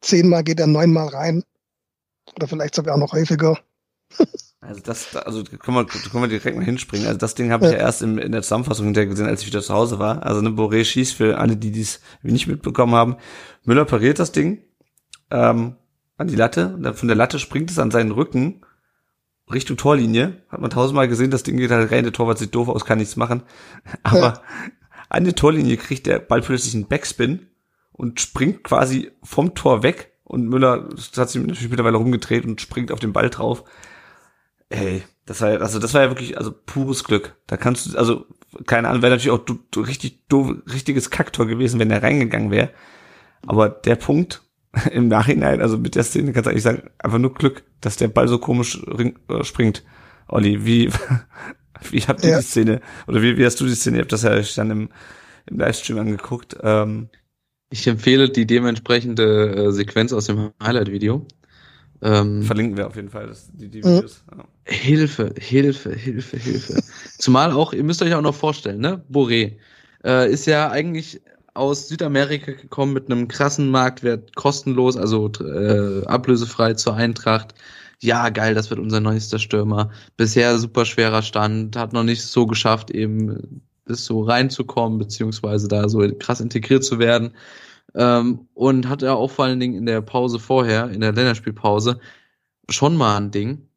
zehnmal 0.00 0.44
geht 0.44 0.60
er 0.60 0.66
neunmal 0.66 1.08
rein. 1.08 1.42
Oder 2.34 2.48
vielleicht 2.48 2.74
sogar 2.74 2.98
noch 2.98 3.12
häufiger. 3.12 3.58
Also 4.62 4.80
das, 4.80 5.14
also 5.14 5.44
können 5.44 5.76
wir, 5.76 5.86
können 5.86 6.24
wir 6.24 6.28
direkt 6.28 6.56
mal 6.56 6.64
hinspringen. 6.64 7.06
Also 7.06 7.18
das 7.18 7.36
Ding 7.36 7.52
habe 7.52 7.66
ich 7.66 7.72
ja. 7.72 7.78
ja 7.78 7.84
erst 7.84 8.02
in, 8.02 8.18
in 8.18 8.32
der 8.32 8.42
Zusammenfassung 8.42 8.86
hinterher 8.86 9.08
gesehen, 9.08 9.26
als 9.26 9.42
ich 9.42 9.46
wieder 9.46 9.62
zu 9.62 9.72
Hause 9.72 10.00
war. 10.00 10.24
Also 10.24 10.40
eine 10.40 10.48
Boré 10.48 10.84
schießt 10.84 11.14
für 11.14 11.38
alle, 11.38 11.56
die 11.56 11.70
dies 11.70 12.00
nicht 12.22 12.48
mitbekommen 12.48 12.94
haben. 12.94 13.16
Müller 13.62 13.84
pariert 13.84 14.18
das 14.18 14.32
Ding 14.32 14.64
ähm, 15.30 15.76
an 16.16 16.28
die 16.28 16.34
Latte 16.36 16.94
von 16.94 17.08
der 17.08 17.16
Latte 17.16 17.38
springt 17.38 17.70
es 17.70 17.78
an 17.78 17.90
seinen 17.90 18.10
Rücken 18.10 18.62
Richtung 19.52 19.76
Torlinie. 19.76 20.42
Hat 20.48 20.60
man 20.60 20.70
tausendmal 20.70 21.08
gesehen, 21.08 21.30
das 21.30 21.42
Ding 21.42 21.56
geht 21.56 21.70
halt 21.70 21.90
rein, 21.90 22.04
der 22.04 22.12
Torwart 22.12 22.38
sieht 22.38 22.54
doof 22.54 22.68
aus, 22.68 22.84
kann 22.84 22.98
nichts 22.98 23.16
machen. 23.16 23.42
Aber 24.02 24.20
ja. 24.20 24.42
an 25.08 25.24
der 25.24 25.34
Torlinie 25.34 25.76
kriegt 25.76 26.06
der 26.06 26.18
Ball 26.18 26.42
plötzlich 26.42 26.74
einen 26.74 26.88
Backspin 26.88 27.46
und 27.92 28.20
springt 28.20 28.64
quasi 28.64 29.12
vom 29.22 29.54
Tor 29.54 29.82
weg 29.82 30.12
und 30.24 30.48
Müller 30.48 30.88
hat 31.16 31.30
sich 31.30 31.40
natürlich 31.40 31.70
mittlerweile 31.70 31.96
rumgedreht 31.96 32.44
und 32.44 32.60
springt 32.60 32.90
auf 32.90 32.98
den 32.98 33.12
Ball 33.12 33.30
drauf. 33.30 33.64
Ey, 34.68 35.04
das 35.24 35.40
war 35.40 35.52
ja, 35.52 35.58
also 35.58 35.78
das 35.78 35.94
war 35.94 36.02
ja 36.02 36.10
wirklich 36.10 36.36
also 36.36 36.52
pures 36.52 37.04
Glück. 37.04 37.36
Da 37.46 37.56
kannst 37.56 37.86
du 37.86 37.96
also 37.96 38.26
keine 38.66 38.88
Ahnung, 38.88 39.02
wäre 39.02 39.12
natürlich 39.12 39.38
auch 39.38 39.44
du, 39.44 39.58
du, 39.70 39.80
richtig 39.80 40.26
doof, 40.28 40.54
richtiges 40.72 41.10
Kacktor 41.10 41.46
gewesen, 41.46 41.78
wenn 41.78 41.90
er 41.90 42.02
reingegangen 42.02 42.50
wäre. 42.50 42.70
Aber 43.46 43.68
der 43.68 43.96
Punkt 43.96 44.42
im 44.92 45.08
Nachhinein, 45.08 45.60
also 45.60 45.78
mit 45.78 45.94
der 45.94 46.04
Szene 46.04 46.32
kannst 46.32 46.46
du 46.46 46.50
eigentlich 46.50 46.62
sagen, 46.62 46.82
einfach 46.98 47.18
nur 47.18 47.34
Glück, 47.34 47.64
dass 47.80 47.96
der 47.96 48.08
Ball 48.08 48.28
so 48.28 48.38
komisch 48.38 48.82
ring, 48.86 49.18
äh, 49.28 49.44
springt. 49.44 49.84
Olli, 50.28 50.64
wie 50.64 50.90
wie 51.90 52.00
habt 52.00 52.24
ihr 52.24 52.30
ja. 52.30 52.38
die 52.38 52.44
Szene 52.44 52.80
oder 53.06 53.22
wie, 53.22 53.36
wie 53.36 53.44
hast 53.44 53.60
du 53.60 53.66
die 53.66 53.74
Szene? 53.74 53.98
Ihr 53.98 54.02
habt 54.02 54.12
das 54.12 54.22
ja 54.22 54.40
dann 54.56 54.70
im, 54.70 54.88
im 55.46 55.58
Livestream 55.58 55.98
angeguckt. 55.98 56.56
Ähm, 56.62 57.08
ich 57.70 57.86
empfehle 57.86 58.30
die 58.30 58.46
dementsprechende 58.46 59.66
äh, 59.66 59.72
Sequenz 59.72 60.12
aus 60.12 60.26
dem 60.26 60.52
Highlight-Video. 60.62 61.26
Ähm, 62.02 62.42
Verlinken 62.42 62.76
wir 62.76 62.86
auf 62.86 62.96
jeden 62.96 63.08
Fall 63.08 63.26
das, 63.26 63.50
die, 63.52 63.68
die 63.68 63.78
Videos. 63.78 64.24
Ja. 64.30 64.44
Hilfe, 64.64 65.34
Hilfe, 65.38 65.94
Hilfe, 65.94 66.36
Hilfe. 66.36 66.82
Zumal 67.18 67.52
auch, 67.52 67.72
ihr 67.72 67.84
müsst 67.84 68.02
euch 68.02 68.14
auch 68.14 68.22
noch 68.22 68.34
vorstellen, 68.34 68.80
ne? 68.80 69.02
Boré 69.10 69.56
äh, 70.04 70.30
ist 70.30 70.46
ja 70.46 70.70
eigentlich 70.70 71.22
aus 71.56 71.88
Südamerika 71.88 72.52
gekommen 72.52 72.92
mit 72.92 73.10
einem 73.10 73.28
krassen 73.28 73.70
Marktwert, 73.70 74.36
kostenlos, 74.36 74.96
also 74.96 75.30
äh, 75.40 76.04
ablösefrei 76.06 76.74
zur 76.74 76.94
Eintracht. 76.94 77.54
Ja, 78.00 78.28
geil, 78.30 78.54
das 78.54 78.70
wird 78.70 78.80
unser 78.80 79.00
neuester 79.00 79.38
Stürmer. 79.38 79.90
Bisher 80.16 80.58
super 80.58 80.84
schwerer 80.84 81.22
Stand, 81.22 81.76
hat 81.76 81.92
noch 81.92 82.04
nicht 82.04 82.22
so 82.22 82.46
geschafft, 82.46 82.90
eben 82.90 83.62
bis 83.84 84.04
so 84.04 84.22
reinzukommen, 84.22 84.98
beziehungsweise 84.98 85.68
da 85.68 85.88
so 85.88 86.00
krass 86.18 86.40
integriert 86.40 86.84
zu 86.84 86.98
werden. 86.98 87.32
Ähm, 87.94 88.48
und 88.54 88.88
hat 88.88 89.02
er 89.02 89.16
auch 89.16 89.30
vor 89.30 89.46
allen 89.46 89.60
Dingen 89.60 89.76
in 89.76 89.86
der 89.86 90.02
Pause 90.02 90.38
vorher, 90.38 90.90
in 90.90 91.00
der 91.00 91.12
Länderspielpause, 91.12 92.00
schon 92.70 92.96
mal 92.96 93.16
ein 93.18 93.30
Ding. 93.30 93.68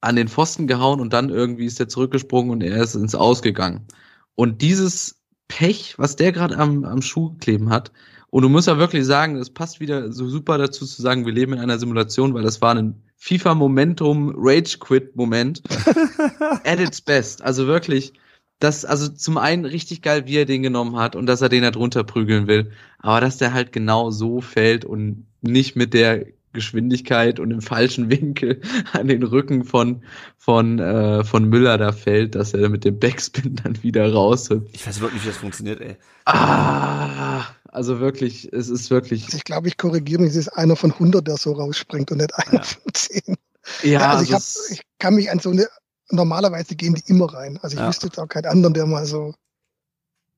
an 0.00 0.16
den 0.16 0.28
Pfosten 0.28 0.66
gehauen 0.66 1.00
und 1.00 1.12
dann 1.12 1.30
irgendwie 1.30 1.64
ist 1.66 1.80
er 1.80 1.88
zurückgesprungen 1.88 2.50
und 2.52 2.62
er 2.62 2.82
ist 2.82 2.94
ins 2.94 3.14
Ausgegangen. 3.14 3.86
Und 4.34 4.62
dieses 4.62 5.23
Pech, 5.48 5.94
was 5.98 6.16
der 6.16 6.32
gerade 6.32 6.56
am, 6.56 6.84
am 6.84 7.02
Schuh 7.02 7.36
kleben 7.38 7.70
hat, 7.70 7.92
und 8.34 8.42
du 8.42 8.48
musst 8.48 8.66
ja 8.66 8.78
wirklich 8.78 9.06
sagen, 9.06 9.36
es 9.36 9.48
passt 9.48 9.78
wieder 9.78 10.10
so 10.10 10.28
super 10.28 10.58
dazu 10.58 10.84
zu 10.84 11.00
sagen, 11.00 11.24
wir 11.24 11.32
leben 11.32 11.52
in 11.52 11.60
einer 11.60 11.78
Simulation, 11.78 12.34
weil 12.34 12.42
das 12.42 12.60
war 12.60 12.74
ein 12.74 13.00
FIFA 13.16 13.54
Momentum 13.54 14.34
Rage 14.36 14.78
Quit 14.80 15.14
Moment 15.14 15.62
at 16.64 16.80
its 16.80 17.00
best. 17.00 17.42
Also 17.42 17.68
wirklich, 17.68 18.12
das, 18.58 18.84
also 18.84 19.08
zum 19.08 19.38
einen 19.38 19.64
richtig 19.64 20.02
geil, 20.02 20.26
wie 20.26 20.38
er 20.38 20.46
den 20.46 20.64
genommen 20.64 20.96
hat 20.96 21.14
und 21.14 21.26
dass 21.26 21.42
er 21.42 21.48
den 21.48 21.62
da 21.62 21.70
drunter 21.70 22.02
prügeln 22.02 22.48
will, 22.48 22.72
aber 22.98 23.20
dass 23.20 23.36
der 23.36 23.54
halt 23.54 23.70
genau 23.70 24.10
so 24.10 24.40
fällt 24.40 24.84
und 24.84 25.26
nicht 25.40 25.76
mit 25.76 25.94
der 25.94 26.26
Geschwindigkeit 26.54 27.38
und 27.38 27.50
im 27.50 27.60
falschen 27.60 28.10
Winkel 28.10 28.62
an 28.92 29.08
den 29.08 29.22
Rücken 29.22 29.64
von 29.64 30.02
von 30.38 30.78
äh, 30.78 31.24
von 31.24 31.44
Müller 31.48 31.76
da 31.76 31.92
fällt, 31.92 32.34
dass 32.34 32.54
er 32.54 32.70
mit 32.70 32.84
dem 32.84 32.98
Backspin 32.98 33.56
dann 33.62 33.82
wieder 33.82 34.10
raus. 34.12 34.48
Ich 34.72 34.86
weiß 34.86 35.00
wirklich, 35.00 35.22
wie 35.24 35.28
das 35.28 35.36
funktioniert, 35.36 35.80
ey. 35.80 35.96
Ah, 36.24 37.44
also 37.66 38.00
wirklich, 38.00 38.50
es 38.52 38.68
ist 38.70 38.90
wirklich. 38.90 39.24
Also 39.26 39.36
ich 39.36 39.44
glaube, 39.44 39.68
ich 39.68 39.76
korrigiere 39.76 40.22
mich, 40.22 40.30
es 40.30 40.36
ist 40.36 40.48
einer 40.48 40.76
von 40.76 40.92
100, 40.92 41.26
der 41.26 41.36
so 41.36 41.52
rausspringt 41.52 42.10
und 42.10 42.18
nicht 42.18 42.34
einer 42.34 42.60
ja. 42.60 42.62
von 42.62 42.94
10. 42.94 43.36
Ja, 43.82 43.90
ja 43.90 44.10
also, 44.10 44.18
also 44.18 44.24
ich, 44.24 44.32
hab, 44.32 44.72
ich 44.72 44.80
kann 44.98 45.14
mich 45.14 45.30
an 45.30 45.40
so 45.40 45.50
eine, 45.50 45.66
normalerweise 46.10 46.76
gehen 46.76 46.94
die 46.94 47.02
immer 47.06 47.32
rein. 47.32 47.58
Also 47.62 47.76
ich 47.76 47.80
ja. 47.80 47.88
wüsste 47.88 48.06
jetzt 48.06 48.18
auch 48.18 48.28
keinen 48.28 48.46
anderen, 48.46 48.74
der 48.74 48.86
mal 48.86 49.04
so, 49.06 49.34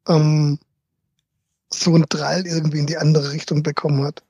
ähm, 0.09 0.59
so 1.73 1.95
ein 1.95 2.05
Drall 2.09 2.47
irgendwie 2.47 2.79
in 2.79 2.87
die 2.87 2.97
andere 2.97 3.33
Richtung 3.33 3.63
bekommen 3.63 4.05
hat. 4.05 4.23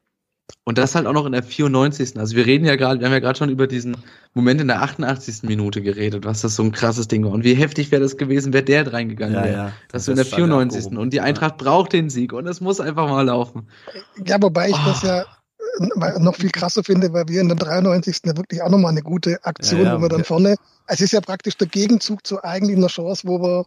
Und 0.65 0.79
das 0.79 0.95
halt 0.97 1.07
auch 1.07 1.13
noch 1.13 1.27
in 1.27 1.33
der 1.33 1.45
94. 1.45 2.19
Also 2.19 2.35
wir 2.35 2.45
reden 2.45 2.65
ja 2.65 2.75
gerade, 2.75 2.99
wir 3.01 3.07
haben 3.07 3.13
ja 3.13 3.21
gerade 3.21 3.39
schon 3.39 3.51
über 3.51 3.67
diesen 3.67 3.97
Moment 4.35 4.61
in 4.61 4.67
der 4.67 4.83
88. 4.83 5.45
Minute 5.45 5.81
geredet, 5.81 6.25
was 6.25 6.41
das 6.41 6.57
so 6.57 6.63
ein 6.65 6.73
krasses 6.73 7.07
Ding 7.07 7.25
war. 7.25 7.33
Und 7.33 7.45
wie 7.45 7.55
heftig 7.55 7.93
wäre 7.93 8.03
das 8.03 8.17
gewesen, 8.17 8.53
wäre 8.53 8.65
der 8.65 8.93
reingegangen 8.93 9.37
ja, 9.37 9.45
wäre. 9.45 9.57
Ja, 9.57 9.73
das, 9.93 10.07
das 10.07 10.09
in 10.09 10.17
der 10.17 10.25
94. 10.25 10.87
Und 10.87 11.13
die 11.13 11.21
Eintracht 11.21 11.61
ja. 11.61 11.65
braucht 11.65 11.93
den 11.93 12.11
Sieg 12.11 12.33
und 12.33 12.47
es 12.47 12.61
muss 12.61 12.81
einfach 12.81 13.09
mal 13.09 13.27
laufen. 13.27 13.69
Ja, 14.25 14.43
wobei 14.43 14.71
ich 14.71 14.77
oh. 14.77 14.87
das 14.87 15.03
ja 15.03 15.25
noch 16.19 16.35
viel 16.35 16.51
krasser 16.51 16.83
finde, 16.83 17.13
weil 17.13 17.29
wir 17.29 17.41
in 17.41 17.49
der 17.49 17.57
93. 17.57 18.23
ja 18.25 18.37
wirklich 18.37 18.63
auch 18.63 18.71
nochmal 18.71 18.93
eine 18.93 19.03
gute 19.03 19.45
Aktion, 19.45 19.83
ja, 19.83 19.87
ja, 19.87 19.99
wo 19.99 20.03
wir 20.03 20.09
dann 20.09 20.25
vorne, 20.25 20.57
es 20.87 21.01
ist 21.01 21.13
ja 21.13 21.21
praktisch 21.21 21.57
der 21.59 21.69
Gegenzug 21.69 22.27
zu 22.27 22.43
eigentlich 22.43 22.77
einer 22.77 22.89
Chance, 22.89 23.23
wo 23.27 23.41
wir 23.41 23.67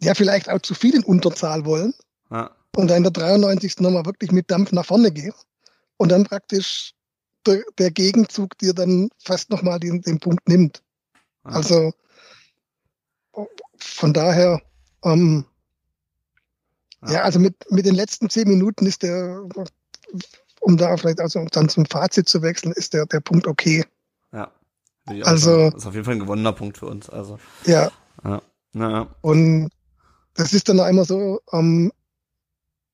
ja 0.00 0.14
vielleicht 0.14 0.50
auch 0.50 0.60
zu 0.60 0.74
viel 0.74 0.94
in 0.94 1.04
Unterzahl 1.04 1.64
wollen. 1.64 1.94
Ja 2.30 2.50
und 2.76 2.88
dann 2.88 2.98
in 2.98 3.02
der 3.02 3.12
93. 3.12 3.80
nochmal 3.80 4.06
wirklich 4.06 4.32
mit 4.32 4.50
Dampf 4.50 4.72
nach 4.72 4.86
vorne 4.86 5.10
gehe 5.10 5.32
und 5.96 6.10
dann 6.10 6.24
praktisch 6.24 6.94
der, 7.46 7.62
der 7.78 7.90
Gegenzug 7.90 8.56
dir 8.58 8.74
dann 8.74 9.10
fast 9.18 9.50
nochmal 9.50 9.80
den, 9.80 10.02
den 10.02 10.20
Punkt 10.20 10.48
nimmt. 10.48 10.82
Ah. 11.42 11.56
Also 11.56 11.92
von 13.76 14.12
daher, 14.12 14.60
ähm, 15.04 15.44
ah. 17.00 17.12
ja, 17.12 17.22
also 17.22 17.38
mit, 17.38 17.54
mit 17.70 17.86
den 17.86 17.94
letzten 17.94 18.28
zehn 18.28 18.48
Minuten 18.48 18.86
ist 18.86 19.02
der, 19.02 19.42
um 20.60 20.76
da 20.76 20.96
vielleicht 20.96 21.20
also 21.20 21.44
dann 21.50 21.68
zum 21.68 21.86
Fazit 21.86 22.28
zu 22.28 22.42
wechseln, 22.42 22.72
ist 22.72 22.94
der, 22.94 23.06
der 23.06 23.20
Punkt 23.20 23.46
okay. 23.46 23.84
Ja. 24.32 24.50
Also, 25.24 25.70
das 25.70 25.82
ist 25.82 25.86
auf 25.86 25.94
jeden 25.94 26.04
Fall 26.04 26.14
ein 26.14 26.20
gewonnener 26.20 26.52
Punkt 26.52 26.78
für 26.78 26.86
uns. 26.86 27.08
Also. 27.10 27.38
Ja. 27.64 27.90
ja. 28.24 28.42
ja. 28.74 29.06
Und 29.22 29.70
das 30.34 30.52
ist 30.52 30.68
dann 30.68 30.78
auch 30.78 30.86
immer 30.86 31.04
so, 31.04 31.40
ähm, 31.52 31.90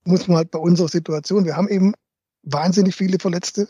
muss 0.07 0.29
man 0.29 0.39
halt 0.39 0.51
bei 0.51 0.59
unserer 0.59 0.89
Situation, 0.89 1.45
wir 1.45 1.57
haben 1.57 1.69
eben 1.69 1.95
wahnsinnig 2.43 2.95
viele 2.95 3.19
Verletzte 3.19 3.69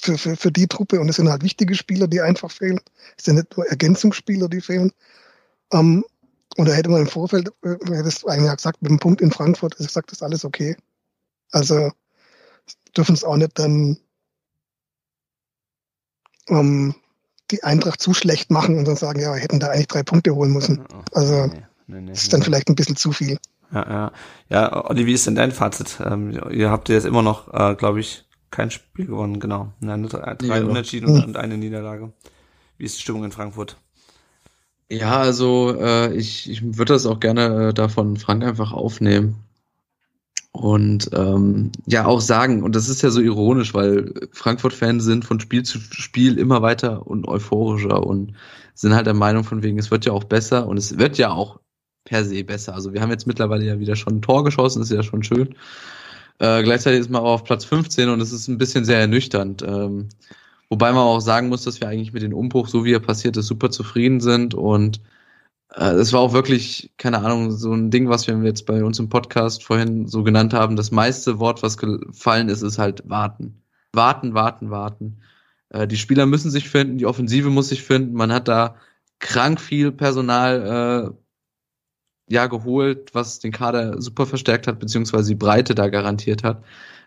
für, 0.00 0.18
für, 0.18 0.36
für 0.36 0.50
die 0.50 0.66
Truppe 0.66 1.00
und 1.00 1.08
es 1.08 1.16
sind 1.16 1.28
halt 1.28 1.42
wichtige 1.42 1.74
Spieler, 1.74 2.08
die 2.08 2.20
einfach 2.20 2.50
fehlen. 2.50 2.80
Es 3.16 3.24
sind 3.24 3.36
nicht 3.36 3.56
nur 3.56 3.66
Ergänzungsspieler, 3.66 4.48
die 4.48 4.60
fehlen. 4.60 4.92
Ähm, 5.72 6.04
und 6.56 6.68
da 6.68 6.72
hätte 6.72 6.90
man 6.90 7.02
im 7.02 7.06
Vorfeld, 7.08 7.50
äh, 7.62 7.70
hätte 7.70 8.08
es 8.08 8.24
eigentlich 8.26 8.56
gesagt, 8.56 8.82
mit 8.82 8.90
dem 8.90 8.98
Punkt 8.98 9.20
in 9.20 9.30
Frankfurt, 9.30 9.74
also 9.74 9.86
gesagt, 9.86 10.12
ist 10.12 10.22
alles 10.22 10.44
okay. 10.44 10.76
Also 11.50 11.92
dürfen 12.96 13.14
es 13.14 13.24
auch 13.24 13.36
nicht 13.36 13.58
dann 13.58 13.98
ähm, 16.48 16.94
die 17.50 17.62
Eintracht 17.62 18.00
zu 18.00 18.14
schlecht 18.14 18.50
machen 18.50 18.78
und 18.78 18.86
dann 18.86 18.96
sagen, 18.96 19.20
ja, 19.20 19.34
wir 19.34 19.40
hätten 19.40 19.60
da 19.60 19.68
eigentlich 19.68 19.88
drei 19.88 20.02
Punkte 20.02 20.34
holen 20.34 20.52
müssen. 20.52 20.84
Also 21.12 21.50
nee, 21.86 22.12
ist 22.12 22.32
dann 22.32 22.42
vielleicht 22.42 22.68
ein 22.68 22.74
bisschen 22.74 22.96
zu 22.96 23.12
viel. 23.12 23.38
Ja, 23.72 23.88
ja. 23.88 24.12
Ja, 24.50 24.90
Olli, 24.90 25.06
wie 25.06 25.14
ist 25.14 25.26
denn 25.26 25.34
dein 25.34 25.52
Fazit? 25.52 25.98
Ähm, 26.04 26.32
ihr 26.50 26.70
habt 26.70 26.88
jetzt 26.88 27.06
immer 27.06 27.22
noch, 27.22 27.52
äh, 27.52 27.74
glaube 27.74 28.00
ich, 28.00 28.24
kein 28.50 28.70
Spiel 28.70 29.06
gewonnen, 29.06 29.40
genau. 29.40 29.72
Nein, 29.80 30.06
drei 30.08 30.36
ja. 30.42 30.64
Unentschieden 30.64 31.08
und, 31.08 31.24
und 31.24 31.36
eine 31.36 31.56
Niederlage. 31.56 32.12
Wie 32.76 32.84
ist 32.84 32.98
die 32.98 33.02
Stimmung 33.02 33.24
in 33.24 33.32
Frankfurt? 33.32 33.76
Ja, 34.90 35.20
also 35.20 35.74
äh, 35.78 36.12
ich, 36.14 36.50
ich 36.50 36.62
würde 36.76 36.92
das 36.92 37.06
auch 37.06 37.18
gerne 37.18 37.68
äh, 37.68 37.74
da 37.74 37.88
von 37.88 38.18
Frank 38.18 38.44
einfach 38.44 38.72
aufnehmen. 38.72 39.36
Und 40.52 41.08
ähm, 41.14 41.72
ja, 41.86 42.04
auch 42.04 42.20
sagen, 42.20 42.62
und 42.62 42.76
das 42.76 42.90
ist 42.90 43.00
ja 43.00 43.08
so 43.08 43.22
ironisch, 43.22 43.72
weil 43.72 44.12
Frankfurt-Fans 44.32 45.02
sind 45.02 45.24
von 45.24 45.40
Spiel 45.40 45.62
zu 45.62 45.78
Spiel 45.80 46.36
immer 46.38 46.60
weiter 46.60 47.06
und 47.06 47.26
euphorischer 47.26 48.06
und 48.06 48.34
sind 48.74 48.94
halt 48.94 49.06
der 49.06 49.14
Meinung 49.14 49.44
von 49.44 49.62
wegen, 49.62 49.78
es 49.78 49.90
wird 49.90 50.04
ja 50.04 50.12
auch 50.12 50.24
besser 50.24 50.66
und 50.66 50.76
es 50.76 50.98
wird 50.98 51.16
ja 51.16 51.30
auch 51.30 51.58
per 52.04 52.24
se 52.24 52.44
besser. 52.44 52.74
Also 52.74 52.92
wir 52.92 53.00
haben 53.00 53.10
jetzt 53.10 53.26
mittlerweile 53.26 53.64
ja 53.64 53.78
wieder 53.78 53.96
schon 53.96 54.16
ein 54.16 54.22
Tor 54.22 54.44
geschossen, 54.44 54.82
ist 54.82 54.90
ja 54.90 55.02
schon 55.02 55.22
schön. 55.22 55.54
Äh, 56.38 56.62
gleichzeitig 56.62 57.00
ist 57.00 57.10
man 57.10 57.22
auch 57.22 57.34
auf 57.34 57.44
Platz 57.44 57.64
15 57.64 58.08
und 58.08 58.20
es 58.20 58.32
ist 58.32 58.48
ein 58.48 58.58
bisschen 58.58 58.84
sehr 58.84 59.00
ernüchternd. 59.00 59.62
Ähm, 59.62 60.08
wobei 60.68 60.92
man 60.92 61.02
auch 61.02 61.20
sagen 61.20 61.48
muss, 61.48 61.64
dass 61.64 61.80
wir 61.80 61.88
eigentlich 61.88 62.12
mit 62.12 62.22
dem 62.22 62.34
Umbruch, 62.34 62.68
so 62.68 62.84
wie 62.84 62.92
er 62.92 63.00
passiert 63.00 63.36
ist, 63.36 63.46
super 63.46 63.70
zufrieden 63.70 64.20
sind 64.20 64.54
und 64.54 65.00
äh, 65.74 65.92
es 65.92 66.12
war 66.12 66.20
auch 66.20 66.32
wirklich, 66.32 66.92
keine 66.98 67.18
Ahnung, 67.18 67.52
so 67.52 67.72
ein 67.72 67.90
Ding, 67.90 68.08
was 68.08 68.26
wir 68.26 68.36
jetzt 68.42 68.66
bei 68.66 68.84
uns 68.84 68.98
im 68.98 69.08
Podcast 69.08 69.64
vorhin 69.64 70.06
so 70.08 70.22
genannt 70.22 70.54
haben. 70.54 70.76
Das 70.76 70.90
meiste 70.90 71.38
Wort, 71.38 71.62
was 71.62 71.78
gefallen 71.78 72.48
ist, 72.48 72.62
ist 72.62 72.78
halt 72.78 73.02
warten. 73.08 73.62
Warten, 73.92 74.34
warten, 74.34 74.70
warten. 74.70 75.20
Äh, 75.70 75.86
die 75.86 75.96
Spieler 75.96 76.26
müssen 76.26 76.50
sich 76.50 76.68
finden, 76.68 76.98
die 76.98 77.06
Offensive 77.06 77.50
muss 77.50 77.68
sich 77.68 77.82
finden. 77.82 78.14
Man 78.14 78.32
hat 78.32 78.48
da 78.48 78.76
krank 79.20 79.60
viel 79.60 79.92
Personal 79.92 81.14
Jahr 82.28 82.48
geholt, 82.48 83.14
was 83.14 83.38
den 83.40 83.52
Kader 83.52 84.00
super 84.00 84.26
verstärkt 84.26 84.66
hat, 84.66 84.78
beziehungsweise 84.78 85.28
die 85.28 85.34
Breite 85.36 85.74
da 85.74 85.88
garantiert 85.88 86.44
hat. 86.44 86.64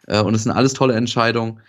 Äh, 0.08 0.22
und 0.22 0.36
es 0.36 0.44
sind 0.44 0.52
alles 0.52 0.74
tolle 0.74 0.96
Entscheidungen. 0.96 1.62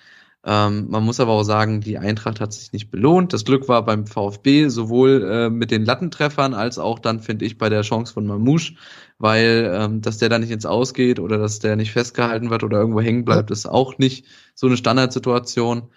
Ähm, 0.48 0.86
man 0.90 1.04
muss 1.04 1.18
aber 1.18 1.32
auch 1.32 1.42
sagen, 1.42 1.80
die 1.80 1.98
Eintracht 1.98 2.40
hat 2.40 2.52
sich 2.52 2.72
nicht 2.72 2.90
belohnt. 2.90 3.32
Das 3.32 3.44
Glück 3.44 3.68
war 3.68 3.84
beim 3.84 4.06
VfB 4.06 4.68
sowohl 4.68 5.28
äh, 5.28 5.50
mit 5.50 5.72
den 5.72 5.84
Lattentreffern 5.84 6.54
als 6.54 6.78
auch 6.78 7.00
dann, 7.00 7.18
finde 7.18 7.44
ich, 7.44 7.58
bei 7.58 7.68
der 7.68 7.82
Chance 7.82 8.12
von 8.12 8.26
Mamouche, 8.26 8.74
weil 9.18 9.72
ähm, 9.74 10.02
dass 10.02 10.18
der 10.18 10.28
da 10.28 10.38
nicht 10.38 10.52
ins 10.52 10.64
Ausgeht 10.64 11.18
oder 11.18 11.38
dass 11.38 11.58
der 11.58 11.74
nicht 11.74 11.90
festgehalten 11.90 12.50
wird 12.50 12.62
oder 12.62 12.78
irgendwo 12.78 13.00
hängen 13.00 13.24
bleibt, 13.24 13.50
ist 13.50 13.66
auch 13.66 13.98
nicht 13.98 14.26
so 14.54 14.68
eine 14.68 14.76
Standardsituation. 14.76 15.88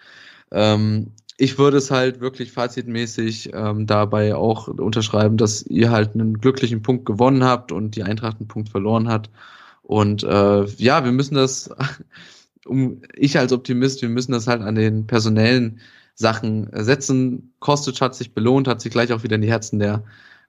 Ähm, 0.52 1.12
ich 1.40 1.58
würde 1.58 1.78
es 1.78 1.90
halt 1.90 2.20
wirklich 2.20 2.52
fazitmäßig 2.52 3.52
ähm, 3.54 3.88
dabei 3.88 4.36
auch 4.36 4.68
unterschreiben, 4.68 5.38
dass 5.38 5.64
ihr 5.64 5.90
halt 5.90 6.14
einen 6.14 6.42
glücklichen 6.42 6.82
Punkt 6.82 7.06
gewonnen 7.06 7.46
habt 7.46 7.72
und 7.72 7.96
die 7.96 8.04
Eintracht 8.04 8.40
einen 8.40 8.50
Punkt 8.50 8.68
verloren 8.68 9.08
hat. 9.08 9.30
Und 9.82 10.22
äh, 10.24 10.66
ja, 10.66 11.06
wir 11.06 11.14
müssen 11.14 11.36
das, 11.36 11.70
um 12.66 13.02
ich 13.16 13.40
als 13.40 13.54
Optimist, 13.54 14.02
wir 14.02 14.10
müssen 14.10 14.34
das 14.34 14.48
halt 14.48 14.62
an 14.62 14.76
den 14.76 15.08
personellen 15.08 15.80
Sachen 16.14 16.70
setzen. 16.74 17.54
Kostic 17.60 18.02
hat 18.02 18.16
sich 18.16 18.34
belohnt, 18.34 18.68
hat 18.68 18.82
sich 18.82 18.92
gleich 18.92 19.14
auch 19.14 19.24
wieder 19.24 19.36
in 19.36 19.42
die 19.42 19.50
Herzen 19.50 19.80
der 19.80 20.04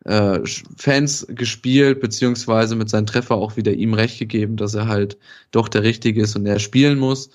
äh, 0.06 0.40
Fans 0.76 1.24
gespielt, 1.28 2.00
beziehungsweise 2.00 2.74
mit 2.74 2.90
seinem 2.90 3.06
Treffer 3.06 3.36
auch 3.36 3.56
wieder 3.56 3.72
ihm 3.72 3.94
recht 3.94 4.18
gegeben, 4.18 4.56
dass 4.56 4.74
er 4.74 4.88
halt 4.88 5.18
doch 5.52 5.68
der 5.68 5.84
Richtige 5.84 6.22
ist 6.22 6.34
und 6.34 6.46
er 6.46 6.58
spielen 6.58 6.98
muss. 6.98 7.30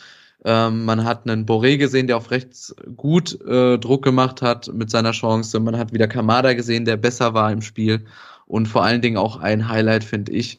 Ähm, 0.48 0.86
man 0.86 1.04
hat 1.04 1.28
einen 1.28 1.48
Boré 1.48 1.78
gesehen, 1.78 2.06
der 2.06 2.18
auf 2.18 2.30
rechts 2.30 2.76
gut 2.96 3.42
äh, 3.42 3.80
Druck 3.80 4.04
gemacht 4.04 4.44
hat 4.44 4.72
mit 4.72 4.92
seiner 4.92 5.12
Chance. 5.12 5.60
Man 5.60 5.76
hat 5.76 5.92
wieder 5.92 6.08
Kamada 6.08 6.54
gesehen, 6.54 6.86
der 6.86 6.98
besser 6.98 7.34
war 7.34 7.52
im 7.52 7.64
Spiel. 7.64 8.06
Und 8.46 8.68
vor 8.68 8.84
allen 8.84 9.02
Dingen 9.02 9.18
auch 9.18 9.38
ein 9.38 9.68
Highlight, 9.70 10.04
finde 10.04 10.32
ich, 10.34 10.58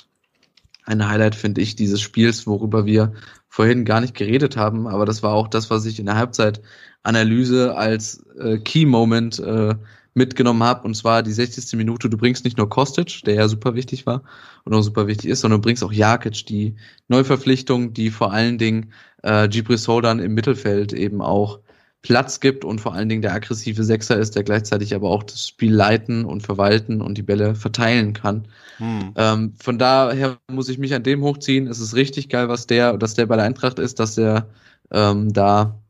ein 0.84 1.08
Highlight, 1.08 1.36
finde 1.36 1.60
ich, 1.60 1.76
dieses 1.76 2.00
Spiels, 2.00 2.48
worüber 2.48 2.84
wir 2.84 3.12
vorhin 3.48 3.84
gar 3.84 4.00
nicht 4.00 4.16
geredet 4.16 4.56
haben. 4.56 4.88
Aber 4.88 5.06
das 5.06 5.22
war 5.22 5.34
auch 5.34 5.46
das, 5.46 5.70
was 5.70 5.86
ich 5.86 6.00
in 6.00 6.06
der 6.06 6.16
Halbzeitanalyse 6.16 7.76
als 7.76 8.26
äh, 8.40 8.58
Key 8.58 8.86
Moment 8.86 9.38
äh, 9.38 9.76
mitgenommen 10.16 10.62
habe. 10.62 10.82
Und 10.84 10.94
zwar 10.94 11.22
die 11.22 11.32
60. 11.32 11.76
Minute. 11.76 12.08
Du 12.08 12.16
bringst 12.16 12.44
nicht 12.44 12.58
nur 12.58 12.68
Kostic, 12.68 13.22
der 13.24 13.34
ja 13.34 13.48
super 13.48 13.74
wichtig 13.74 14.06
war 14.06 14.22
und 14.64 14.74
auch 14.74 14.82
super 14.82 15.06
wichtig 15.06 15.30
ist, 15.30 15.40
sondern 15.40 15.60
du 15.60 15.64
bringst 15.64 15.84
auch 15.84 15.92
Jakic, 15.92 16.46
die 16.46 16.74
Neuverpflichtung, 17.08 17.92
die 17.92 18.10
vor 18.10 18.32
allen 18.32 18.58
Dingen 18.58 18.92
äh, 19.22 19.48
Gibrisol 19.48 20.02
dann 20.02 20.18
im 20.18 20.34
Mittelfeld 20.34 20.92
eben 20.92 21.20
auch 21.20 21.60
Platz 22.02 22.38
gibt 22.38 22.64
und 22.64 22.80
vor 22.80 22.94
allen 22.94 23.08
Dingen 23.08 23.22
der 23.22 23.34
aggressive 23.34 23.82
Sechser 23.82 24.16
ist, 24.16 24.36
der 24.36 24.44
gleichzeitig 24.44 24.94
aber 24.94 25.10
auch 25.10 25.24
das 25.24 25.48
Spiel 25.48 25.72
leiten 25.72 26.24
und 26.24 26.42
verwalten 26.42 27.00
und 27.00 27.18
die 27.18 27.22
Bälle 27.22 27.56
verteilen 27.56 28.12
kann. 28.12 28.46
Hm. 28.78 29.12
Ähm, 29.16 29.54
von 29.58 29.78
daher 29.78 30.38
muss 30.48 30.68
ich 30.68 30.78
mich 30.78 30.94
an 30.94 31.02
dem 31.02 31.22
hochziehen. 31.22 31.66
Es 31.66 31.80
ist 31.80 31.96
richtig 31.96 32.28
geil, 32.28 32.48
was 32.48 32.68
der, 32.68 32.96
dass 32.96 33.14
der 33.14 33.26
bei 33.26 33.34
der 33.34 33.44
Eintracht 33.44 33.80
ist, 33.80 33.98
dass 33.98 34.16
er 34.16 34.48
ähm, 34.92 35.32
da 35.32 35.80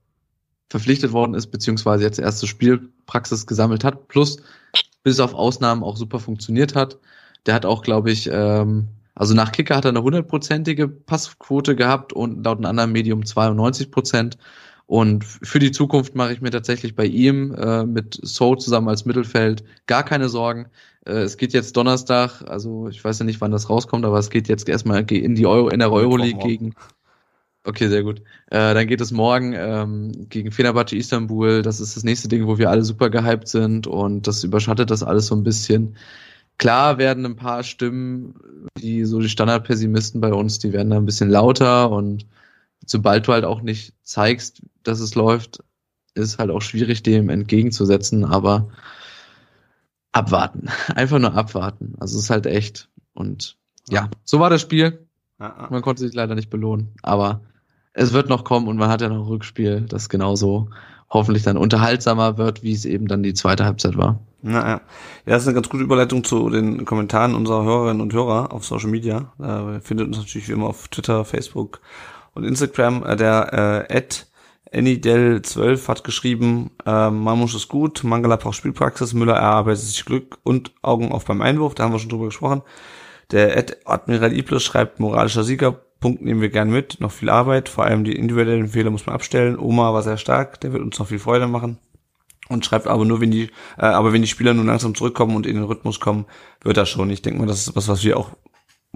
verpflichtet 0.69 1.13
worden 1.13 1.35
ist, 1.35 1.49
beziehungsweise 1.49 2.05
jetzt 2.05 2.19
erste 2.19 2.47
Spielpraxis 2.47 3.47
gesammelt 3.47 3.85
hat, 3.85 4.09
plus 4.09 4.39
bis 5.03 5.21
auf 5.21 5.35
Ausnahmen 5.35 5.83
auch 5.83 5.97
super 5.97 6.19
funktioniert 6.19 6.75
hat. 6.75 6.99
Der 7.47 7.55
hat 7.55 7.65
auch, 7.65 7.83
glaube 7.83 8.11
ich, 8.11 8.29
ähm, 8.33 8.89
also 9.15 9.35
nach 9.35 9.53
Kicker 9.53 9.77
hat 9.77 9.85
er 9.85 9.91
eine 9.91 10.03
hundertprozentige 10.03 10.89
Passquote 10.89 11.75
gehabt 11.75 12.13
und 12.13 12.45
laut 12.45 12.59
einem 12.59 12.67
anderen 12.67 12.93
Medium 12.93 13.25
92 13.25 13.91
Prozent. 13.91 14.37
Und 14.87 15.25
für 15.25 15.59
die 15.59 15.73
Zukunft 15.73 16.15
mache 16.15 16.33
ich 16.33 16.41
mir 16.41 16.51
tatsächlich 16.51 16.95
bei 16.95 17.07
ihm 17.07 17.53
äh, 17.55 17.85
mit 17.85 18.21
So 18.23 18.55
zusammen 18.55 18.89
als 18.89 19.05
Mittelfeld 19.05 19.65
gar 19.87 20.05
keine 20.05 20.29
Sorgen. 20.29 20.67
Äh, 21.05 21.23
es 21.23 21.37
geht 21.39 21.55
jetzt 21.55 21.77
Donnerstag, 21.77 22.43
also 22.47 22.89
ich 22.89 23.03
weiß 23.03 23.19
ja 23.19 23.25
nicht, 23.25 23.41
wann 23.41 23.51
das 23.51 23.71
rauskommt, 23.71 24.05
aber 24.05 24.19
es 24.19 24.31
geht 24.31 24.49
jetzt 24.49 24.69
erstmal 24.69 25.11
in 25.11 25.35
die 25.35 25.47
Euro, 25.47 25.71
in 25.71 25.81
der 25.81 25.91
Euroleague 25.91 26.39
gegen. 26.39 26.75
Okay, 27.67 27.89
sehr 27.89 28.05
gut. 28.05 28.21
Äh, 28.47 28.75
dann 28.75 28.87
geht 28.87 29.01
es 29.01 29.11
morgen 29.11 29.53
ähm, 29.53 30.29
gegen 30.29 30.53
Fenerbahce 30.53 30.95
Istanbul. 30.95 31.63
Das 31.63 31.81
ist 31.81 31.97
das 31.97 32.05
nächste 32.05 32.29
Ding, 32.29 32.47
wo 32.47 32.59
wir 32.59 32.71
alle 32.71 32.85
super 32.85 33.11
gehypt 33.11 33.49
sind 33.49 33.89
und 33.89 34.29
das 34.29 34.45
überschattet 34.45 34.93
das 34.93 35.03
alles 35.03 35.27
so 35.27 35.35
ein 35.35 35.43
bisschen. 35.43 35.97
Klar 36.59 36.99
werden 36.99 37.27
ein 37.27 37.35
paar 37.35 37.65
Stimmen, 37.65 38.35
die 38.79 39.05
so 39.05 39.19
die 39.19 39.29
Standardpessimisten 39.29 40.21
bei 40.21 40.33
uns, 40.33 40.61
die 40.61 40.73
werden 40.73 40.91
da 40.91 40.97
ein 40.97 41.07
bisschen 41.07 41.29
lauter 41.29 41.91
und 41.91 42.27
sobald 42.87 43.27
du 43.27 43.33
halt 43.33 43.45
auch 43.45 43.63
nicht 43.63 43.95
zeigst, 44.03 44.63
dass 44.85 45.01
es 45.01 45.17
läuft, 45.17 45.59
ist 46.15 46.39
halt 46.39 46.51
auch 46.51 46.63
schwierig, 46.63 47.03
dem 47.03 47.29
entgegenzusetzen, 47.31 48.25
aber 48.25 48.69
abwarten. 50.13 50.69
Einfach 50.95 51.19
nur 51.19 51.35
abwarten. 51.35 51.95
Also 51.99 52.17
es 52.17 52.25
ist 52.25 52.31
halt 52.31 52.47
echt. 52.47 52.89
Und 53.13 53.57
ja, 53.89 54.09
so 54.23 54.39
war 54.39 54.51
das 54.51 54.61
Spiel. 54.61 55.05
Man 55.39 55.83
konnte 55.83 56.03
sich 56.03 56.15
leider 56.15 56.37
nicht 56.37 56.49
belohnen, 56.49 56.95
aber 57.03 57.43
es 57.97 58.13
wird 58.13 58.29
noch 58.29 58.45
kommen 58.45 58.69
und 58.69 58.77
man 58.77 58.91
hat 58.91 59.01
ja 59.01 59.09
noch 59.09 59.17
ein 59.17 59.29
Rückspiel, 59.29 59.87
das 59.89 60.09
genauso 60.09 60.69
hoffentlich 61.09 61.45
dann 61.45 61.57
unterhaltsamer 61.57 62.37
wird, 62.37 62.63
wie 62.63 62.73
es 62.73 62.85
eben 62.85 63.09
dann 63.09 63.23
die 63.23 63.33
zweite 63.33 63.65
Halbzeit 63.65 63.97
war. 63.97 64.21
Naja. 64.43 64.69
Ja, 64.69 64.81
das 65.25 65.43
ist 65.43 65.49
eine 65.49 65.55
ganz 65.55 65.69
gute 65.69 65.83
Überleitung 65.83 66.23
zu 66.23 66.51
den 66.51 66.85
Kommentaren 66.85 67.35
unserer 67.35 67.65
Hörerinnen 67.65 68.03
und 68.03 68.13
Hörer 68.13 68.53
auf 68.53 68.65
Social 68.65 68.91
Media. 68.91 69.33
Äh, 69.41 69.81
findet 69.81 70.09
uns 70.09 70.19
natürlich 70.19 70.49
wie 70.49 70.53
immer 70.53 70.67
auf 70.67 70.89
Twitter, 70.89 71.25
Facebook 71.25 71.81
und 72.35 72.45
Instagram. 72.45 73.03
Äh, 73.03 73.17
der 73.17 73.87
äh, 73.89 73.95
Ed 73.95 74.27
Anidel12 74.73 75.89
hat 75.89 76.05
geschrieben, 76.05 76.71
äh, 76.85 77.11
Mamusch 77.11 77.55
ist 77.55 77.69
gut, 77.69 78.05
Mangala 78.05 78.37
braucht 78.37 78.57
Spielpraxis, 78.57 79.15
Müller 79.15 79.37
erarbeitet 79.37 79.85
sich 79.85 80.05
Glück 80.05 80.39
und 80.43 80.73
Augen 80.83 81.13
auf 81.13 81.25
beim 81.25 81.41
Einwurf, 81.41 81.75
da 81.75 81.85
haben 81.85 81.93
wir 81.93 81.99
schon 81.99 82.11
drüber 82.11 82.27
gesprochen. 82.27 82.63
Der 83.31 83.57
Ed 83.57 83.79
Admiral 83.87 84.37
Iblis 84.37 84.65
schreibt, 84.65 85.01
moralischer 85.01 85.45
Sieger, 85.45 85.81
Punkt 86.01 86.23
nehmen 86.23 86.41
wir 86.41 86.51
gern 86.51 86.71
mit, 86.71 87.01
noch 87.01 87.13
viel 87.13 87.31
Arbeit, 87.31 87.69
vor 87.69 87.85
allem 87.85 88.05
die 88.05 88.17
individuellen 88.17 88.69
Fehler 88.69 88.91
muss 88.91 89.07
man 89.07 89.15
abstellen. 89.15 89.59
Oma 89.59 89.93
war 89.93 90.03
sehr 90.03 90.19
stark, 90.19 90.61
der 90.61 90.73
wird 90.73 90.83
uns 90.83 90.99
noch 90.99 91.09
viel 91.09 91.19
Freude 91.19 91.47
machen. 91.47 91.79
Und 92.49 92.65
schreibt 92.65 92.87
aber 92.87 93.05
nur, 93.05 93.21
wenn 93.21 93.33
die, 93.33 93.51
äh, 93.77 93.87
aber 93.87 94.13
wenn 94.13 94.23
die 94.23 94.29
Spieler 94.29 94.55
nun 94.55 94.67
langsam 94.67 94.95
zurückkommen 94.95 95.35
und 95.35 95.47
in 95.47 95.57
den 95.57 95.65
Rhythmus 95.65 95.99
kommen, 95.99 96.27
wird 96.63 96.77
das 96.77 96.89
schon. 96.89 97.11
Ich 97.11 97.23
denke 97.23 97.41
mal, 97.41 97.47
das 97.47 97.67
ist 97.67 97.75
was, 97.75 97.89
was 97.89 98.05
wir 98.05 98.17
auch 98.17 98.31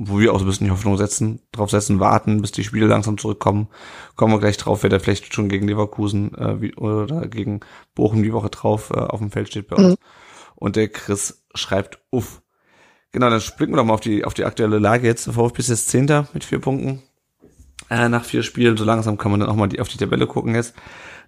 wo 0.02 0.18
wir 0.18 0.32
auch 0.32 0.39
so 0.39 0.44
ein 0.44 0.48
bisschen 0.48 0.66
die 0.66 0.70
Hoffnung 0.70 0.97
setzen, 0.97 1.43
drauf 1.52 1.70
setzen, 1.70 2.01
warten, 2.01 2.40
bis 2.40 2.52
die 2.52 2.64
Spiele 2.64 2.86
langsam 2.86 3.18
zurückkommen. 3.18 3.68
Kommen 4.16 4.32
wir 4.32 4.40
gleich 4.40 4.56
drauf, 4.56 4.82
wer 4.82 4.89
da 4.89 4.98
vielleicht 4.98 5.35
schon 5.35 5.48
gegen 5.48 5.68
Leverkusen 5.68 6.35
äh, 6.36 6.60
wie, 6.60 6.74
oder 6.74 7.27
gegen 7.28 7.60
Bochum 7.94 8.22
die 8.22 8.32
Woche 8.32 8.48
drauf 8.48 8.90
äh, 8.94 8.98
auf 8.98 9.20
dem 9.20 9.31
Feld 9.31 9.48
steht 9.48 9.68
bei 9.68 9.77
uns. 9.77 9.90
Mhm. 9.90 9.97
Und 10.56 10.77
der 10.77 10.89
Chris 10.89 11.44
schreibt 11.55 12.01
uff. 12.10 12.40
Genau, 13.12 13.28
dann 13.28 13.43
blicken 13.57 13.73
wir 13.73 13.78
doch 13.78 13.85
mal 13.85 13.95
auf 13.95 14.01
die, 14.01 14.24
auf 14.24 14.35
die 14.35 14.45
aktuelle 14.45 14.78
Lage 14.78 15.07
jetzt. 15.07 15.27
Der 15.27 15.35
VfB 15.35 15.61
ist 15.61 15.69
jetzt 15.69 15.89
Zehnter 15.89 16.28
mit 16.32 16.45
vier 16.45 16.61
Punkten. 16.61 17.03
Äh, 17.89 18.09
nach 18.09 18.24
vier 18.24 18.43
Spielen, 18.43 18.77
so 18.77 18.85
langsam 18.85 19.19
kann 19.19 19.32
man 19.32 19.41
dann 19.41 19.49
auch 19.49 19.57
mal 19.57 19.66
die, 19.66 19.81
auf 19.81 19.89
die 19.89 19.99
Tabelle 19.99 20.27
gucken 20.28 20.55
jetzt. 20.55 20.74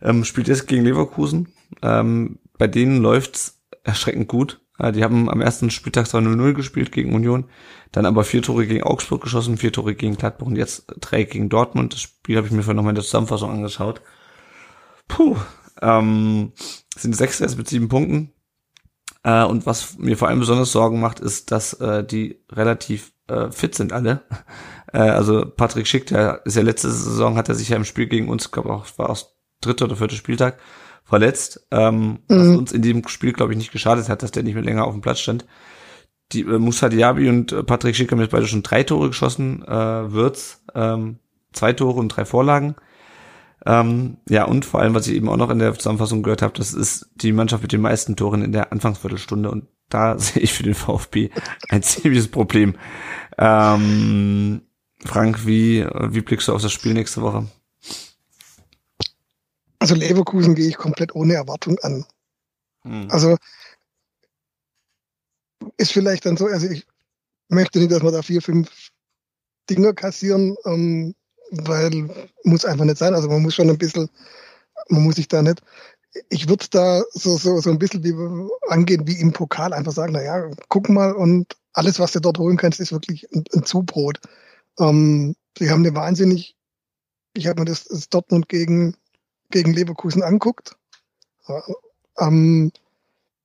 Ähm, 0.00 0.24
spielt 0.24 0.48
jetzt 0.48 0.68
gegen 0.68 0.84
Leverkusen. 0.84 1.52
Ähm, 1.82 2.38
bei 2.56 2.68
denen 2.68 3.02
läuft's 3.02 3.60
erschreckend 3.82 4.28
gut. 4.28 4.60
Äh, 4.78 4.92
die 4.92 5.02
haben 5.02 5.28
am 5.28 5.40
ersten 5.40 5.70
Spieltag 5.70 6.06
2-0-0 6.06 6.52
gespielt 6.52 6.92
gegen 6.92 7.14
Union, 7.14 7.46
dann 7.90 8.06
aber 8.06 8.24
vier 8.24 8.42
Tore 8.42 8.66
gegen 8.66 8.84
Augsburg 8.84 9.22
geschossen, 9.22 9.58
vier 9.58 9.72
Tore 9.72 9.94
gegen 9.94 10.16
Gladbach 10.16 10.46
und 10.46 10.56
jetzt 10.56 10.86
drei 11.00 11.24
gegen 11.24 11.48
Dortmund. 11.48 11.94
Das 11.94 12.00
Spiel 12.00 12.36
habe 12.36 12.46
ich 12.46 12.52
mir 12.52 12.62
vorhin 12.62 12.76
nochmal 12.76 12.92
in 12.92 12.96
der 12.96 13.04
Zusammenfassung 13.04 13.50
angeschaut. 13.50 14.00
Puh, 15.08 15.36
ähm, 15.80 16.52
sind 16.96 17.16
sechs 17.16 17.38
jetzt 17.40 17.58
mit 17.58 17.68
sieben 17.68 17.88
Punkten. 17.88 18.32
Äh, 19.24 19.44
und 19.44 19.66
was 19.66 19.98
mir 19.98 20.16
vor 20.16 20.28
allem 20.28 20.40
besonders 20.40 20.72
Sorgen 20.72 21.00
macht, 21.00 21.20
ist, 21.20 21.50
dass 21.50 21.74
äh, 21.74 22.04
die 22.04 22.40
relativ 22.50 23.12
äh, 23.28 23.50
fit 23.50 23.74
sind 23.74 23.92
alle. 23.92 24.22
äh, 24.92 24.98
also 24.98 25.46
Patrick 25.46 25.86
Schick, 25.86 26.06
der 26.06 26.42
ist 26.44 26.56
ja 26.56 26.62
letzte 26.62 26.90
Saison, 26.90 27.36
hat 27.36 27.48
er 27.48 27.54
sich 27.54 27.68
ja 27.68 27.76
im 27.76 27.84
Spiel 27.84 28.06
gegen 28.06 28.28
uns, 28.28 28.50
glaube 28.50 28.70
auch, 28.70 28.86
war 28.96 29.10
aus 29.10 29.36
dritter 29.60 29.84
oder 29.84 29.96
vierter 29.96 30.16
Spieltag, 30.16 30.58
verletzt, 31.04 31.66
ähm, 31.70 32.18
mhm. 32.28 32.50
was 32.50 32.56
uns 32.56 32.72
in 32.72 32.82
diesem 32.82 33.06
Spiel, 33.08 33.32
glaube 33.32 33.52
ich, 33.52 33.58
nicht 33.58 33.72
geschadet 33.72 34.08
hat, 34.08 34.22
dass 34.22 34.32
der 34.32 34.42
nicht 34.42 34.54
mehr 34.54 34.64
länger 34.64 34.84
auf 34.84 34.92
dem 34.92 35.02
Platz 35.02 35.20
stand. 35.20 35.46
Die 36.32 36.40
äh, 36.40 36.58
Musa 36.58 36.88
Diaby 36.88 37.28
und 37.28 37.52
äh, 37.52 37.62
Patrick 37.62 37.94
Schick 37.94 38.10
haben 38.10 38.20
jetzt 38.20 38.30
beide 38.30 38.46
schon 38.46 38.62
drei 38.62 38.82
Tore 38.82 39.08
geschossen, 39.08 39.62
äh, 39.66 40.12
Wirtz 40.12 40.62
ähm, 40.74 41.18
zwei 41.52 41.72
Tore 41.72 42.00
und 42.00 42.08
drei 42.08 42.24
Vorlagen. 42.24 42.74
Ähm, 43.64 44.16
ja, 44.28 44.44
und 44.44 44.64
vor 44.64 44.80
allem, 44.80 44.94
was 44.94 45.06
ich 45.06 45.14
eben 45.14 45.28
auch 45.28 45.36
noch 45.36 45.50
in 45.50 45.58
der 45.58 45.74
Zusammenfassung 45.74 46.22
gehört 46.22 46.42
habe, 46.42 46.54
das 46.54 46.74
ist 46.74 47.08
die 47.14 47.32
Mannschaft 47.32 47.62
mit 47.62 47.72
den 47.72 47.80
meisten 47.80 48.16
Toren 48.16 48.42
in 48.42 48.52
der 48.52 48.72
Anfangsviertelstunde 48.72 49.50
und 49.50 49.66
da 49.88 50.18
sehe 50.18 50.42
ich 50.42 50.52
für 50.52 50.64
den 50.64 50.74
VfB 50.74 51.30
ein 51.68 51.82
ziemliches 51.82 52.28
Problem. 52.28 52.74
Ähm, 53.38 54.62
Frank, 55.04 55.46
wie, 55.46 55.84
wie 55.84 56.20
blickst 56.20 56.48
du 56.48 56.54
auf 56.54 56.62
das 56.62 56.72
Spiel 56.72 56.94
nächste 56.94 57.22
Woche? 57.22 57.46
Also 59.78 59.94
Leverkusen 59.94 60.54
gehe 60.54 60.68
ich 60.68 60.76
komplett 60.76 61.14
ohne 61.14 61.34
Erwartung 61.34 61.78
an. 61.80 62.04
Hm. 62.84 63.08
Also 63.10 63.36
ist 65.76 65.92
vielleicht 65.92 66.26
dann 66.26 66.36
so, 66.36 66.46
also 66.46 66.68
ich 66.68 66.86
möchte 67.48 67.78
nicht, 67.78 67.90
dass 67.90 68.02
wir 68.02 68.12
da 68.12 68.22
vier, 68.22 68.42
fünf 68.42 68.90
Dinger 69.68 69.92
kassieren. 69.92 70.56
Ähm, 70.64 71.14
weil 71.52 72.08
muss 72.44 72.64
einfach 72.64 72.84
nicht 72.84 72.98
sein. 72.98 73.14
Also 73.14 73.28
man 73.28 73.42
muss 73.42 73.54
schon 73.54 73.70
ein 73.70 73.78
bisschen, 73.78 74.08
man 74.88 75.02
muss 75.02 75.16
sich 75.16 75.28
da 75.28 75.42
nicht. 75.42 75.62
Ich 76.28 76.48
würde 76.48 76.66
da 76.70 77.02
so, 77.12 77.36
so, 77.36 77.60
so 77.60 77.70
ein 77.70 77.78
bisschen 77.78 78.04
wie 78.04 78.14
angehen 78.68 79.06
wie 79.06 79.18
im 79.18 79.32
Pokal, 79.32 79.72
einfach 79.72 79.92
sagen, 79.92 80.12
na 80.12 80.22
ja, 80.22 80.50
guck 80.68 80.88
mal 80.88 81.12
und 81.12 81.56
alles, 81.72 81.98
was 81.98 82.12
du 82.12 82.20
dort 82.20 82.38
holen 82.38 82.56
kannst, 82.56 82.80
ist 82.80 82.92
wirklich 82.92 83.26
ein, 83.32 83.44
ein 83.54 83.64
Zubrot. 83.64 84.20
Ähm, 84.78 85.34
sie 85.58 85.70
haben 85.70 85.84
eine 85.84 85.94
wahnsinnig, 85.94 86.56
ich 87.34 87.46
habe 87.46 87.60
mir 87.60 87.66
das, 87.66 87.84
das 87.84 88.08
Dortmund 88.08 88.48
gegen, 88.48 88.94
gegen 89.50 89.72
Leverkusen 89.72 90.22
anguckt. 90.22 90.76
Ähm, 92.18 92.72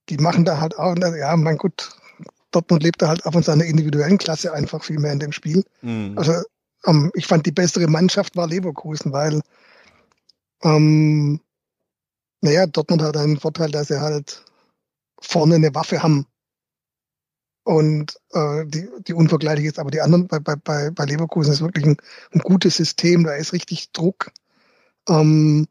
die 0.09 0.17
machen 0.17 0.45
da 0.45 0.59
halt 0.59 0.77
auch, 0.77 0.95
ja, 0.97 1.35
mein 1.37 1.57
Gott, 1.57 1.89
Dortmund 2.51 2.83
lebt 2.83 3.01
da 3.01 3.07
halt 3.09 3.25
auch 3.25 3.33
von 3.33 3.43
seiner 3.43 3.65
individuellen 3.65 4.17
Klasse 4.17 4.53
einfach 4.53 4.83
viel 4.83 4.99
mehr 4.99 5.13
in 5.13 5.19
dem 5.19 5.31
Spiel. 5.31 5.63
Mhm. 5.81 6.17
Also 6.17 6.33
ähm, 6.87 7.11
ich 7.13 7.27
fand 7.27 7.45
die 7.45 7.51
bessere 7.51 7.87
Mannschaft 7.87 8.35
war 8.35 8.47
Leverkusen, 8.47 9.11
weil 9.11 9.41
ähm, 10.63 11.39
naja, 12.41 12.67
Dortmund 12.67 13.01
hat 13.01 13.17
einen 13.17 13.39
Vorteil, 13.39 13.71
dass 13.71 13.89
sie 13.89 13.99
halt 13.99 14.45
vorne 15.19 15.55
eine 15.55 15.73
Waffe 15.75 16.01
haben. 16.01 16.25
Und 17.63 18.17
äh, 18.31 18.65
die, 18.65 18.87
die 19.05 19.13
unvergleichlich 19.13 19.67
ist, 19.67 19.79
aber 19.79 19.91
die 19.91 19.99
anderen 19.99 20.27
bei, 20.27 20.39
bei, 20.39 20.89
bei 20.91 21.05
Leverkusen 21.05 21.51
ist 21.51 21.61
wirklich 21.61 21.85
ein, 21.85 21.97
ein 22.31 22.39
gutes 22.39 22.77
System, 22.77 23.25
da 23.25 23.33
ist 23.33 23.51
richtig 23.51 23.91
Druck. 23.91 24.31
Ähm, 25.09 25.67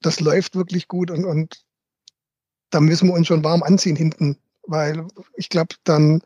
das 0.00 0.20
läuft 0.20 0.56
wirklich 0.56 0.88
gut 0.88 1.10
und, 1.10 1.24
und 1.24 1.64
da 2.70 2.80
müssen 2.80 3.08
wir 3.08 3.14
uns 3.14 3.26
schon 3.26 3.44
warm 3.44 3.62
anziehen 3.62 3.96
hinten, 3.96 4.38
weil 4.62 5.06
ich 5.34 5.50
glaube, 5.50 5.74
dann 5.84 6.22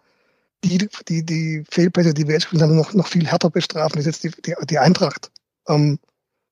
die, 0.69 0.89
die, 1.09 1.25
die 1.25 1.65
Fehlpässe, 1.71 2.15
die 2.15 2.27
wir 2.27 2.35
jetzt 2.35 2.45
gespielt 2.45 2.63
haben, 2.63 2.77
noch, 2.77 2.93
noch 2.95 3.07
viel 3.07 3.27
härter 3.27 3.51
bestrafen, 3.51 3.99
als 3.99 4.07
jetzt 4.07 4.25
die, 4.25 4.31
die, 4.31 4.55
die 4.69 4.79
Eintracht 4.79 5.31
ähm, 5.69 5.99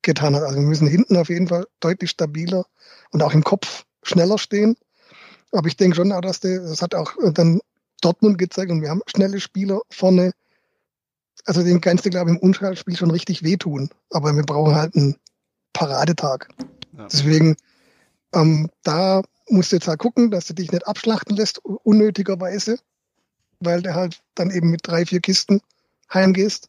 getan 0.03 0.35
hat. 0.35 0.43
Also 0.43 0.57
wir 0.57 0.67
müssen 0.67 0.87
hinten 0.87 1.17
auf 1.17 1.29
jeden 1.29 1.49
Fall 1.49 1.67
deutlich 1.81 2.11
stabiler 2.11 2.67
und 3.11 3.23
auch 3.23 3.33
im 3.33 3.45
Kopf 3.45 3.85
schneller 4.03 4.39
stehen. 4.39 4.77
Aber 5.53 5.69
ich 5.69 5.77
denke 5.77 5.97
schon 5.97 6.13
auch, 6.13 6.21
dass 6.21 6.41
der, 6.41 6.61
das 6.61 6.83
hat 6.83 6.95
auch 6.95 7.13
dann 7.33 7.61
Dortmund 8.01 8.39
gezeigt 8.39 8.71
und 8.71 8.83
wir 8.83 8.91
haben 8.91 9.03
schnelle 9.07 9.41
Spieler 9.41 9.81
vorne. 9.91 10.33
Also 11.47 11.63
den 11.63 11.81
kannst 11.81 12.05
du, 12.05 12.11
glaube 12.11 12.31
ich, 12.31 12.37
im 12.37 12.43
Unschallspiel 12.43 12.97
schon 12.97 13.11
richtig 13.11 13.43
wehtun. 13.43 13.91
Aber 14.11 14.35
wir 14.35 14.43
brauchen 14.43 14.75
halt 14.75 14.95
einen 14.97 15.17
Paradetag. 15.73 16.49
Ja. 16.97 17.07
Deswegen, 17.11 17.57
ähm, 18.35 18.71
da 18.83 19.23
musst 19.49 19.73
du 19.73 19.77
jetzt 19.77 19.89
halt 19.89 19.99
gucken, 19.99 20.31
dass 20.31 20.47
du 20.47 20.55
dich 20.55 20.73
nicht 20.73 20.87
abschlachten 20.87 21.37
lässt, 21.37 21.59
unnötigerweise 21.65 22.79
weil 23.65 23.83
du 23.83 23.95
halt 23.95 24.23
dann 24.35 24.51
eben 24.51 24.71
mit 24.71 24.81
drei, 24.85 25.05
vier 25.07 25.21
Kisten 25.21 25.61
heimgehst. 26.13 26.69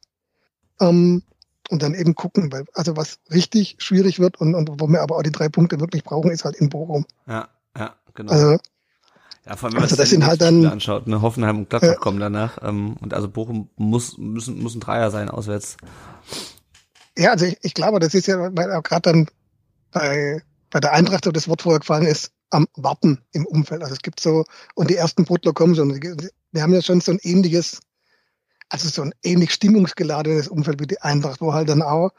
Ähm, 0.80 1.24
und 1.70 1.82
dann 1.82 1.96
eben 1.96 2.14
gucken, 2.14 2.52
weil 2.52 2.66
also 2.74 2.96
was 2.96 3.18
richtig 3.32 3.76
schwierig 3.80 4.20
wird 4.20 4.40
und, 4.40 4.54
und 4.54 4.80
wo 4.80 4.88
wir 4.88 5.02
aber 5.02 5.18
auch 5.18 5.24
die 5.24 5.32
drei 5.32 5.50
Punkte 5.50 5.80
wirklich 5.80 6.04
brauchen, 6.04 6.30
ist 6.30 6.46
halt 6.46 6.56
in 6.58 6.70
Bochum. 6.70 7.06
Ja, 7.28 7.48
ja, 7.76 7.96
genau. 8.14 8.32
Also, 8.32 8.58
ja, 9.46 9.56
vor 9.56 9.68
allem, 9.68 9.74
wenn 9.74 9.82
man 9.82 9.84
also 9.84 9.96
das 9.96 10.10
sind 10.10 10.26
halt 10.26 10.42
dann 10.42 10.66
anschaut, 10.66 11.08
ne, 11.08 11.22
Hoffenheim 11.22 11.60
und 11.60 11.70
Gladbach 11.70 11.94
äh, 11.94 11.96
kommen 11.96 12.20
danach 12.20 12.60
ähm, 12.62 12.98
und 13.02 13.14
also 13.14 13.30
Bochum 13.30 13.70
muss 13.78 14.18
müssen 14.18 14.62
muss 14.62 14.76
ein 14.76 14.80
Dreier 14.80 15.10
sein 15.10 15.30
auswärts. 15.30 15.78
Ja, 17.18 17.32
also 17.32 17.46
ich, 17.46 17.58
ich 17.62 17.74
glaube, 17.74 18.00
das 18.00 18.14
ist 18.14 18.28
ja 18.28 18.56
weil 18.56 18.72
auch 18.72 18.84
gerade 18.84 19.12
dann 19.12 19.28
bei 19.92 20.44
bei 20.70 20.80
der 20.80 20.94
Eintracht 20.94 21.26
so 21.26 21.32
das 21.32 21.48
Wort 21.48 21.62
vorher 21.62 21.80
gefallen 21.80 22.06
ist, 22.06 22.32
am 22.50 22.68
Warten 22.76 23.22
im 23.32 23.46
Umfeld. 23.46 23.82
Also 23.82 23.94
es 23.94 24.02
gibt 24.02 24.20
so, 24.20 24.46
und 24.76 24.90
die 24.90 24.96
ersten 24.96 25.26
Brutler 25.26 25.54
kommen 25.54 25.76
schon. 25.76 26.00
Wir 26.56 26.64
haben 26.64 26.74
ja 26.74 26.82
schon 26.82 27.02
so 27.02 27.12
ein 27.12 27.20
ähnliches, 27.22 27.82
also 28.70 28.88
so 28.88 29.02
ein 29.02 29.14
ähnlich 29.24 29.52
stimmungsgeladenes 29.52 30.48
Umfeld 30.48 30.80
wie 30.80 30.88
die 30.88 31.02
Eintracht, 31.02 31.42
wo 31.42 31.54
halt 31.54 31.68
dann 31.68 31.82
auch, 31.82 32.12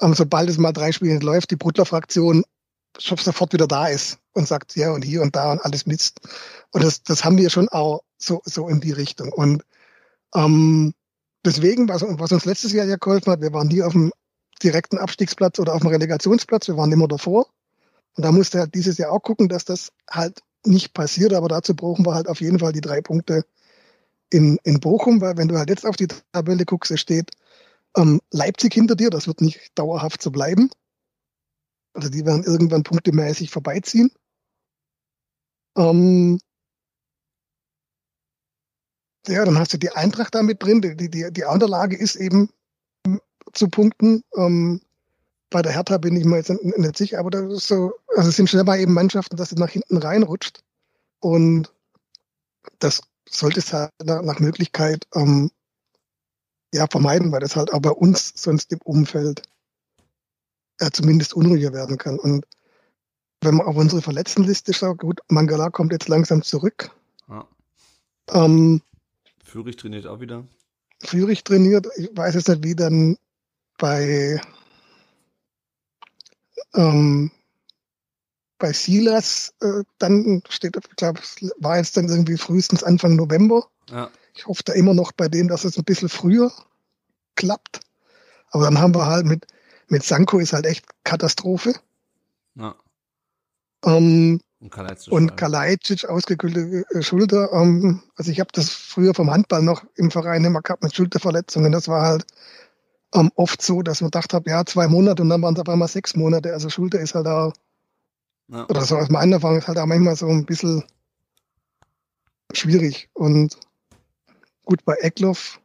ähm, 0.00 0.14
sobald 0.14 0.48
es 0.48 0.56
mal 0.56 0.72
drei 0.72 0.92
Spiele 0.92 1.18
läuft, 1.18 1.50
die 1.50 1.56
Brutler-Fraktion 1.56 2.42
sofort 2.98 3.52
wieder 3.52 3.66
da 3.66 3.88
ist 3.88 4.18
und 4.32 4.48
sagt, 4.48 4.76
ja, 4.76 4.92
und 4.92 5.02
hier 5.02 5.20
und 5.20 5.36
da 5.36 5.52
und 5.52 5.60
alles 5.60 5.84
Mist. 5.86 6.20
Und 6.70 6.82
das, 6.82 7.02
das 7.02 7.22
haben 7.24 7.36
wir 7.36 7.50
schon 7.50 7.68
auch 7.68 8.00
so, 8.16 8.40
so 8.44 8.66
in 8.68 8.80
die 8.80 8.92
Richtung. 8.92 9.30
Und 9.30 9.62
ähm, 10.34 10.94
deswegen, 11.44 11.88
was, 11.88 12.02
was 12.02 12.32
uns 12.32 12.46
letztes 12.46 12.72
Jahr 12.72 12.86
ja 12.86 12.96
geholfen 12.96 13.30
hat, 13.30 13.42
wir 13.42 13.52
waren 13.52 13.68
nie 13.68 13.82
auf 13.82 13.92
dem 13.92 14.10
direkten 14.62 14.96
Abstiegsplatz 14.96 15.58
oder 15.58 15.74
auf 15.74 15.82
dem 15.82 15.88
Relegationsplatz, 15.88 16.66
wir 16.68 16.78
waren 16.78 16.92
immer 16.92 17.08
davor. 17.08 17.46
Und 18.16 18.24
da 18.24 18.32
musste 18.32 18.58
halt 18.58 18.74
dieses 18.74 18.96
Jahr 18.96 19.12
auch 19.12 19.20
gucken, 19.20 19.48
dass 19.48 19.66
das 19.66 19.92
halt 20.10 20.40
nicht 20.64 20.94
passiert, 20.94 21.34
aber 21.34 21.48
dazu 21.48 21.74
brauchen 21.74 22.06
wir 22.06 22.14
halt 22.14 22.28
auf 22.28 22.40
jeden 22.40 22.58
Fall 22.58 22.72
die 22.72 22.80
drei 22.80 23.00
Punkte 23.00 23.44
in, 24.32 24.58
in 24.64 24.80
Bochum, 24.80 25.20
weil 25.20 25.36
wenn 25.36 25.48
du 25.48 25.58
halt 25.58 25.68
jetzt 25.68 25.86
auf 25.86 25.96
die 25.96 26.08
Tabelle 26.32 26.64
guckst, 26.64 26.90
es 26.90 27.00
steht 27.00 27.30
ähm, 27.96 28.20
Leipzig 28.30 28.74
hinter 28.74 28.96
dir, 28.96 29.10
das 29.10 29.26
wird 29.26 29.40
nicht 29.40 29.60
dauerhaft 29.74 30.22
so 30.22 30.30
bleiben. 30.30 30.70
Also 31.94 32.08
die 32.08 32.24
werden 32.24 32.44
irgendwann 32.44 32.84
punktemäßig 32.84 33.50
vorbeiziehen. 33.50 34.10
Ähm, 35.76 36.38
ja, 39.26 39.44
dann 39.44 39.58
hast 39.58 39.72
du 39.74 39.78
die 39.78 39.90
Eintracht 39.90 40.34
da 40.34 40.42
mit 40.42 40.62
drin. 40.62 40.80
Die, 40.80 40.96
die, 40.96 41.30
die 41.30 41.44
Unterlage 41.44 41.96
ist 41.96 42.16
eben 42.16 42.48
zu 43.52 43.68
punkten. 43.68 44.24
Ähm, 44.36 44.80
bei 45.50 45.60
der 45.60 45.72
Hertha 45.72 45.98
bin 45.98 46.16
ich 46.16 46.24
mir 46.24 46.38
jetzt 46.38 46.50
nicht 46.50 46.96
sicher, 46.96 47.18
aber 47.18 47.30
das 47.30 47.52
ist 47.52 47.68
so, 47.68 47.92
also 48.16 48.30
es 48.30 48.36
sind 48.36 48.48
schnell 48.48 48.64
mal 48.64 48.80
eben 48.80 48.94
Mannschaften, 48.94 49.36
dass 49.36 49.52
es 49.52 49.58
nach 49.58 49.68
hinten 49.68 49.98
reinrutscht. 49.98 50.62
Und 51.20 51.70
das 52.78 53.02
sollte 53.34 53.60
es 53.60 53.72
halt 53.72 53.90
nach, 54.04 54.38
Möglichkeit 54.40 55.06
ähm, 55.14 55.50
ja, 56.72 56.86
vermeiden, 56.86 57.32
weil 57.32 57.40
das 57.40 57.56
halt 57.56 57.72
auch 57.72 57.80
bei 57.80 57.90
uns 57.90 58.32
sonst 58.34 58.72
im 58.72 58.80
Umfeld 58.82 59.42
ja, 60.80 60.90
zumindest 60.90 61.34
unruhiger 61.34 61.72
werden 61.72 61.98
kann. 61.98 62.18
Und 62.18 62.46
wenn 63.40 63.56
man 63.56 63.66
auf 63.66 63.76
unsere 63.76 64.02
Verletztenliste 64.02 64.72
schaut, 64.72 64.98
gut, 64.98 65.20
Mangala 65.28 65.70
kommt 65.70 65.92
jetzt 65.92 66.08
langsam 66.08 66.42
zurück. 66.42 66.90
Ja. 67.28 67.46
Ähm, 68.30 68.82
Führig 69.44 69.76
trainiert 69.76 70.06
auch 70.06 70.20
wieder. 70.20 70.44
Führig 71.00 71.44
trainiert. 71.44 71.88
Ich 71.96 72.10
weiß 72.16 72.34
jetzt 72.34 72.48
nicht, 72.48 72.64
wie 72.64 72.74
dann 72.74 73.18
bei 73.78 74.40
ähm, 76.74 77.30
bei 78.62 78.72
Silas 78.72 79.52
äh, 79.60 79.82
dann 79.98 80.40
steht, 80.48 80.76
ich 80.76 80.96
glaube, 80.96 81.20
war 81.58 81.78
jetzt 81.78 81.96
dann 81.96 82.08
irgendwie 82.08 82.36
frühestens 82.36 82.84
Anfang 82.84 83.16
November. 83.16 83.66
Ja. 83.90 84.08
Ich 84.34 84.46
hoffe 84.46 84.62
da 84.64 84.72
immer 84.72 84.94
noch 84.94 85.10
bei 85.10 85.26
dem, 85.26 85.48
dass 85.48 85.64
es 85.64 85.76
ein 85.76 85.82
bisschen 85.82 86.08
früher 86.08 86.52
klappt. 87.34 87.80
Aber 88.52 88.64
dann 88.64 88.78
haben 88.78 88.94
wir 88.94 89.06
halt 89.06 89.26
mit, 89.26 89.46
mit 89.88 90.04
Sanko 90.04 90.38
ist 90.38 90.52
halt 90.52 90.66
echt 90.66 90.86
Katastrophe. 91.02 91.74
Ja. 92.54 92.76
Ähm, 93.84 94.40
und 95.10 95.36
Kalajdzic 95.36 96.04
ausgekühlte 96.04 96.84
äh, 96.90 97.02
Schulter. 97.02 97.52
Ähm, 97.52 98.00
also 98.14 98.30
ich 98.30 98.38
habe 98.38 98.50
das 98.52 98.70
früher 98.70 99.12
vom 99.12 99.32
Handball 99.32 99.62
noch 99.62 99.82
im 99.96 100.12
Verein 100.12 100.44
immer 100.44 100.62
gehabt 100.62 100.84
mit 100.84 100.94
Schulterverletzungen. 100.94 101.72
Das 101.72 101.88
war 101.88 102.02
halt 102.02 102.26
ähm, 103.12 103.32
oft 103.34 103.60
so, 103.60 103.82
dass 103.82 104.02
man 104.02 104.12
gedacht 104.12 104.32
hat, 104.32 104.46
ja, 104.46 104.64
zwei 104.64 104.86
Monate 104.86 105.20
und 105.20 105.30
dann 105.30 105.42
waren 105.42 105.54
es 105.54 105.60
auf 105.60 105.68
einmal 105.68 105.88
sechs 105.88 106.14
Monate. 106.14 106.52
Also 106.52 106.70
Schulter 106.70 107.00
ist 107.00 107.16
halt 107.16 107.26
da, 107.26 107.52
ja. 108.52 108.66
oder 108.68 108.82
so 108.82 108.96
aus 108.96 109.08
meiner 109.08 109.36
Erfahrung 109.36 109.58
ist 109.58 109.68
halt 109.68 109.78
auch 109.78 109.86
manchmal 109.86 110.16
so 110.16 110.28
ein 110.28 110.44
bisschen 110.44 110.84
schwierig. 112.52 113.08
Und 113.14 113.58
gut, 114.64 114.84
bei 114.84 114.94
Eckloff, 115.00 115.60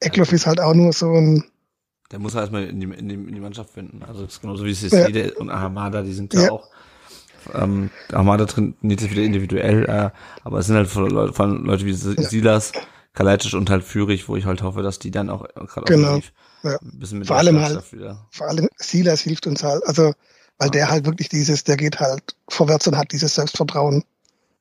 Eckloff 0.00 0.32
ist 0.32 0.46
halt 0.46 0.60
auch 0.60 0.74
nur 0.74 0.92
so 0.92 1.12
ein 1.12 1.44
der 2.10 2.18
muss 2.18 2.34
halt 2.34 2.44
erstmal 2.44 2.64
in 2.64 2.80
die, 2.80 2.86
in, 2.86 3.08
die, 3.08 3.14
in 3.14 3.34
die 3.34 3.40
Mannschaft 3.40 3.70
finden. 3.70 4.02
Also 4.02 4.22
das 4.22 4.34
ist 4.34 4.40
genauso 4.40 4.64
wie 4.64 4.74
Cecile 4.74 5.28
ja. 5.28 5.36
und 5.36 5.50
Ahamada, 5.50 6.02
die 6.02 6.14
sind 6.14 6.32
ja, 6.32 6.42
ja 6.42 6.52
auch. 6.52 6.68
Ähm, 7.52 7.90
Ahamada 8.12 8.46
trainiert 8.46 9.00
sich 9.00 9.10
wieder 9.10 9.22
individuell, 9.22 9.84
äh, 9.84 10.10
aber 10.42 10.58
es 10.58 10.66
sind 10.66 10.76
halt 10.76 10.88
von, 10.88 11.10
Leute, 11.10 11.32
von 11.34 11.64
Leute 11.64 11.84
wie 11.84 11.92
Silas, 11.92 12.72
Kalajdzic 13.12 13.54
und 13.54 13.68
halt 13.70 13.84
Führig, 13.84 14.28
wo 14.28 14.36
ich 14.36 14.46
halt 14.46 14.62
hoffe, 14.62 14.82
dass 14.82 14.98
die 14.98 15.10
dann 15.10 15.28
auch 15.28 15.46
gerade 15.54 15.84
genau. 15.84 16.20
ja. 16.62 16.78
ein 16.80 16.98
bisschen 16.98 17.18
mit 17.18 17.28
vor 17.28 17.36
allem 17.36 17.60
halt, 17.60 17.92
wieder. 17.92 18.26
Vor 18.30 18.48
allem 18.48 18.68
Silas 18.76 19.20
hilft 19.20 19.46
uns 19.46 19.62
halt, 19.62 19.86
also 19.86 20.14
weil 20.58 20.70
der 20.70 20.90
halt 20.90 21.06
wirklich 21.06 21.28
dieses, 21.28 21.64
der 21.64 21.76
geht 21.76 22.00
halt 22.00 22.36
vorwärts 22.48 22.86
und 22.86 22.96
hat 22.96 23.12
dieses 23.12 23.34
Selbstvertrauen. 23.34 24.04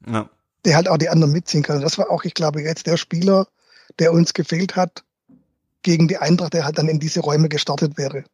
Ja. 0.05 0.29
Der 0.63 0.75
halt 0.75 0.87
auch 0.87 0.97
die 0.97 1.09
anderen 1.09 1.33
mitziehen 1.33 1.63
kann. 1.63 1.81
Das 1.81 1.97
war 1.97 2.09
auch, 2.09 2.23
ich 2.23 2.33
glaube, 2.33 2.61
jetzt 2.61 2.87
der 2.87 2.97
Spieler, 2.97 3.47
der 3.99 4.13
uns 4.13 4.33
gefehlt 4.33 4.75
hat 4.75 5.03
gegen 5.81 6.07
die 6.07 6.17
Eintracht, 6.17 6.53
der 6.53 6.65
halt 6.65 6.77
dann 6.77 6.87
in 6.87 6.99
diese 6.99 7.21
Räume 7.21 7.49
gestartet 7.49 7.97
wäre, 7.97 8.19
ja. 8.19 8.25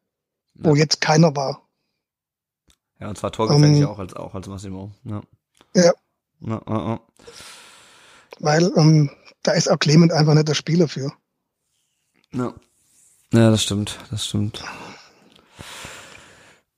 wo 0.55 0.75
jetzt 0.75 1.01
keiner 1.01 1.35
war. 1.35 1.61
Ja, 2.99 3.09
und 3.09 3.17
zwar 3.17 3.31
torgefährlich 3.31 3.79
ähm, 3.79 3.87
auch 3.87 3.99
als 3.99 4.13
auch 4.15 4.33
als 4.33 4.47
Massimo. 4.47 4.91
Ja. 5.03 5.21
ja. 5.73 5.93
ja, 6.39 6.61
ja 6.65 6.99
Weil 8.39 8.71
ähm, 8.75 9.09
da 9.43 9.51
ist 9.51 9.69
auch 9.69 9.79
Clement 9.79 10.11
einfach 10.11 10.33
nicht 10.33 10.47
der 10.47 10.53
Spieler 10.53 10.87
für. 10.87 11.11
Ja. 12.31 12.53
Ja, 13.33 13.49
das 13.49 13.63
stimmt, 13.63 13.99
das 14.11 14.25
stimmt. 14.25 14.63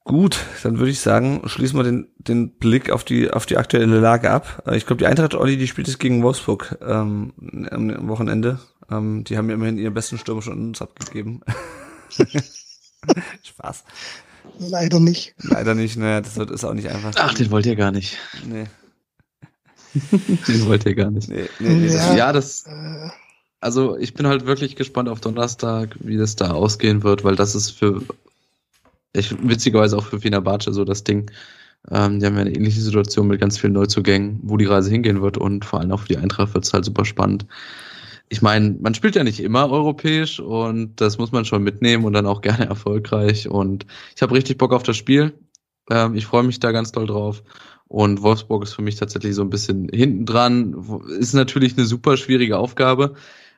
Gut, 0.05 0.45
dann 0.61 0.77
würde 0.77 0.91
ich 0.91 0.99
sagen, 0.99 1.41
schließen 1.45 1.79
wir 1.79 1.83
den, 1.83 2.07
den 2.19 2.51
Blick 2.51 2.91
auf 2.91 3.03
die, 3.03 3.31
auf 3.31 3.47
die 3.47 3.57
aktuelle 3.57 3.99
Lage 3.99 4.29
ab. 4.29 4.61
Äh, 4.67 4.77
ich 4.77 4.85
glaube, 4.85 4.99
die 4.99 5.07
Eintracht 5.07 5.33
Olli, 5.33 5.57
die 5.57 5.67
spielt 5.67 5.87
es 5.87 5.97
gegen 5.97 6.21
Wolfsburg 6.21 6.77
ähm, 6.87 7.33
am 7.71 8.07
Wochenende. 8.07 8.59
Ähm, 8.91 9.23
die 9.23 9.35
haben 9.35 9.49
ja 9.49 9.55
immerhin 9.55 9.79
ihren 9.79 9.95
besten 9.95 10.19
Stürmer 10.19 10.43
schon 10.43 10.67
uns 10.67 10.79
abgegeben. 10.79 11.41
Spaß. 13.43 13.83
Leider 14.59 14.99
nicht. 14.99 15.33
Leider 15.39 15.73
nicht, 15.73 15.97
ne, 15.97 16.21
das 16.21 16.37
ist 16.37 16.63
auch 16.63 16.75
nicht 16.75 16.89
einfach. 16.89 17.13
Ach, 17.17 17.33
den 17.33 17.49
wollt 17.49 17.65
ihr 17.65 17.75
gar 17.75 17.91
nicht. 17.91 18.19
Nee. 18.45 18.65
Den 20.47 20.65
wollt 20.67 20.85
ihr 20.85 20.93
gar 20.93 21.09
nicht. 21.09 21.29
Nee, 21.29 21.49
nee, 21.59 21.69
nee, 21.69 21.87
ja. 21.87 21.93
Das, 21.93 22.17
ja, 22.17 22.33
das. 22.33 22.65
Also 23.61 23.97
ich 23.97 24.13
bin 24.13 24.27
halt 24.27 24.45
wirklich 24.45 24.75
gespannt 24.75 25.07
auf 25.07 25.21
Donnerstag, 25.21 25.95
wie 26.01 26.17
das 26.17 26.35
da 26.35 26.51
ausgehen 26.51 27.01
wird, 27.01 27.23
weil 27.23 27.37
das 27.37 27.55
ist 27.55 27.71
für 27.71 28.01
ich, 29.15 29.35
witzigerweise 29.41 29.97
auch 29.97 30.05
für 30.05 30.19
Fenerbahce 30.19 30.73
so 30.73 30.85
das 30.85 31.03
Ding. 31.03 31.31
Ähm, 31.91 32.19
die 32.19 32.25
haben 32.25 32.35
ja 32.35 32.41
eine 32.41 32.55
ähnliche 32.55 32.81
Situation 32.81 33.27
mit 33.27 33.39
ganz 33.39 33.57
vielen 33.57 33.73
Neuzugängen, 33.73 34.39
wo 34.43 34.57
die 34.57 34.65
Reise 34.65 34.89
hingehen 34.89 35.21
wird 35.21 35.37
und 35.37 35.65
vor 35.65 35.79
allem 35.79 35.91
auch 35.91 36.01
für 36.01 36.07
die 36.07 36.17
Eintracht 36.17 36.53
wird 36.53 36.65
es 36.65 36.73
halt 36.73 36.85
super 36.85 37.05
spannend. 37.05 37.45
Ich 38.27 38.41
meine, 38.41 38.75
man 38.81 38.95
spielt 38.95 39.15
ja 39.15 39.23
nicht 39.23 39.39
immer 39.39 39.69
europäisch 39.69 40.39
und 40.39 40.99
das 40.99 41.19
muss 41.19 41.31
man 41.31 41.45
schon 41.45 41.63
mitnehmen 41.63 42.05
und 42.05 42.13
dann 42.13 42.25
auch 42.25 42.41
gerne 42.41 42.65
erfolgreich. 42.69 43.47
Und 43.49 43.85
ich 44.15 44.21
habe 44.21 44.33
richtig 44.33 44.57
Bock 44.57 44.73
auf 44.73 44.83
das 44.83 44.97
Spiel. 44.97 45.33
Ähm, 45.91 46.15
ich 46.15 46.25
freue 46.25 46.43
mich 46.43 46.59
da 46.59 46.71
ganz 46.71 46.91
doll 46.91 47.05
drauf. 47.07 47.43
Und 47.87 48.23
Wolfsburg 48.23 48.63
ist 48.63 48.73
für 48.73 48.81
mich 48.81 48.95
tatsächlich 48.95 49.35
so 49.35 49.43
ein 49.43 49.51
bisschen 49.51 49.89
hinten 49.89 50.25
dran. 50.25 50.75
Ist 51.19 51.33
natürlich 51.33 51.77
eine 51.77 51.85
super 51.85 52.17
schwierige 52.17 52.57
Aufgabe. 52.57 53.13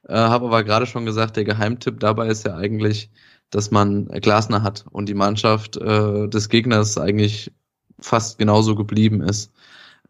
Äh, 0.08 0.16
Habe 0.16 0.48
aber 0.48 0.64
gerade 0.64 0.86
schon 0.86 1.06
gesagt, 1.06 1.38
der 1.38 1.46
Geheimtipp 1.46 2.00
dabei 2.02 2.28
ist 2.28 2.46
ja 2.46 2.56
eigentlich, 2.58 3.10
dass 3.50 3.72
man 3.72 4.08
Glasner 4.08 4.64
hat 4.64 4.86
und 4.92 5.08
die 5.08 5.14
Mannschaft 5.14 5.78
äh, 5.78 6.28
des 6.28 6.50
Gegners 6.50 6.98
eigentlich 6.98 7.52
fast 8.00 8.38
genauso 8.38 8.76
geblieben 8.76 9.22
ist 9.22 9.52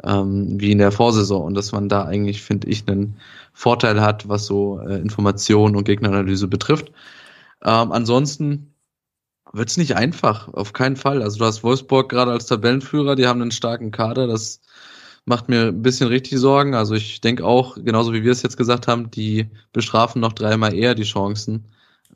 ähm, 0.04 0.60
wie 0.60 0.72
in 0.72 0.78
der 0.78 0.92
Vorsaison 0.92 1.44
und 1.44 1.54
dass 1.56 1.72
man 1.72 1.90
da 1.90 2.06
eigentlich, 2.06 2.42
finde 2.42 2.68
ich, 2.68 2.88
einen 2.88 3.18
Vorteil 3.54 4.02
hat, 4.02 4.30
was 4.30 4.46
so 4.46 4.80
äh, 4.80 5.00
Information 5.00 5.76
und 5.76 5.86
Gegneranalyse 5.86 6.48
betrifft. 6.48 6.92
Ähm, 7.64 7.92
ansonsten 7.92 8.74
wird 9.54 9.70
es 9.70 9.78
nicht 9.78 9.96
einfach, 9.96 10.54
auf 10.54 10.74
keinen 10.74 10.98
Fall. 10.98 11.22
Also 11.24 11.40
du 11.40 11.46
hast 11.46 11.64
Wolfsburg 11.64 12.10
gerade 12.10 12.32
als 12.32 12.46
Tabellenführer, 12.46 13.16
die 13.16 13.28
haben 13.28 13.42
einen 13.42 13.52
starken 13.52 13.92
Kader, 13.92 14.28
das 14.28 14.62
macht 15.26 15.50
mir 15.50 15.68
ein 15.68 15.82
bisschen 15.82 16.08
richtig 16.10 16.40
Sorgen. 16.40 16.76
Also 16.76 16.96
ich 16.96 17.22
denke 17.22 17.46
auch, 17.46 17.76
genauso 17.76 18.14
wie 18.14 18.24
wir 18.24 18.32
es 18.32 18.44
jetzt 18.44 18.58
gesagt 18.58 18.88
haben, 18.88 19.10
die 19.12 19.48
bestrafen 19.74 20.22
noch 20.22 20.34
dreimal 20.34 20.74
eher 20.74 20.96
die 20.96 21.04
Chancen 21.04 21.66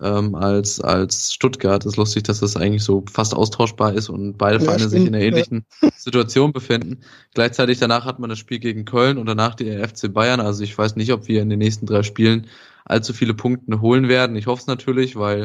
ähm, 0.02 0.36
als, 0.36 0.80
als 0.82 1.34
Stuttgart. 1.34 1.86
Es 1.86 1.94
ist 1.94 1.98
lustig, 1.98 2.24
dass 2.24 2.40
das 2.40 2.58
eigentlich 2.58 2.84
so 2.84 3.04
fast 3.12 3.34
austauschbar 3.34 3.94
ist 3.94 4.10
und 4.10 4.38
beide 4.38 4.58
ja, 4.60 4.66
Vereine 4.66 4.90
sich 4.90 5.02
in 5.02 5.16
einer 5.16 5.24
ähnlichen 5.24 5.66
ja. 5.82 5.90
Situation 5.96 6.54
befinden. 6.54 7.02
Gleichzeitig 7.34 7.80
danach 7.80 8.06
hat 8.06 8.20
man 8.20 8.30
das 8.30 8.40
Spiel 8.40 8.60
gegen 8.60 8.86
Köln 8.86 9.18
und 9.18 9.26
danach 9.26 9.56
die 9.56 9.72
FC 9.72 10.12
Bayern. 10.12 10.40
Also 10.40 10.64
ich 10.64 10.78
weiß 10.78 10.96
nicht, 10.96 11.12
ob 11.12 11.28
wir 11.28 11.42
in 11.42 11.50
den 11.50 11.60
nächsten 11.60 11.86
drei 11.86 12.04
Spielen 12.04 12.48
allzu 12.86 13.14
viele 13.14 13.34
Punkte 13.34 13.82
holen 13.82 14.08
werden. 14.08 14.36
Ich 14.36 14.48
hoffe 14.48 14.62
es 14.62 14.68
natürlich, 14.68 15.16
weil 15.16 15.44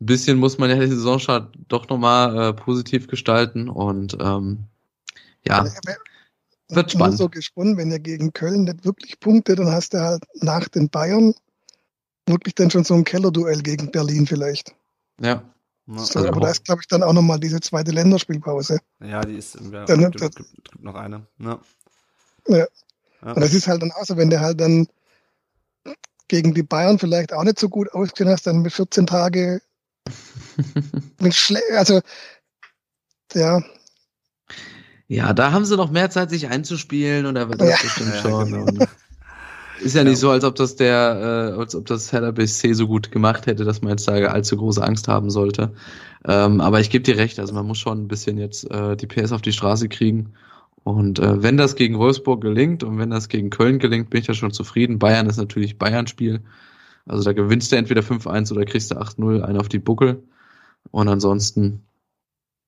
ein 0.00 0.06
bisschen 0.06 0.38
muss 0.38 0.58
man 0.58 0.70
ja 0.70 0.76
die 0.76 0.86
Saisonstart 0.86 1.54
doch 1.68 1.88
nochmal 1.88 2.50
äh, 2.50 2.52
positiv 2.52 3.06
gestalten 3.06 3.68
und 3.68 4.16
ähm, 4.20 4.64
ja, 5.46 5.64
wird 6.68 6.92
spannend. 6.92 7.12
Bin 7.12 7.18
so 7.18 7.28
gespannt, 7.28 7.76
wenn 7.76 7.90
ihr 7.90 7.98
gegen 7.98 8.32
Köln 8.32 8.64
nicht 8.64 8.84
wirklich 8.84 9.18
punktet, 9.20 9.58
dann 9.58 9.70
hast 9.70 9.94
du 9.94 10.00
halt 10.00 10.24
nach 10.40 10.68
den 10.68 10.88
Bayern 10.88 11.34
wirklich 12.26 12.54
dann 12.54 12.70
schon 12.70 12.84
so 12.84 12.94
ein 12.94 13.04
Kellerduell 13.04 13.62
gegen 13.62 13.90
Berlin 13.90 14.26
vielleicht. 14.26 14.74
Ja. 15.20 15.42
So, 15.86 16.20
aber 16.20 16.40
da 16.40 16.50
ist, 16.50 16.64
glaube 16.64 16.82
ich, 16.82 16.88
dann 16.88 17.02
auch 17.02 17.12
nochmal 17.12 17.40
diese 17.40 17.60
zweite 17.60 17.90
Länderspielpause. 17.90 18.78
Ja, 19.00 19.22
die 19.22 19.34
ist 19.34 19.56
im 19.56 19.72
Jahr. 19.72 19.86
Dann, 19.86 19.98
gibt, 20.10 20.20
gibt, 20.20 20.36
gibt, 20.36 20.82
noch 20.82 20.94
eine. 20.94 21.26
Ja. 21.38 21.58
Ja. 22.46 22.56
ja. 22.58 23.32
Und 23.32 23.40
das 23.40 23.52
ist 23.52 23.66
halt 23.66 23.82
dann 23.82 23.90
auch 23.92 24.04
so, 24.04 24.16
wenn 24.16 24.30
der 24.30 24.40
halt 24.40 24.60
dann 24.60 24.86
gegen 26.28 26.54
die 26.54 26.62
Bayern 26.62 26.98
vielleicht 26.98 27.32
auch 27.32 27.42
nicht 27.42 27.58
so 27.58 27.68
gut 27.68 27.92
ausgesehen 27.92 28.30
hast, 28.30 28.46
dann 28.46 28.62
mit 28.62 28.72
14 28.72 29.06
Tage 29.06 29.60
mit 31.20 31.34
Schle 31.34 31.60
also 31.76 32.00
ja. 33.34 33.60
Ja, 35.08 35.32
da 35.32 35.50
haben 35.50 35.64
sie 35.64 35.76
noch 35.76 35.90
mehr 35.90 36.10
Zeit, 36.10 36.30
sich 36.30 36.46
einzuspielen 36.48 37.26
und 37.26 37.34
da 37.34 37.48
wird 37.48 37.60
das 37.60 37.68
ja. 37.68 37.76
bestimmt 37.82 38.14
schon. 38.22 38.52
Ja, 38.52 38.64
genau. 38.64 38.86
Ist 39.82 39.96
ja 39.96 40.04
nicht 40.04 40.18
so, 40.18 40.30
als 40.30 40.44
ob 40.44 40.54
das 40.56 40.76
der, 40.76 41.52
äh, 41.56 41.58
als 41.58 41.74
ob 41.74 41.86
das 41.86 42.12
Hertha 42.12 42.30
BSC 42.30 42.74
so 42.74 42.86
gut 42.86 43.10
gemacht 43.10 43.46
hätte, 43.46 43.64
dass 43.64 43.80
man 43.82 43.90
jetzt 43.90 44.06
da 44.06 44.12
allzu 44.12 44.56
große 44.56 44.82
Angst 44.82 45.08
haben 45.08 45.30
sollte. 45.30 45.72
Ähm, 46.26 46.60
aber 46.60 46.80
ich 46.80 46.90
gebe 46.90 47.02
dir 47.02 47.16
recht, 47.16 47.38
also 47.38 47.54
man 47.54 47.66
muss 47.66 47.78
schon 47.78 48.02
ein 48.02 48.08
bisschen 48.08 48.36
jetzt 48.38 48.70
äh, 48.70 48.96
die 48.96 49.06
PS 49.06 49.32
auf 49.32 49.42
die 49.42 49.52
Straße 49.52 49.88
kriegen. 49.88 50.34
Und 50.84 51.18
äh, 51.18 51.42
wenn 51.42 51.56
das 51.56 51.76
gegen 51.76 51.98
Wolfsburg 51.98 52.40
gelingt 52.40 52.82
und 52.82 52.98
wenn 52.98 53.10
das 53.10 53.28
gegen 53.28 53.50
Köln 53.50 53.78
gelingt, 53.78 54.10
bin 54.10 54.20
ich 54.20 54.26
ja 54.26 54.34
schon 54.34 54.52
zufrieden. 54.52 54.98
Bayern 54.98 55.28
ist 55.28 55.36
natürlich 55.36 55.78
Bayern-Spiel. 55.78 56.42
Also 57.06 57.24
da 57.24 57.32
gewinnst 57.32 57.72
du 57.72 57.76
entweder 57.76 58.02
5-1 58.02 58.52
oder 58.52 58.64
kriegst 58.64 58.90
du 58.90 58.96
8-0 58.96 59.42
einen 59.42 59.58
auf 59.58 59.68
die 59.68 59.78
Buckel. 59.78 60.22
Und 60.90 61.08
ansonsten 61.08 61.82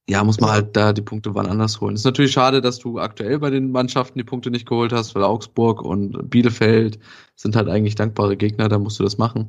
ja, 0.08 0.24
muss 0.24 0.40
man 0.40 0.50
halt 0.50 0.76
da 0.76 0.92
die 0.92 1.02
Punkte 1.02 1.34
wann 1.34 1.46
anders 1.46 1.80
holen. 1.80 1.94
Ist 1.94 2.04
natürlich 2.04 2.32
schade, 2.32 2.60
dass 2.60 2.78
du 2.78 2.98
aktuell 2.98 3.38
bei 3.38 3.50
den 3.50 3.70
Mannschaften 3.70 4.18
die 4.18 4.24
Punkte 4.24 4.50
nicht 4.50 4.66
geholt 4.66 4.92
hast, 4.92 5.14
weil 5.14 5.22
Augsburg 5.22 5.82
und 5.82 6.28
Bielefeld 6.28 6.98
sind 7.36 7.54
halt 7.54 7.68
eigentlich 7.68 7.94
dankbare 7.94 8.36
Gegner, 8.36 8.68
da 8.68 8.78
musst 8.78 8.98
du 8.98 9.04
das 9.04 9.18
machen. 9.18 9.48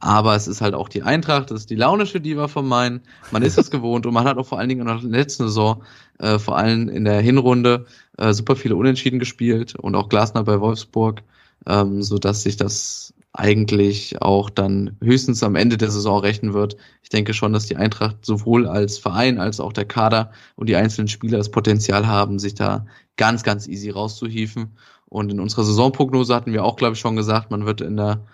Aber 0.00 0.36
es 0.36 0.46
ist 0.46 0.60
halt 0.60 0.74
auch 0.74 0.88
die 0.88 1.02
Eintracht, 1.02 1.50
das 1.50 1.60
ist 1.60 1.70
die 1.70 1.74
launische 1.74 2.20
Diva 2.20 2.46
von 2.48 2.68
Main. 2.68 3.00
Man 3.32 3.42
ist 3.42 3.58
es 3.58 3.70
gewohnt 3.72 4.06
und 4.06 4.14
man 4.14 4.26
hat 4.26 4.36
auch 4.38 4.46
vor 4.46 4.58
allen 4.58 4.68
Dingen 4.68 4.82
in 4.82 4.86
der 4.86 5.00
letzten 5.02 5.44
Saison, 5.44 5.82
äh, 6.18 6.38
vor 6.38 6.56
allem 6.56 6.88
in 6.88 7.04
der 7.04 7.20
Hinrunde, 7.20 7.86
äh, 8.18 8.32
super 8.32 8.56
viele 8.56 8.76
Unentschieden 8.76 9.18
gespielt 9.18 9.74
und 9.74 9.94
auch 9.96 10.08
Glasner 10.08 10.44
bei 10.44 10.60
Wolfsburg, 10.60 11.22
ähm, 11.66 12.02
so 12.02 12.18
dass 12.18 12.42
sich 12.42 12.56
das 12.56 13.14
eigentlich 13.32 14.20
auch 14.22 14.50
dann 14.50 14.96
höchstens 15.02 15.42
am 15.42 15.54
Ende 15.54 15.76
der 15.76 15.90
Saison 15.90 16.20
rechnen 16.20 16.54
wird. 16.54 16.76
Ich 17.02 17.08
denke 17.08 17.34
schon, 17.34 17.52
dass 17.52 17.66
die 17.66 17.76
Eintracht 17.76 18.24
sowohl 18.24 18.66
als 18.66 18.98
Verein 18.98 19.38
als 19.38 19.60
auch 19.60 19.72
der 19.72 19.84
Kader 19.84 20.32
und 20.56 20.68
die 20.68 20.76
einzelnen 20.76 21.08
Spieler 21.08 21.38
das 21.38 21.50
Potenzial 21.50 22.06
haben, 22.06 22.38
sich 22.38 22.54
da 22.54 22.86
ganz, 23.16 23.42
ganz 23.42 23.68
easy 23.68 23.90
rauszuhieven. 23.90 24.76
Und 25.06 25.30
in 25.30 25.40
unserer 25.40 25.64
Saisonprognose 25.64 26.34
hatten 26.34 26.52
wir 26.52 26.64
auch, 26.64 26.76
glaube 26.76 26.94
ich, 26.94 27.00
schon 27.00 27.16
gesagt, 27.16 27.50
man 27.50 27.66
wird 27.66 27.80
in 27.80 27.96
der 27.96 28.26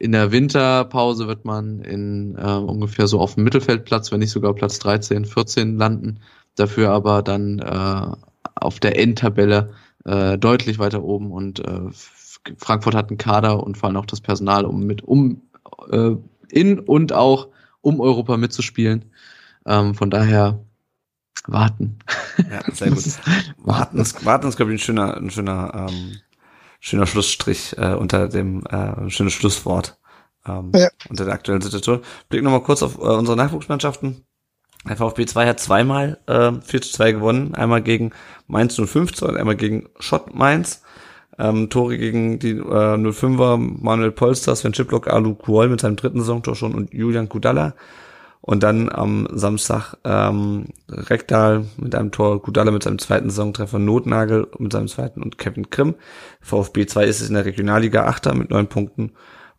in 0.00 0.12
der 0.12 0.30
Winterpause 0.30 1.26
wird 1.26 1.44
man 1.44 1.80
in 1.80 2.36
äh, 2.36 2.52
ungefähr 2.52 3.08
so 3.08 3.18
auf 3.18 3.34
dem 3.34 3.42
Mittelfeldplatz, 3.42 4.12
wenn 4.12 4.20
nicht 4.20 4.30
sogar 4.30 4.54
Platz 4.54 4.78
13, 4.78 5.24
14 5.24 5.76
landen. 5.76 6.20
Dafür 6.54 6.90
aber 6.90 7.22
dann 7.22 7.58
äh, 7.58 8.16
auf 8.54 8.78
der 8.78 8.96
Endtabelle 8.96 9.72
äh, 10.04 10.38
deutlich 10.38 10.78
weiter 10.78 11.02
oben 11.02 11.32
und 11.32 11.58
äh, 11.60 11.90
Frankfurt 12.56 12.94
hat 12.94 13.08
einen 13.08 13.18
Kader 13.18 13.62
und 13.62 13.76
vor 13.76 13.88
allem 13.88 13.96
auch 13.96 14.06
das 14.06 14.20
Personal, 14.20 14.64
um 14.64 14.84
mit 14.84 15.02
um 15.02 15.42
äh, 15.90 16.12
in 16.50 16.78
und 16.78 17.12
auch 17.12 17.48
um 17.80 18.00
Europa 18.00 18.36
mitzuspielen. 18.36 19.12
Ähm, 19.66 19.94
von 19.94 20.10
daher 20.10 20.60
warten. 21.46 21.98
Ja, 22.50 22.62
sehr 22.72 22.90
gut. 22.90 23.04
warten 23.58 23.98
ist, 23.98 24.24
warten 24.24 24.48
ist 24.48 24.56
glaube 24.56 24.72
ich, 24.72 24.80
ein 24.80 24.84
schöner, 24.84 25.16
ein 25.16 25.30
schöner, 25.30 25.88
ähm, 25.88 26.16
schöner 26.80 27.06
Schlussstrich 27.06 27.76
äh, 27.76 27.94
unter 27.94 28.28
dem 28.28 28.64
äh, 28.66 28.76
ein 28.76 29.10
schönes 29.10 29.32
Schlusswort 29.32 29.98
ähm, 30.46 30.72
ja. 30.74 30.88
unter 31.08 31.24
der 31.24 31.34
aktuellen 31.34 31.62
Situation. 31.62 32.02
Blick 32.28 32.42
nochmal 32.42 32.62
kurz 32.62 32.82
auf 32.82 32.96
äh, 32.98 33.00
unsere 33.00 33.36
Nachwuchsmannschaften. 33.36 34.24
Der 34.88 34.96
VfB 34.96 35.26
2 35.26 35.46
hat 35.48 35.60
zweimal 35.60 36.18
äh, 36.26 36.52
4 36.52 36.82
zu 36.82 36.92
2 36.92 37.12
gewonnen, 37.12 37.54
einmal 37.54 37.82
gegen 37.82 38.12
Mainz 38.46 38.76
05 38.76 39.20
und 39.22 39.36
einmal 39.36 39.56
gegen 39.56 39.88
Schott 39.98 40.34
Mainz. 40.34 40.82
Ähm, 41.38 41.70
Tore 41.70 41.98
gegen 41.98 42.38
die 42.38 42.50
äh, 42.50 42.62
05er, 42.62 43.56
Manuel 43.56 44.10
Polster, 44.10 44.56
Sven 44.56 44.72
Chiplock, 44.72 45.08
Alu 45.08 45.34
Kuol 45.34 45.68
mit 45.68 45.80
seinem 45.80 45.96
dritten 45.96 46.20
Saisontor 46.20 46.56
schon 46.56 46.74
und 46.74 46.92
Julian 46.92 47.28
Kudalla. 47.28 47.74
Und 48.40 48.62
dann 48.62 48.88
am 48.88 49.28
Samstag 49.32 49.94
ähm, 50.04 50.66
Rekdal 50.88 51.66
mit 51.76 51.94
einem 51.94 52.12
Tor, 52.12 52.40
Kudalla 52.40 52.70
mit 52.70 52.82
seinem 52.82 52.98
zweiten 52.98 53.30
Saisontreffer, 53.30 53.78
Notnagel 53.78 54.48
mit 54.58 54.72
seinem 54.72 54.88
zweiten 54.88 55.22
und 55.22 55.38
Kevin 55.38 55.66
Grimm. 55.70 55.96
VfB 56.40 56.86
2 56.86 57.04
ist 57.04 57.20
es 57.20 57.28
in 57.28 57.34
der 57.34 57.44
Regionalliga 57.44 58.06
Achter 58.06 58.34
mit 58.34 58.50
neun 58.50 58.68
Punkten 58.68 59.12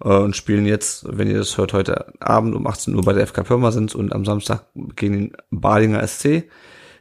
äh, 0.03 0.09
und 0.09 0.35
spielen 0.35 0.65
jetzt, 0.65 1.05
wenn 1.07 1.29
ihr 1.29 1.37
das 1.37 1.57
hört, 1.57 1.73
heute 1.73 2.13
Abend 2.19 2.55
um 2.55 2.65
18 2.67 2.95
Uhr 2.95 3.03
bei 3.03 3.13
der 3.13 3.27
FK 3.27 3.43
Pirmasens 3.43 3.95
und 3.95 4.13
am 4.13 4.25
Samstag 4.25 4.63
gegen 4.95 5.13
den 5.13 5.31
Balinger 5.51 6.05
SC. 6.05 6.45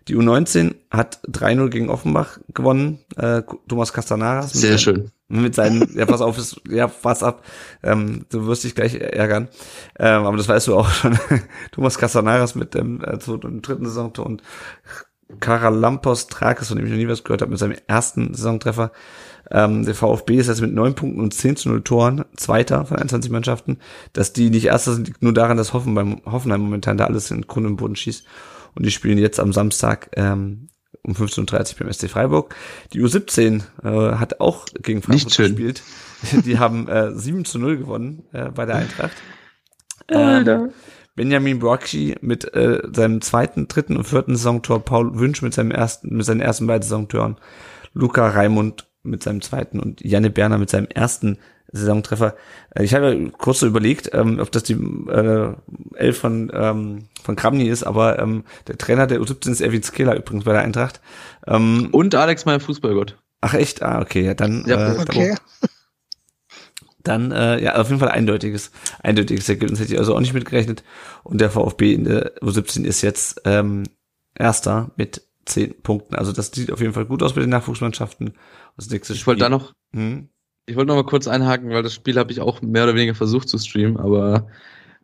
Die 0.09 0.17
U19 0.17 0.75
hat 0.91 1.21
3-0 1.29 1.69
gegen 1.69 1.91
Offenbach 1.91 2.39
gewonnen. 2.55 3.01
Äh, 3.17 3.43
Thomas 3.69 3.93
Castanaras. 3.93 4.53
Sehr 4.53 4.73
mit, 4.73 4.81
schön. 4.81 5.11
Mit 5.29 5.55
seinen, 5.55 5.95
ja, 5.97 6.07
pass 6.07 6.23
auf, 6.23 6.39
ist, 6.39 6.61
ja, 6.69 6.89
pass 6.89 7.23
ab. 7.23 7.45
Ähm, 7.83 8.25
du 8.31 8.47
wirst 8.47 8.65
dich 8.65 8.75
gleich 8.75 8.95
ärgern. 8.95 9.49
Ähm, 9.99 10.25
aber 10.25 10.39
das 10.39 10.49
weißt 10.49 10.67
du 10.67 10.77
auch 10.77 10.89
schon. 10.89 11.19
Thomas 11.73 11.99
Castanaras 11.99 12.55
mit 12.55 12.75
dem, 12.75 13.03
äh, 13.05 13.19
dem 13.19 13.61
dritten 13.61 13.85
Saisontor 13.85 14.25
und 14.25 14.43
Karalampos 15.41 16.29
Trakis, 16.29 16.69
von 16.69 16.79
dem 16.79 16.87
ich 16.87 16.93
noch 16.93 16.99
nie 16.99 17.09
was 17.09 17.23
gehört 17.23 17.43
habe, 17.43 17.51
mit 17.51 17.61
seinem 17.61 17.77
ersten 17.87 18.33
Saisontreffer. 18.33 18.93
Ähm, 19.51 19.85
der 19.85 19.95
VfB 19.95 20.37
ist 20.37 20.49
jetzt 20.49 20.63
mit 20.63 20.73
neun 20.73 20.95
Punkten 20.95 21.21
und 21.21 21.35
10 21.35 21.57
zu 21.57 21.69
0 21.69 21.83
Toren 21.83 22.25
Zweiter 22.37 22.87
von 22.87 22.97
21 22.97 23.31
Mannschaften. 23.31 23.79
Dass 24.15 24.33
die 24.33 24.49
nicht 24.49 24.65
Erster 24.65 24.95
sind, 24.95 25.07
liegt 25.07 25.23
nur 25.23 25.35
daran, 25.35 25.59
dass 25.59 25.75
Hoffenheim, 25.75 26.23
Hoffenheim 26.25 26.63
momentan 26.63 26.97
da 26.97 27.05
alles 27.05 27.31
in 27.31 27.43
Grund 27.43 27.67
und 27.67 27.77
Boden 27.77 27.97
schießt. 27.97 28.25
Und 28.75 28.87
die 28.87 28.91
spielen 28.91 29.19
jetzt 29.19 29.41
am 29.41 29.53
Samstag 29.53 30.11
ähm, 30.15 30.69
um 31.03 31.15
15.30 31.15 31.73
Uhr 31.73 31.79
beim 31.81 31.93
SC 31.93 32.09
Freiburg. 32.11 32.55
Die 32.93 33.01
U17 33.01 33.63
äh, 33.83 34.17
hat 34.17 34.41
auch 34.41 34.67
gegen 34.83 35.03
Frankfurt 35.03 35.37
gespielt. 35.37 35.83
Die 36.45 36.59
haben 36.59 36.89
äh, 36.89 37.13
7 37.15 37.45
zu 37.45 37.59
0 37.59 37.79
gewonnen 37.79 38.25
äh, 38.33 38.51
bei 38.51 38.67
der 38.67 38.77
Eintracht. 38.77 39.17
Ähm, 40.09 40.71
Benjamin 41.15 41.59
Brocchi 41.59 42.17
mit 42.21 42.55
äh, 42.55 42.81
seinem 42.93 43.21
zweiten, 43.21 43.69
dritten 43.69 43.97
und 43.97 44.05
vierten 44.05 44.37
Saisontor, 44.37 44.85
Paul 44.85 45.19
Wünsch 45.19 45.43
mit 45.43 45.53
seinem 45.53 45.71
ersten, 45.71 46.17
mit 46.17 46.25
seinen 46.25 46.41
ersten 46.41 46.67
beiden 46.67 46.83
Saisontoren, 46.83 47.37
Luca 47.93 48.29
Raimund 48.29 48.87
mit 49.03 49.23
seinem 49.23 49.41
zweiten 49.41 49.81
und 49.81 50.01
Janne 50.01 50.31
Berner 50.31 50.59
mit 50.59 50.71
seinem 50.71 50.87
ersten 50.87 51.39
Saisontreffer. 51.73 52.37
Äh, 52.75 52.85
ich 52.85 52.95
habe 52.95 53.31
kurz 53.37 53.61
so 53.61 53.67
überlegt, 53.67 54.11
ähm, 54.13 54.39
ob 54.41 54.51
das 54.53 54.63
die 54.63 54.75
äh, 54.75 55.55
Elf 55.95 56.19
von, 56.19 56.51
ähm, 56.55 57.09
von 57.23 57.37
Kramny 57.37 57.69
ist, 57.69 57.85
aber 57.85 58.19
ähm, 58.19 58.45
der 58.67 58.79
Trainer 58.79 59.07
der 59.07 59.21
U17 59.21 59.51
ist 59.51 59.61
Erwin 59.61 59.83
Skela 59.83 60.15
übrigens 60.15 60.45
bei 60.45 60.53
der 60.53 60.63
Eintracht. 60.63 61.01
Ähm, 61.47 61.89
Und 61.93 62.15
Alex 62.15 62.45
mein 62.45 62.61
Fußballgott. 62.61 63.19
Ach 63.41 63.55
echt? 63.55 63.83
Ah, 63.83 64.01
okay, 64.01 64.25
ja, 64.25 64.35
dann. 64.35 64.65
Ja, 64.67 64.95
äh, 64.95 64.99
okay. 64.99 65.37
Dann, 67.05 67.31
äh, 67.33 67.63
ja, 67.63 67.77
auf 67.77 67.89
jeden 67.89 68.01
Fall 68.01 68.11
eindeutiges, 68.11 68.71
eindeutiges 69.03 69.49
Ergebnis 69.49 69.81
hätte 69.81 69.95
ich 69.95 69.99
also 69.99 70.15
auch 70.15 70.21
nicht 70.21 70.35
mitgerechnet. 70.35 70.83
Und 71.23 71.41
der 71.41 71.51
VfB 71.51 71.95
in 71.95 72.05
der 72.05 72.37
U17 72.43 72.85
ist 72.85 73.03
jetzt 73.03 73.41
ähm, 73.45 73.85
Erster 74.35 74.91
mit 74.97 75.23
zehn 75.47 75.81
Punkten. 75.83 76.17
Also 76.17 76.33
das 76.33 76.51
sieht 76.53 76.71
auf 76.71 76.81
jeden 76.81 76.93
Fall 76.93 77.07
gut 77.07 77.23
aus 77.23 77.35
mit 77.35 77.45
den 77.45 77.51
Nachwuchsmannschaften. 77.51 78.35
Das 78.77 78.91
nächste 78.91 79.15
ich 79.15 79.27
wollte 79.27 79.41
da 79.41 79.49
noch, 79.49 79.73
hm? 79.93 80.29
Ich 80.69 80.77
wollte 80.77 80.89
noch 80.89 80.97
mal 80.97 81.05
kurz 81.05 81.27
einhaken, 81.27 81.71
weil 81.71 81.83
das 81.83 81.95
Spiel 81.95 82.19
habe 82.19 82.31
ich 82.31 82.43
auch 82.43 82.61
mehr 82.61 82.85
oder 82.85 82.95
weniger 82.95 83.15
versucht 83.15 83.49
zu 83.49 83.57
streamen, 83.57 83.97
aber 83.97 84.49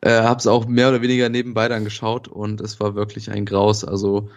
äh, 0.02 0.22
habe 0.22 0.38
es 0.38 0.46
auch 0.46 0.66
mehr 0.66 0.90
oder 0.90 1.00
weniger 1.00 1.30
nebenbei 1.30 1.68
dann 1.68 1.84
geschaut 1.84 2.28
und 2.28 2.60
es 2.60 2.80
war 2.80 2.94
wirklich 2.94 3.30
ein 3.30 3.46
Graus. 3.46 3.82
Also 3.82 4.28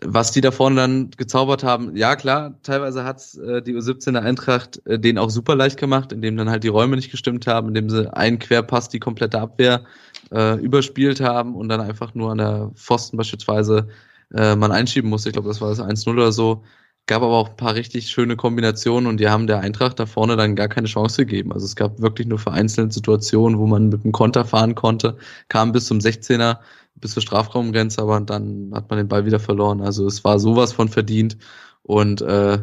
was 0.00 0.32
die 0.32 0.40
da 0.40 0.50
vorne 0.50 0.76
dann 0.76 1.10
gezaubert 1.12 1.62
haben, 1.62 1.96
ja 1.96 2.16
klar, 2.16 2.58
teilweise 2.64 3.04
hat's 3.04 3.36
äh, 3.36 3.62
die 3.62 3.74
U17er 3.76 4.18
Eintracht 4.18 4.84
äh, 4.86 4.98
denen 4.98 5.18
auch 5.18 5.30
super 5.30 5.54
leicht 5.54 5.78
gemacht, 5.78 6.12
indem 6.12 6.36
dann 6.36 6.50
halt 6.50 6.64
die 6.64 6.68
Räume 6.68 6.96
nicht 6.96 7.12
gestimmt 7.12 7.46
haben, 7.46 7.68
indem 7.68 7.88
sie 7.88 8.12
einen 8.12 8.40
Querpass 8.40 8.88
die 8.88 9.00
komplette 9.00 9.40
Abwehr 9.40 9.84
äh, 10.32 10.58
überspielt 10.58 11.20
haben 11.20 11.54
und 11.54 11.68
dann 11.68 11.80
einfach 11.80 12.14
nur 12.16 12.32
an 12.32 12.38
der 12.38 12.72
Pfosten 12.74 13.16
beispielsweise 13.16 13.88
äh, 14.34 14.56
man 14.56 14.72
einschieben 14.72 15.08
musste. 15.08 15.28
Ich 15.28 15.34
glaube, 15.34 15.48
das 15.48 15.60
war 15.60 15.68
das 15.68 15.80
1-0 15.80 16.10
oder 16.10 16.32
so 16.32 16.64
gab 17.08 17.22
aber 17.22 17.36
auch 17.36 17.48
ein 17.48 17.56
paar 17.56 17.74
richtig 17.74 18.10
schöne 18.10 18.36
Kombinationen 18.36 19.08
und 19.08 19.18
die 19.18 19.28
haben 19.28 19.48
der 19.48 19.60
Eintracht 19.60 19.98
da 19.98 20.06
vorne 20.06 20.36
dann 20.36 20.54
gar 20.54 20.68
keine 20.68 20.86
Chance 20.86 21.24
gegeben. 21.26 21.52
Also 21.52 21.66
es 21.66 21.74
gab 21.74 22.00
wirklich 22.00 22.28
nur 22.28 22.38
vereinzelte 22.38 22.94
Situationen, 22.94 23.58
wo 23.58 23.66
man 23.66 23.88
mit 23.88 24.04
dem 24.04 24.12
Konter 24.12 24.44
fahren 24.44 24.74
konnte, 24.76 25.16
kam 25.48 25.72
bis 25.72 25.86
zum 25.86 25.98
16er, 25.98 26.58
bis 26.96 27.14
zur 27.14 27.22
Strafraumgrenze, 27.22 28.00
aber 28.02 28.20
dann 28.20 28.70
hat 28.74 28.90
man 28.90 28.98
den 28.98 29.08
Ball 29.08 29.24
wieder 29.26 29.40
verloren. 29.40 29.80
Also 29.80 30.06
es 30.06 30.22
war 30.22 30.38
sowas 30.38 30.72
von 30.72 30.88
verdient 30.88 31.38
und 31.82 32.20
äh, 32.20 32.58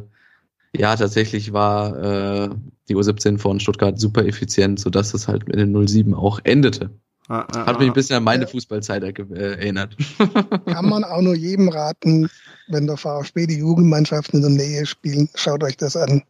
ja, 0.78 0.96
tatsächlich 0.96 1.54
war 1.54 1.98
äh, 1.98 2.50
die 2.88 2.96
U17 2.96 3.40
von 3.40 3.60
Stuttgart 3.60 4.00
super 4.00 4.26
effizient, 4.26 4.80
sodass 4.80 5.14
es 5.14 5.28
halt 5.28 5.48
mit 5.48 5.58
den 5.58 5.88
07 5.88 6.14
auch 6.14 6.40
endete. 6.44 6.92
Ah, 7.28 7.46
ah, 7.54 7.66
Hat 7.66 7.80
mich 7.80 7.88
ein 7.88 7.94
bisschen 7.94 8.18
an 8.18 8.24
meine 8.24 8.48
Fußballzeit 8.48 9.04
äh, 9.04 9.26
erinnert. 9.34 9.96
Kann 10.66 10.90
man 10.90 11.04
auch 11.04 11.22
nur 11.22 11.36
jedem 11.36 11.70
raten, 11.70 12.30
wenn 12.68 12.86
der 12.86 12.98
VfB 12.98 13.48
die 13.48 13.58
Jugendmannschaften 13.58 14.44
in 14.44 14.56
der 14.56 14.66
Nähe 14.66 14.86
spielen, 14.86 15.30
schaut 15.34 15.64
euch 15.64 15.78
das 15.78 15.96
an. 15.96 16.24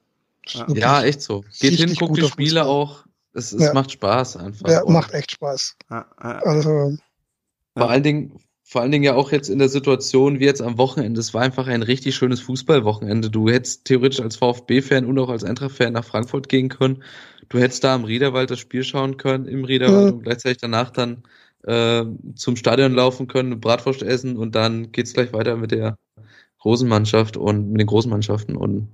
Ja, 0.68 1.04
echt 1.04 1.22
so. 1.22 1.44
Geht 1.60 1.74
hin, 1.80 1.96
guckt 1.96 2.18
die 2.18 2.28
Spiele 2.28 2.62
Fußball. 2.62 2.68
auch. 2.68 3.06
Es, 3.34 3.52
es 3.52 3.64
ja. 3.64 3.74
macht 3.74 3.92
Spaß 3.92 4.38
einfach. 4.38 4.70
Ja, 4.70 4.86
macht 4.86 5.14
echt 5.14 5.32
Spaß. 5.32 5.76
Also 6.18 6.98
Vor 7.76 7.90
allen 7.90 8.04
Dingen, 8.04 8.40
vor 8.76 8.81
allen 8.81 8.91
Dingen 8.91 9.06
ja 9.06 9.15
auch 9.15 9.31
jetzt 9.31 9.47
in 9.47 9.57
der 9.57 9.69
Situation 9.69 10.41
wie 10.41 10.43
jetzt 10.43 10.61
am 10.61 10.77
Wochenende. 10.77 11.22
Es 11.22 11.34
war 11.34 11.41
einfach 11.41 11.68
ein 11.68 11.81
richtig 11.81 12.14
schönes 12.14 12.41
Fußballwochenende. 12.41 13.30
Du 13.30 13.47
hättest 13.47 13.85
theoretisch 13.85 14.19
als 14.19 14.35
VfB-Fan 14.35 15.06
und 15.06 15.18
auch 15.18 15.30
als 15.30 15.45
Eintracht-Fan 15.45 15.93
nach 15.93 16.03
Frankfurt 16.03 16.49
gehen 16.49 16.68
können. 16.68 17.02
Du 17.47 17.57
hättest 17.57 17.85
da 17.85 17.95
am 17.95 18.03
Riederwald 18.03 18.52
das 18.52 18.60
Spiel 18.60 18.84
schauen 18.84 19.15
können, 19.15 19.47
im 19.47 19.64
Riederwald 19.64 20.07
ja. 20.07 20.11
und 20.11 20.23
gleichzeitig 20.23 20.57
danach 20.57 20.89
dann 20.89 21.23
äh, 21.64 22.03
zum 22.35 22.57
Stadion 22.57 22.93
laufen 22.93 23.27
können, 23.27 23.61
Bratwurst 23.61 24.03
essen 24.03 24.35
und 24.35 24.56
dann 24.56 24.91
geht's 24.91 25.14
gleich 25.14 25.31
weiter 25.31 25.56
mit 25.56 25.72
der 25.72 25.97
großen 26.60 26.89
Mannschaft 26.89 27.38
und 27.38 27.72
mit 27.72 27.80
den 27.80 27.88
großen 27.88 28.11
Mannschaften 28.11 28.57
und 28.57 28.89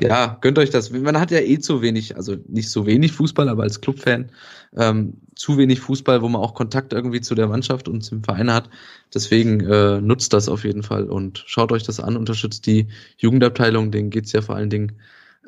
ja, 0.00 0.38
gönnt 0.40 0.58
euch 0.58 0.70
das. 0.70 0.90
Man 0.90 1.18
hat 1.18 1.30
ja 1.30 1.40
eh 1.40 1.58
zu 1.58 1.82
wenig, 1.82 2.16
also 2.16 2.36
nicht 2.46 2.70
so 2.70 2.86
wenig 2.86 3.12
Fußball, 3.12 3.48
aber 3.48 3.64
als 3.64 3.80
Clubfan 3.80 4.30
ähm, 4.76 5.14
zu 5.34 5.58
wenig 5.58 5.80
Fußball, 5.80 6.22
wo 6.22 6.28
man 6.28 6.40
auch 6.40 6.54
Kontakt 6.54 6.92
irgendwie 6.92 7.20
zu 7.20 7.34
der 7.34 7.48
Mannschaft 7.48 7.88
und 7.88 8.02
zum 8.02 8.22
Verein 8.22 8.52
hat. 8.52 8.70
Deswegen 9.12 9.60
äh, 9.60 10.00
nutzt 10.00 10.32
das 10.32 10.48
auf 10.48 10.64
jeden 10.64 10.84
Fall 10.84 11.04
und 11.04 11.42
schaut 11.46 11.72
euch 11.72 11.82
das 11.82 11.98
an, 11.98 12.16
unterstützt 12.16 12.66
die 12.66 12.88
Jugendabteilung, 13.16 13.90
denen 13.90 14.10
geht's 14.10 14.32
ja 14.32 14.40
vor 14.40 14.54
allen 14.54 14.70
Dingen 14.70 14.92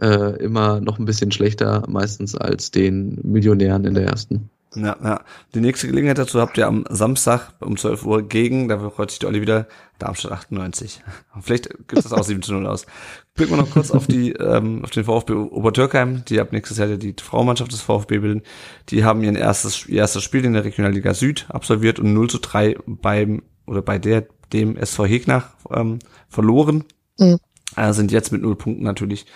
äh, 0.01 0.43
immer 0.43 0.81
noch 0.81 0.99
ein 0.99 1.05
bisschen 1.05 1.31
schlechter 1.31 1.85
meistens 1.89 2.35
als 2.35 2.71
den 2.71 3.21
Millionären 3.23 3.85
in 3.85 3.95
der 3.95 4.07
ersten. 4.07 4.51
Ja, 4.77 4.97
ja. 5.03 5.21
Die 5.55 5.61
nächste 5.61 5.89
Gelegenheit 5.89 6.19
dazu 6.19 6.41
habt 6.41 6.57
ihr 6.57 6.67
am 6.69 6.85
Samstag 6.89 7.53
um 7.61 7.77
12 7.77 8.05
Uhr 8.05 8.23
gegen, 8.23 8.69
da 8.69 8.91
freut 8.91 9.11
sich 9.11 9.19
der 9.19 9.29
Olli 9.29 9.41
wieder, 9.41 9.67
Darmstadt 9.99 10.33
98. 10.33 11.03
Vielleicht 11.41 11.69
gibt 11.71 11.99
es 11.99 12.05
das 12.05 12.13
auch 12.13 12.23
7 12.23 12.43
zu 12.43 12.53
0 12.53 12.67
aus. 12.67 12.87
Blicken 13.35 13.53
wir 13.53 13.57
noch 13.57 13.71
kurz 13.71 13.91
auf 13.91 14.07
die, 14.07 14.33
ähm, 14.33 14.85
auf 14.85 14.91
den 14.91 15.05
VfB 15.05 15.33
Obertürkheim, 15.33 16.25
die 16.25 16.41
ab 16.41 16.53
nächstes 16.53 16.79
Jahr 16.79 16.89
die 16.89 17.15
Frauenmannschaft 17.21 17.73
des 17.73 17.81
VfB 17.81 18.19
bilden. 18.19 18.43
Die 18.91 19.05
haben 19.05 19.25
ihr 19.25 19.35
erstes, 19.37 19.87
ihr 19.87 19.99
erstes 19.99 20.23
Spiel 20.23 20.45
in 20.45 20.53
der 20.53 20.65
Regionalliga 20.65 21.15
Süd 21.15 21.47
absolviert 21.49 21.99
und 21.99 22.15
0 22.15 22.31
zu 22.31 22.39
3 22.39 22.77
beim, 22.87 23.43
oder 23.67 23.83
bei 23.83 23.99
der, 23.99 24.27
dem 24.53 24.77
SV 24.77 25.05
Hegnach, 25.05 25.51
ähm, 25.71 25.99
verloren. 26.29 26.85
Mhm. 27.19 27.39
Äh, 27.77 27.93
sind 27.93 28.13
jetzt 28.13 28.33
mit 28.33 28.43
null 28.43 28.57
Punkten 28.57 28.85
natürlich 28.85 29.27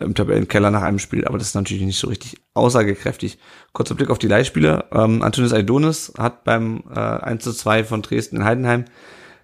im 0.00 0.14
Tabellenkeller 0.14 0.70
nach 0.70 0.82
einem 0.82 0.98
Spiel, 0.98 1.24
aber 1.24 1.38
das 1.38 1.48
ist 1.48 1.54
natürlich 1.54 1.84
nicht 1.84 1.98
so 1.98 2.08
richtig 2.08 2.36
aussagekräftig. 2.54 3.38
Kurzer 3.72 3.94
Blick 3.94 4.10
auf 4.10 4.18
die 4.18 4.28
Leihspieler. 4.28 4.86
Ähm, 4.92 5.22
Antonis 5.22 5.52
Aidonis 5.52 6.12
hat 6.18 6.44
beim 6.44 6.84
äh, 6.94 6.98
1 6.98 7.44
zu 7.44 7.52
2 7.52 7.84
von 7.84 8.02
Dresden 8.02 8.36
in 8.36 8.44
Heidenheim 8.44 8.84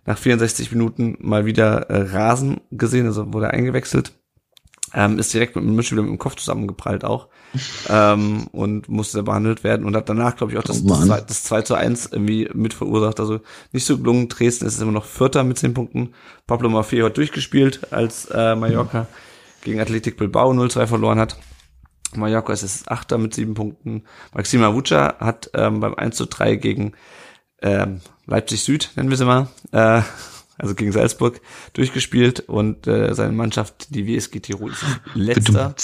nach 0.05 0.19
64 0.19 0.73
Minuten 0.73 1.17
mal 1.21 1.47
wieder 1.47 1.91
äh, 1.91 2.17
Rasen 2.17 2.61
gesehen, 2.71 3.07
also 3.07 3.33
wurde 3.33 3.51
eingewechselt. 3.51 4.13
Ähm, 4.95 5.19
ist 5.19 5.33
direkt 5.33 5.57
mit 5.57 5.65
dem 5.65 5.75
Mitspieler 5.75 6.03
mit 6.03 6.11
dem 6.11 6.19
Kopf 6.19 6.37
zusammengeprallt 6.37 7.03
auch 7.03 7.29
ähm, 7.89 8.47
und 8.53 8.91
musste 8.91 9.23
behandelt 9.23 9.65
werden 9.65 9.87
und 9.87 9.97
hat 9.97 10.11
danach, 10.11 10.37
glaube 10.37 10.53
ich, 10.53 10.59
auch 10.59 10.63
das, 10.63 10.85
das, 10.85 11.07
2, 11.07 11.21
das 11.23 11.45
2 11.45 11.63
zu 11.63 11.75
1 11.77 12.11
irgendwie 12.13 12.51
mit 12.53 12.75
verursacht. 12.75 13.19
Also 13.19 13.41
nicht 13.73 13.87
so 13.87 13.97
gelungen. 13.97 14.29
Dresden 14.29 14.67
ist 14.67 14.83
immer 14.83 14.93
noch 14.93 15.07
Vierter 15.07 15.45
mit 15.45 15.59
10 15.59 15.73
Punkten. 15.73 16.13
Pablo 16.47 16.69
Maffeo 16.69 17.07
hat 17.07 17.17
durchgespielt, 17.17 17.91
als 17.91 18.27
äh, 18.27 18.55
Mallorca 18.55 19.07
gegen 19.63 19.81
Athletic 19.81 20.17
Bilbao 20.17 20.53
0-2 20.53 20.87
verloren 20.87 21.19
hat. 21.19 21.39
Mallorca 22.15 22.53
ist 22.53 22.63
jetzt 22.63 22.91
Achter 22.91 23.19
mit 23.19 23.35
sieben 23.35 23.55
Punkten. 23.55 24.05
Maxima 24.35 24.75
Vuca 24.75 25.17
hat 25.19 25.51
ähm, 25.55 25.81
beim 25.81 25.95
1 25.95 26.17
zu 26.17 26.27
3 26.27 26.57
gegen 26.57 26.93
ähm, 27.63 28.01
Leipzig 28.27 28.63
Süd, 28.63 28.91
nennen 28.97 29.11
wir 29.11 29.17
sie 29.17 29.25
mal, 29.25 29.49
äh, 29.73 30.03
also 30.59 30.75
gegen 30.75 30.93
Salzburg, 30.93 31.41
durchgespielt 31.73 32.41
und 32.41 32.87
äh, 32.87 33.15
seine 33.15 33.33
Mannschaft, 33.33 33.95
die 33.95 34.07
WSG 34.07 34.41
Tirol, 34.41 34.73
ist 34.73 34.85
letzter. 35.15 35.75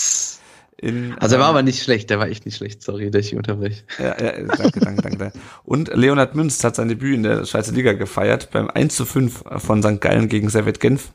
In, 0.80 1.16
also 1.18 1.34
er 1.34 1.40
war 1.40 1.48
ähm, 1.48 1.56
aber 1.56 1.62
nicht 1.62 1.82
schlecht, 1.82 2.09
der 2.09 2.20
war 2.20 2.28
echt 2.28 2.46
nicht 2.46 2.56
schlecht, 2.56 2.82
sorry, 2.82 3.10
dass 3.10 3.26
ich 3.26 3.34
unterbreche. 3.34 3.82
Ja, 3.98 4.16
ja, 4.20 4.32
danke, 4.56 4.78
danke, 4.78 5.02
danke. 5.02 5.32
Und 5.64 5.88
Leonhard 5.92 6.36
Münz 6.36 6.62
hat 6.62 6.76
sein 6.76 6.88
Debüt 6.88 7.16
in 7.16 7.22
der 7.24 7.44
Schweizer 7.46 7.72
Liga 7.72 7.94
gefeiert 7.94 8.50
beim 8.52 8.70
1 8.70 8.94
zu 8.94 9.05
5 9.05 9.44
von 9.56 9.82
St. 9.82 10.00
Gallen 10.00 10.28
gegen 10.28 10.48
Servet 10.50 10.78
Genf. 10.78 11.10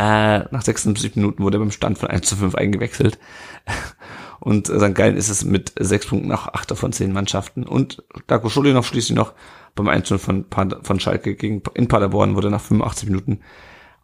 Äh, 0.00 0.46
nach 0.50 0.62
76 0.62 1.16
Minuten 1.16 1.42
wurde 1.42 1.58
er 1.58 1.60
beim 1.60 1.70
Stand 1.70 1.98
von 1.98 2.08
1 2.08 2.26
zu 2.26 2.34
5 2.34 2.54
eingewechselt. 2.54 3.18
Und 4.40 4.68
St. 4.68 4.94
Gallen 4.94 5.18
ist 5.18 5.28
es 5.28 5.44
mit 5.44 5.74
sechs 5.78 6.06
Punkten 6.06 6.28
nach 6.28 6.48
achter 6.48 6.74
von 6.74 6.94
zehn 6.94 7.12
Mannschaften. 7.12 7.64
Und 7.64 8.02
Darko 8.26 8.48
Schulli 8.48 8.72
noch 8.72 8.84
schließlich 8.84 9.14
noch 9.14 9.34
beim 9.74 9.88
1 9.88 10.08
von, 10.16 10.46
von 10.48 11.00
Schalke 11.00 11.34
gegen, 11.34 11.62
in 11.74 11.88
Paderborn 11.88 12.34
wurde 12.34 12.48
nach 12.48 12.62
85 12.62 13.10
Minuten 13.10 13.40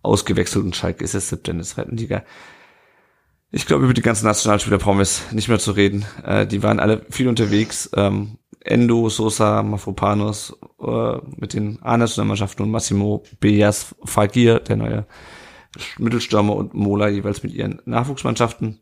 ausgewechselt 0.03 0.67
und 0.67 0.77
Schalke 0.77 1.03
ist 1.03 1.15
jetzt 1.15 1.31
siebter 1.31 1.53
in 1.53 1.59
der 1.59 1.67
zweiten 1.67 1.97
Liga. 1.97 2.25
Ich 3.51 3.65
glaube, 3.65 3.85
über 3.85 3.95
die 3.95 4.03
ganzen 4.03 4.27
Nationalspieler 4.27 4.77
brauchen 4.77 4.99
wir 4.99 5.03
es 5.03 5.33
nicht 5.33 5.49
mehr 5.49 5.59
zu 5.59 5.73
reden. 5.73 6.05
Äh, 6.27 6.47
die 6.47 6.63
waren 6.63 6.79
alle 6.79 7.07
viel 7.09 7.29
unterwegs. 7.29 7.89
Ähm, 7.95 8.37
Endo, 8.61 9.09
Sosa, 9.09 9.63
Mafropanos 9.63 10.59
äh, 10.79 11.17
mit 11.39 11.55
den 11.55 11.79
A-Nationalmannschaften 11.81 12.67
und 12.67 12.71
Massimo 12.71 13.25
Beas 13.41 13.95
Fagir, 14.05 14.61
der 14.61 14.77
neue 14.77 15.07
Mittelstürmer 15.99 16.55
und 16.55 16.75
Mola 16.75 17.09
jeweils 17.09 17.43
mit 17.43 17.53
ihren 17.53 17.81
Nachwuchsmannschaften. 17.85 18.81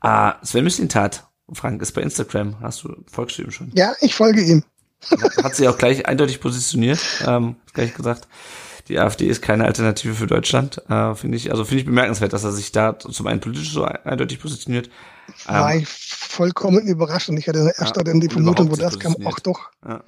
Ah, 0.00 0.36
Sven 0.44 0.64
Mislintat, 0.64 1.28
Frank, 1.52 1.80
ist 1.82 1.92
bei 1.92 2.02
Instagram. 2.02 2.60
Hast 2.60 2.84
du, 2.84 3.04
folgst 3.10 3.38
du 3.38 3.42
ihm 3.42 3.50
schon? 3.50 3.70
Ja, 3.74 3.94
ich 4.00 4.14
folge 4.14 4.42
ihm. 4.42 4.64
Hat 5.42 5.54
sie 5.56 5.68
auch 5.68 5.78
gleich 5.78 6.06
eindeutig 6.06 6.40
positioniert, 6.40 7.00
ähm, 7.26 7.56
gleich 7.72 7.94
gesagt. 7.94 8.28
Die 8.88 8.98
AfD 8.98 9.26
ist 9.26 9.42
keine 9.42 9.64
Alternative 9.64 10.14
für 10.14 10.26
Deutschland, 10.26 10.82
äh, 10.88 11.14
finde 11.14 11.36
ich. 11.36 11.50
Also 11.50 11.64
finde 11.64 11.80
ich 11.80 11.86
bemerkenswert, 11.86 12.32
dass 12.32 12.44
er 12.44 12.52
sich 12.52 12.72
da 12.72 12.98
zum 12.98 13.26
einen 13.26 13.40
politisch 13.40 13.72
so 13.72 13.84
eindeutig 13.84 14.40
positioniert. 14.40 14.90
War 15.46 15.72
ähm, 15.72 15.80
ich 15.80 15.88
vollkommen 15.88 16.86
überrascht 16.86 17.28
und 17.28 17.36
ich 17.36 17.48
hatte 17.48 17.72
erst 17.78 17.96
ja, 17.96 18.02
dann 18.02 18.20
die 18.20 18.28
Vermutung, 18.28 18.70
wo 18.70 18.76
das 18.76 18.98
kam, 18.98 19.16
ach 19.24 19.38
doch. 19.40 19.70
Ja. 19.86 20.02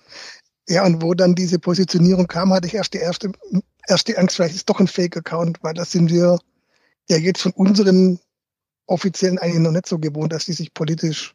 ja, 0.69 0.85
und 0.85 1.03
wo 1.03 1.15
dann 1.15 1.35
diese 1.35 1.59
Positionierung 1.59 2.27
kam, 2.27 2.53
hatte 2.53 2.67
ich 2.67 2.75
erst 2.75 2.95
die 2.95 2.99
erste 2.99 3.31
erst 3.89 4.09
die 4.09 4.17
Angst, 4.17 4.37
vielleicht 4.37 4.55
ist 4.55 4.69
doch 4.69 4.81
ein 4.81 4.89
Fake-Account, 4.89 5.59
weil 5.63 5.75
das 5.75 5.93
sind 5.93 6.11
wir 6.11 6.39
ja 7.09 7.17
jetzt 7.17 7.43
von 7.43 7.53
unseren 7.53 8.19
Offiziellen 8.87 9.39
eigentlich 9.39 9.61
noch 9.61 9.73
nicht 9.73 9.87
so 9.87 9.99
gewohnt, 9.99 10.33
dass 10.33 10.47
die 10.47 10.53
sich 10.53 10.75
politisch. 10.75 11.35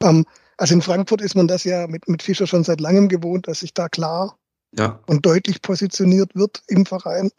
Ähm, 0.00 0.24
also 0.56 0.74
in 0.74 0.82
Frankfurt 0.82 1.20
ist 1.20 1.34
man 1.34 1.48
das 1.48 1.64
ja 1.64 1.86
mit, 1.86 2.08
mit 2.08 2.22
Fischer 2.22 2.46
schon 2.46 2.64
seit 2.64 2.80
langem 2.80 3.08
gewohnt, 3.08 3.48
dass 3.48 3.60
sich 3.60 3.74
da 3.74 3.88
klar 3.88 4.38
ja. 4.78 5.00
und 5.06 5.24
deutlich 5.26 5.62
positioniert 5.62 6.34
wird 6.34 6.62
im 6.66 6.86
Verein. 6.86 7.30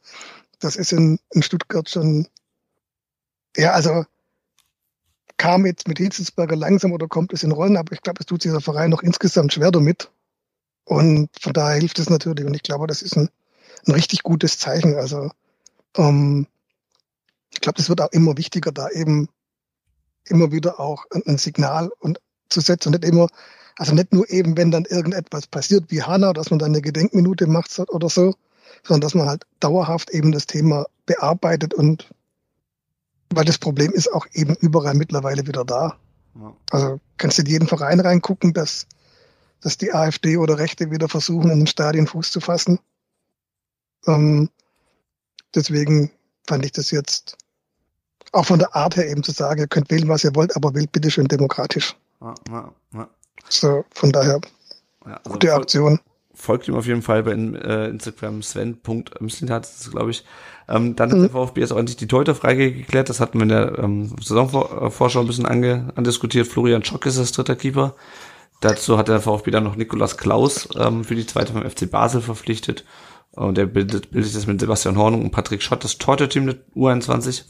Das 0.60 0.76
ist 0.76 0.94
in, 0.94 1.20
in 1.32 1.44
Stuttgart 1.44 1.90
schon, 1.90 2.28
ja, 3.57 3.72
also 3.72 4.06
kam 5.38 5.65
jetzt 5.65 5.88
mit 5.88 5.98
Hitzelsberger 5.98 6.56
langsam 6.56 6.91
oder 6.91 7.07
kommt 7.07 7.34
es 7.34 7.44
in 7.44 7.52
Rollen, 7.52 7.78
aber 7.78 7.91
ich 7.91 8.02
glaube, 8.02 8.20
es 8.20 8.26
tut 8.26 8.41
sich 8.41 8.52
der 8.52 8.61
Verein 8.61 8.90
noch 8.90 9.03
insgesamt 9.03 9.53
schwer 9.53 9.72
damit. 9.72 10.10
Und 10.86 11.30
von 11.40 11.53
daher 11.53 11.80
hilft 11.80 11.99
es 11.99 12.10
natürlich. 12.10 12.45
Und 12.45 12.53
ich 12.53 12.64
glaube, 12.64 12.88
das 12.88 13.02
ist 13.02 13.18
ein, 13.18 13.30
ein 13.88 13.91
richtig 13.91 14.23
gutes 14.23 14.60
Zeichen. 14.60 14.95
Also 14.95 15.31
ähm, 15.97 16.47
ich 17.51 17.61
glaube, 17.61 17.77
das 17.77 17.89
wird 17.89 18.01
auch 18.01 18.11
immer 18.11 18.38
wichtiger, 18.38 18.72
da 18.72 18.89
eben 18.89 19.30
immer 20.26 20.51
wieder 20.51 20.80
auch 20.80 21.05
ein, 21.26 21.38
Signal 21.38 21.91
und 21.99 22.19
zu 22.49 22.61
setzen 22.61 22.89
und 22.89 23.01
nicht 23.01 23.11
immer, 23.11 23.27
also 23.77 23.93
nicht 23.93 24.14
nur 24.14 24.30
eben, 24.30 24.57
wenn 24.57 24.72
dann 24.72 24.85
irgendetwas 24.85 25.47
passiert 25.47 25.85
wie 25.89 26.03
Hanna, 26.03 26.34
dass 26.34 26.49
man 26.49 26.60
dann 26.60 26.72
eine 26.72 26.81
Gedenkminute 26.81 27.47
macht 27.47 27.77
oder 27.80 28.10
so, 28.10 28.34
sondern 28.84 29.01
dass 29.01 29.15
man 29.15 29.27
halt 29.27 29.45
dauerhaft 29.60 30.10
eben 30.11 30.31
das 30.31 30.47
Thema 30.47 30.85
bearbeitet 31.05 31.73
und 31.73 32.10
weil 33.34 33.45
das 33.45 33.57
Problem 33.57 33.91
ist 33.91 34.11
auch 34.14 34.27
eben 34.34 34.55
überall 34.55 34.93
mittlerweile 34.93 35.47
wieder 35.47 35.65
da. 35.65 35.97
Also 36.72 36.99
kannst 37.18 37.38
du 37.38 37.41
in 37.43 37.47
jeden 37.47 37.68
Verein 37.68 37.99
reingucken, 37.99 38.53
dass, 38.53 38.88
dass 39.61 39.77
die 39.77 39.93
AfD 39.93 40.38
oder 40.38 40.57
Rechte 40.57 40.91
wieder 40.91 41.10
versuchen, 41.10 41.49
in 41.49 41.60
den 41.60 41.68
Stadien 41.68 42.07
Fuß 42.07 42.31
zu 42.31 42.39
fassen. 42.39 42.80
Ähm, 44.07 44.49
deswegen 45.55 46.11
fand 46.47 46.65
ich 46.65 46.71
das 46.71 46.91
jetzt 46.91 47.38
auch 48.31 48.45
von 48.45 48.59
der 48.59 48.75
Art 48.75 48.95
her 48.95 49.09
eben 49.09 49.23
zu 49.23 49.31
sagen, 49.31 49.61
ihr 49.61 49.67
könnt 49.67 49.91
wählen, 49.91 50.09
was 50.09 50.23
ihr 50.23 50.35
wollt, 50.35 50.55
aber 50.55 50.73
wählt 50.73 50.91
bitte 50.91 51.11
schön 51.11 51.27
demokratisch. 51.27 51.95
Ja, 52.21 52.34
ja, 52.49 52.73
ja. 52.93 53.09
So, 53.49 53.85
von 53.93 54.11
daher, 54.11 54.39
also 55.05 55.30
gute 55.30 55.53
Aktion. 55.53 55.99
Folgt 56.34 56.67
ihm 56.67 56.75
auf 56.75 56.88
jeden 56.88 57.03
Fall 57.03 57.23
bei 57.23 57.34
äh, 57.34 57.89
Instagram 57.89 58.41
Sven.Mislintat, 58.41 59.63
das 59.63 59.81
ist 59.81 59.91
glaube 59.91 60.11
ich. 60.11 60.25
Ähm, 60.67 60.95
dann 60.95 61.11
hat 61.11 61.17
mhm. 61.17 61.21
der 61.23 61.31
VfB 61.31 61.61
jetzt 61.61 61.71
auch 61.71 61.77
endlich 61.77 61.97
die 61.97 62.07
Torhüterfrage 62.07 62.71
geklärt. 62.71 63.09
Das 63.09 63.19
hatten 63.19 63.38
wir 63.38 63.43
in 63.43 63.49
der 63.49 63.77
ähm, 63.77 64.15
Saisonvorschau 64.19 65.19
ein 65.19 65.27
bisschen 65.27 65.45
ange, 65.45 65.91
andiskutiert. 65.95 66.47
Florian 66.47 66.84
Schock 66.84 67.05
ist 67.05 67.19
das 67.19 67.34
dritter 67.34 67.55
Keeper. 67.55 67.95
Dazu 68.61 68.97
hat 68.97 69.09
der 69.09 69.19
VfB 69.19 69.51
dann 69.51 69.65
noch 69.65 69.75
Nikolas 69.75 70.17
Klaus 70.17 70.69
ähm, 70.77 71.03
für 71.03 71.15
die 71.15 71.27
zweite 71.27 71.53
beim 71.53 71.69
FC 71.69 71.89
Basel 71.91 72.21
verpflichtet. 72.21 72.85
Und 73.35 73.57
er 73.57 73.65
bildet, 73.65 74.11
bildet 74.11 74.35
das 74.35 74.47
mit 74.47 74.60
Sebastian 74.60 74.97
Hornung 74.97 75.23
und 75.23 75.31
Patrick 75.31 75.64
Schott, 75.64 75.84
das 75.84 75.97
Torte-Team 75.97 76.45
der 76.45 76.55
U21. 76.76 77.43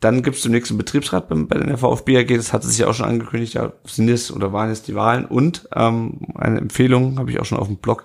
Dann 0.00 0.22
gibt 0.22 0.36
es 0.36 0.42
den 0.42 0.52
nächsten 0.52 0.76
Betriebsrat 0.76 1.28
bei, 1.28 1.36
bei 1.36 1.58
der 1.58 1.78
VfB 1.78 2.18
AG, 2.18 2.36
das 2.36 2.52
hatte 2.52 2.66
sich 2.66 2.78
ja 2.78 2.88
auch 2.88 2.94
schon 2.94 3.06
angekündigt, 3.06 3.54
ja, 3.54 3.72
sind 3.84 4.08
es 4.08 4.30
oder 4.30 4.52
waren 4.52 4.70
es 4.70 4.82
die 4.82 4.94
Wahlen. 4.94 5.24
Und 5.24 5.68
ähm, 5.74 6.20
eine 6.34 6.58
Empfehlung 6.58 7.18
habe 7.18 7.30
ich 7.30 7.40
auch 7.40 7.44
schon 7.44 7.58
auf 7.58 7.68
dem 7.68 7.78
Blog 7.78 8.04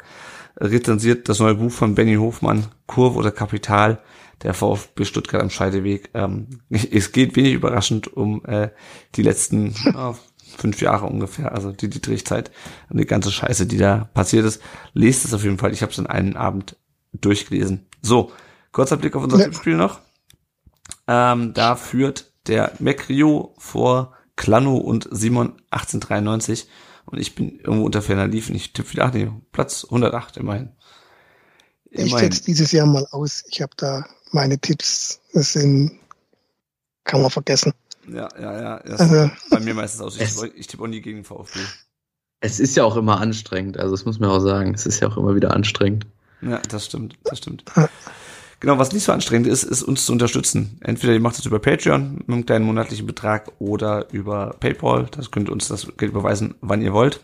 rezensiert, 0.57 1.27
das 1.27 1.39
neue 1.39 1.55
Buch 1.55 1.71
von 1.71 1.95
Benny 1.95 2.15
Hofmann, 2.15 2.67
Kurve 2.85 3.17
oder 3.17 3.31
Kapital, 3.31 3.99
der 4.43 4.53
VfB 4.53 5.05
Stuttgart 5.05 5.41
am 5.41 5.49
Scheideweg. 5.49 6.11
Ähm, 6.13 6.47
es 6.69 7.11
geht 7.11 7.35
wenig 7.35 7.53
überraschend 7.53 8.15
um 8.15 8.45
äh, 8.45 8.69
die 9.15 9.23
letzten 9.23 9.67
äh, 9.85 10.13
fünf 10.57 10.81
Jahre 10.81 11.07
ungefähr, 11.07 11.51
also 11.51 11.71
die 11.71 11.89
Dietrichzeit 11.89 12.51
und 12.89 12.99
die 12.99 13.05
ganze 13.05 13.31
Scheiße, 13.31 13.65
die 13.65 13.77
da 13.77 14.09
passiert 14.13 14.45
ist. 14.45 14.61
Lest 14.93 15.25
es 15.25 15.33
auf 15.33 15.43
jeden 15.43 15.57
Fall. 15.57 15.73
Ich 15.73 15.81
habe 15.81 15.91
es 15.91 15.97
in 15.97 16.07
einem 16.07 16.35
Abend 16.35 16.77
durchgelesen. 17.13 17.87
So, 18.01 18.31
kurzer 18.71 18.97
Blick 18.97 19.15
auf 19.15 19.23
unser 19.23 19.37
ja. 19.37 19.45
Tippspiel 19.45 19.75
noch. 19.75 19.99
Ähm, 21.07 21.53
da 21.53 21.75
führt 21.75 22.31
der 22.47 22.73
Mekrio 22.79 23.53
vor 23.57 24.15
Klano 24.35 24.77
und 24.77 25.07
Simon 25.11 25.53
1893 25.71 26.67
und 27.05 27.19
ich 27.19 27.35
bin 27.35 27.59
irgendwo 27.59 27.85
unter 27.85 28.01
ferner 28.01 28.27
Liefen. 28.27 28.55
Ich 28.55 28.73
tippe 28.73 28.93
wieder, 28.93 29.05
ach 29.05 29.13
nee, 29.13 29.29
Platz 29.51 29.83
108 29.85 30.37
immerhin. 30.37 30.69
immerhin. 31.89 32.07
Ich 32.07 32.17
setze 32.17 32.43
dieses 32.45 32.71
Jahr 32.71 32.87
mal 32.87 33.05
aus. 33.11 33.43
Ich 33.49 33.61
habe 33.61 33.73
da 33.77 34.05
meine 34.31 34.57
Tipps, 34.59 35.19
das 35.33 35.53
sind, 35.53 35.99
kann 37.03 37.21
man 37.21 37.31
vergessen. 37.31 37.73
Ja, 38.07 38.29
ja, 38.39 38.61
ja. 38.61 38.77
Also, 38.77 39.29
bei 39.49 39.59
mir 39.59 39.73
meistens 39.73 40.01
aus. 40.01 40.19
Ich, 40.19 40.41
ich 40.55 40.67
tippe 40.67 40.83
auch 40.83 40.87
nie 40.87 41.01
gegen 41.01 41.19
den 41.19 41.25
VfB. 41.25 41.59
Es 42.39 42.59
ist 42.59 42.75
ja 42.75 42.83
auch 42.83 42.95
immer 42.95 43.19
anstrengend, 43.21 43.77
also 43.77 43.91
das 43.91 44.05
muss 44.05 44.19
man 44.19 44.31
auch 44.31 44.39
sagen. 44.39 44.73
Es 44.73 44.85
ist 44.87 44.99
ja 44.99 45.07
auch 45.07 45.17
immer 45.17 45.35
wieder 45.35 45.53
anstrengend. 45.53 46.07
Ja, 46.41 46.59
das 46.69 46.85
stimmt, 46.85 47.15
das 47.23 47.37
stimmt. 47.39 47.63
Genau, 48.61 48.77
was 48.77 48.91
nicht 48.91 49.03
so 49.03 49.11
anstrengend 49.11 49.47
ist, 49.47 49.63
ist 49.63 49.81
uns 49.81 50.05
zu 50.05 50.13
unterstützen. 50.13 50.77
Entweder 50.81 51.13
ihr 51.13 51.19
macht 51.19 51.39
es 51.39 51.45
über 51.47 51.57
Patreon 51.57 52.17
mit 52.17 52.29
einem 52.29 52.45
kleinen 52.45 52.65
monatlichen 52.65 53.07
Betrag 53.07 53.51
oder 53.57 54.07
über 54.11 54.55
PayPal. 54.59 55.07
Das 55.09 55.31
könnt 55.31 55.49
ihr 55.49 55.51
uns 55.51 55.67
das 55.67 55.87
Geld 55.97 56.11
überweisen, 56.11 56.53
wann 56.61 56.83
ihr 56.83 56.93
wollt. 56.93 57.21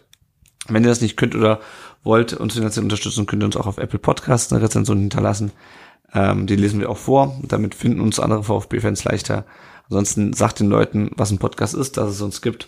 Wenn 0.67 0.83
ihr 0.83 0.89
das 0.89 1.01
nicht 1.01 1.15
könnt 1.15 1.35
oder 1.35 1.59
wollt, 2.03 2.33
uns 2.33 2.55
finanziell 2.55 2.83
unterstützen, 2.83 3.27
könnt 3.27 3.43
ihr 3.43 3.45
uns 3.45 3.55
auch 3.55 3.67
auf 3.67 3.77
Apple 3.77 3.99
Podcasts 3.99 4.51
eine 4.51 4.63
Rezension 4.63 4.97
hinterlassen. 4.97 5.51
Ähm, 6.11 6.47
die 6.47 6.55
lesen 6.55 6.79
wir 6.79 6.89
auch 6.89 6.97
vor. 6.97 7.39
Damit 7.43 7.75
finden 7.75 8.01
uns 8.01 8.19
andere 8.19 8.43
VfB-Fans 8.43 9.03
leichter. 9.03 9.45
Ansonsten 9.89 10.33
sagt 10.33 10.59
den 10.59 10.69
Leuten, 10.69 11.11
was 11.15 11.31
ein 11.31 11.37
Podcast 11.37 11.75
ist, 11.75 11.97
dass 11.97 12.09
es 12.09 12.21
uns 12.21 12.41
gibt. 12.41 12.67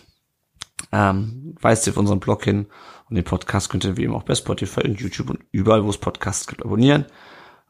Ähm, 0.91 1.55
weist 1.59 1.87
ihr 1.87 1.93
auf 1.93 1.97
unseren 1.97 2.19
Blog 2.19 2.43
hin. 2.43 2.67
Und 3.09 3.15
den 3.15 3.25
Podcast 3.25 3.69
könnt 3.69 3.85
ihr 3.85 3.97
wie 3.97 4.03
immer 4.03 4.15
auch 4.15 4.23
bei 4.23 4.35
Spotify 4.35 4.81
und 4.81 4.99
YouTube 4.99 5.29
und 5.29 5.39
überall, 5.51 5.83
wo 5.83 5.89
es 5.89 5.97
Podcasts 5.97 6.47
gibt, 6.47 6.63
abonnieren. 6.63 7.05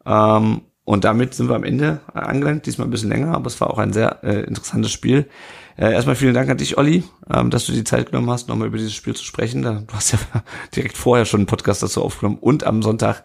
Ähm, 0.05 0.61
und 0.83 1.03
damit 1.03 1.35
sind 1.35 1.49
wir 1.49 1.55
am 1.55 1.63
Ende 1.63 2.01
angelangt, 2.13 2.65
diesmal 2.65 2.87
ein 2.87 2.89
bisschen 2.89 3.09
länger, 3.09 3.35
aber 3.35 3.45
es 3.45 3.61
war 3.61 3.69
auch 3.69 3.77
ein 3.77 3.93
sehr 3.93 4.23
äh, 4.23 4.41
interessantes 4.41 4.91
Spiel. 4.91 5.29
Äh, 5.77 5.93
erstmal 5.93 6.15
vielen 6.15 6.33
Dank 6.33 6.49
an 6.49 6.57
dich, 6.57 6.77
Olli, 6.79 7.03
ähm, 7.31 7.51
dass 7.51 7.67
du 7.67 7.71
die 7.71 7.83
Zeit 7.83 8.07
genommen 8.07 8.29
hast, 8.31 8.49
nochmal 8.49 8.67
über 8.67 8.77
dieses 8.77 8.95
Spiel 8.95 9.15
zu 9.15 9.23
sprechen. 9.23 9.61
Du 9.61 9.93
hast 9.93 10.13
ja 10.13 10.19
direkt 10.75 10.97
vorher 10.97 11.25
schon 11.25 11.41
einen 11.41 11.47
Podcast 11.47 11.83
dazu 11.83 12.03
aufgenommen 12.03 12.39
und 12.39 12.63
am 12.63 12.81
Sonntag 12.81 13.23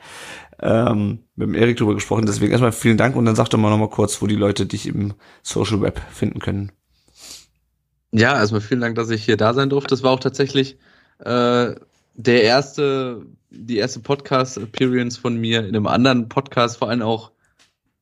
ähm, 0.61 1.21
mit 1.37 1.49
dem 1.49 1.55
Erik 1.55 1.79
drüber 1.79 1.95
gesprochen. 1.95 2.27
Deswegen 2.27 2.53
erstmal 2.53 2.73
vielen 2.73 2.99
Dank 2.99 3.17
und 3.17 3.25
dann 3.25 3.35
sag 3.35 3.49
doch 3.49 3.59
mal 3.59 3.71
nochmal 3.71 3.89
kurz, 3.89 4.21
wo 4.21 4.27
die 4.27 4.37
Leute 4.37 4.67
dich 4.67 4.87
im 4.87 5.15
Social 5.43 5.81
Web 5.81 6.01
finden 6.13 6.41
können. 6.41 6.71
Ja, 8.13 8.39
erstmal 8.39 8.61
vielen 8.61 8.83
Dank, 8.83 8.95
dass 8.95 9.11
ich 9.11 9.25
hier 9.25 9.37
da 9.37 9.55
sein 9.55 9.71
durfte. 9.71 9.89
Das 9.89 10.03
war 10.03 10.13
auch 10.13 10.21
tatsächlich 10.21 10.79
äh, 11.19 11.75
der 12.15 12.43
erste, 12.43 13.27
die 13.51 13.77
erste 13.77 14.01
Podcast-Appearance 14.01 15.19
von 15.19 15.37
mir 15.37 15.61
in 15.61 15.69
einem 15.69 15.87
anderen 15.87 16.29
Podcast, 16.29 16.79
vor 16.79 16.91
allem 16.91 17.03
auch 17.03 17.33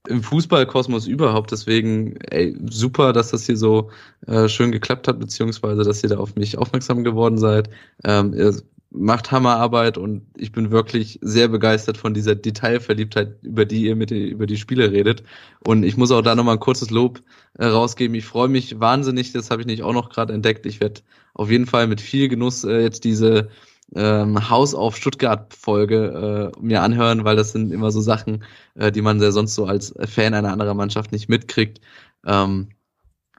im 0.08 0.22
Fußballkosmos 0.22 1.06
überhaupt. 1.06 1.52
Deswegen, 1.52 2.16
ey, 2.30 2.56
super, 2.68 3.12
dass 3.12 3.30
das 3.30 3.46
hier 3.46 3.56
so 3.56 3.90
äh, 4.26 4.48
schön 4.48 4.72
geklappt 4.72 5.08
hat, 5.08 5.20
beziehungsweise 5.20 5.84
dass 5.84 6.02
ihr 6.02 6.08
da 6.08 6.18
auf 6.18 6.34
mich 6.34 6.58
aufmerksam 6.58 7.04
geworden 7.04 7.38
seid. 7.38 7.70
Ähm, 8.04 8.34
ihr 8.34 8.54
macht 8.90 9.32
Hammerarbeit 9.32 9.96
und 9.96 10.26
ich 10.36 10.52
bin 10.52 10.70
wirklich 10.70 11.18
sehr 11.22 11.48
begeistert 11.48 11.96
von 11.96 12.12
dieser 12.12 12.34
Detailverliebtheit, 12.34 13.42
über 13.42 13.64
die 13.64 13.84
ihr 13.84 13.96
mit 13.96 14.10
über 14.10 14.46
die 14.46 14.58
Spiele 14.58 14.92
redet. 14.92 15.22
Und 15.66 15.82
ich 15.84 15.96
muss 15.96 16.10
auch 16.10 16.20
da 16.20 16.34
nochmal 16.34 16.56
ein 16.56 16.60
kurzes 16.60 16.90
Lob 16.90 17.22
äh, 17.54 17.64
rausgeben. 17.64 18.14
Ich 18.14 18.26
freue 18.26 18.48
mich 18.48 18.80
wahnsinnig, 18.80 19.32
das 19.32 19.50
habe 19.50 19.62
ich 19.62 19.66
nicht 19.66 19.82
auch 19.82 19.94
noch 19.94 20.10
gerade 20.10 20.34
entdeckt. 20.34 20.66
Ich 20.66 20.80
werde 20.80 21.00
auf 21.32 21.50
jeden 21.50 21.66
Fall 21.66 21.86
mit 21.86 22.02
viel 22.02 22.28
Genuss 22.28 22.64
äh, 22.64 22.82
jetzt 22.82 23.04
diese 23.04 23.48
ähm, 23.94 24.48
Haus 24.50 24.74
auf 24.74 24.96
Stuttgart-Folge 24.96 26.52
äh, 26.56 26.60
mir 26.60 26.82
anhören, 26.82 27.24
weil 27.24 27.36
das 27.36 27.52
sind 27.52 27.72
immer 27.72 27.90
so 27.90 28.00
Sachen, 28.00 28.44
äh, 28.74 28.92
die 28.92 29.02
man 29.02 29.20
ja 29.20 29.30
sonst 29.32 29.54
so 29.54 29.66
als 29.66 29.94
Fan 30.06 30.34
einer 30.34 30.52
anderen 30.52 30.76
Mannschaft 30.76 31.12
nicht 31.12 31.28
mitkriegt, 31.28 31.80
ähm, 32.26 32.70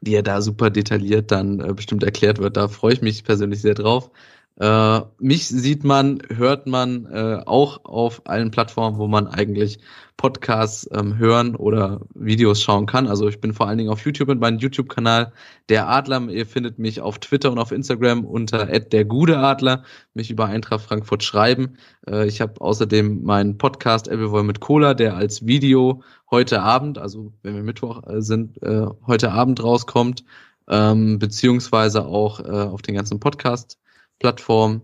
die 0.02 0.12
ja 0.12 0.22
da 0.22 0.42
super 0.42 0.70
detailliert 0.70 1.32
dann 1.32 1.60
äh, 1.60 1.74
bestimmt 1.74 2.04
erklärt 2.04 2.40
wird. 2.40 2.58
Da 2.58 2.68
freue 2.68 2.94
ich 2.94 3.02
mich 3.02 3.24
persönlich 3.24 3.62
sehr 3.62 3.76
drauf. 3.76 4.12
Äh, 4.60 5.02
mich 5.18 5.48
sieht 5.48 5.84
man, 5.84 6.20
hört 6.30 6.68
man 6.68 7.06
äh, 7.08 7.42
auch 7.46 7.86
auf 7.86 8.22
allen 8.26 8.52
Plattformen, 8.52 9.00
wo 9.00 9.08
man 9.08 9.28
eigentlich 9.28 9.80
Podcasts 10.16 10.88
ähm, 10.94 11.18
hören 11.18 11.56
oder 11.56 12.02
Videos 12.14 12.62
schauen 12.62 12.86
kann. 12.86 13.08
Also 13.08 13.28
ich 13.28 13.42
bin 13.42 13.54
vor 13.54 13.68
allen 13.68 13.80
Dingen 13.80 13.90
auf 13.90 14.06
YouTube 14.06 14.28
mit 14.28 14.40
meinem 14.40 14.60
YouTube-Kanal 14.60 15.34
Der 15.70 15.90
Adler. 15.90 16.30
Ihr 16.30 16.46
findet 16.46 16.78
mich 16.78 17.02
auf 17.02 17.18
Twitter 17.18 17.52
und 17.52 17.58
auf 17.58 17.72
Instagram 17.72 18.26
unter 18.26 18.66
der 18.80 19.06
Gude 19.06 19.40
Adler. 19.40 19.84
Mich 20.14 20.30
über 20.30 20.46
Eintracht 20.46 20.86
Frankfurt 20.86 21.24
schreiben. 21.24 21.78
Äh, 22.08 22.28
ich 22.28 22.40
habe 22.40 22.62
außerdem 22.62 23.24
meinen 23.24 23.58
Podcast 23.58 24.08
Applewoll 24.08 24.44
mit 24.44 24.60
Cola, 24.60 24.94
der 24.94 25.16
als 25.16 25.48
Video 25.48 26.04
heute 26.30 26.62
Abend, 26.62 27.00
also 27.00 27.34
wenn 27.42 27.56
wir 27.56 27.64
Mittwoch 27.64 28.04
äh, 28.08 28.22
sind, 28.22 28.62
äh, 28.62 28.86
heute 29.08 29.32
Abend 29.32 29.64
rauskommt. 29.64 30.24
Ähm, 30.70 31.20
beziehungsweise 31.20 32.06
auch 32.06 32.40
äh, 32.40 32.44
auf 32.44 32.82
den 32.82 32.96
ganzen 32.96 33.20
Podcast 33.20 33.78
Plattform 34.20 34.82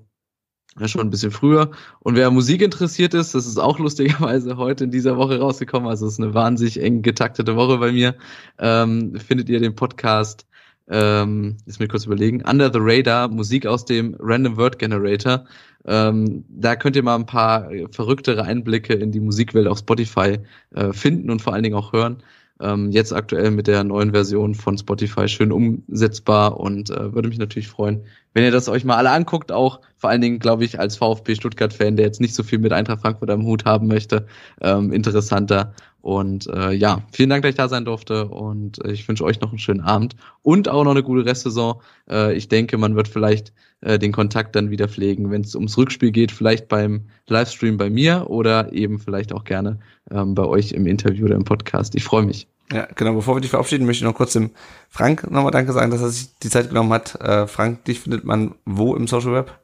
ja, 0.79 0.87
schon 0.87 1.01
ein 1.01 1.09
bisschen 1.09 1.31
früher. 1.31 1.71
Und 1.99 2.15
wer 2.15 2.31
Musik 2.31 2.61
interessiert 2.61 3.13
ist, 3.13 3.35
das 3.35 3.45
ist 3.45 3.57
auch 3.57 3.79
lustigerweise 3.79 4.57
heute 4.57 4.85
in 4.85 4.91
dieser 4.91 5.17
Woche 5.17 5.39
rausgekommen. 5.39 5.89
Also 5.89 6.07
es 6.07 6.13
ist 6.13 6.19
eine 6.19 6.33
wahnsinnig 6.33 6.81
eng 6.81 7.01
getaktete 7.01 7.55
Woche 7.55 7.77
bei 7.77 7.91
mir. 7.91 8.15
Ähm, 8.59 9.15
findet 9.15 9.49
ihr 9.49 9.59
den 9.59 9.75
Podcast, 9.75 10.47
ähm, 10.89 11.57
jetzt 11.65 11.79
mir 11.79 11.87
kurz 11.87 12.05
überlegen, 12.05 12.43
Under 12.49 12.71
the 12.71 12.79
Radar, 12.81 13.27
Musik 13.27 13.65
aus 13.65 13.85
dem 13.85 14.15
Random 14.19 14.57
Word 14.57 14.79
Generator. 14.79 15.45
Ähm, 15.85 16.45
da 16.49 16.75
könnt 16.75 16.95
ihr 16.95 17.03
mal 17.03 17.15
ein 17.15 17.25
paar 17.25 17.69
verrücktere 17.91 18.43
Einblicke 18.43 18.93
in 18.93 19.11
die 19.11 19.19
Musikwelt 19.19 19.67
auf 19.67 19.79
Spotify 19.79 20.39
äh, 20.75 20.93
finden 20.93 21.29
und 21.29 21.41
vor 21.41 21.53
allen 21.53 21.63
Dingen 21.63 21.75
auch 21.75 21.93
hören. 21.93 22.23
Ähm, 22.61 22.91
jetzt 22.91 23.13
aktuell 23.13 23.51
mit 23.51 23.67
der 23.67 23.83
neuen 23.85 24.11
Version 24.11 24.53
von 24.53 24.77
Spotify 24.77 25.27
schön 25.29 25.51
umsetzbar 25.51 26.59
und 26.59 26.89
äh, 26.89 27.13
würde 27.13 27.29
mich 27.29 27.37
natürlich 27.37 27.69
freuen, 27.69 28.03
wenn 28.33 28.43
ihr 28.43 28.51
das 28.51 28.69
euch 28.69 28.85
mal 28.85 28.95
alle 28.95 29.11
anguckt. 29.11 29.51
Auch 29.51 29.79
vor 29.97 30.09
allen 30.09 30.21
Dingen, 30.21 30.39
glaube 30.39 30.65
ich, 30.65 30.79
als 30.79 30.97
VfB 30.97 31.35
Stuttgart-Fan, 31.35 31.95
der 31.95 32.05
jetzt 32.05 32.21
nicht 32.21 32.35
so 32.35 32.43
viel 32.43 32.59
mit 32.59 32.73
Eintracht 32.73 33.01
Frankfurt 33.01 33.29
am 33.29 33.45
Hut 33.45 33.65
haben 33.65 33.87
möchte, 33.87 34.27
ähm, 34.61 34.91
interessanter. 34.91 35.73
Und 36.01 36.47
äh, 36.47 36.71
ja, 36.71 37.03
vielen 37.11 37.29
Dank, 37.29 37.43
dass 37.43 37.49
ich 37.49 37.57
da 37.57 37.67
sein 37.67 37.83
durfte 37.83 38.29
und 38.29 38.83
äh, 38.85 38.91
ich 38.91 39.05
wünsche 39.07 39.25
euch 39.25 39.41
noch 39.41 39.49
einen 39.49 39.59
schönen 39.59 39.81
Abend 39.81 40.15
und 40.43 40.69
auch 40.69 40.85
noch 40.85 40.91
eine 40.91 41.03
gute 41.03 41.25
Restsaison. 41.25 41.81
Äh, 42.09 42.35
ich 42.35 42.47
denke, 42.47 42.77
man 42.77 42.95
wird 42.95 43.09
vielleicht 43.09 43.51
äh, 43.81 43.99
den 43.99 44.13
Kontakt 44.13 44.55
dann 44.55 44.71
wieder 44.71 44.87
pflegen, 44.87 45.29
wenn 45.29 45.41
es 45.41 45.55
ums 45.55 45.77
Rückspiel 45.77 46.11
geht, 46.11 46.31
vielleicht 46.31 46.69
beim 46.69 47.07
Livestream 47.27 47.77
bei 47.77 47.89
mir 47.89 48.29
oder 48.29 48.71
eben 48.71 48.99
vielleicht 48.99 49.33
auch 49.33 49.43
gerne 49.43 49.79
ähm, 50.09 50.35
bei 50.35 50.45
euch 50.45 50.71
im 50.71 50.87
Interview 50.87 51.25
oder 51.25 51.35
im 51.35 51.43
Podcast. 51.43 51.95
Ich 51.95 52.05
freue 52.05 52.23
mich. 52.23 52.47
Ja, 52.71 52.87
genau. 52.95 53.13
Bevor 53.13 53.35
wir 53.35 53.41
dich 53.41 53.49
verabschieden, 53.49 53.85
möchte 53.85 54.03
ich 54.03 54.09
noch 54.09 54.15
kurz 54.17 54.33
dem 54.33 54.51
Frank 54.89 55.29
nochmal 55.29 55.51
Danke 55.51 55.73
sagen, 55.73 55.91
dass 55.91 56.01
er 56.01 56.09
sich 56.09 56.37
die 56.39 56.49
Zeit 56.49 56.69
genommen 56.69 56.93
hat. 56.93 57.15
Äh, 57.19 57.47
Frank, 57.47 57.85
dich 57.85 57.99
findet 57.99 58.25
man 58.25 58.55
wo 58.65 58.95
im 58.95 59.07
Social 59.07 59.33
Web? 59.33 59.59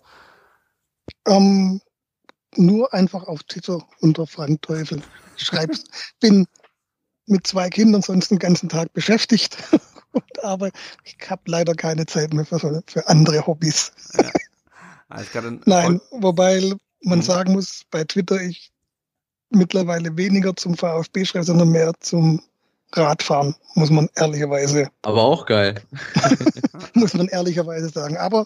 Um, 1.27 1.35
ähm, 1.35 1.81
nur 2.57 2.93
einfach 2.93 3.27
auf 3.27 3.43
Twitter 3.43 3.85
unter 3.99 4.25
Frank 4.25 4.61
Teufel. 4.61 5.01
Schreib's. 5.37 5.83
bin 6.19 6.47
mit 7.27 7.45
zwei 7.45 7.69
Kindern 7.69 8.01
sonst 8.01 8.31
den 8.31 8.39
ganzen 8.39 8.69
Tag 8.69 8.91
beschäftigt. 8.93 9.57
aber 10.43 10.69
ich 11.03 11.17
habe 11.29 11.41
leider 11.45 11.73
keine 11.73 12.05
Zeit 12.05 12.33
mehr 12.33 12.45
für, 12.45 12.83
für 12.87 13.07
andere 13.07 13.45
Hobbys. 13.45 13.91
Ja. 14.17 14.31
Nein, 15.65 16.01
wobei 16.11 16.73
man 17.03 17.19
mhm. 17.19 17.23
sagen 17.23 17.53
muss, 17.53 17.83
bei 17.91 18.03
Twitter 18.03 18.41
ich 18.41 18.71
mittlerweile 19.49 20.17
weniger 20.17 20.55
zum 20.55 20.75
VfB 20.75 21.25
schreibe, 21.25 21.45
sondern 21.45 21.69
mehr 21.69 21.93
zum 21.99 22.41
Radfahren, 22.93 23.55
muss 23.73 23.89
man 23.89 24.09
ehrlicherweise. 24.15 24.89
Aber 25.01 25.23
auch 25.23 25.45
geil. 25.45 25.75
muss 26.93 27.13
man 27.13 27.27
ehrlicherweise 27.27 27.89
sagen. 27.89 28.17
Aber 28.17 28.45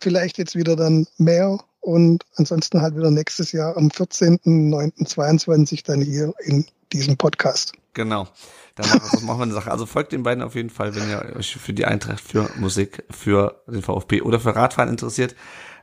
vielleicht 0.00 0.38
jetzt 0.38 0.56
wieder 0.56 0.76
dann 0.76 1.06
mehr 1.16 1.58
und 1.80 2.24
ansonsten 2.36 2.82
halt 2.82 2.96
wieder 2.96 3.10
nächstes 3.10 3.52
Jahr 3.52 3.76
am 3.76 3.88
14.09.22 3.88 5.84
dann 5.84 6.00
hier 6.00 6.34
in 6.44 6.66
diesem 6.92 7.16
Podcast. 7.16 7.72
Genau. 7.94 8.28
Dann 8.74 8.88
machen 9.22 9.38
wir 9.38 9.42
eine 9.42 9.52
Sache. 9.52 9.70
Also 9.70 9.86
folgt 9.86 10.12
den 10.12 10.22
beiden 10.22 10.42
auf 10.42 10.54
jeden 10.54 10.70
Fall, 10.70 10.94
wenn 10.94 11.10
ihr 11.10 11.36
euch 11.36 11.56
für 11.56 11.72
die 11.72 11.84
Eintracht, 11.84 12.20
für 12.20 12.48
Musik, 12.56 13.04
für 13.10 13.62
den 13.66 13.82
VfB 13.82 14.22
oder 14.22 14.38
für 14.38 14.54
Radfahren 14.54 14.88
interessiert. 14.88 15.34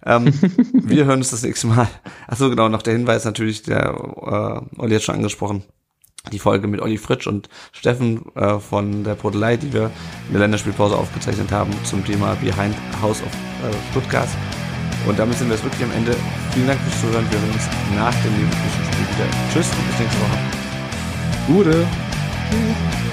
Ähm, 0.05 0.27
wir 0.73 1.05
hören 1.05 1.19
uns 1.19 1.31
das 1.31 1.43
nächste 1.43 1.67
Mal. 1.67 1.89
Achso, 2.27 2.49
genau, 2.49 2.69
noch 2.69 2.83
der 2.83 2.93
Hinweis 2.93 3.25
natürlich, 3.25 3.63
der 3.63 3.89
äh, 3.89 4.79
Olli 4.79 4.95
hat 4.95 5.03
schon 5.03 5.15
angesprochen. 5.15 5.63
Die 6.31 6.39
Folge 6.39 6.67
mit 6.67 6.81
Olli 6.81 6.97
Fritsch 6.97 7.27
und 7.27 7.49
Steffen 7.71 8.25
äh, 8.35 8.59
von 8.59 9.03
der 9.03 9.15
Podelei, 9.15 9.57
die 9.57 9.71
wir 9.73 9.91
in 10.27 10.33
der 10.33 10.41
Länderspielpause 10.41 10.95
aufgezeichnet 10.95 11.51
haben 11.51 11.71
zum 11.83 12.03
Thema 12.05 12.35
Behind 12.35 12.75
House 13.01 13.21
of 13.21 13.27
äh, 13.27 13.91
Stuttgart. 13.91 14.29
Und 15.07 15.19
damit 15.19 15.37
sind 15.37 15.49
wir 15.49 15.55
jetzt 15.55 15.63
wirklich 15.63 15.83
am 15.83 15.91
Ende. 15.91 16.15
Vielen 16.51 16.67
Dank 16.67 16.79
fürs 16.81 17.01
Zuhören. 17.01 17.25
Wir 17.29 17.39
hören 17.39 17.51
uns 17.51 17.67
nach 17.95 18.23
dem 18.23 18.33
Leverkusen 18.33 18.85
Spiel 18.91 19.05
wieder. 19.15 19.29
Tschüss 19.53 19.69
und 19.69 19.87
bis 19.87 19.99
nächste 19.99 20.21
Woche. 20.21 20.37
Gute. 21.47 21.87
Tschüss. 22.49 23.04